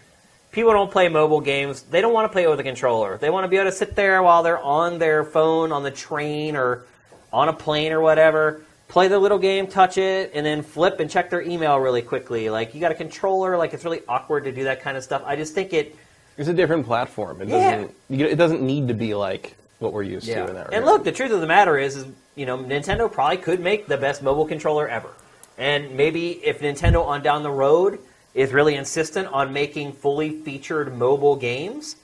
[0.51, 1.83] People don't play mobile games.
[1.83, 3.19] They don't want to play it with a controller.
[3.19, 5.91] They want to be able to sit there while they're on their phone on the
[5.91, 6.85] train or
[7.31, 8.63] on a plane or whatever.
[8.89, 12.49] Play the little game, touch it, and then flip and check their email really quickly.
[12.49, 15.21] Like you got a controller, like it's really awkward to do that kind of stuff.
[15.25, 15.95] I just think it
[16.37, 17.41] It's a different platform.
[17.41, 17.75] It Yeah.
[17.75, 17.95] doesn't.
[18.09, 20.73] It doesn't need to be like what we're used to in that regard.
[20.73, 23.87] And look, the truth of the matter is, is, you know, Nintendo probably could make
[23.87, 25.09] the best mobile controller ever.
[25.57, 27.99] And maybe if Nintendo on down the road
[28.33, 31.95] is really insistent on making fully featured mobile games,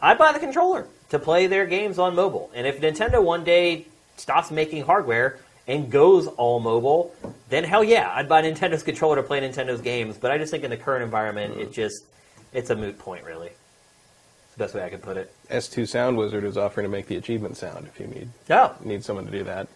[0.00, 2.50] I'd buy the controller to play their games on mobile.
[2.54, 3.86] And if Nintendo one day
[4.16, 7.14] stops making hardware and goes all mobile,
[7.50, 10.16] then hell yeah, I'd buy Nintendo's controller to play Nintendo's games.
[10.16, 12.04] But I just think in the current environment, it just
[12.52, 13.48] it's a moot point, really.
[13.48, 15.32] It's the best way I could put it.
[15.50, 19.04] S2 Sound Wizard is offering to make the achievement sound if you need Oh, need
[19.04, 19.68] someone to do that.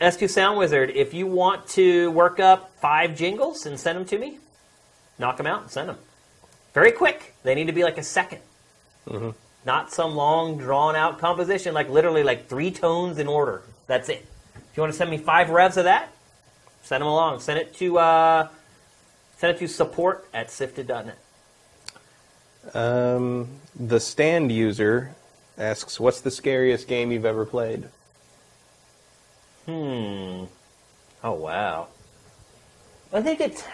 [0.00, 4.18] S2 Sound Wizard, if you want to work up five jingles and send them to
[4.18, 4.38] me,
[5.18, 5.98] knock them out and send them.
[6.74, 7.34] Very quick.
[7.42, 8.38] They need to be like a 2nd
[9.08, 9.30] mm-hmm.
[9.64, 13.62] Not some long, drawn out composition, like literally like three tones in order.
[13.86, 14.26] That's it.
[14.76, 16.10] If you want to send me five revs of that,
[16.82, 17.40] send them along.
[17.40, 18.48] Send it to uh,
[19.38, 21.16] send it to support at sifted.net.
[22.74, 25.14] Um, the stand user
[25.56, 27.84] asks, "What's the scariest game you've ever played?"
[29.64, 30.44] Hmm.
[31.24, 31.88] Oh wow.
[33.14, 33.64] I think it's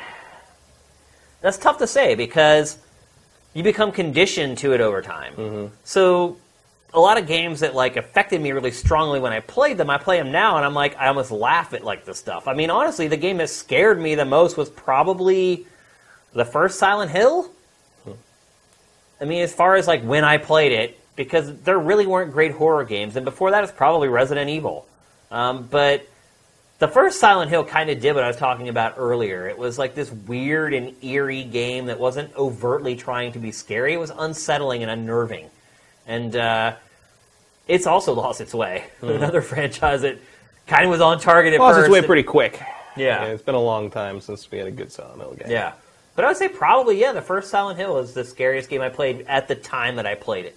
[1.40, 2.78] that's tough to say because
[3.54, 5.72] you become conditioned to it over time.
[5.82, 6.36] So
[6.94, 9.98] a lot of games that like affected me really strongly when I played them, I
[9.98, 12.46] play them now and I'm like I almost laugh at like the stuff.
[12.46, 15.66] I mean, honestly, the game that scared me the most was probably
[16.32, 17.50] the first Silent Hill.
[19.20, 22.52] I mean, as far as like when I played it, because there really weren't great
[22.52, 24.86] horror games, and before that, it's probably Resident Evil.
[25.30, 26.08] Um, but
[26.78, 29.46] the first Silent Hill kind of did what I was talking about earlier.
[29.46, 33.92] It was like this weird and eerie game that wasn't overtly trying to be scary.
[33.92, 35.48] It was unsettling and unnerving,
[36.06, 36.74] and uh,
[37.68, 38.84] it's also lost its way.
[39.02, 40.18] Another franchise that
[40.66, 41.86] kind of was on target at Lost first.
[41.88, 42.60] its way pretty quick.
[42.96, 43.24] Yeah.
[43.24, 45.50] it's been a long time since we had a good Silent Hill game.
[45.50, 45.72] Yeah.
[46.14, 48.90] But I would say probably, yeah, the first Silent Hill is the scariest game I
[48.90, 50.56] played at the time that I played it.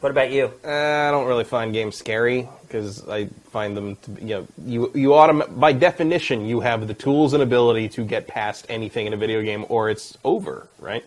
[0.00, 0.52] What about you?
[0.64, 4.46] Uh, I don't really find games scary because I find them to be, you know,
[4.66, 9.06] you you autom- by definition you have the tools and ability to get past anything
[9.06, 11.04] in a video game or it's over, right?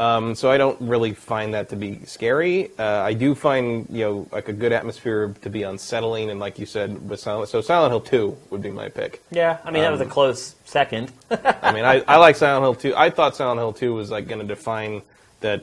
[0.00, 2.70] Um, so I don't really find that to be scary.
[2.78, 6.58] Uh, I do find you know like a good atmosphere to be unsettling, and like
[6.58, 9.22] you said, with Silent so Silent Hill Two would be my pick.
[9.30, 11.12] Yeah, I mean, that was a close second.
[11.30, 12.96] I mean, I, I like Silent Hill 2.
[12.96, 15.02] I thought Silent Hill 2 was like going to define
[15.40, 15.62] that,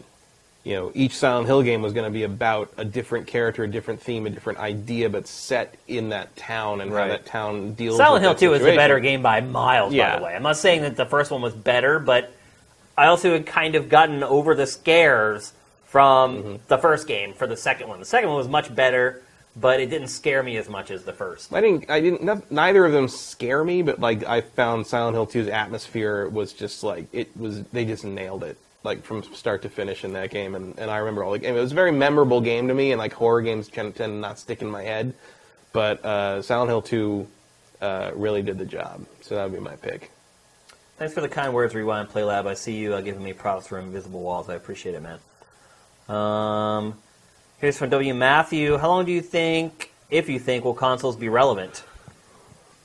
[0.63, 3.67] you know, each Silent Hill game was going to be about a different character, a
[3.67, 7.03] different theme, a different idea, but set in that town and Right.
[7.03, 7.97] how that town deals.
[7.97, 8.77] Silent Hill that 2 is the situation.
[8.77, 10.35] better game by miles, by the way.
[10.35, 12.33] I'm not saying that the first one was better, but
[12.97, 15.53] I also had kind of gotten over the scares
[15.85, 16.55] from Mm-hmm.
[16.67, 17.99] the first game for the second one.
[17.99, 19.21] The second one was much better,
[19.55, 21.53] but it didn't scare me as much as the first.
[21.53, 21.89] I didn't.
[21.89, 22.23] I didn't.
[22.23, 26.53] no- Neither of them scare me, but like I found Silent Hill 2's atmosphere was
[26.53, 27.63] just like it was.
[27.65, 28.57] They just nailed it.
[28.83, 31.55] like from start to finish in that game, and, and I remember all the game.
[31.55, 34.17] It was a very memorable game to me, and like horror games tend, tend to
[34.19, 35.13] not stick in my head,
[35.73, 37.27] but uh, Silent Hill Two
[37.81, 39.05] uh, really did the job.
[39.21, 40.11] So that would be my pick.
[40.97, 42.47] Thanks for the kind words, Rewind Play Lab.
[42.47, 44.49] I see you uh, giving me props for Invisible Walls.
[44.49, 45.19] I appreciate it, man.
[46.09, 46.95] Um,
[47.59, 48.15] here's from W.
[48.15, 48.77] Matthew.
[48.77, 51.83] How long do you think, if you think, will consoles be relevant?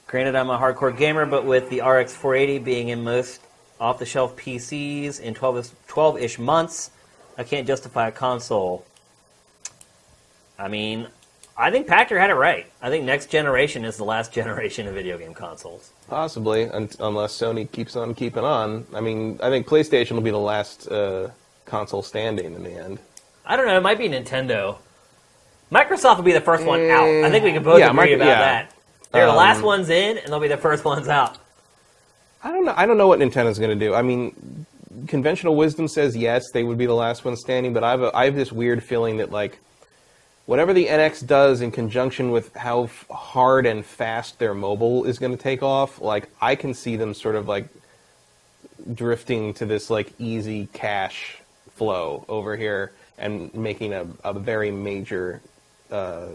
[0.08, 3.40] Granted, I'm a hardcore gamer, but with the RX 480 being in most
[3.80, 6.90] off the shelf PCs in 12 ish months,
[7.38, 8.84] I can't justify a console.
[10.58, 11.08] I mean,
[11.56, 12.66] I think Pachter had it right.
[12.80, 15.90] I think next generation is the last generation of video game consoles.
[16.08, 18.86] Possibly, un- unless Sony keeps on keeping on.
[18.94, 21.30] I mean, I think PlayStation will be the last uh,
[21.66, 22.98] console standing in the end.
[23.44, 23.76] I don't know.
[23.76, 24.78] It might be Nintendo.
[25.70, 27.08] Microsoft will be the first one out.
[27.08, 28.38] I think we can both Yeah, agree about yeah.
[28.40, 28.74] that.
[29.10, 31.38] They're the last Um, ones in, and they'll be the first ones out.
[32.44, 32.74] I don't know.
[32.76, 33.94] I don't know what Nintendo's going to do.
[33.94, 34.66] I mean,
[35.06, 37.72] conventional wisdom says yes, they would be the last one standing.
[37.72, 39.58] But I have a, I have this weird feeling that like
[40.46, 45.18] whatever the NX does in conjunction with how f- hard and fast their mobile is
[45.18, 47.68] going to take off, like I can see them sort of like
[48.94, 51.38] drifting to this like easy cash
[51.74, 55.40] flow over here and making a, a very major
[55.90, 56.28] uh,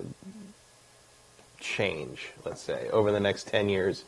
[1.60, 4.04] change, let's say, over the next 10 years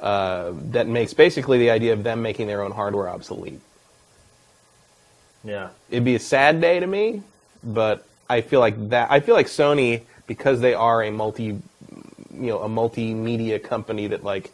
[0.00, 3.60] uh, that makes basically the idea of them making their own hardware obsolete.
[5.42, 5.68] Yeah.
[5.90, 7.22] It'd be a sad day to me,
[7.62, 9.10] but I feel like that.
[9.10, 11.60] I feel like Sony, because they are a multi, you
[12.32, 14.52] know, a multimedia company that like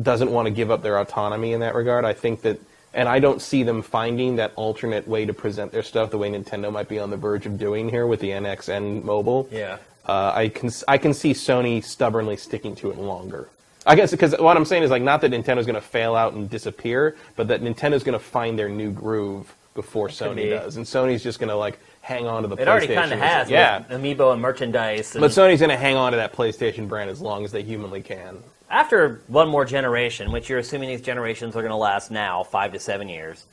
[0.00, 2.04] doesn't want to give up their autonomy in that regard.
[2.04, 2.60] I think that,
[2.92, 6.30] and I don't see them finding that alternate way to present their stuff the way
[6.30, 9.48] Nintendo might be on the verge of doing here with the NX and mobile.
[9.50, 9.78] Yeah.
[10.06, 13.48] Uh, I can I can see Sony stubbornly sticking to it longer.
[13.84, 16.32] I guess because what I'm saying is like not that Nintendo's going to fail out
[16.32, 20.50] and disappear, but that Nintendo's going to find their new groove before Sony be.
[20.50, 22.56] does, and Sony's just going to like hang on to the.
[22.56, 22.94] It already PlayStation.
[22.94, 23.78] kind of has yeah.
[23.78, 25.14] with Amiibo and merchandise.
[25.14, 27.62] And But Sony's going to hang on to that PlayStation brand as long as they
[27.62, 28.38] humanly can.
[28.70, 32.72] after one more generation, which you're assuming these generations are going to last now, five
[32.72, 33.44] to seven years,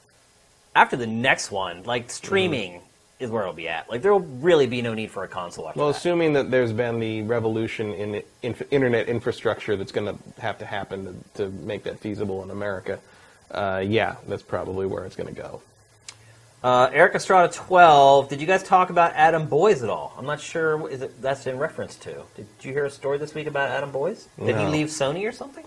[0.76, 2.82] after the next one, like streaming
[3.20, 3.90] is where it'll be at.
[3.90, 5.98] Like there will really be no need for a console after Well, that.
[5.98, 10.66] assuming that there's been the revolution in inf- internet infrastructure that's going to have to
[10.66, 13.00] happen to, to make that feasible in America,
[13.52, 15.62] uh, yeah, that's probably where it's going to go.
[16.64, 18.30] Uh, Eric Estrada 12.
[18.30, 20.14] Did you guys talk about Adam Boyes at all?
[20.18, 20.90] I'm not sure.
[20.90, 22.24] Is it that's in reference to?
[22.36, 24.30] Did you hear a story this week about Adam Boyes?
[24.40, 25.66] Did he leave Sony or something?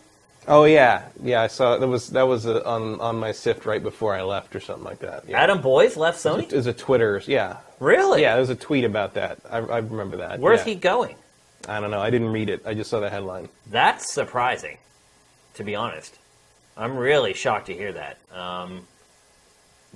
[0.49, 1.43] Oh yeah, yeah.
[1.43, 4.55] I saw that was that was uh on on my sift right before I left
[4.57, 5.29] or something like that.
[5.29, 5.43] Yeah.
[5.43, 6.45] Adam Boyes left Sony.
[6.45, 8.23] It was a Twitter, yeah, Really?
[8.23, 8.33] yeah.
[8.33, 9.39] There was a tweet about that.
[9.51, 10.39] I, I remember that.
[10.41, 10.65] Where's yeah.
[10.67, 11.17] he going?
[11.69, 12.01] I don't know.
[12.01, 12.63] I didn't read it.
[12.65, 13.49] I just saw the headline.
[13.69, 14.79] That's surprising,
[15.55, 16.17] to be honest.
[16.77, 18.19] I'm really shocked to hear that.
[18.33, 18.87] Um,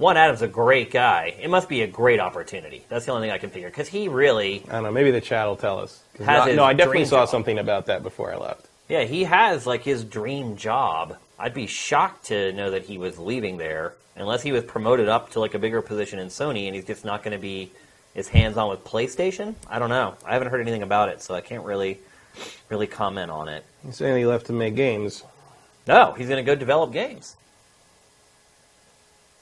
[0.00, 1.34] one, Adam's a great guy.
[1.38, 2.84] It must be a great opportunity.
[2.88, 3.68] That's the only thing I can figure.
[3.68, 4.92] Because he really, I don't know.
[4.92, 6.02] Maybe the chat will tell us.
[6.18, 7.28] No, I definitely saw job.
[7.28, 8.66] something about that before I left.
[8.88, 11.16] yeah, he has like his dream job.
[11.38, 15.30] I'd be shocked to know that he was leaving there, unless he was promoted up
[15.32, 17.70] to like a bigger position in Sony, and he's just not going to be
[18.16, 19.54] as hands-on with PlayStation.
[19.68, 20.14] I don't know.
[20.24, 21.98] I haven't heard anything about it, so I can't really,
[22.70, 23.64] really comment on it.
[23.84, 25.22] He's saying he left to make games.
[25.86, 27.36] No, he's going to go develop games.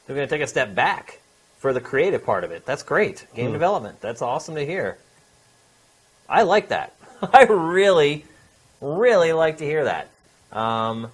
[0.08, 1.20] They're going to take a step back
[1.58, 2.64] for the creative part of it.
[2.64, 3.26] That's great.
[3.34, 3.52] Game Hmm.
[3.52, 4.00] development.
[4.00, 4.96] That's awesome to hear.
[6.28, 6.94] I like that.
[7.32, 8.24] I really,
[8.80, 10.08] really like to hear that.
[10.50, 11.10] Um,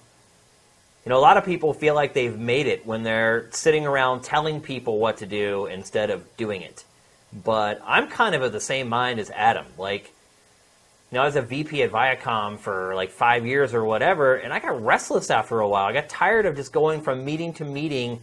[1.03, 4.23] you know, a lot of people feel like they've made it when they're sitting around
[4.23, 6.85] telling people what to do instead of doing it.
[7.33, 9.65] But I'm kind of of the same mind as Adam.
[9.77, 10.05] Like,
[11.11, 14.53] you know, I was a VP at Viacom for like five years or whatever, and
[14.53, 15.85] I got restless after a while.
[15.85, 18.21] I got tired of just going from meeting to meeting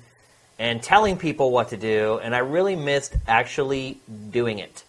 [0.62, 3.98] and telling people what to do, and I really missed actually
[4.30, 4.84] doing it.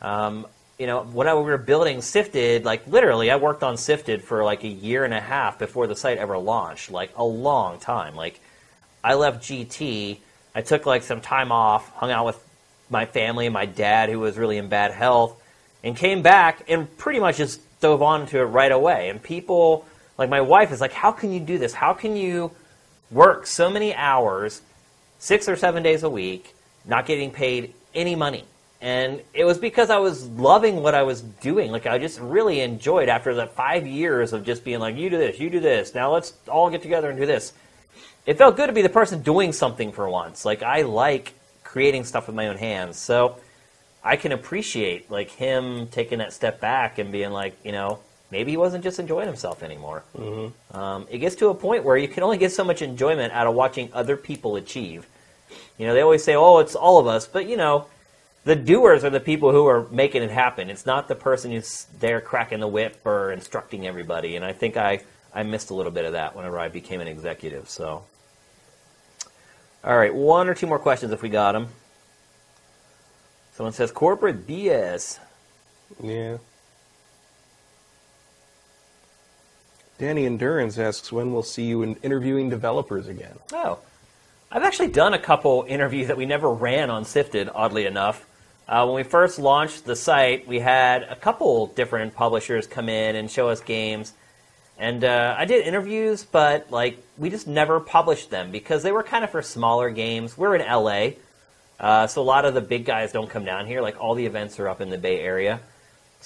[0.00, 0.46] Um,
[0.78, 4.44] you know, when I, we were building Sifted, like literally, I worked on Sifted for
[4.44, 8.14] like a year and a half before the site ever launched, like a long time.
[8.14, 8.38] Like,
[9.02, 10.18] I left GT,
[10.54, 12.38] I took like some time off, hung out with
[12.88, 15.42] my family and my dad, who was really in bad health,
[15.82, 19.08] and came back and pretty much just dove onto it right away.
[19.08, 19.86] And people,
[20.18, 21.72] like my wife, is like, "How can you do this?
[21.72, 22.52] How can you
[23.10, 24.62] work so many hours,
[25.18, 26.54] six or seven days a week,
[26.84, 28.44] not getting paid any money?"
[28.80, 31.72] And it was because I was loving what I was doing.
[31.72, 35.18] Like I just really enjoyed after the five years of just being like, "You do
[35.18, 35.94] this, you do this.
[35.94, 37.52] Now let's all get together and do this."
[38.26, 40.44] It felt good to be the person doing something for once.
[40.44, 41.32] Like I like
[41.64, 42.98] creating stuff with my own hands.
[42.98, 43.36] So
[44.02, 48.50] I can appreciate like him taking that step back and being like, you know, maybe
[48.50, 50.02] he wasn't just enjoying himself anymore.
[50.16, 50.76] Mm-hmm.
[50.76, 53.46] Um, it gets to a point where you can only get so much enjoyment out
[53.46, 55.06] of watching other people achieve.
[55.78, 57.86] You know, they always say, "Oh, it's all of us," but you know,
[58.44, 60.70] the doers are the people who are making it happen.
[60.70, 64.36] It's not the person who's there cracking the whip or instructing everybody.
[64.36, 65.00] And I think I
[65.34, 67.68] I missed a little bit of that whenever I became an executive.
[67.68, 68.04] So,
[69.84, 71.68] all right, one or two more questions if we got them.
[73.52, 75.18] Someone says corporate BS.
[76.02, 76.38] Yeah.
[79.98, 83.38] Danny Endurance asks when we'll see you in interviewing developers again.
[83.52, 83.78] Oh,
[84.50, 88.26] I've actually done a couple interviews that we never ran on Sifted, oddly enough.
[88.68, 93.16] Uh, when we first launched the site, we had a couple different publishers come in
[93.16, 94.12] and show us games.
[94.78, 99.02] And uh, I did interviews, but like we just never published them because they were
[99.02, 100.36] kind of for smaller games.
[100.36, 101.10] We're in LA,
[101.80, 103.80] uh, so a lot of the big guys don't come down here.
[103.80, 105.60] Like all the events are up in the Bay Area.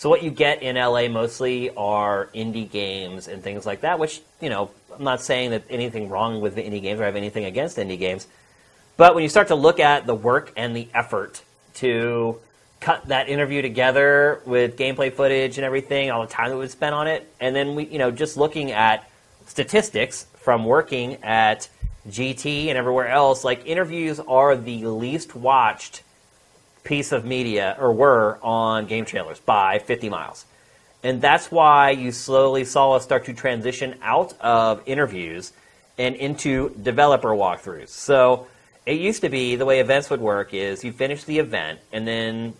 [0.00, 4.22] So what you get in LA mostly are indie games and things like that, which,
[4.40, 7.16] you know, I'm not saying that anything wrong with the indie games or I have
[7.16, 8.26] anything against indie games.
[8.96, 11.42] But when you start to look at the work and the effort
[11.74, 12.38] to
[12.80, 16.94] cut that interview together with gameplay footage and everything, all the time that was spent
[16.94, 19.06] on it, and then we, you know, just looking at
[19.48, 21.68] statistics from working at
[22.08, 26.04] GT and everywhere else, like interviews are the least watched
[26.90, 30.44] piece of media, or were on GameTrailers by 50 miles.
[31.04, 35.52] And that's why you slowly saw us start to transition out of interviews
[35.98, 37.90] and into developer walkthroughs.
[37.90, 38.48] So
[38.86, 42.08] it used to be the way events would work is you finish the event and
[42.08, 42.54] then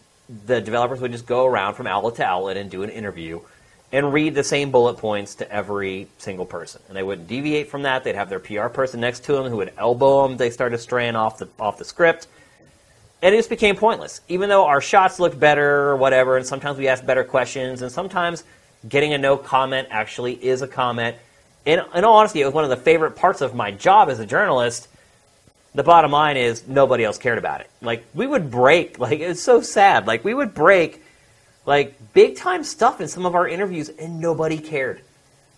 [0.47, 3.41] the developers would just go around from outlet to outlet and do an interview
[3.91, 6.81] and read the same bullet points to every single person.
[6.87, 8.05] And they wouldn't deviate from that.
[8.05, 10.37] They'd have their PR person next to them who would elbow them.
[10.37, 12.29] They started straying off the off the script
[13.23, 14.21] and it just became pointless.
[14.29, 17.93] Even though our shots looked better or whatever, and sometimes we asked better questions, and
[17.93, 18.45] sometimes
[18.89, 21.17] getting a no comment actually is a comment.
[21.67, 24.19] In, in all honesty, it was one of the favorite parts of my job as
[24.21, 24.89] a journalist.
[25.75, 27.71] The bottom line is nobody else cared about it.
[27.83, 30.07] Like we would break, like it's so sad.
[30.07, 31.03] Like we would break,
[31.67, 35.03] like big time stuff in some of our interviews, and nobody cared.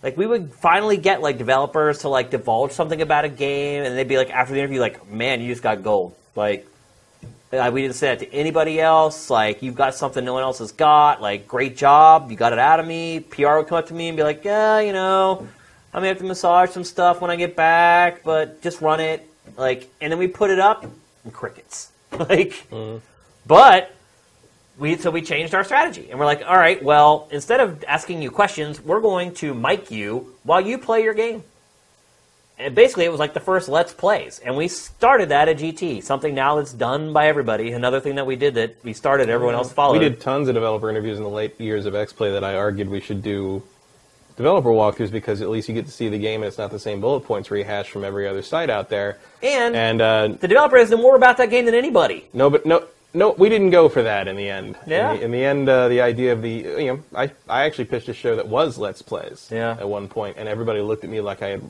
[0.03, 3.97] Like we would finally get like developers to like divulge something about a game, and
[3.97, 6.67] they'd be like after the interview, like, "Man, you just got gold." Like
[7.53, 9.29] we didn't say that to anybody else.
[9.29, 11.21] Like, you've got something no one else has got.
[11.21, 12.31] Like, great job.
[12.31, 13.21] You got it out of me.
[13.21, 15.47] PR would come up to me and be like, yeah, you know,
[15.93, 19.29] I may have to massage some stuff when I get back, but just run it.
[19.57, 20.85] Like, and then we put it up
[21.25, 21.93] and crickets.
[22.13, 22.99] like, mm-hmm.
[23.47, 23.95] but
[24.79, 28.23] we, so we changed our strategy and we're like, all right, well, instead of asking
[28.23, 31.45] you questions, we're going to mic you while you play your game
[32.63, 36.03] and basically it was like the first Let's Plays, and we started that at GT.
[36.03, 37.73] Something now that's done by everybody.
[37.73, 39.95] Another thing that we did that we started, everyone else followed.
[39.95, 42.57] We did tons of developer interviews in the late years of X Play that I
[42.57, 43.63] argued we should do
[44.37, 46.79] developer walkthroughs because at least you get to see the game and it's not the
[46.79, 49.19] same bullet points rehashed from every other site out there.
[49.43, 52.27] And and uh, the developers know more about that game than anybody.
[52.33, 52.87] No, but no.
[53.15, 54.75] No, we didn't go for that in the end.
[54.87, 55.13] Yeah.
[55.13, 57.85] In the, in the end, uh, the idea of the you know, I I actually
[57.85, 59.51] pitched a show that was Let's Plays.
[59.53, 59.77] Yeah.
[59.79, 61.63] At one point, and everybody looked at me like I had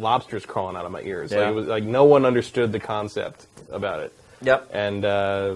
[0.00, 1.30] lobsters crawling out of my ears.
[1.30, 1.40] Yeah.
[1.40, 4.12] Like, it was like no one understood the concept about it.
[4.42, 4.70] Yep.
[4.72, 5.54] And uh,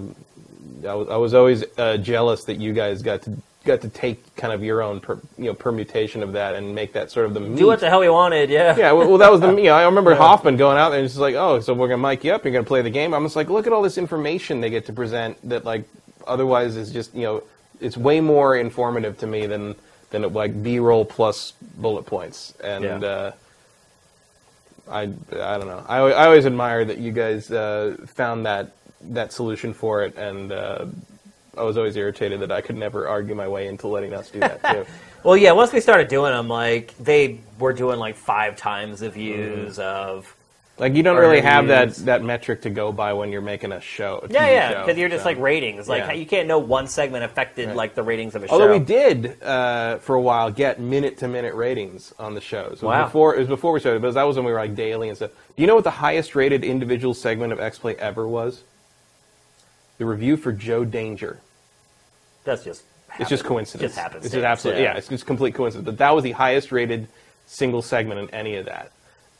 [0.86, 4.36] I, was, I was always uh, jealous that you guys got to got to take
[4.36, 7.32] kind of your own per, you know permutation of that and make that sort of
[7.32, 7.56] the meat.
[7.56, 8.50] do what the hell we wanted.
[8.50, 8.76] Yeah.
[8.76, 8.92] Yeah.
[8.92, 10.18] Well, well that was the you know, I remember yeah.
[10.18, 12.44] Hoffman going out there and just like, oh, so we're gonna mic you up.
[12.44, 13.14] You're gonna play the game.
[13.14, 15.84] I'm just like, look at all this information they get to present that like
[16.26, 17.42] otherwise is just you know
[17.80, 19.74] it's way more informative to me than
[20.10, 22.84] than like B-roll plus bullet points and.
[22.84, 22.96] Yeah.
[22.98, 23.32] Uh,
[24.90, 25.84] I, I don't know.
[25.88, 30.52] I, I always admire that you guys uh, found that that solution for it, and
[30.52, 30.86] uh,
[31.56, 34.40] I was always irritated that I could never argue my way into letting us do
[34.40, 34.86] that too.
[35.22, 35.52] well, yeah.
[35.52, 39.82] Once we started doing them, like they were doing like five times the views mm.
[39.82, 40.34] of
[40.76, 43.80] like you don't really have that, that metric to go by when you're making a
[43.80, 44.24] show.
[44.24, 45.28] A yeah, yeah, because you're just so.
[45.28, 45.88] like ratings.
[45.88, 46.12] Like yeah.
[46.12, 47.76] you can't know one segment affected right.
[47.76, 48.54] like the ratings of a show.
[48.54, 48.78] Although show.
[48.78, 52.82] we did uh, for a while get minute to minute ratings on the shows.
[52.82, 53.04] It wow.
[53.04, 55.16] Before it was before we started, but that was when we were like daily and
[55.16, 55.30] stuff.
[55.56, 58.64] Do you know what the highest rated individual segment of X Play ever was?
[59.98, 61.40] The review for Joe Danger.
[62.42, 62.82] That's just.
[63.20, 63.80] It's just coincidence.
[63.80, 64.24] It just happens.
[64.24, 64.94] It's just absolutely yeah.
[64.94, 64.98] yeah.
[64.98, 65.86] It's just complete coincidence.
[65.86, 67.06] But that was the highest rated
[67.46, 68.90] single segment in any of that.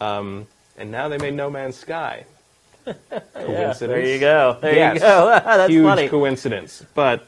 [0.00, 0.46] Um,
[0.76, 2.24] and now they made No Man's Sky.
[2.84, 3.80] Coincidence?
[3.80, 4.58] Yeah, there you go.
[4.60, 4.94] There yes.
[4.94, 5.26] you go.
[5.44, 6.08] That's Huge funny.
[6.08, 6.84] coincidence.
[6.94, 7.26] But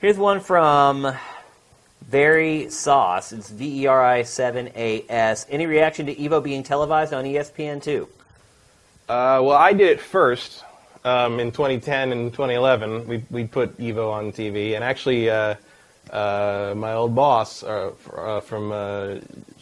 [0.00, 1.14] here's one from
[2.02, 3.32] Very Sauce.
[3.32, 5.46] It's V E R I 7 A S.
[5.48, 8.02] Any reaction to Evo being televised on ESPN2?
[8.02, 8.08] Uh,
[9.08, 10.64] well, I did it first
[11.04, 13.06] um, in 2010 and 2011.
[13.06, 14.74] We, we put Evo on TV.
[14.74, 15.54] And actually, uh,
[16.10, 19.16] uh, my old boss uh, uh from uh,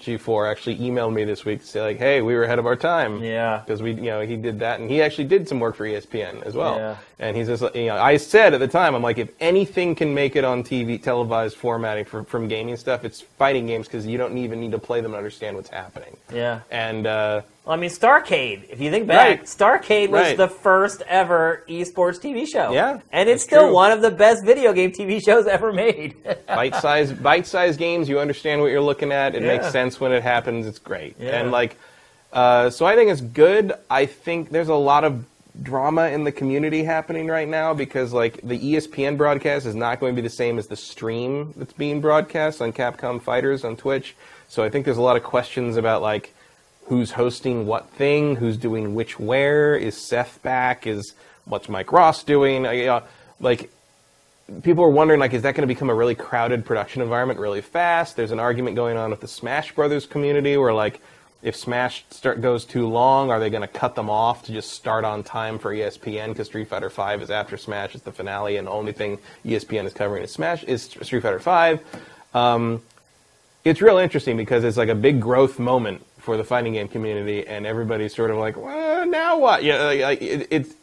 [0.04, 2.76] G4 actually emailed me this week to say like, "Hey, we were ahead of our
[2.76, 3.62] time." Yeah.
[3.64, 6.42] Because we, you know, he did that, and he actually did some work for ESPN
[6.42, 6.76] as well.
[6.76, 6.96] Yeah.
[7.18, 10.14] And he's just, you know, I said at the time, I'm like, if anything can
[10.14, 14.18] make it on TV, televised formatting for, from gaming stuff, it's fighting games because you
[14.18, 16.16] don't even need to play them to understand what's happening.
[16.32, 16.60] Yeah.
[16.70, 18.64] And uh, Well, I mean, Starcade.
[18.68, 19.42] If you think back, Right.
[19.44, 20.36] Starcade was Right.
[20.36, 22.72] the first ever esports TV show.
[22.72, 23.72] Yeah, and it's still true.
[23.74, 26.14] one of the best video game TV shows ever made.
[26.46, 29.48] bite-sized bite-sized games you understand what you're looking at it Yeah.
[29.56, 31.40] makes sense when it happens it's great Yeah.
[31.40, 31.76] and like
[32.32, 35.24] uh, so i think it's good i think there's a lot of
[35.62, 40.14] drama in the community happening right now because like the espn broadcast is not going
[40.14, 44.14] to be the same as the stream that's being broadcast on capcom fighters on twitch
[44.48, 46.34] so i think there's a lot of questions about like
[46.86, 51.14] who's hosting what thing who's doing which where is seth back is
[51.44, 52.66] what's mike ross doing?
[52.66, 53.00] I, uh,
[53.40, 53.70] like
[54.62, 57.62] people are wondering like is that going to become a really crowded production environment really
[57.62, 58.16] fast?
[58.16, 61.00] There's an argument going on with the smash brothers community where like
[61.44, 64.72] if smash start goes too long are they going to cut them off to just
[64.72, 68.56] start on time for espn because street fighter 5 is after smash it's the finale
[68.56, 71.80] and the only thing espn is covering is smash is street fighter 5
[72.32, 72.82] um,
[73.62, 77.46] it's real interesting because it's like a big growth moment for the fighting game community
[77.46, 80.74] and everybody's sort of like well now what yeah like, like it, it's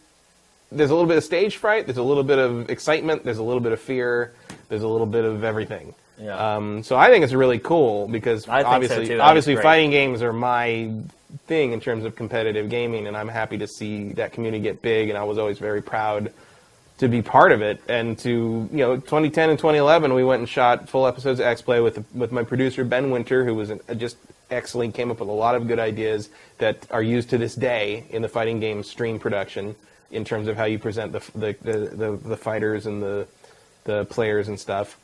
[0.71, 3.43] there's a little bit of stage fright, there's a little bit of excitement, there's a
[3.43, 4.33] little bit of fear,
[4.69, 5.93] there's a little bit of everything.
[6.17, 6.55] Yeah.
[6.55, 10.31] Um, so I think it's really cool because so, obviously, think obviously, fighting games are
[10.31, 10.91] my
[11.47, 15.09] thing in terms of competitive gaming, and I'm happy to see that community get big.
[15.09, 16.31] And I was always very proud
[16.99, 17.81] to be part of it.
[17.89, 21.61] And to you know, 2010 and 2011, we went and shot full episodes of X
[21.61, 24.15] Play with with my producer Ben Winter, who was an, just
[24.51, 24.93] excellent.
[24.93, 28.21] Came up with a lot of good ideas that are used to this day in
[28.21, 29.75] the fighting game stream production
[30.11, 33.27] in terms of how you present the the the, the, the fighters and the
[33.85, 34.99] the players and stuff.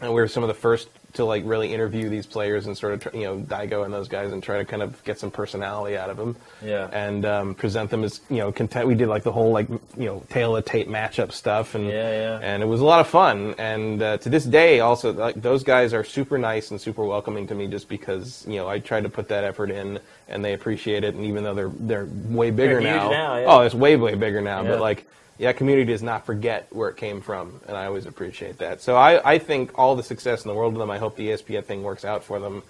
[0.00, 2.94] And we were some of the first to like really interview these players and sort
[2.94, 5.96] of you know Daigo and those guys and try to kind of get some personality
[5.96, 6.36] out of them.
[6.62, 6.88] Yeah.
[6.92, 8.86] And um, present them as you know content.
[8.88, 11.92] We did like the whole like you know tale of tape matchup stuff and Yeah,
[11.92, 12.38] yeah.
[12.42, 13.54] and it was a lot of fun.
[13.58, 17.46] And uh, to this day, also like those guys are super nice and super welcoming
[17.48, 20.54] to me just because you know I tried to put that effort in and they
[20.54, 21.14] appreciate it.
[21.14, 23.44] And even though they're they're way bigger huge now, now, yeah.
[23.48, 24.62] oh, it's way way bigger now.
[24.62, 25.06] But like
[25.38, 28.80] yeah, community does not forget where it came from, and I always appreciate that.
[28.80, 30.90] So I, I think all the success in the world of them.
[30.90, 32.62] I hope the ESPN thing works out for them.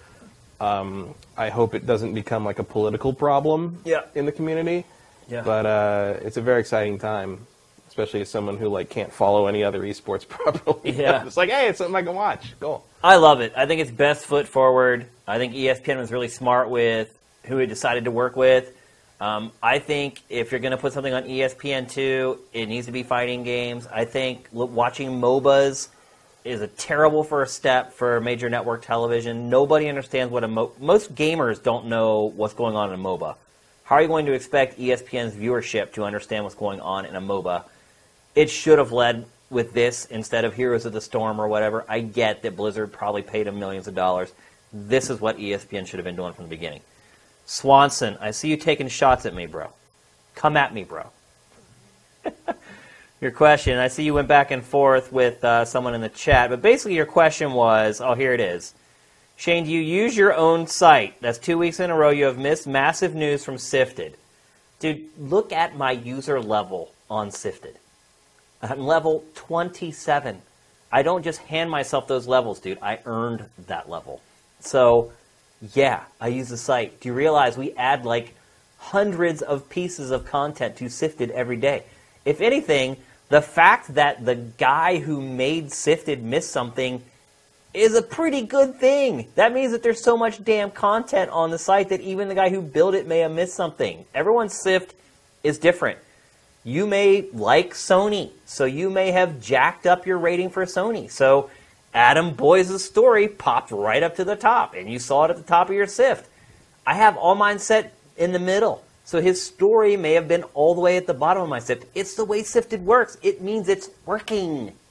[0.59, 4.01] Um, I hope it doesn't become like a political problem Yeah.
[4.15, 4.85] in the community.
[5.27, 5.41] Yeah.
[5.41, 7.45] But uh, it's a very exciting time,
[7.87, 10.91] especially as someone who like can't follow any other esports properly.
[10.91, 11.23] Yeah.
[11.27, 12.53] it's like hey, it's something I can watch.
[12.59, 12.85] Cool.
[13.03, 13.53] I love it.
[13.57, 15.07] I think it's best foot forward.
[15.27, 18.73] I think ESPN was really smart with who it decided to work with.
[19.23, 22.87] Um, I think if you're going to put something on E ESPN two, it needs
[22.87, 23.87] to be fighting games.
[23.87, 25.87] I think watching MOBAs
[26.43, 29.49] is a terrible first step for major network television.
[29.49, 33.35] Nobody understands what a mo- most gamers don't know what's going on in a MOBA.
[33.85, 37.21] How are you going to expect ESPN's viewership to understand what's going on in a
[37.21, 37.63] MOBA?
[38.35, 41.85] it should have led with this instead of Heroes of the Storm or whatever.
[41.87, 44.33] I get that Blizzard probably paid them millions of dollars.
[44.71, 46.81] This is what ESPN should have been doing from the beginning.
[47.45, 49.69] Swanson, I see you taking shots at me, bro.
[50.35, 51.07] Come at me, bro.
[53.21, 56.49] your question, I see you went back and forth with uh, someone in the chat,
[56.49, 58.73] but basically your question was oh, here it is.
[59.35, 61.19] Shane, do you use your own site?
[61.21, 64.15] That's two weeks in a row you have missed massive news from Sifted.
[64.79, 67.77] Dude, look at my user level on Sifted.
[68.61, 70.41] I'm level 27.
[70.91, 72.77] I don't just hand myself those levels, dude.
[72.81, 74.21] I earned that level.
[74.59, 75.11] So,
[75.73, 76.99] yeah, I use the site.
[76.99, 78.35] Do you realize we add like
[78.77, 81.83] hundreds of pieces of content to Sifted every day?
[82.25, 82.97] If anything,
[83.29, 87.01] the fact that the guy who made Sifted missed something
[87.73, 89.27] is a pretty good thing.
[89.35, 92.49] That means that there's so much damn content on the site that even the guy
[92.49, 94.05] who built it may have missed something.
[94.13, 94.93] Everyone's Sift
[95.43, 95.97] is different.
[96.63, 101.09] You may like Sony, so you may have jacked up your rating for Sony.
[101.09, 101.49] So
[101.93, 105.43] Adam Boyes' story popped right up to the top, and you saw it at the
[105.43, 106.27] top of your Sift.
[106.85, 108.83] I have all mine set in the middle.
[109.05, 111.85] So his story may have been all the way at the bottom of my Sift.
[111.93, 113.17] It's the way Sifted works.
[113.21, 114.73] It means it's working.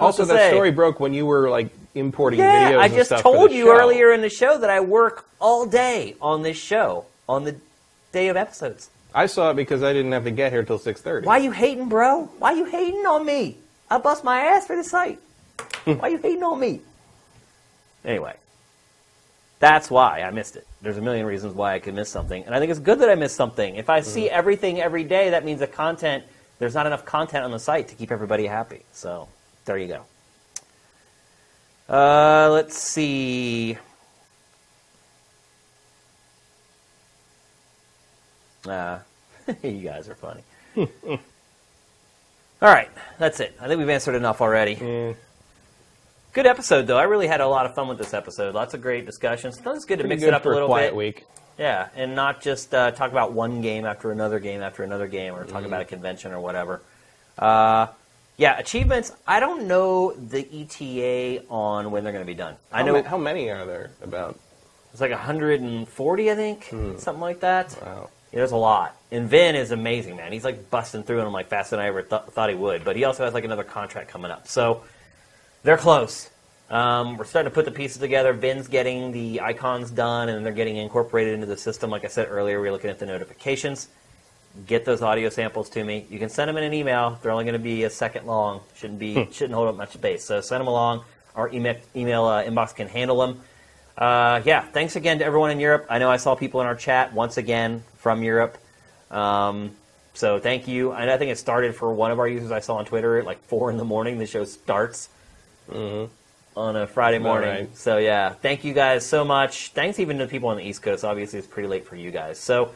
[0.00, 0.50] Also, that say.
[0.50, 2.78] story broke when you were like importing Yeah, videos.
[2.78, 3.78] I just told you show.
[3.78, 7.56] earlier in the show that I work all day on this show, on the
[8.12, 8.90] day of episodes.
[9.14, 11.26] I saw it because I didn't have to get here till six thirty.
[11.26, 12.24] Why you hating, bro?
[12.38, 13.56] Why you hating on me?
[13.90, 15.18] I bust my ass for the site.
[15.84, 16.80] why are you hating on me?
[18.04, 18.36] Anyway,
[19.58, 20.66] that's why I missed it.
[20.82, 23.10] There's a million reasons why I could miss something, and I think it's good that
[23.10, 23.76] I missed something.
[23.76, 26.24] If I see everything every day, that means the content
[26.58, 28.82] there's not enough content on the site to keep everybody happy.
[28.92, 29.28] So
[29.64, 30.04] there you go.
[31.88, 33.78] Uh, let's see.
[38.66, 38.98] Uh,
[39.62, 40.42] you guys are funny.
[42.60, 43.56] All right, that's it.
[43.60, 44.76] I think we've answered enough already.
[44.76, 45.16] Mm,
[46.32, 46.98] Good episode, though.
[46.98, 48.54] I really had a lot of fun with this episode.
[48.54, 49.54] Lots of great discussions.
[49.56, 50.96] Sometimes it's good to pretty mix good it up for a little quiet bit.
[50.96, 51.24] week.
[51.58, 55.34] Yeah, and not just uh, talk about one game after another game after another game,
[55.34, 56.80] or talk about a convention or whatever.
[57.38, 57.88] Uh,
[58.36, 59.10] yeah, achievements.
[59.26, 62.54] I don't know the ETA on when they're going to be done.
[62.70, 64.38] I know ma- how many are there about?
[64.92, 66.96] it's like 140, I think, Hmm.
[66.98, 67.76] something like that.
[67.82, 68.10] Wow.
[68.32, 68.94] There's a lot.
[69.10, 70.32] And Vin is amazing, man.
[70.32, 72.84] He's like busting through them like faster than I ever th- thought he would.
[72.84, 74.84] But he also has like another contract coming up, so
[75.62, 76.28] they're close.
[76.70, 78.34] Um, we're starting to put the pieces together.
[78.34, 81.88] Vin's getting the icons done, and they're getting incorporated into the system.
[81.88, 83.88] Like I said earlier, we're looking at the notifications.
[84.66, 86.06] Get those audio samples to me.
[86.10, 87.18] You can send them in an email.
[87.22, 88.60] They're only going to be a second long.
[88.76, 90.24] Shouldn't be shouldn't hold up much space.
[90.24, 91.04] So send them along.
[91.34, 93.40] Our email email uh, inbox can handle them.
[93.96, 95.86] Uh, yeah, thanks again to everyone in Europe.
[95.88, 98.56] I know I saw people in our chat once again from Europe.
[99.10, 99.76] Um,
[100.14, 100.92] so thank you.
[100.92, 103.24] And I think it started for one of our users I saw on Twitter at
[103.24, 104.18] like four in the morning.
[104.18, 105.08] The show starts
[106.56, 107.50] on a Friday morning.
[107.50, 107.76] right.
[107.76, 109.68] So yeah, thank you guys so much.
[109.68, 111.04] Thanks even to the people on the East Coast.
[111.04, 112.38] Obviously, it's pretty late for you guys.
[112.38, 112.72] So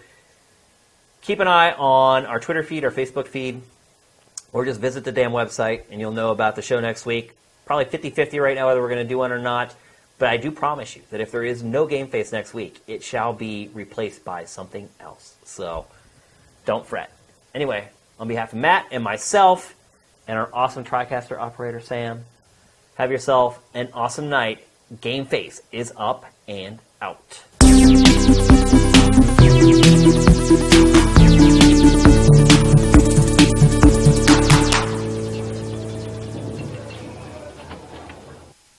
[1.21, 3.61] keep an eye on our Twitter feed, our Facebook feed,
[4.53, 7.33] or just visit the damn website and you'll know about the show next week.
[7.65, 9.75] Probably 50-50 right now whether we're going to do one or not.
[10.23, 13.33] But I do promise you that if there is no GameFace next week, it shall
[13.33, 15.35] be replaced by something else.
[15.43, 15.87] So
[16.65, 17.11] don't fret.
[17.57, 17.89] Anyway,
[18.21, 19.75] on behalf of Matt and myself
[20.29, 22.25] and our awesome TriCaster operator Sam,
[22.95, 24.65] have yourself an awesome night.
[24.95, 27.43] GameFace is up and out.